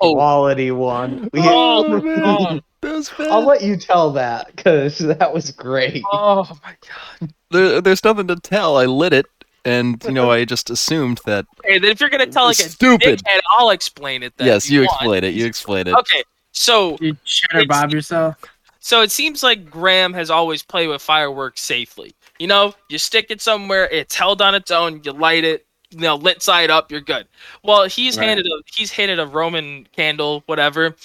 Oh. 0.02 0.14
quality 0.14 0.72
one. 0.72 1.30
We, 1.34 1.42
Oh, 1.44 2.00
man. 2.02 2.62
That 2.82 2.94
was 2.96 3.10
bad. 3.10 3.28
I'll 3.30 3.46
let 3.46 3.62
you 3.62 3.76
tell 3.76 4.12
that 4.14 4.56
because 4.56 4.98
that 5.00 5.34
was 5.34 5.52
great. 5.52 6.04
Oh 6.12 6.46
my 6.64 6.76
god. 7.20 7.34
There, 7.52 7.82
there's 7.82 8.04
nothing 8.04 8.28
to 8.28 8.36
tell. 8.38 8.78
I 8.78 8.86
lit 8.86 9.12
it, 9.12 9.26
and 9.66 10.04
you 10.06 10.12
know, 10.12 10.32
I 10.32 10.46
just 10.46 10.70
assumed 10.70 11.20
that. 11.26 11.46
Hey, 11.66 11.78
then 11.80 11.92
if 11.92 12.00
you're 12.00 12.10
gonna 12.10 12.26
tell 12.26 12.46
like 12.46 12.60
a 12.60 12.64
Stupid. 12.64 13.20
dickhead, 13.24 13.40
I'll 13.58 13.70
explain 13.72 14.24
it 14.24 14.34
then. 14.38 14.48
yes, 14.48 14.66
if 14.66 14.72
you 14.72 14.80
want. 14.82 14.92
explain 14.92 15.24
it. 15.24 15.34
You 15.36 15.46
explain 15.46 15.88
it. 15.88 15.94
Okay, 15.96 16.24
so 16.52 16.98
You 17.02 17.16
cheddar 17.26 17.66
bob 17.66 17.92
yourself? 17.92 18.36
so 18.80 19.02
it 19.02 19.12
seems 19.12 19.44
like 19.44 19.70
Graham 19.70 20.14
has 20.14 20.30
always 20.30 20.64
played 20.64 20.88
with 20.88 21.02
fireworks 21.02 21.62
safely. 21.62 22.16
You 22.40 22.48
know, 22.48 22.74
you 22.90 22.98
stick 22.98 23.28
it 23.30 23.42
somewhere, 23.42 23.88
it's 23.90 24.16
held 24.16 24.42
on 24.42 24.56
its 24.56 24.72
own, 24.72 25.02
you 25.04 25.12
light 25.12 25.44
it, 25.44 25.66
you 25.92 26.00
know, 26.00 26.16
lit 26.16 26.42
side 26.42 26.70
up, 26.72 26.90
you're 26.92 27.02
good. 27.02 27.28
Well, 27.64 27.86
he's 27.88 28.18
Right. 28.18 28.28
handed 28.28 28.46
a 28.48 28.62
he's 28.74 28.92
handed 28.92 29.20
a 29.20 29.28
Roman 29.28 29.86
candle, 29.96 30.44
whatever, 30.46 30.96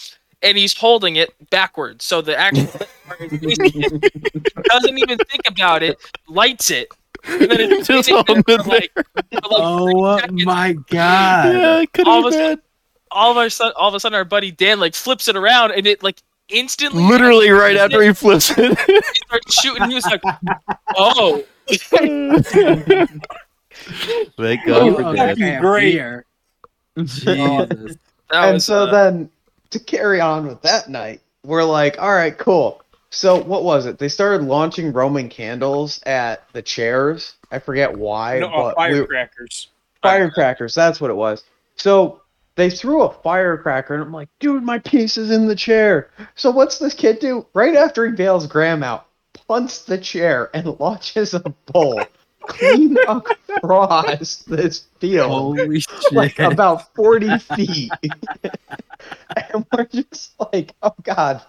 and 0.43 0.57
he's 0.57 0.77
holding 0.77 1.17
it 1.17 1.31
backwards. 1.51 2.05
So 2.05 2.23
the 2.23 2.39
actual 2.39 2.63
lit 2.79 2.89
part 3.07 3.21
is 3.21 3.59
facing 3.59 4.01
it. 4.03 4.65
doesn't 4.65 4.99
even 4.99 5.19
think 5.19 5.43
about 5.49 5.83
it, 5.83 5.99
lights 6.29 6.71
it, 6.71 6.89
and 7.27 7.51
then 7.51 7.61
it's 7.61 7.87
Just 7.89 8.07
sitting 8.09 8.23
there 8.27 8.37
holding 8.37 8.67
like, 8.67 8.91
like 8.97 9.43
Oh 9.43 10.21
my 10.45 10.73
god. 10.91 11.55
Yeah, 11.55 11.81
it 11.81 11.93
could 11.93 12.07
all 12.07 12.17
have 12.25 12.27
of 12.27 12.33
a 12.33 12.37
been 12.37 12.47
sudden- 12.47 12.63
all 13.11 13.31
of 13.31 13.37
a 13.37 13.49
sudden, 13.51 13.73
all 13.77 13.89
of 13.89 13.95
a 13.95 14.01
sudden, 14.01 14.17
our 14.17 14.25
buddy 14.25 14.51
Dan 14.51 14.81
like 14.81 14.95
flips 14.95 15.29
it 15.29 15.37
around, 15.37 15.71
and 15.71 15.87
it 15.87 16.03
like 16.03 16.21
instantly 16.49 17.01
literally 17.03 17.49
right 17.51 17.77
after 17.77 18.03
he 18.03 18.13
flips 18.13 18.51
it. 18.59 18.77
he 18.87 19.01
starts 19.27 19.55
shooting. 19.63 19.89
He 19.89 19.95
was 19.95 20.05
like, 20.07 20.21
"Oh, 20.97 21.45
Thank 24.37 24.67
God 24.67 24.97
for 24.97 25.05
Oh, 25.05 25.13
that. 25.15 25.33
okay, 25.39 25.59
Great. 25.61 26.23
Jesus. 26.99 27.27
that 27.37 27.97
and 28.33 28.55
was 28.55 28.65
so 28.65 28.85
uh, 28.85 28.91
then 28.91 29.31
to 29.71 29.79
carry 29.79 30.21
on 30.21 30.47
with 30.47 30.61
that 30.63 30.89
night, 30.89 31.21
we're 31.45 31.65
like, 31.65 32.01
all 32.01 32.13
right, 32.13 32.37
cool. 32.39 32.83
So 33.15 33.41
what 33.41 33.63
was 33.63 33.87
it? 33.87 33.99
They 33.99 34.09
started 34.09 34.43
launching 34.47 34.93
Roman 34.93 35.29
candles 35.29 36.01
at 36.05 36.43
the 36.53 36.63
chairs. 36.63 37.35
I 37.51 37.61
forget 37.61 37.97
why, 37.97 38.41
No, 38.41 38.49
but 38.51 38.77
we- 38.77 38.85
firecrackers. 38.99 39.69
firecrackers. 40.03 40.75
That's 40.75 41.01
what 41.01 41.11
it 41.11 41.15
was. 41.15 41.45
So 41.77 42.21
they 42.57 42.71
threw 42.71 43.03
a 43.03 43.13
firecracker, 43.13 43.95
and 43.95 44.03
I'm 44.03 44.13
like, 44.13 44.29
dude, 44.41 44.63
my 44.65 44.79
piece 44.81 45.17
is 45.17 45.31
in 45.31 45.47
the 45.47 45.55
chair. 45.57 46.11
So 46.35 46.51
what's 46.51 46.79
this 46.79 46.95
kid 46.95 47.21
do? 47.21 47.47
Right 47.55 47.77
after 47.77 48.05
he 48.07 48.13
bails 48.13 48.47
Graham 48.47 48.83
out, 48.83 49.07
punts 49.47 49.83
the 49.83 49.99
chair 49.99 50.51
and 50.55 50.67
launches 50.81 51.35
a 51.35 51.41
bowl 51.73 52.03
clean 52.41 52.97
across 53.57 54.39
this 54.39 54.85
field 54.99 55.31
Holy 55.31 55.83
like 56.13 56.39
about 56.41 56.95
40 56.95 57.39
feet. 57.39 57.93
and 59.53 59.65
we're 59.73 59.85
just 59.87 60.33
like, 60.53 60.75
oh 60.83 60.95
God. 61.03 61.43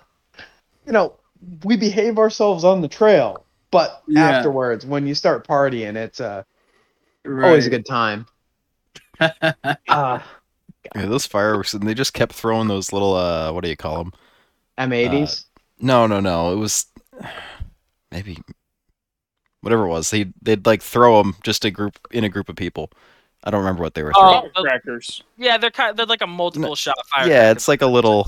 You 0.85 0.93
know, 0.93 1.15
we 1.63 1.77
behave 1.77 2.17
ourselves 2.17 2.63
on 2.63 2.81
the 2.81 2.87
trail, 2.87 3.45
but 3.71 4.03
Yeah. 4.07 4.29
afterwards, 4.29 4.85
when 4.85 5.05
you 5.07 5.15
start 5.15 5.47
partying, 5.47 5.95
it's 5.95 6.19
uh, 6.19 6.43
always 7.25 7.67
a 7.67 7.69
good 7.69 7.85
time. 7.85 8.25
Uh, 9.87 10.19
Yeah, 10.95 11.05
those 11.07 11.25
fireworks, 11.25 11.73
and 11.73 11.87
they 11.87 11.93
just 11.93 12.13
kept 12.13 12.33
throwing 12.33 12.67
those 12.67 12.93
little, 12.93 13.15
uh, 13.15 13.51
what 13.51 13.63
do 13.63 13.69
you 13.69 13.75
call 13.77 13.97
them? 14.03 14.13
M80s. 14.77 15.45
No, 15.79 16.05
no, 16.05 16.19
no. 16.19 16.51
It 16.53 16.57
was 16.57 16.85
maybe 18.11 18.37
whatever 19.61 19.85
it 19.85 19.89
was. 19.89 20.09
They 20.11 20.31
they'd 20.41 20.65
like 20.65 20.81
throw 20.81 21.21
them 21.21 21.35
just 21.43 21.65
a 21.65 21.71
group 21.71 21.97
in 22.11 22.23
a 22.23 22.29
group 22.29 22.49
of 22.49 22.55
people. 22.55 22.91
I 23.43 23.51
don't 23.51 23.61
remember 23.61 23.83
what 23.83 23.93
they 23.93 24.03
were 24.03 24.13
Oh, 24.15 24.19
throwing. 24.21 24.51
Firecrackers. 24.53 25.23
yeah, 25.37 25.57
they're 25.57 25.71
kind. 25.71 25.91
Of, 25.91 25.97
they're 25.97 26.05
like 26.05 26.21
a 26.21 26.27
multiple 26.27 26.75
shot 26.75 26.95
fire. 27.07 27.27
yeah, 27.27 27.51
it's 27.51 27.67
like 27.67 27.81
a 27.81 27.87
little. 27.87 28.25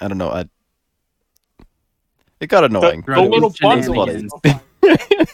I 0.00 0.08
don't 0.08 0.18
know. 0.18 0.30
I, 0.30 0.44
it 2.44 2.48
got 2.48 2.64
annoying. 2.64 3.02
The 3.06 3.20
little 3.22 3.52
Shenanigans. 3.52 4.32
bundle. 4.42 4.60
yeah, 4.82 5.26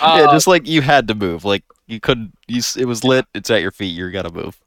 Uh, 0.00 0.32
just 0.32 0.46
like 0.46 0.66
you 0.66 0.82
had 0.82 1.08
to 1.08 1.14
move. 1.14 1.44
Like 1.44 1.64
you 1.86 2.00
couldn't. 2.00 2.32
You 2.48 2.62
it 2.76 2.84
was 2.86 3.04
lit. 3.04 3.26
It's 3.34 3.50
at 3.50 3.62
your 3.62 3.70
feet. 3.70 3.96
You 3.96 4.10
gotta 4.10 4.32
move. 4.32 4.60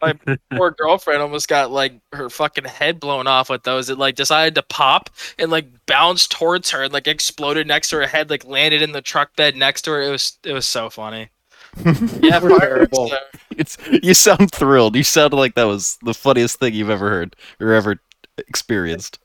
My 0.00 0.12
poor 0.56 0.70
girlfriend 0.70 1.22
almost 1.22 1.48
got 1.48 1.70
like 1.70 1.94
her 2.12 2.30
fucking 2.30 2.64
head 2.64 3.00
blown 3.00 3.26
off 3.26 3.50
with 3.50 3.64
those. 3.64 3.90
It 3.90 3.98
like 3.98 4.14
decided 4.14 4.54
to 4.54 4.62
pop 4.62 5.10
and 5.38 5.50
like 5.50 5.66
bounced 5.86 6.30
towards 6.30 6.70
her 6.70 6.84
and 6.84 6.92
like 6.92 7.08
exploded 7.08 7.66
next 7.66 7.88
to 7.90 7.96
her 7.96 8.06
head, 8.06 8.30
like 8.30 8.44
landed 8.44 8.80
in 8.82 8.92
the 8.92 9.02
truck 9.02 9.34
bed 9.36 9.56
next 9.56 9.82
to 9.82 9.90
her. 9.92 10.02
It 10.02 10.10
was 10.10 10.38
it 10.44 10.52
was 10.52 10.66
so 10.66 10.88
funny. 10.90 11.30
Yeah, 12.22 12.40
fireworks, 12.40 12.60
terrible. 12.60 13.12
It's 13.56 13.76
you 14.02 14.14
sound 14.14 14.52
thrilled. 14.52 14.94
You 14.96 15.02
sound 15.04 15.32
like 15.34 15.54
that 15.54 15.64
was 15.64 15.98
the 16.02 16.14
funniest 16.14 16.58
thing 16.60 16.74
you've 16.74 16.90
ever 16.90 17.08
heard 17.10 17.36
or 17.60 17.72
ever 17.72 18.00
experienced. 18.46 19.18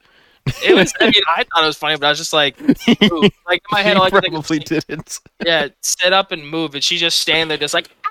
It 0.63 0.75
was. 0.75 0.93
I 0.99 1.05
mean, 1.05 1.13
I 1.35 1.43
thought 1.43 1.63
it 1.63 1.67
was 1.67 1.77
funny, 1.77 1.95
but 1.97 2.07
I 2.07 2.09
was 2.09 2.17
just 2.17 2.33
like, 2.33 2.59
like 2.87 2.99
in 2.99 3.61
my 3.71 3.81
head, 3.81 3.95
you 3.95 3.99
all 3.99 4.03
I 4.03 4.09
could 4.09 4.21
think 4.21 4.33
probably 4.33 4.59
was, 4.59 4.59
didn't. 4.59 5.19
yeah, 5.45 5.67
sit 5.81 6.13
up 6.13 6.31
and 6.31 6.47
move, 6.47 6.75
and 6.75 6.83
she 6.83 6.97
just 6.97 7.19
stand 7.19 7.49
there, 7.49 7.57
just 7.57 7.73
like. 7.73 7.89
"Ah." 8.05 8.09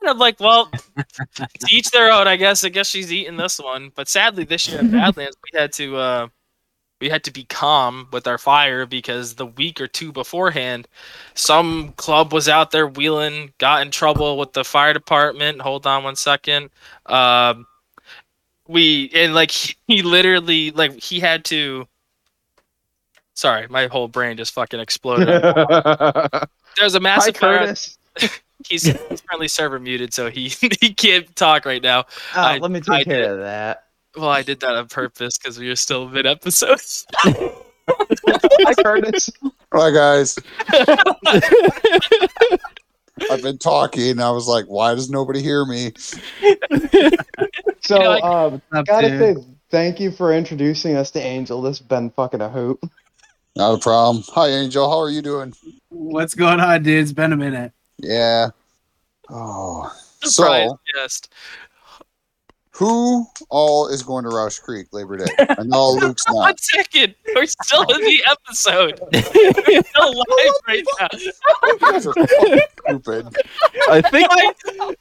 And 0.00 0.10
I'm 0.10 0.18
like, 0.18 0.40
well, 0.40 0.66
to 0.68 1.48
each 1.70 1.90
their 1.90 2.10
own, 2.12 2.26
I 2.26 2.36
guess. 2.36 2.64
I 2.64 2.70
guess 2.70 2.88
she's 2.88 3.12
eating 3.12 3.36
this 3.36 3.58
one, 3.60 3.92
but 3.94 4.08
sadly, 4.08 4.44
this 4.44 4.68
year 4.68 4.80
at 4.80 4.90
Badlands, 4.90 5.36
we 5.52 5.58
had 5.58 5.72
to, 5.74 5.96
uh, 5.96 6.28
we 7.00 7.08
had 7.08 7.24
to 7.24 7.30
be 7.32 7.44
calm 7.44 8.08
with 8.12 8.26
our 8.26 8.38
fire 8.38 8.84
because 8.84 9.34
the 9.36 9.46
week 9.46 9.80
or 9.80 9.86
two 9.86 10.10
beforehand, 10.12 10.88
some 11.34 11.92
club 11.92 12.32
was 12.32 12.48
out 12.48 12.72
there 12.72 12.86
wheeling, 12.88 13.52
got 13.58 13.82
in 13.82 13.92
trouble 13.92 14.38
with 14.38 14.52
the 14.54 14.64
fire 14.64 14.92
department. 14.92 15.60
Hold 15.60 15.86
on 15.86 16.02
one 16.04 16.16
second. 16.16 16.70
Um, 17.06 17.66
we 18.68 19.10
and 19.14 19.34
like 19.34 19.50
he 19.86 20.02
literally 20.02 20.70
like 20.70 20.94
he 21.00 21.20
had 21.20 21.44
to. 21.46 21.86
Sorry, 23.34 23.66
my 23.68 23.86
whole 23.86 24.08
brain 24.08 24.36
just 24.36 24.52
fucking 24.52 24.78
exploded. 24.80 25.26
There's 26.76 26.94
a 26.94 26.98
Hi, 26.98 27.02
massive 27.02 27.36
fire. 27.36 27.58
Curtis. 27.58 27.98
He's, 28.68 28.84
he's 28.84 29.20
currently 29.22 29.48
server 29.48 29.80
muted, 29.80 30.14
so 30.14 30.30
he 30.30 30.46
he 30.80 30.94
can't 30.94 31.34
talk 31.34 31.66
right 31.66 31.82
now. 31.82 32.04
Oh, 32.36 32.40
I- 32.40 32.58
let 32.58 32.70
me 32.70 32.80
I 32.88 32.98
take 32.98 33.06
care 33.06 33.22
did. 33.22 33.30
of 33.32 33.38
that. 33.40 33.86
Well, 34.16 34.28
I 34.28 34.42
did 34.42 34.60
that 34.60 34.76
on 34.76 34.86
purpose 34.86 35.36
because 35.36 35.58
we 35.58 35.68
were 35.68 35.74
still 35.74 36.08
mid 36.08 36.26
episode. 36.26 36.78
Hi, 37.24 38.74
Curtis. 38.80 39.30
Hi 39.74 39.90
guys. 39.90 40.38
I've 43.30 43.42
been 43.42 43.58
talking. 43.58 44.20
I 44.20 44.30
was 44.30 44.46
like, 44.48 44.66
why 44.66 44.94
does 44.94 45.10
nobody 45.10 45.42
hear 45.42 45.64
me? 45.64 45.92
So, 47.80 47.96
like- 47.98 48.22
um, 48.24 48.62
up, 48.72 48.86
gotta 48.86 49.08
dude? 49.10 49.36
say 49.36 49.44
thank 49.70 49.98
you 50.00 50.10
for 50.10 50.32
introducing 50.32 50.96
us 50.96 51.10
to 51.12 51.20
Angel. 51.20 51.60
This 51.60 51.78
has 51.78 51.86
been 51.86 52.10
fucking 52.10 52.40
a 52.40 52.48
hoot. 52.48 52.78
Not 53.56 53.74
a 53.74 53.78
problem. 53.78 54.24
Hi 54.28 54.48
Angel, 54.48 54.88
how 54.88 54.98
are 54.98 55.10
you 55.10 55.20
doing? 55.22 55.52
What's 55.88 56.34
going 56.34 56.60
on, 56.60 56.82
dude? 56.82 57.02
It's 57.02 57.12
been 57.12 57.32
a 57.32 57.36
minute. 57.36 57.72
Yeah. 57.98 58.50
Oh. 59.28 59.92
Surprise 60.22 60.70
So 60.70 60.78
guest. 60.94 61.32
Who 62.76 63.26
all 63.50 63.88
is 63.88 64.02
going 64.02 64.24
to 64.24 64.30
Rausch 64.30 64.58
Creek 64.58 64.86
Labor 64.92 65.18
Day? 65.18 65.26
I 65.38 65.62
know 65.62 65.90
Luke's 65.90 66.24
One 66.28 66.46
not. 66.48 66.60
second, 66.60 67.14
we're 67.34 67.44
still 67.44 67.82
in 67.82 68.00
the 68.00 68.24
episode. 68.30 68.98
We're 69.12 69.82
still 69.82 70.14
live 70.14 70.54
right 70.66 70.84
now. 70.98 71.08
You 71.12 71.78
guys 71.78 72.06
are 72.06 72.14
fucking 72.14 72.60
stupid. 72.88 73.36
I 73.90 74.00
think 74.00 74.28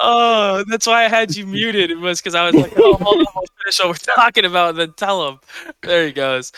Oh, 0.00 0.64
that's 0.68 0.86
why 0.88 1.04
I 1.04 1.08
had 1.08 1.36
you 1.36 1.46
muted. 1.46 1.92
It 1.92 1.98
was 1.98 2.20
because 2.20 2.34
I 2.34 2.46
was 2.50 2.54
like, 2.56 2.72
oh, 2.76 2.94
hold 2.94 3.20
on, 3.20 3.26
we'll 3.34 3.44
finish 3.62 3.78
what 3.78 3.88
we're 3.88 4.14
talking 4.14 4.44
about 4.44 4.70
and 4.70 4.78
then 4.78 4.92
tell 4.96 5.28
him. 5.28 5.38
There 5.82 6.06
he 6.06 6.12
goes. 6.12 6.52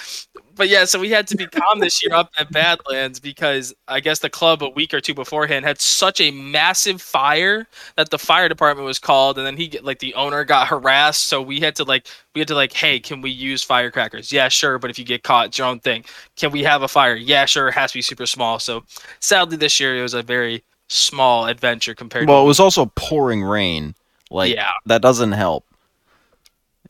But 0.57 0.69
yeah, 0.69 0.85
so 0.85 0.99
we 0.99 1.11
had 1.11 1.27
to 1.29 1.37
be 1.37 1.47
calm 1.47 1.81
this 1.81 2.03
year 2.03 2.15
up 2.15 2.31
at 2.39 2.51
Badlands 2.51 3.21
because 3.21 3.75
I 3.87 4.01
guess 4.01 4.21
the 4.21 4.31
club 4.31 4.63
a 4.63 4.69
week 4.69 4.95
or 4.95 5.01
two 5.01 5.15
beforehand 5.15 5.65
had 5.65 5.81
such 5.81 6.21
a 6.21 6.31
massive 6.31 7.01
fire 7.01 7.67
that 7.97 8.11
the 8.11 8.19
fire 8.19 8.49
department 8.49 8.87
was 8.87 8.99
called, 8.99 9.39
and 9.39 9.47
then 9.47 9.57
he 9.57 9.69
get 9.69 9.85
like 9.85 9.99
the 9.99 10.15
owner 10.15 10.45
got 10.45 10.69
harassed, 10.69 11.29
so 11.29 11.41
we 11.43 11.61
had 11.61 11.77
to 11.77 11.85
like 11.85 12.07
we 12.35 12.41
had 12.41 12.49
to 12.49 12.55
like, 12.55 12.73
hey, 12.73 12.99
can 12.99 13.21
we 13.21 13.31
use 13.31 13.63
firecrackers? 13.63 14.33
Yeah, 14.33 14.49
sure, 14.49 14.79
but 14.79 14.91
if 14.91 14.99
you 14.99 15.05
get 15.05 15.23
caught, 15.23 15.47
it's 15.47 15.59
your 15.59 15.67
own 15.67 15.81
thing. 15.81 16.05
Can 16.37 16.51
we 16.51 16.63
have 16.65 16.83
a 16.83 16.89
fire? 16.89 17.15
Yeah, 17.15 17.45
sure, 17.45 17.69
it 17.69 17.75
has 17.75 17.93
to 17.93 17.99
be 17.99 18.03
super 18.03 18.27
small. 18.27 18.59
So 18.59 18.85
sadly, 19.21 19.57
this 19.57 19.79
year 19.79 19.97
it 19.97 20.03
was 20.03 20.15
a 20.15 20.23
very 20.23 20.65
small 20.89 21.47
adventure 21.47 21.95
compared. 21.95 22.27
To 22.27 22.33
Well, 22.33 22.43
to 22.43 22.45
it 22.45 22.49
was 22.49 22.61
also 22.61 22.87
pouring 22.97 23.43
rain. 23.43 23.95
Like 24.31 24.55
yeah, 24.55 24.71
that 24.87 25.03
doesn't 25.03 25.33
help. 25.33 25.65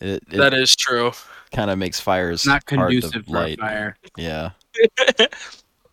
It, 0.00 0.22
it 0.30 0.36
that 0.36 0.54
is 0.54 0.74
true. 0.76 1.12
Kind 1.56 1.70
of 1.70 1.78
makes 1.78 1.98
fires 1.98 2.44
Not 2.46 2.62
hard 2.68 2.90
conducive 2.90 3.12
to 3.12 3.22
for 3.30 3.36
a 3.36 3.40
light. 3.40 3.58
fire. 3.58 3.96
Yeah. 4.16 4.50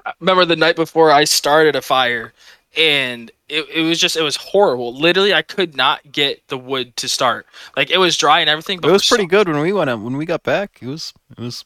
I 0.06 0.14
remember 0.20 0.46
the 0.46 0.56
night 0.58 0.76
before 0.76 1.10
I 1.12 1.24
started 1.24 1.76
a 1.76 1.82
fire 1.82 2.34
and 2.76 3.32
it, 3.50 3.66
it 3.74 3.82
was 3.84 4.00
just 4.00 4.18
it 4.18 4.22
was 4.24 4.36
horrible. 4.36 4.94
Literally 4.94 5.34
I 5.34 5.42
could 5.42 5.76
not 5.76 6.12
get 6.12 6.46
the 6.50 6.58
wood 6.58 6.96
to 6.98 7.08
start. 7.08 7.46
Like 7.78 7.90
it 7.92 7.98
was 7.98 8.18
dry 8.18 8.40
and 8.42 8.50
everything, 8.50 8.80
but 8.80 8.90
It 8.90 8.92
was 8.92 9.08
pretty 9.08 9.24
some- 9.24 9.30
good 9.30 9.48
when 9.48 9.62
we 9.62 9.72
went 9.74 9.90
out, 9.90 10.00
when 10.02 10.18
we 10.18 10.26
got 10.26 10.44
back. 10.44 10.80
It 10.82 10.88
was 10.88 11.14
it 11.38 11.40
was 11.42 11.64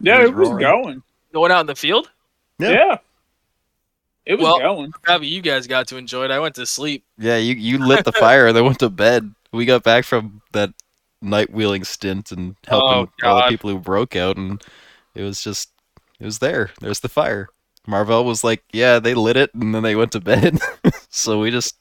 Yeah, 0.00 0.18
It 0.22 0.34
was 0.34 0.48
it 0.48 0.52
was 0.52 0.60
going. 0.60 1.02
going 1.32 1.50
out 1.52 1.60
in 1.62 1.66
the 1.66 1.74
field. 1.76 2.10
Yeah. 2.58 2.70
Yeah. 2.70 2.96
It 4.26 4.34
was 4.34 4.42
Well- 4.44 4.58
going. 4.58 4.92
Probably 5.02 5.28
you 5.28 5.40
guys 5.42 5.66
got 5.66 5.88
to 5.88 5.96
enjoy 5.96 6.24
it. 6.26 6.30
I 6.30 6.40
went 6.40 6.54
to 6.56 6.66
sleep. 6.66 7.04
yeah. 7.18 7.36
You 7.36 7.54
you 7.54 7.78
lit 7.78 8.04
the 8.04 8.12
fire, 8.12 8.46
and 8.48 8.56
then 8.56 8.64
went 8.64 8.78
to 8.80 8.90
bed. 8.90 9.34
We 9.52 9.64
got 9.66 9.82
back 9.82 10.04
from 10.04 10.42
that 10.52 10.70
night 11.24 11.52
wheeling 11.52 11.84
stint 11.84 12.30
and 12.32 12.56
helping 12.66 13.12
Oh, 13.22 13.28
all 13.28 13.36
the 13.36 13.48
people 13.48 13.70
who 13.70 13.78
broke 13.78 14.14
out, 14.14 14.36
and 14.36 14.62
it 15.14 15.22
was 15.22 15.42
just 15.42 15.70
it 16.20 16.24
was 16.24 16.38
there. 16.38 16.70
There's 16.80 17.00
the 17.00 17.08
fire. 17.08 17.48
Marvell 17.86 18.24
was 18.24 18.42
like, 18.44 18.62
yeah, 18.72 18.98
they 18.98 19.14
lit 19.14 19.36
it, 19.36 19.52
and 19.54 19.74
then 19.74 19.82
they 19.82 19.96
went 19.96 20.12
to 20.12 20.20
bed. 20.20 20.58
so 21.10 21.38
we 21.40 21.50
just 21.50 21.76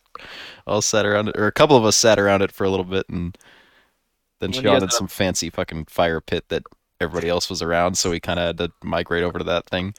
all 0.68 0.82
sat 0.82 1.06
around 1.06 1.30
it, 1.30 1.38
or 1.38 1.48
a 1.48 1.52
couple 1.52 1.78
of 1.78 1.86
us 1.86 1.96
sat 1.96 2.20
around 2.20 2.42
it 2.42 2.52
for 2.52 2.64
a 2.66 2.70
little 2.70 2.86
bit, 2.86 3.08
and 3.10 3.38
then 4.40 4.52
When 4.52 4.64
you 4.64 4.70
Sean 4.70 4.80
guys 4.80 4.98
some 4.98 5.08
fancy 5.08 5.50
fucking 5.50 5.86
fire 5.86 6.20
pit 6.20 6.46
that 6.50 6.64
everybody 7.00 7.30
else 7.30 7.50
was 7.50 7.62
around, 7.62 7.98
so 7.98 8.10
we 8.10 8.20
kind 8.20 8.40
of 8.40 8.46
had 8.46 8.58
to 8.58 8.72
migrate 8.84 9.24
over 9.24 9.38
to 9.38 9.46
that 9.46 9.66
thing. 9.68 9.94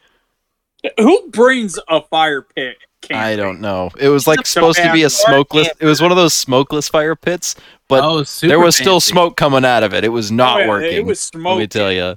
Who 0.98 1.30
brings 1.30 1.78
a 1.88 2.02
fire 2.02 2.42
pit? 2.42 2.76
I 3.10 3.36
don't 3.36 3.60
know. 3.60 3.90
It 3.98 4.08
was 4.08 4.26
like 4.26 4.40
It's 4.40 4.50
a 4.50 4.52
supposed 4.52 4.78
to 4.78 4.92
be 4.92 5.02
a 5.02 5.06
bad 5.06 5.12
smokeless. 5.12 5.68
It 5.80 5.86
was 5.86 6.00
one 6.00 6.10
of 6.10 6.16
those 6.16 6.34
smokeless 6.34 6.88
fire 6.88 7.14
pits, 7.16 7.56
but 7.88 8.02
oh, 8.04 8.22
super 8.22 8.48
there 8.48 8.58
was 8.60 8.76
still 8.76 8.94
fancy. 9.00 9.12
smoke 9.12 9.36
coming 9.36 9.64
out 9.64 9.82
of 9.82 9.94
it. 9.94 10.04
It 10.04 10.08
was 10.08 10.30
not 10.30 10.56
Oh, 10.56 10.60
yeah, 10.60 10.68
working. 10.68 10.96
It 10.96 11.04
was 11.04 11.34
let 11.34 11.58
me 11.58 11.66
tell 11.66 11.92
you. 11.92 12.16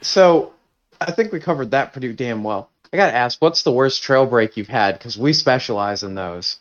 So, 0.00 0.52
I 1.00 1.12
think 1.12 1.32
we 1.32 1.40
covered 1.40 1.70
that 1.70 1.92
pretty 1.92 2.12
damn 2.12 2.42
well. 2.42 2.70
I 2.92 2.96
gotta 2.96 3.14
ask, 3.14 3.40
what's 3.40 3.62
the 3.62 3.72
worst 3.72 4.02
trail 4.02 4.26
break 4.26 4.56
you've 4.56 4.68
had? 4.68 4.98
Because 4.98 5.16
we 5.16 5.32
specialize 5.32 6.02
in 6.02 6.14
those. 6.14 6.58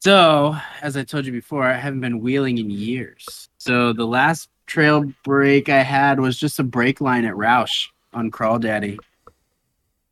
So, 0.00 0.56
as 0.80 0.96
I 0.96 1.04
told 1.04 1.26
you 1.26 1.32
before, 1.32 1.64
I 1.64 1.74
haven't 1.74 2.00
been 2.00 2.20
wheeling 2.20 2.58
in 2.58 2.70
years. 2.70 3.48
So 3.58 3.92
the 3.92 4.06
last 4.06 4.48
trail 4.66 5.12
break 5.24 5.68
I 5.68 5.82
had 5.82 6.20
was 6.20 6.38
just 6.38 6.58
a 6.58 6.62
brake 6.62 7.00
line 7.00 7.24
at 7.24 7.36
Rausch 7.36 7.88
on 8.12 8.30
Crawl 8.30 8.58
Daddy. 8.58 8.98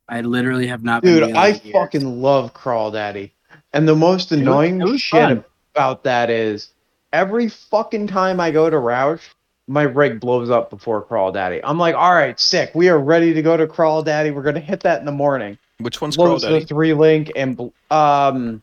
I 0.09 0.21
literally 0.21 0.67
have 0.67 0.83
not 0.83 1.03
Dude, 1.03 1.21
wheeling 1.21 1.35
I 1.37 1.49
in 1.49 1.61
years. 1.63 1.73
fucking 1.73 2.21
love 2.21 2.53
Crawl 2.53 2.91
Daddy. 2.91 3.33
And 3.73 3.87
the 3.87 3.95
most 3.95 4.31
was- 4.31 4.39
annoying 4.39 4.81
it 4.81 4.85
was 4.85 5.01
shit 5.01 5.21
fun. 5.21 5.43
about 5.75 6.03
that 6.03 6.29
is 6.29 6.71
every 7.13 7.49
fucking 7.49 8.07
time 8.07 8.39
I 8.39 8.51
go 8.51 8.69
to 8.69 8.77
Rausch, 8.77 9.21
my 9.67 9.83
rig 9.83 10.19
blows 10.19 10.49
up 10.49 10.69
before 10.71 11.03
Crawl 11.03 11.31
Daddy. 11.31 11.63
I'm 11.63 11.77
like, 11.77 11.93
all 11.95 12.13
right, 12.13 12.39
sick. 12.39 12.71
We 12.73 12.89
are 12.89 12.97
ready 12.97 13.33
to 13.35 13.41
go 13.43 13.55
to 13.55 13.67
Crawl 13.67 14.01
Daddy. 14.01 14.31
We're 14.31 14.41
gonna 14.43 14.59
hit 14.59 14.79
that 14.81 14.99
in 14.99 15.05
the 15.05 15.11
morning. 15.11 15.57
Which 15.79 16.01
one's 16.01 16.15
Crawl 16.15 16.27
Blows 16.39 16.41
the 16.41 16.61
three 16.61 16.93
link 16.93 17.31
and 17.35 17.71
um, 17.91 18.61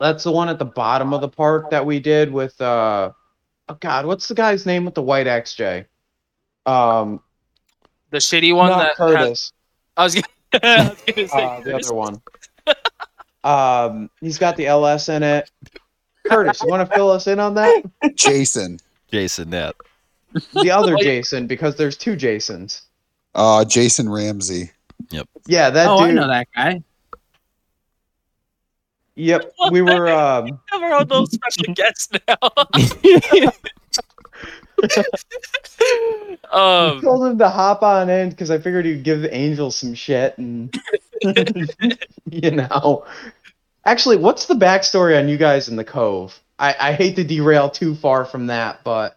that's 0.00 0.24
the 0.24 0.32
one 0.32 0.48
at 0.48 0.58
the 0.58 0.64
bottom 0.64 1.12
of 1.12 1.20
the 1.20 1.28
park 1.28 1.70
that 1.70 1.84
we 1.84 2.00
did 2.00 2.32
with 2.32 2.58
uh, 2.60 3.12
oh 3.68 3.74
god, 3.78 4.06
what's 4.06 4.26
the 4.26 4.34
guy's 4.34 4.64
name 4.64 4.84
with 4.86 4.94
the 4.94 5.02
white 5.02 5.26
XJ? 5.26 5.84
Um, 6.66 7.20
The 8.10 8.18
shitty 8.18 8.54
one 8.56 8.70
not 8.70 8.78
that 8.78 8.86
has, 8.88 8.96
Curtis. 8.96 9.52
I 10.00 10.04
was 10.04 10.14
gonna, 10.14 10.26
I 10.62 10.88
was 10.88 11.02
gonna 11.14 11.28
say 11.28 11.44
uh, 11.44 11.60
the 11.60 11.76
other 11.76 11.94
one. 11.94 12.22
um, 13.44 14.10
he's 14.22 14.38
got 14.38 14.56
the 14.56 14.66
LS 14.66 15.10
in 15.10 15.22
it. 15.22 15.50
Curtis, 16.26 16.62
you 16.62 16.68
want 16.68 16.88
to 16.88 16.96
fill 16.96 17.10
us 17.10 17.26
in 17.26 17.38
on 17.38 17.54
that? 17.54 17.84
Jason. 18.14 18.78
Jason, 19.12 19.52
yeah. 19.52 19.72
The 20.54 20.70
other. 20.70 20.96
Jason, 20.96 21.46
because 21.46 21.76
there's 21.76 21.98
two 21.98 22.16
Jasons. 22.16 22.82
Uh, 23.34 23.62
Jason 23.66 24.08
Ramsey. 24.08 24.70
Yep. 25.10 25.28
Yeah, 25.46 25.68
that 25.68 25.86
oh, 25.86 26.00
dude. 26.00 26.10
I 26.10 26.12
know 26.12 26.28
that 26.28 26.48
guy. 26.56 26.82
Yep, 29.16 29.52
we 29.70 29.82
were. 29.82 30.08
Um, 30.20 30.60
have 30.70 30.82
our 30.82 30.94
own 30.94 31.08
little 31.08 31.26
special 31.26 31.74
guest 31.74 32.18
now. 32.26 32.38
Um, 36.52 37.00
told 37.00 37.26
him 37.26 37.38
to 37.38 37.48
hop 37.48 37.82
on 37.82 38.08
in 38.08 38.30
because 38.30 38.50
I 38.50 38.58
figured 38.58 38.84
he'd 38.86 39.02
give 39.02 39.24
Angel 39.30 39.70
some 39.70 39.94
shit, 39.94 40.36
and 40.38 40.74
you 42.30 42.50
know. 42.50 43.04
Actually, 43.86 44.16
what's 44.18 44.44
the 44.46 44.54
backstory 44.54 45.18
on 45.18 45.28
you 45.28 45.38
guys 45.38 45.68
in 45.68 45.76
the 45.76 45.84
Cove? 45.84 46.38
I, 46.58 46.74
I 46.78 46.92
hate 46.92 47.16
to 47.16 47.24
derail 47.24 47.70
too 47.70 47.94
far 47.94 48.26
from 48.26 48.48
that, 48.48 48.84
but 48.84 49.16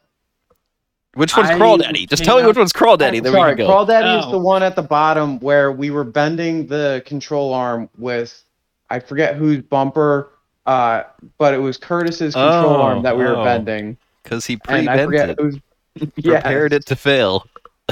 Which 1.16 1.36
one's 1.36 1.50
I 1.50 1.58
Crawl 1.58 1.78
Daddy? 1.78 2.06
Just 2.06 2.24
tell 2.24 2.40
me 2.40 2.48
which 2.48 2.56
one's 2.56 2.72
Crawl 2.72 2.96
Daddy. 2.96 3.20
Then 3.20 3.34
Sorry, 3.34 3.52
we 3.52 3.58
can 3.58 3.66
go. 3.66 3.72
Crawl 3.72 3.86
Daddy 3.86 4.20
is 4.20 4.26
Oh. 4.26 4.32
the 4.32 4.40
one 4.40 4.64
at 4.64 4.78
the 4.78 4.82
bottom 4.82 5.38
where 5.42 5.72
we 5.72 5.92
were 5.92 6.06
bending 6.06 6.68
the 6.68 7.04
control 7.06 7.54
arm 7.54 7.90
with 7.98 8.42
I 8.90 9.00
forget 9.00 9.36
whose 9.36 9.62
bumper, 9.62 10.30
uh, 10.66 11.04
but 11.38 11.54
it 11.54 11.58
was 11.58 11.78
Curtis's 11.78 12.34
control 12.34 12.76
Oh, 12.76 12.82
arm 12.82 13.04
that 13.04 13.18
we 13.18 13.26
were 13.26 13.36
oh. 13.36 13.44
bending. 13.44 13.98
Because 14.24 14.46
he 14.46 14.60
And 14.68 14.90
I 14.90 15.00
forget 15.00 15.36
prevented, 15.36 15.38
who's 15.38 15.60
yeah. 16.18 16.42
prepared 16.42 16.74
it 16.74 16.86
to 16.88 16.96
fail. 16.96 17.46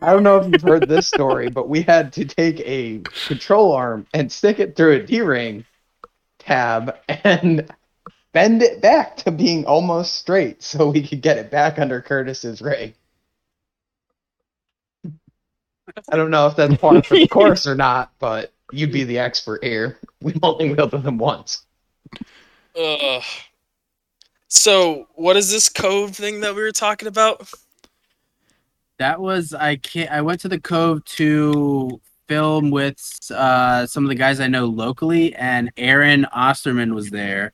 I 0.00 0.12
don't 0.12 0.22
know 0.22 0.38
if 0.38 0.50
you've 0.52 0.62
heard 0.62 0.88
this 0.88 1.08
story, 1.08 1.48
but 1.50 1.68
we 1.68 1.82
had 1.82 2.12
to 2.14 2.24
take 2.24 2.60
a 2.60 3.02
control 3.26 3.72
arm 3.72 4.06
and 4.14 4.30
stick 4.30 4.58
it 4.60 4.76
through 4.76 4.92
a 4.94 5.02
D 5.02 5.20
ring 5.22 5.64
tab 6.38 6.96
and 7.08 7.68
bend 8.32 8.62
it 8.62 8.80
back 8.80 9.16
to 9.18 9.30
being 9.30 9.66
almost 9.66 10.14
straight 10.16 10.62
so 10.62 10.90
we 10.90 11.06
could 11.06 11.22
get 11.22 11.38
it 11.38 11.50
back 11.50 11.78
under 11.78 12.00
Curtis's 12.00 12.62
rig. 12.62 12.94
I 16.10 16.16
don't 16.16 16.30
know 16.30 16.46
if 16.46 16.56
that's 16.56 16.76
part 16.76 16.98
of 16.98 17.08
the 17.08 17.26
course 17.28 17.66
or 17.66 17.74
not, 17.74 18.12
but 18.18 18.52
you'd 18.72 18.92
be 18.92 19.04
the 19.04 19.18
expert 19.18 19.64
here. 19.64 19.98
We've 20.20 20.38
only 20.42 20.72
wielded 20.74 21.02
them 21.02 21.18
once. 21.18 21.62
Ugh. 22.76 23.22
So, 24.48 25.06
what 25.14 25.36
is 25.36 25.50
this 25.50 25.68
cove 25.68 26.16
thing 26.16 26.40
that 26.40 26.54
we 26.54 26.62
were 26.62 26.72
talking 26.72 27.06
about? 27.06 27.50
That 28.98 29.20
was 29.20 29.54
I 29.54 29.76
can't. 29.76 30.10
I 30.10 30.22
went 30.22 30.40
to 30.40 30.48
the 30.48 30.58
Cove 30.58 31.04
to 31.04 32.00
film 32.26 32.70
with 32.70 33.30
uh, 33.30 33.86
some 33.86 34.04
of 34.04 34.08
the 34.08 34.14
guys 34.14 34.40
I 34.40 34.48
know 34.48 34.64
locally, 34.64 35.34
and 35.36 35.70
Aaron 35.76 36.26
Osterman 36.32 36.94
was 36.94 37.10
there, 37.10 37.52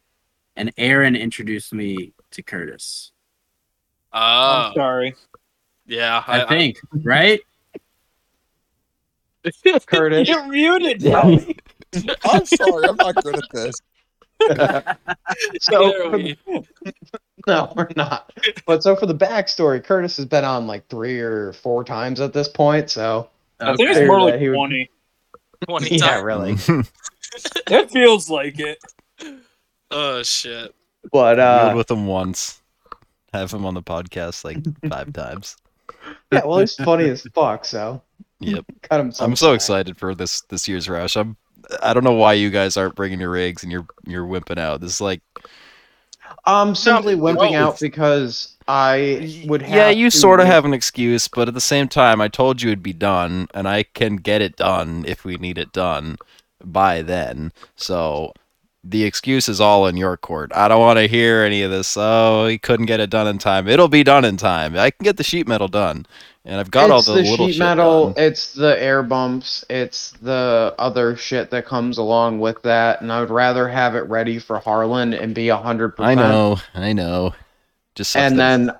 and 0.56 0.72
Aaron 0.78 1.16
introduced 1.16 1.74
me 1.74 2.12
to 2.30 2.42
Curtis. 2.42 3.12
Oh, 4.12 4.68
I'm 4.68 4.74
sorry. 4.74 5.14
yeah. 5.86 6.22
I, 6.26 6.44
think 6.46 6.78
right. 6.92 7.40
Curtis. 9.86 10.28
You're 10.30 10.46
muted. 10.46 11.06
I'm 12.24 12.46
sorry. 12.46 12.88
I'm 12.88 12.96
not 12.96 13.16
good 13.16 13.36
at 13.36 13.50
this. 13.52 13.74
so 15.60 16.14
Either. 16.16 16.36
No, 17.46 17.70
we're 17.76 17.88
not. 17.94 18.32
But 18.66 18.82
so 18.82 18.96
for 18.96 19.04
the 19.04 19.14
backstory, 19.14 19.84
Curtis 19.84 20.16
has 20.16 20.24
been 20.24 20.44
on 20.44 20.66
like 20.66 20.88
three 20.88 21.20
or 21.20 21.52
four 21.52 21.84
times 21.84 22.18
at 22.20 22.32
this 22.32 22.48
point. 22.48 22.88
So 22.88 23.28
I 23.60 23.76
think 23.76 23.90
it's 23.90 24.06
more 24.06 24.20
like 24.22 24.40
he 24.40 24.48
would- 24.48 24.54
20. 24.56 24.90
20 25.68 25.96
yeah, 25.96 26.20
really. 26.20 26.56
It 27.66 27.90
feels 27.90 28.30
like 28.30 28.60
it. 28.60 28.78
Oh 29.90 30.22
shit. 30.22 30.74
But 31.12 31.38
uh, 31.40 31.72
with 31.76 31.90
him 31.90 32.06
once. 32.06 32.62
Have 33.32 33.50
him 33.52 33.66
on 33.66 33.74
the 33.74 33.82
podcast 33.82 34.44
like 34.44 34.58
five 34.88 35.12
times. 35.12 35.56
yeah, 36.30 36.42
well, 36.44 36.60
he's 36.60 36.76
funny 36.76 37.08
as 37.08 37.22
fuck. 37.34 37.64
So 37.64 38.00
Yep. 38.40 38.64
cut 38.82 39.00
him. 39.00 39.12
I'm 39.18 39.34
so 39.36 39.52
excited 39.52 39.96
for 39.98 40.14
this 40.14 40.42
this 40.42 40.68
year's 40.68 40.88
rush. 40.88 41.16
I'm 41.16 41.36
I 41.82 41.94
don't 41.94 42.04
know 42.04 42.12
why 42.12 42.34
you 42.34 42.50
guys 42.50 42.76
aren't 42.76 42.94
bringing 42.94 43.20
your 43.20 43.30
rigs 43.30 43.62
and 43.62 43.72
you're 43.72 43.86
you're 44.06 44.26
wimping 44.26 44.58
out. 44.58 44.80
This 44.80 44.92
is 44.94 45.00
like 45.00 45.22
I'm 46.44 46.74
simply 46.74 47.14
wimping 47.14 47.52
no. 47.52 47.68
out 47.68 47.80
because 47.80 48.56
I 48.68 49.44
would 49.46 49.62
have. 49.62 49.74
yeah, 49.74 49.90
you 49.90 50.10
to 50.10 50.16
sort 50.16 50.40
of 50.40 50.46
have 50.46 50.64
an 50.64 50.74
excuse, 50.74 51.28
but 51.28 51.48
at 51.48 51.54
the 51.54 51.60
same 51.60 51.88
time, 51.88 52.20
I 52.20 52.28
told 52.28 52.60
you 52.60 52.70
it'd 52.70 52.82
be 52.82 52.92
done, 52.92 53.48
and 53.54 53.66
I 53.68 53.84
can 53.84 54.16
get 54.16 54.42
it 54.42 54.56
done 54.56 55.04
if 55.06 55.24
we 55.24 55.36
need 55.36 55.58
it 55.58 55.72
done 55.72 56.16
by 56.62 57.02
then. 57.02 57.52
So 57.76 58.32
the 58.84 59.04
excuse 59.04 59.48
is 59.48 59.60
all 59.60 59.86
in 59.86 59.96
your 59.96 60.16
court. 60.16 60.52
I 60.54 60.68
don't 60.68 60.80
want 60.80 60.98
to 60.98 61.08
hear 61.08 61.42
any 61.42 61.62
of 61.62 61.70
this. 61.70 61.96
Oh, 61.98 62.46
he 62.46 62.58
couldn't 62.58 62.86
get 62.86 63.00
it 63.00 63.08
done 63.08 63.26
in 63.26 63.38
time. 63.38 63.66
It'll 63.66 63.88
be 63.88 64.04
done 64.04 64.24
in 64.24 64.36
time. 64.36 64.76
I 64.76 64.90
can 64.90 65.04
get 65.04 65.16
the 65.16 65.24
sheet 65.24 65.48
metal 65.48 65.68
done, 65.68 66.06
and 66.44 66.60
I've 66.60 66.70
got 66.70 66.90
all 66.90 67.00
the 67.00 67.14
it's 67.14 67.26
the, 67.26 67.30
little 67.30 67.48
sheet 67.48 67.58
metal. 67.58 68.12
done. 68.12 68.24
It's 68.24 68.52
the 68.52 68.80
air 68.80 69.02
bumps. 69.02 69.64
It's 69.70 70.12
the 70.20 70.74
other 70.78 71.16
shit 71.16 71.50
that 71.50 71.64
comes 71.64 71.96
along 71.96 72.40
with 72.40 72.60
that. 72.62 73.00
And 73.00 73.10
I 73.10 73.20
would 73.20 73.30
rather 73.30 73.68
have 73.68 73.94
it 73.94 74.06
ready 74.08 74.38
for 74.38 74.58
Harlan 74.58 75.14
and 75.14 75.34
be 75.34 75.48
a 75.48 75.56
hundred 75.56 75.94
I 75.98 76.14
know, 76.14 76.58
I 76.74 76.92
know. 76.92 77.34
Just 77.94 78.14
And 78.16 78.38
then 78.38 78.70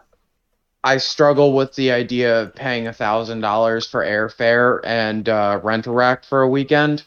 I 0.82 0.98
struggle 0.98 1.54
with 1.54 1.74
the 1.76 1.92
idea 1.92 2.42
of 2.42 2.54
paying 2.54 2.88
a 2.88 2.92
thousand 2.92 3.40
dollars 3.40 3.86
for 3.86 4.04
airfare 4.04 4.80
and 4.84 5.26
uh, 5.28 5.60
rent 5.62 5.86
a 5.86 5.90
rack 5.90 6.24
for 6.24 6.42
a 6.42 6.48
weekend. 6.48 7.04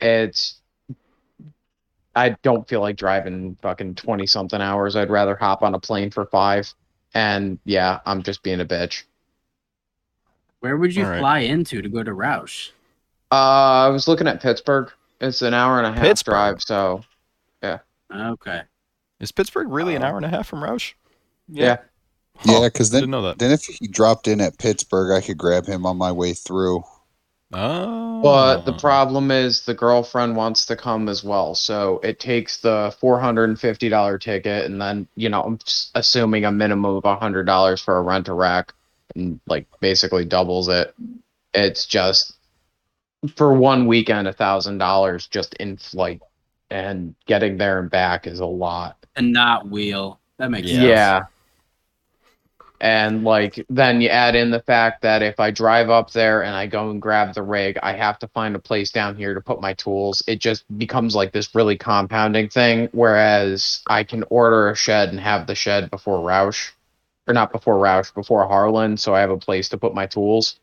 It's 0.00 0.59
I 2.14 2.30
don't 2.42 2.68
feel 2.68 2.80
like 2.80 2.96
driving 2.96 3.56
fucking 3.62 3.94
twenty 3.94 4.26
something 4.26 4.60
hours. 4.60 4.96
I'd 4.96 5.10
rather 5.10 5.36
hop 5.36 5.62
on 5.62 5.74
a 5.74 5.80
plane 5.80 6.10
for 6.10 6.26
five. 6.26 6.72
And 7.14 7.58
yeah, 7.64 8.00
I'm 8.06 8.22
just 8.22 8.42
being 8.42 8.60
a 8.60 8.64
bitch. 8.64 9.04
Where 10.60 10.76
would 10.76 10.94
you 10.94 11.04
All 11.04 11.10
right. 11.10 11.20
fly 11.20 11.38
into 11.40 11.82
to 11.82 11.88
go 11.88 12.02
to 12.02 12.12
Rausch? 12.12 12.70
Uh, 13.32 13.86
I 13.86 13.88
was 13.88 14.08
looking 14.08 14.26
at 14.26 14.42
Pittsburgh. 14.42 14.90
It's 15.20 15.42
an 15.42 15.54
hour 15.54 15.78
and 15.78 15.86
a 15.86 15.92
half 15.92 16.02
Pittsburgh? 16.02 16.32
drive, 16.32 16.62
so 16.62 17.02
yeah. 17.62 17.78
Okay. 18.12 18.62
is 19.20 19.32
Pittsburgh 19.32 19.68
really 19.70 19.94
an 19.94 20.02
uh, 20.02 20.06
hour 20.06 20.16
and 20.16 20.26
a 20.26 20.28
half 20.28 20.48
from 20.48 20.62
Rausch? 20.62 20.94
yeah. 21.48 21.78
Yeah, 22.44 22.60
because 22.60 22.90
then 22.90 23.02
didn't 23.02 23.10
know 23.10 23.22
that. 23.22 23.38
then 23.38 23.50
if 23.50 23.64
he 23.64 23.86
dropped 23.86 24.26
in 24.26 24.40
at 24.40 24.58
Pittsburgh, 24.58 25.12
I 25.12 25.20
could 25.24 25.36
grab 25.36 25.66
him 25.66 25.84
on 25.84 25.98
my 25.98 26.10
way 26.10 26.32
through. 26.32 26.82
Oh, 27.52 28.22
But 28.22 28.64
the 28.64 28.72
oh. 28.72 28.78
problem 28.78 29.30
is 29.30 29.64
the 29.64 29.74
girlfriend 29.74 30.36
wants 30.36 30.66
to 30.66 30.76
come 30.76 31.08
as 31.08 31.24
well, 31.24 31.54
so 31.54 32.00
it 32.02 32.20
takes 32.20 32.58
the 32.58 32.94
four 33.00 33.18
hundred 33.18 33.48
and 33.48 33.58
fifty 33.60 33.88
dollar 33.88 34.18
ticket, 34.18 34.66
and 34.66 34.80
then 34.80 35.08
you 35.16 35.28
know 35.30 35.42
I'm 35.42 35.58
assuming 35.94 36.44
a 36.44 36.52
minimum 36.52 36.96
of 37.02 37.18
hundred 37.18 37.44
dollars 37.44 37.80
for 37.82 37.96
a 37.96 38.02
rent 38.02 38.28
a 38.28 38.34
rack, 38.34 38.74
and 39.14 39.40
like 39.46 39.66
basically 39.80 40.24
doubles 40.26 40.68
it. 40.68 40.94
It's 41.54 41.86
just 41.86 42.34
for 43.36 43.54
one 43.54 43.86
weekend 43.86 44.28
a 44.28 44.32
thousand 44.32 44.78
dollars 44.78 45.26
just 45.26 45.54
in 45.54 45.76
flight, 45.76 46.22
and 46.70 47.14
getting 47.26 47.56
there 47.58 47.78
and 47.80 47.90
back 47.90 48.26
is 48.26 48.40
a 48.40 48.46
lot. 48.46 48.96
And 49.16 49.32
not 49.32 49.68
wheel. 49.68 50.20
That 50.38 50.50
makes 50.50 50.72
Yeah. 50.72 50.74
sense. 50.74 50.88
Yeah. 50.88 51.20
And 52.82 53.24
like 53.24 53.64
then 53.68 54.00
you 54.00 54.08
add 54.08 54.34
in 54.34 54.50
the 54.50 54.60
fact 54.60 55.02
that 55.02 55.22
if 55.22 55.38
I 55.38 55.50
drive 55.50 55.90
up 55.90 56.12
there 56.12 56.42
and 56.42 56.54
I 56.56 56.66
go 56.66 56.90
and 56.90 57.00
grab 57.00 57.34
the 57.34 57.42
rig, 57.42 57.78
I 57.82 57.92
have 57.92 58.18
to 58.20 58.28
find 58.28 58.56
a 58.56 58.58
place 58.58 58.90
down 58.90 59.16
here 59.16 59.34
to 59.34 59.40
put 59.40 59.60
my 59.60 59.74
tools. 59.74 60.22
It 60.26 60.38
just 60.38 60.64
becomes 60.78 61.14
like 61.14 61.32
this 61.32 61.54
really 61.54 61.76
compounding 61.76 62.48
thing. 62.48 62.88
Whereas 62.92 63.82
I 63.86 64.04
can 64.04 64.24
order 64.30 64.70
a 64.70 64.74
shed 64.76 65.10
and 65.10 65.20
have 65.20 65.46
the 65.46 65.54
shed 65.54 65.90
before 65.90 66.22
Rausch, 66.22 66.70
or 67.28 67.34
not 67.34 67.52
before 67.52 67.78
Rausch, 67.78 68.12
before 68.12 68.46
Harlan, 68.46 68.96
so 68.96 69.14
I 69.14 69.20
have 69.20 69.30
a 69.30 69.36
place 69.38 69.68
to 69.70 69.76
put 69.78 69.94
my 69.94 70.06
tools 70.06 70.58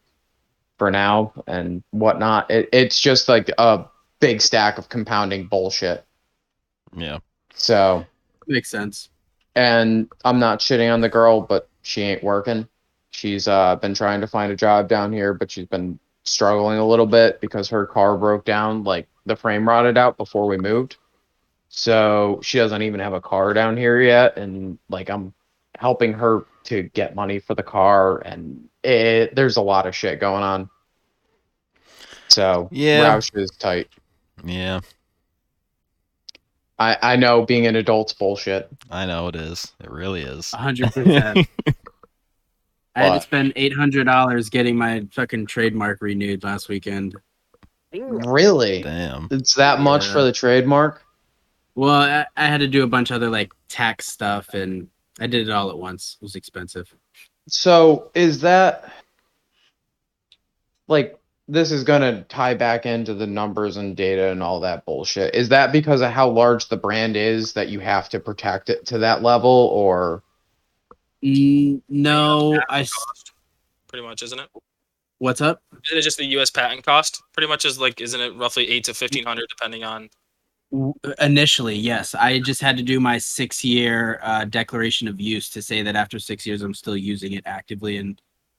for 0.80 0.90
now 0.90 1.34
and 1.46 1.84
whatnot. 1.92 2.50
It, 2.50 2.70
it's 2.74 3.00
just 3.00 3.30
like 3.30 3.52
a 3.60 3.86
big 4.20 4.42
stack 4.42 4.80
of 4.80 4.90
compounding 4.90 5.46
bullshit. 5.48 6.04
yeah. 6.96 7.20
So 7.54 8.06
Makes 8.48 8.70
sense. 8.70 9.10
and 9.56 10.10
I'm 10.26 10.40
not 10.40 10.60
shitting 10.60 10.92
on 10.92 11.02
the 11.02 11.10
girl, 11.10 11.42
but 11.42 11.68
she 11.88 12.02
ain't 12.02 12.24
working. 12.24 12.68
She's 13.12 13.48
uh 13.48 13.78
been 13.78 13.94
trying 13.94 14.22
to 14.22 14.28
find 14.28 14.52
a 14.52 14.56
job 14.56 14.90
down 14.90 15.14
here, 15.14 15.34
but 15.34 15.50
she's 15.50 15.66
been 15.66 15.98
struggling 16.26 16.78
a 16.78 16.86
little 16.86 17.06
bit 17.06 17.40
because 17.40 17.70
her 17.70 17.86
car 17.86 18.18
broke 18.18 18.44
down, 18.44 18.84
like 18.84 19.08
the 19.26 19.36
frame 19.36 19.68
rotted 19.68 19.98
out 19.98 20.18
before 20.18 20.48
we 20.48 20.58
moved. 20.58 20.98
So 21.70 22.40
she 22.44 22.58
doesn't 22.58 22.82
even 22.82 23.00
have 23.00 23.14
a 23.14 23.22
car 23.22 23.54
down 23.54 23.78
here 23.78 24.02
yet, 24.02 24.38
and 24.38 24.78
like 24.90 25.10
I'm 25.10 25.34
helping 25.78 26.14
her 26.14 26.46
to 26.66 26.84
get 26.84 27.16
money 27.16 27.40
for 27.40 27.56
the 27.56 27.64
car, 27.64 28.20
and 28.20 28.68
it 28.84 29.36
there's 29.36 29.58
a 29.58 29.62
lot 29.62 29.88
of 29.88 29.96
shit 29.96 30.20
going 30.20 30.44
on. 30.44 30.70
So 32.28 32.68
Yeah. 32.72 33.14
Rausch 33.14 33.30
is 33.34 33.52
tight. 33.52 33.88
Yeah, 34.44 34.82
I 36.80 36.98
I 37.02 37.16
know 37.16 37.46
being 37.46 37.66
an 37.68 37.76
adult's 37.76 38.14
bullshit. 38.14 38.70
I 38.90 39.06
know 39.06 39.28
it 39.28 39.36
is. 39.36 39.74
It 39.82 39.90
really 39.90 40.22
is. 40.22 40.52
Hundred 40.52 40.92
percent. 40.94 41.48
I 42.96 43.04
had 43.04 43.14
to 43.16 43.22
spend 43.22 43.54
eight 43.56 43.74
hundred 43.74 44.06
dollars 44.06 44.50
getting 44.50 44.76
my 44.76 45.06
fucking 45.12 45.46
trademark 45.48 46.02
renewed 46.02 46.44
last 46.44 46.68
weekend. 46.70 47.16
Really? 47.94 48.82
Damn. 48.82 49.28
It's 49.32 49.54
that 49.56 49.80
much 49.80 50.08
Yeah. 50.08 50.14
for 50.14 50.22
the 50.24 50.32
trademark? 50.32 51.04
Well, 51.76 51.92
I, 52.02 52.26
I 52.36 52.48
had 52.48 52.60
to 52.62 52.68
do 52.68 52.84
a 52.84 52.88
bunch 52.88 53.12
of 53.12 53.16
other 53.16 53.30
like 53.30 53.52
tax 53.70 54.08
stuff, 54.08 54.54
and 54.54 54.88
I 55.20 55.28
did 55.28 55.48
it 55.48 55.52
all 55.52 55.70
at 55.70 55.78
once. 55.78 56.18
It 56.20 56.26
was 56.26 56.36
expensive. 56.36 56.94
So 57.48 58.12
is 58.16 58.42
that 58.42 58.92
like 60.88 61.20
this 61.48 61.72
is 61.72 61.84
gonna 61.84 62.24
tie 62.24 62.54
back 62.54 62.86
into 62.86 63.14
the 63.14 63.28
numbers 63.28 63.78
and 63.78 63.96
data 63.96 64.30
and 64.30 64.44
all 64.44 64.60
that 64.60 64.86
bullshit. 64.86 65.34
Is 65.34 65.50
that 65.50 65.72
because 65.72 66.02
of 66.02 66.12
how 66.12 66.30
large 66.30 66.68
the 66.70 66.78
brand 66.78 67.16
is 67.16 67.54
that 67.54 67.70
you 67.70 67.80
have 67.80 68.10
to 68.10 68.20
protect 68.20 68.70
it 68.70 68.86
to 68.88 68.98
that 69.00 69.24
level 69.24 69.70
or 69.74 70.24
Mm, 71.24 71.82
no, 71.90 72.62
I 72.70 72.82
Cost, 72.82 73.34
pretty 73.88 74.06
much, 74.06 74.22
isn't 74.22 74.40
it? 74.40 74.50
What's 75.20 75.42
up? 75.42 75.62
Isn't 75.86 75.98
it 75.98 76.02
just 76.02 76.18
the 76.18 76.26
U.S. 76.26 76.52
patent 76.52 76.86
cost? 76.86 77.24
Pretty 77.34 77.48
much 77.48 77.66
is 77.66 77.80
like, 77.80 78.00
isn't 78.02 78.22
it 78.22 78.36
roughly 78.36 78.70
eight 78.70 78.84
to 78.84 78.94
fifteen 78.94 79.26
hundred, 79.26 79.48
depending 79.50 79.84
on? 79.84 80.10
Initially, 81.20 81.76
yes. 81.76 82.14
I 82.14 82.40
just 82.40 82.62
had 82.62 82.78
to 82.78 82.84
do 82.84 83.00
my 83.00 83.18
six 83.18 83.64
year 83.64 84.20
uh, 84.22 84.46
declaration 84.46 85.08
of 85.08 85.20
use 85.20 85.50
to 85.52 85.62
say 85.62 85.82
that 85.82 85.96
after 85.96 86.20
six 86.20 86.46
years, 86.46 86.62
I'm 86.62 86.74
still 86.74 86.98
using 86.98 87.34
it 87.34 87.44
actively 87.48 87.98
in 87.98 88.18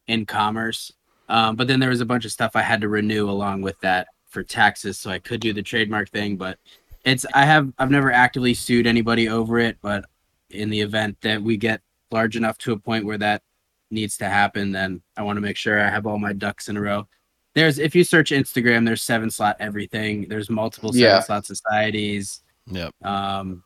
in 0.09 0.27
commerce. 0.27 0.91
Um, 1.29 1.57
but 1.57 1.69
then 1.69 1.81
there 1.81 1.91
was 1.91 2.01
a 2.01 2.07
bunch 2.07 2.25
of 2.25 2.33
stuff 2.33 2.53
I 2.55 2.63
had 2.63 2.81
to 2.81 2.89
renew 2.89 3.29
along 3.29 3.63
with 3.63 3.79
that 3.81 4.09
for 4.29 4.43
taxes, 4.43 4.99
so 4.99 5.11
I 5.11 5.19
could 5.19 5.41
do 5.41 5.53
the 5.53 5.63
trademark 5.63 6.11
thing. 6.11 6.37
But 6.37 6.59
it's 7.05 7.25
I 7.35 7.45
have 7.45 7.73
I've 7.79 7.91
never 7.91 8.11
actively 8.13 8.55
sued 8.55 8.87
anybody 8.87 9.29
over 9.29 9.59
it, 9.59 9.77
but 9.83 10.05
in 10.51 10.71
the 10.71 10.81
event 10.81 11.17
that 11.23 11.43
we 11.43 11.57
get 11.57 11.81
large 12.11 12.37
enough 12.37 12.57
to 12.59 12.73
a 12.73 12.79
point 12.79 13.05
where 13.05 13.19
that 13.19 13.43
needs 13.91 14.17
to 14.19 14.29
happen, 14.29 14.73
then 14.73 15.03
I 15.17 15.23
want 15.23 15.37
to 15.37 15.41
make 15.41 15.57
sure 15.57 15.79
I 15.81 15.89
have 15.91 16.07
all 16.07 16.19
my 16.19 16.33
ducks 16.33 16.69
in 16.69 16.77
a 16.77 16.81
row. 16.81 17.07
There's 17.55 17.79
if 17.79 17.95
you 17.95 18.05
search 18.05 18.31
Instagram, 18.31 18.85
there's 18.87 19.03
seven 19.03 19.31
slot 19.31 19.57
everything. 19.61 20.29
There's 20.29 20.49
multiple 20.51 20.93
seven 20.93 21.03
Yeah. 21.07 21.21
slot 21.21 21.47
societies. 21.47 22.43
Yep. 22.71 22.95
Um, 23.05 23.63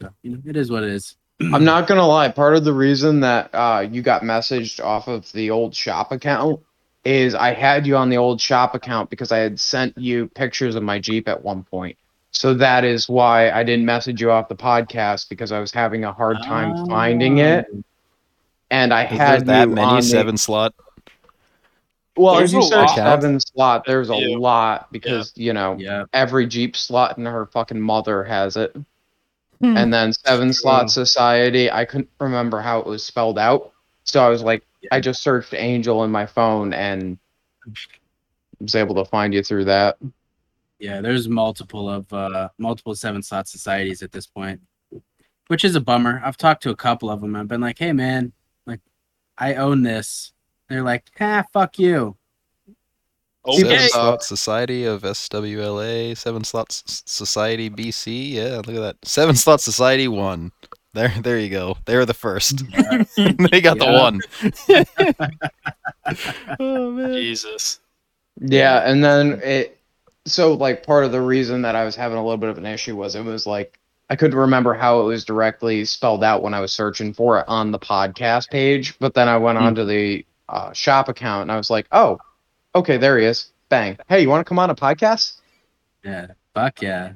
so 0.00 0.10
you 0.22 0.32
know, 0.32 0.42
it 0.46 0.56
is 0.56 0.70
what 0.70 0.82
it 0.84 0.90
is. 0.90 1.16
I'm 1.52 1.64
not 1.64 1.86
gonna 1.88 2.06
lie, 2.06 2.28
part 2.28 2.54
of 2.56 2.64
the 2.64 2.72
reason 2.72 3.20
that 3.20 3.50
uh 3.52 3.86
you 3.90 4.02
got 4.02 4.22
messaged 4.22 4.82
off 4.84 5.08
of 5.08 5.30
the 5.32 5.50
old 5.50 5.74
shop 5.74 6.12
account 6.12 6.60
is 7.04 7.34
I 7.34 7.52
had 7.52 7.86
you 7.86 7.96
on 7.96 8.10
the 8.10 8.16
old 8.16 8.40
shop 8.40 8.74
account 8.74 9.10
because 9.10 9.32
I 9.32 9.38
had 9.38 9.58
sent 9.58 9.96
you 9.98 10.28
pictures 10.28 10.74
of 10.76 10.82
my 10.82 10.98
Jeep 10.98 11.28
at 11.28 11.42
one 11.42 11.64
point. 11.64 11.96
So 12.30 12.54
that 12.54 12.84
is 12.84 13.08
why 13.08 13.50
I 13.50 13.62
didn't 13.62 13.84
message 13.84 14.20
you 14.20 14.30
off 14.30 14.48
the 14.48 14.56
podcast 14.56 15.28
because 15.28 15.52
I 15.52 15.58
was 15.58 15.70
having 15.72 16.04
a 16.04 16.12
hard 16.12 16.38
time 16.42 16.72
oh. 16.76 16.86
finding 16.86 17.38
it. 17.38 17.66
And 18.70 18.94
I 18.94 19.04
Is 19.04 19.10
there 19.10 19.18
had 19.26 19.46
that 19.46 19.68
many 19.68 19.80
on 19.86 19.96
the- 19.96 20.02
seven 20.02 20.36
slot? 20.36 20.74
Well, 22.16 22.36
There's 22.36 22.52
if 22.52 22.60
you 22.60 22.60
a 22.60 22.68
search 22.68 22.94
seven 22.94 23.40
slot, 23.40 23.84
there's 23.86 24.10
a 24.10 24.16
Yeah. 24.16 24.36
lot 24.36 24.92
because 24.92 25.32
you 25.34 25.52
know 25.54 25.76
Yeah. 25.78 26.04
every 26.12 26.46
Jeep 26.46 26.76
slot 26.76 27.16
and 27.16 27.26
her 27.26 27.46
fucking 27.46 27.80
mother 27.80 28.24
has 28.24 28.56
it. 28.56 28.76
Hmm. 29.60 29.76
And 29.76 29.94
then 29.94 30.12
seven 30.12 30.52
slot 30.52 30.90
society, 30.90 31.70
I 31.70 31.84
couldn't 31.84 32.10
remember 32.20 32.60
how 32.60 32.80
it 32.80 32.86
was 32.86 33.02
spelled 33.02 33.38
out. 33.38 33.72
So 34.04 34.24
I 34.24 34.28
was 34.28 34.42
like, 34.42 34.62
I 34.90 35.00
just 35.00 35.22
searched 35.22 35.54
Angel 35.54 36.04
in 36.04 36.10
my 36.10 36.26
phone 36.26 36.72
and 36.72 37.18
was 38.60 38.74
able 38.74 38.94
to 38.96 39.04
find 39.04 39.32
you 39.32 39.42
through 39.42 39.66
that. 39.66 39.98
Yeah, 40.78 41.00
there's 41.00 41.28
multiple 41.28 41.88
of 41.88 42.12
uh 42.12 42.48
multiple 42.58 42.94
seven 42.94 43.22
slot 43.22 43.46
societies 43.46 44.02
at 44.02 44.10
this 44.10 44.26
point, 44.26 44.60
which 45.46 45.64
is 45.64 45.76
a 45.76 45.80
bummer. 45.80 46.20
I've 46.24 46.36
talked 46.36 46.62
to 46.64 46.70
a 46.70 46.76
couple 46.76 47.08
of 47.10 47.20
them. 47.20 47.36
I've 47.36 47.46
been 47.48 47.60
like, 47.60 47.78
"Hey, 47.78 47.92
man, 47.92 48.32
like, 48.66 48.80
I 49.38 49.54
own 49.54 49.82
this." 49.82 50.32
They're 50.68 50.82
like, 50.82 51.08
"Ah, 51.20 51.44
fuck 51.52 51.78
you." 51.78 52.16
Seven 53.50 53.72
Okay. 53.72 53.88
Slot 53.88 54.22
Society 54.22 54.84
of 54.84 55.02
SWLA, 55.02 56.16
Seven 56.16 56.44
Slot 56.44 56.70
S- 56.70 57.02
Society 57.06 57.68
BC. 57.68 58.32
Yeah, 58.34 58.56
look 58.58 58.68
at 58.68 58.74
that. 58.74 58.96
Seven 59.04 59.34
Slot 59.34 59.60
Society 59.60 60.06
one. 60.08 60.52
There, 60.94 61.08
there 61.22 61.38
you 61.38 61.48
go. 61.48 61.78
They're 61.86 62.04
the 62.04 62.14
first. 62.14 62.64
they 63.16 63.60
got 63.60 63.78
the 63.78 63.86
one. 63.86 64.20
oh 66.60 66.90
man. 66.90 67.12
Jesus. 67.14 67.80
Yeah, 68.40 68.78
and 68.88 69.02
then 69.04 69.40
it 69.42 69.78
so 70.24 70.52
like 70.54 70.84
part 70.86 71.04
of 71.04 71.12
the 71.12 71.20
reason 71.20 71.62
that 71.62 71.74
I 71.76 71.84
was 71.84 71.96
having 71.96 72.18
a 72.18 72.22
little 72.22 72.36
bit 72.38 72.50
of 72.50 72.58
an 72.58 72.66
issue 72.66 72.94
was 72.96 73.14
it 73.14 73.24
was 73.24 73.46
like 73.46 73.78
I 74.10 74.16
couldn't 74.16 74.38
remember 74.38 74.74
how 74.74 75.00
it 75.00 75.04
was 75.04 75.24
directly 75.24 75.84
spelled 75.86 76.22
out 76.22 76.42
when 76.42 76.52
I 76.54 76.60
was 76.60 76.72
searching 76.72 77.14
for 77.14 77.38
it 77.38 77.46
on 77.48 77.70
the 77.70 77.78
podcast 77.78 78.50
page, 78.50 78.98
but 78.98 79.14
then 79.14 79.28
I 79.28 79.38
went 79.38 79.58
Hmm. 79.58 79.64
onto 79.64 79.84
the 79.86 80.26
uh, 80.48 80.72
shop 80.72 81.08
account 81.08 81.42
and 81.42 81.52
I 81.52 81.56
was 81.56 81.70
like, 81.70 81.86
"Oh, 81.92 82.18
okay, 82.74 82.98
there 82.98 83.18
he 83.18 83.24
is." 83.24 83.48
Bang. 83.70 83.96
Hey, 84.08 84.20
you 84.20 84.28
want 84.28 84.44
to 84.44 84.48
come 84.48 84.58
on 84.58 84.68
a 84.68 84.74
podcast? 84.74 85.40
Yeah, 86.04 86.26
fuck 86.54 86.82
yeah. 86.82 87.12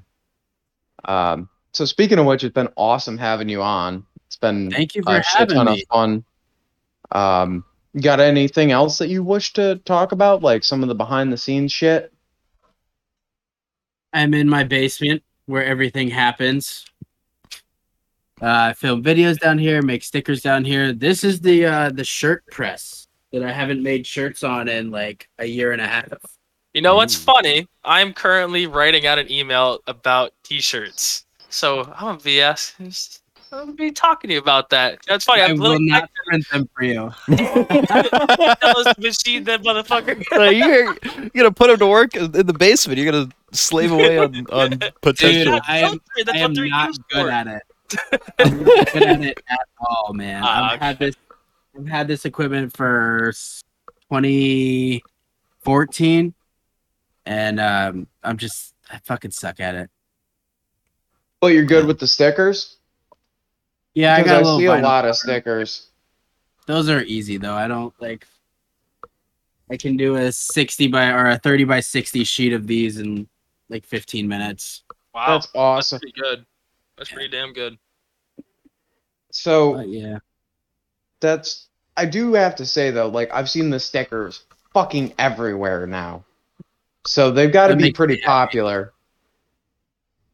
Um, 1.05 1.51
so 1.77 1.85
speaking 1.85 2.19
of 2.19 2.25
which, 2.25 2.43
it's 2.43 2.55
been 2.55 2.71
awesome 2.77 3.19
having 3.19 3.51
you 3.51 3.61
on. 3.61 4.07
It's 4.29 4.37
been 4.37 4.71
Thank 4.71 4.95
you 4.95 5.03
for 5.03 5.17
a 5.17 5.23
shit 5.23 5.41
having 5.41 5.57
ton 5.57 5.67
me. 5.67 5.83
of 5.83 5.89
fun. 5.93 6.25
Um, 7.13 7.65
you 7.93 8.01
got 8.01 8.19
anything 8.19 8.71
else 8.71 8.97
that 8.97 9.09
you 9.09 9.23
wish 9.23 9.53
to 9.53 9.77
talk 9.85 10.13
about, 10.13 10.43
like 10.43 10.65
some 10.65 10.83
of 10.83 10.89
the 10.89 10.95
behind 10.95 11.31
the 11.31 11.37
scenes 11.37 11.71
shit? 11.71 12.15
I'm 14.15 14.33
in 14.33 14.49
my 14.49 14.65
basement 14.65 15.23
where 15.45 15.67
everything 15.67 16.09
happens. 16.09 16.87
Uh, 18.41 18.71
I 18.71 18.73
film 18.73 19.05
videos 19.05 19.39
down 19.39 19.59
here, 19.59 19.83
make 19.83 20.03
stickers 20.03 20.41
down 20.41 20.65
here. 20.65 20.95
This 20.95 21.25
is 21.25 21.43
the 21.43 21.67
uh, 21.67 21.91
the 21.91 22.05
shirt 22.05 22.47
press 22.47 23.07
that 23.33 23.43
I 23.43 23.53
haven't 23.53 23.83
made 23.83 24.07
shirts 24.07 24.43
on 24.43 24.67
in 24.69 24.91
like 24.91 25.29
a 25.39 25.45
year 25.45 25.73
and 25.73 25.83
a 25.83 25.87
half. 25.87 26.09
You 26.73 26.81
know 26.81 26.97
what's 26.97 27.15
funny? 27.15 27.69
I'm 27.85 28.15
currently 28.15 28.67
writing 28.67 29.07
out 29.07 29.19
an 29.19 29.31
email 29.31 29.81
about 29.87 30.33
t-shirts. 30.43 31.26
So 31.49 31.83
I'm 31.95 32.07
gonna 32.07 32.19
be 32.19 32.41
asking, 32.41 32.93
I'm 33.53 33.59
gonna 33.61 33.73
be 33.73 33.93
talking 33.93 34.29
to 34.29 34.35
you 34.35 34.41
about 34.41 34.69
that. 34.71 34.99
That's 35.07 35.25
funny. 35.25 35.43
I 35.43 35.47
I'm 35.47 35.57
will 35.59 35.71
literally 35.71 35.87
not 35.87 36.11
print 36.27 36.45
them 36.51 36.69
for 36.75 36.83
you. 36.85 37.13
tell 37.37 38.79
us 38.79 38.95
the 38.95 38.97
machine 38.99 39.45
that 39.45 39.63
motherfucker. 39.63 40.25
So 40.31 40.43
you're, 40.45 40.87
you're 40.87 41.31
gonna 41.35 41.53
put 41.53 41.71
him 41.71 41.79
to 41.79 41.87
work 41.87 42.15
in 42.17 42.33
the 42.33 42.53
basement. 42.53 42.99
You're 42.99 43.13
gonna 43.13 43.29
slave 43.53 43.93
away 43.93 44.19
on, 44.19 44.45
on 44.53 44.79
potential. 45.01 45.55
Dude, 45.55 45.63
I 45.69 45.79
am, 45.79 46.01
That's 46.17 46.29
I 46.31 46.43
what 46.47 46.59
am 46.59 46.69
not 46.69 46.91
good 47.11 47.23
for. 47.23 47.31
at 47.31 47.47
it. 47.47 47.63
I'm 48.39 48.65
not 48.65 48.93
good 48.93 49.03
at 49.05 49.23
it 49.23 49.41
at 49.49 49.61
all, 49.79 50.13
man. 50.13 50.43
Ah, 50.45 50.73
I've 50.73 50.81
had 50.81 50.99
this. 50.99 51.15
I've 51.79 51.87
had 51.87 52.09
this 52.09 52.25
equipment 52.25 52.77
for 52.77 53.33
2014, 54.11 56.35
and 57.27 57.61
um, 57.61 58.07
I'm 58.23 58.39
just 58.39 58.75
I 58.91 58.99
fucking 59.05 59.31
suck 59.31 59.61
at 59.61 59.75
it. 59.75 59.91
But 61.41 61.49
you're 61.49 61.65
good 61.65 61.87
with 61.87 61.99
the 61.99 62.07
stickers? 62.07 62.77
Yeah, 63.95 64.15
I 64.15 64.23
got 64.23 64.43
a 64.43 64.45
little. 64.45 64.59
see 64.59 64.67
a 64.67 64.71
vinyl 64.71 64.83
lot 64.83 65.05
of 65.05 65.17
stickers. 65.17 65.89
Those 66.67 66.89
are 66.89 67.03
easy 67.03 67.37
though. 67.37 67.55
I 67.55 67.69
don't 67.69 67.95
like. 68.01 68.27
I 69.71 69.77
can 69.77 69.97
do 69.97 70.17
a 70.17 70.31
60 70.31 70.87
by 70.89 71.11
or 71.11 71.27
a 71.27 71.39
30 71.39 71.65
by 71.65 71.81
60 71.81 72.23
sheet 72.25 72.53
of 72.53 72.67
these 72.67 72.99
in 72.99 73.27
like 73.69 73.85
15 73.85 74.29
minutes. 74.29 74.83
Wow, 75.15 75.27
That's 75.39 75.49
awesome. 75.55 75.99
pretty 76.01 76.21
good. 76.21 76.47
That's 76.97 77.11
pretty 77.11 77.29
damn 77.29 77.53
good. 77.53 77.79
So 79.31 79.75
But 79.75 79.89
yeah, 79.89 80.19
that's 81.21 81.69
I 81.97 82.05
do 82.07 82.33
have 82.35 82.55
to 82.57 82.67
say 82.67 82.91
though, 82.91 83.09
like 83.09 83.31
I've 83.33 83.51
seen 83.51 83.71
the 83.71 83.81
stickers 83.81 84.45
fucking 84.73 85.15
everywhere 85.19 85.87
now. 85.87 86.25
So 87.07 87.31
they've 87.31 87.53
got 87.53 87.69
to 87.69 87.77
be 87.77 87.93
pretty 87.93 88.21
popular. 88.21 88.85
happy. 88.85 88.93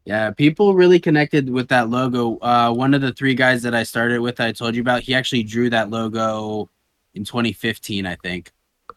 Yeah. 0.05 0.31
People 0.31 0.73
really 0.75 0.99
connected 0.99 1.49
with 1.49 1.67
that 1.69 1.89
logo. 1.89 2.37
Uh, 2.39 2.71
one 2.73 2.93
of 2.93 3.01
the 3.01 3.13
three 3.13 3.35
guys 3.35 3.61
that 3.63 3.73
I 3.75 3.83
started 3.83 4.19
with, 4.21 4.39
I 4.39 4.51
told 4.51 4.75
you 4.75 4.81
about, 4.81 5.01
he 5.03 5.13
actually 5.13 5.43
drew 5.43 5.69
that 5.69 5.89
logo 5.89 6.69
in 7.13 7.23
2015, 7.23 8.05
I 8.05 8.15
think. 8.15 8.51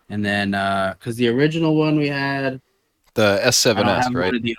And 0.08 0.24
then, 0.24 0.54
uh, 0.54 0.94
because 0.98 1.16
the 1.16 1.28
original 1.28 1.76
one 1.76 1.96
we 1.96 2.08
had, 2.08 2.60
The 3.14 3.40
I 3.40 3.44
don't 3.44 3.48
S7S, 3.52 4.14
right? 4.14 4.32
the 4.42 4.56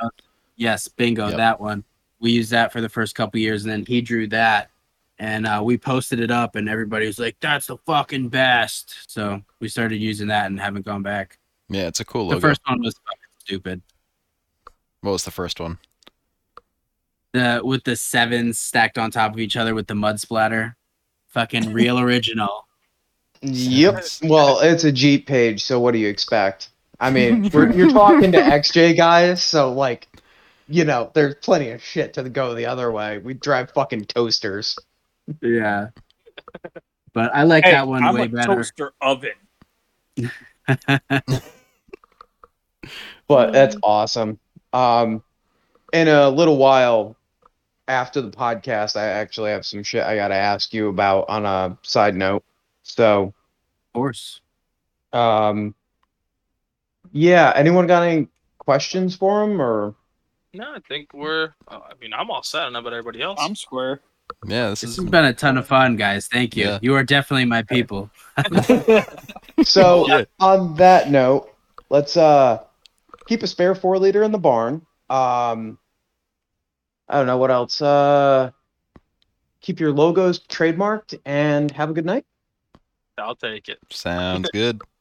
yes, 0.56 0.88
bingo, 0.88 1.28
Yep. 1.30 1.38
that 1.38 1.60
one. 1.62 1.84
We 2.20 2.32
used 2.32 2.52
that 2.52 2.72
for 2.74 2.82
the 2.82 2.90
first 2.90 3.14
couple 3.16 3.40
years, 3.40 3.64
and 3.64 3.72
then 3.72 3.86
he 3.86 4.02
drew 4.02 4.26
that, 4.30 4.72
and 5.20 5.46
uh, 5.46 5.62
we 5.64 5.78
posted 5.78 6.20
it 6.20 6.32
up, 6.32 6.56
and 6.56 6.68
everybody 6.68 7.06
was 7.06 7.20
like, 7.20 7.38
"That's 7.40 7.68
the 7.68 7.78
fucking 7.86 8.30
best." 8.30 8.96
So 9.08 9.40
we 9.60 9.68
started 9.70 9.98
using 9.98 10.28
that 10.30 10.48
and 10.48 10.60
haven't 10.60 10.84
gone 10.86 11.04
back. 11.04 11.38
Yeah, 11.70 11.86
it's 11.88 12.00
a 12.00 12.06
cool 12.06 12.28
The 12.28 12.36
logo. 12.36 12.48
first 12.48 12.62
one 12.66 12.82
was 12.82 12.96
fucking 12.96 13.20
stupid. 13.38 13.82
What 15.02 15.12
was 15.12 15.24
the 15.26 15.32
first 15.32 15.60
one? 15.60 15.78
The 17.38 17.62
with 17.64 17.84
the 17.84 17.96
sevens 17.96 18.58
stacked 18.58 18.98
on 18.98 19.12
top 19.12 19.34
of 19.34 19.40
each 19.40 19.56
other 19.56 19.76
with 19.76 19.86
the 19.86 19.94
mud 19.96 20.20
splatter, 20.20 20.76
fucking 21.28 21.72
real 21.74 22.00
original. 22.00 22.64
Yep. 23.42 24.04
Well, 24.24 24.62
it's 24.62 24.84
a 24.84 24.92
Jeep 24.92 25.28
page, 25.28 25.64
so 25.64 25.80
what 25.80 25.92
do 25.92 26.00
you 26.00 26.08
expect? 26.08 26.70
I 27.00 27.12
mean, 27.12 27.48
we're, 27.54 27.72
you're 27.72 27.92
talking 27.92 28.32
to 28.32 28.40
XJ 28.40 28.98
guys, 28.98 29.44
so 29.44 29.72
like, 29.72 30.08
you 30.68 30.84
know, 30.84 31.12
there's 31.14 31.36
plenty 31.36 31.70
of 31.70 31.84
shit 31.84 32.16
to 32.16 32.28
go 32.30 32.56
the 32.56 32.66
other 32.66 32.92
way. 32.92 33.20
We 33.20 33.36
drive 33.36 33.70
fucking 33.70 34.06
toasters. 34.06 34.76
Yeah. 35.40 35.90
But 37.14 37.30
I 37.36 37.44
like 37.44 37.66
Hey, 37.66 37.74
that 37.74 37.88
one 37.88 38.04
I'm 38.04 38.16
way 38.16 38.24
a 38.24 38.30
better. 38.30 38.56
toaster 38.56 38.94
oven. 39.02 39.30
But 43.28 43.52
that's 43.52 43.76
awesome. 43.84 44.40
Um, 44.74 45.22
in 45.94 46.08
a 46.08 46.30
little 46.30 46.58
while 46.58 47.17
after 47.88 48.22
the 48.22 48.32
podcast, 48.32 48.96
I 48.96 49.06
actually 49.06 49.52
have 49.52 49.66
some 49.66 49.84
shit 49.84 50.04
I 50.04 50.16
got 50.16 50.28
to 50.30 50.36
ask 50.36 50.74
you 50.74 50.90
about 50.90 51.26
on 51.30 51.46
a 51.46 51.78
side 51.84 52.16
note. 52.16 52.44
So, 52.84 53.24
Of 53.28 53.94
course. 53.94 54.42
um, 55.14 55.74
yeah, 57.12 57.54
anyone 57.56 57.88
got 57.88 58.04
any 58.04 58.28
questions 58.60 59.16
for 59.16 59.44
him 59.44 59.62
or? 59.62 59.96
No, 60.54 60.74
I 60.74 60.80
think 60.88 61.14
we're. 61.14 61.54
Uh, 61.68 61.80
I 61.90 61.94
mean, 62.02 62.14
I'm 62.14 62.30
all 62.32 62.44
set. 62.44 62.62
I 62.62 62.64
don't 62.66 62.74
know 62.74 62.80
about 62.80 62.94
everybody 62.94 63.22
else. 63.22 63.40
I'm 63.42 63.56
square. 63.56 64.02
Yeah, 64.46 64.70
this 64.70 64.82
This 64.82 64.90
is 64.92 64.96
has 64.98 65.06
been 65.06 65.26
a 65.26 65.34
ton 65.34 65.58
of 65.58 65.68
fun, 65.68 65.96
guys. 65.96 66.28
Thank 66.28 66.56
you. 66.58 66.66
Yeah. 66.66 66.80
You 66.82 66.96
are 66.96 67.04
definitely 67.04 67.46
my 67.46 67.62
people. 67.64 68.10
So 69.64 70.08
Yeah. 70.08 70.26
on 70.40 70.76
that 70.76 71.10
note, 71.10 71.50
let's 71.90 72.16
uh 72.16 72.64
keep 73.28 73.42
a 73.44 73.48
spare 73.48 73.74
four 73.74 73.98
liter 73.98 74.24
in 74.24 74.32
the 74.32 74.38
barn. 74.38 74.86
Um 75.10 75.80
I 77.10 77.18
don't 77.18 77.28
know 77.28 77.38
what 77.38 77.52
else. 77.52 77.82
Uh 77.82 78.52
keep 79.62 79.80
your 79.80 79.92
logos 79.92 80.40
trademarked 80.40 81.20
and 81.26 81.72
have 81.72 81.90
a 81.90 81.94
good 81.94 82.06
night. 82.06 82.26
I'll 83.18 83.36
take 83.36 83.68
it. 83.68 83.80
sounds 83.90 84.50
good. 84.52 84.82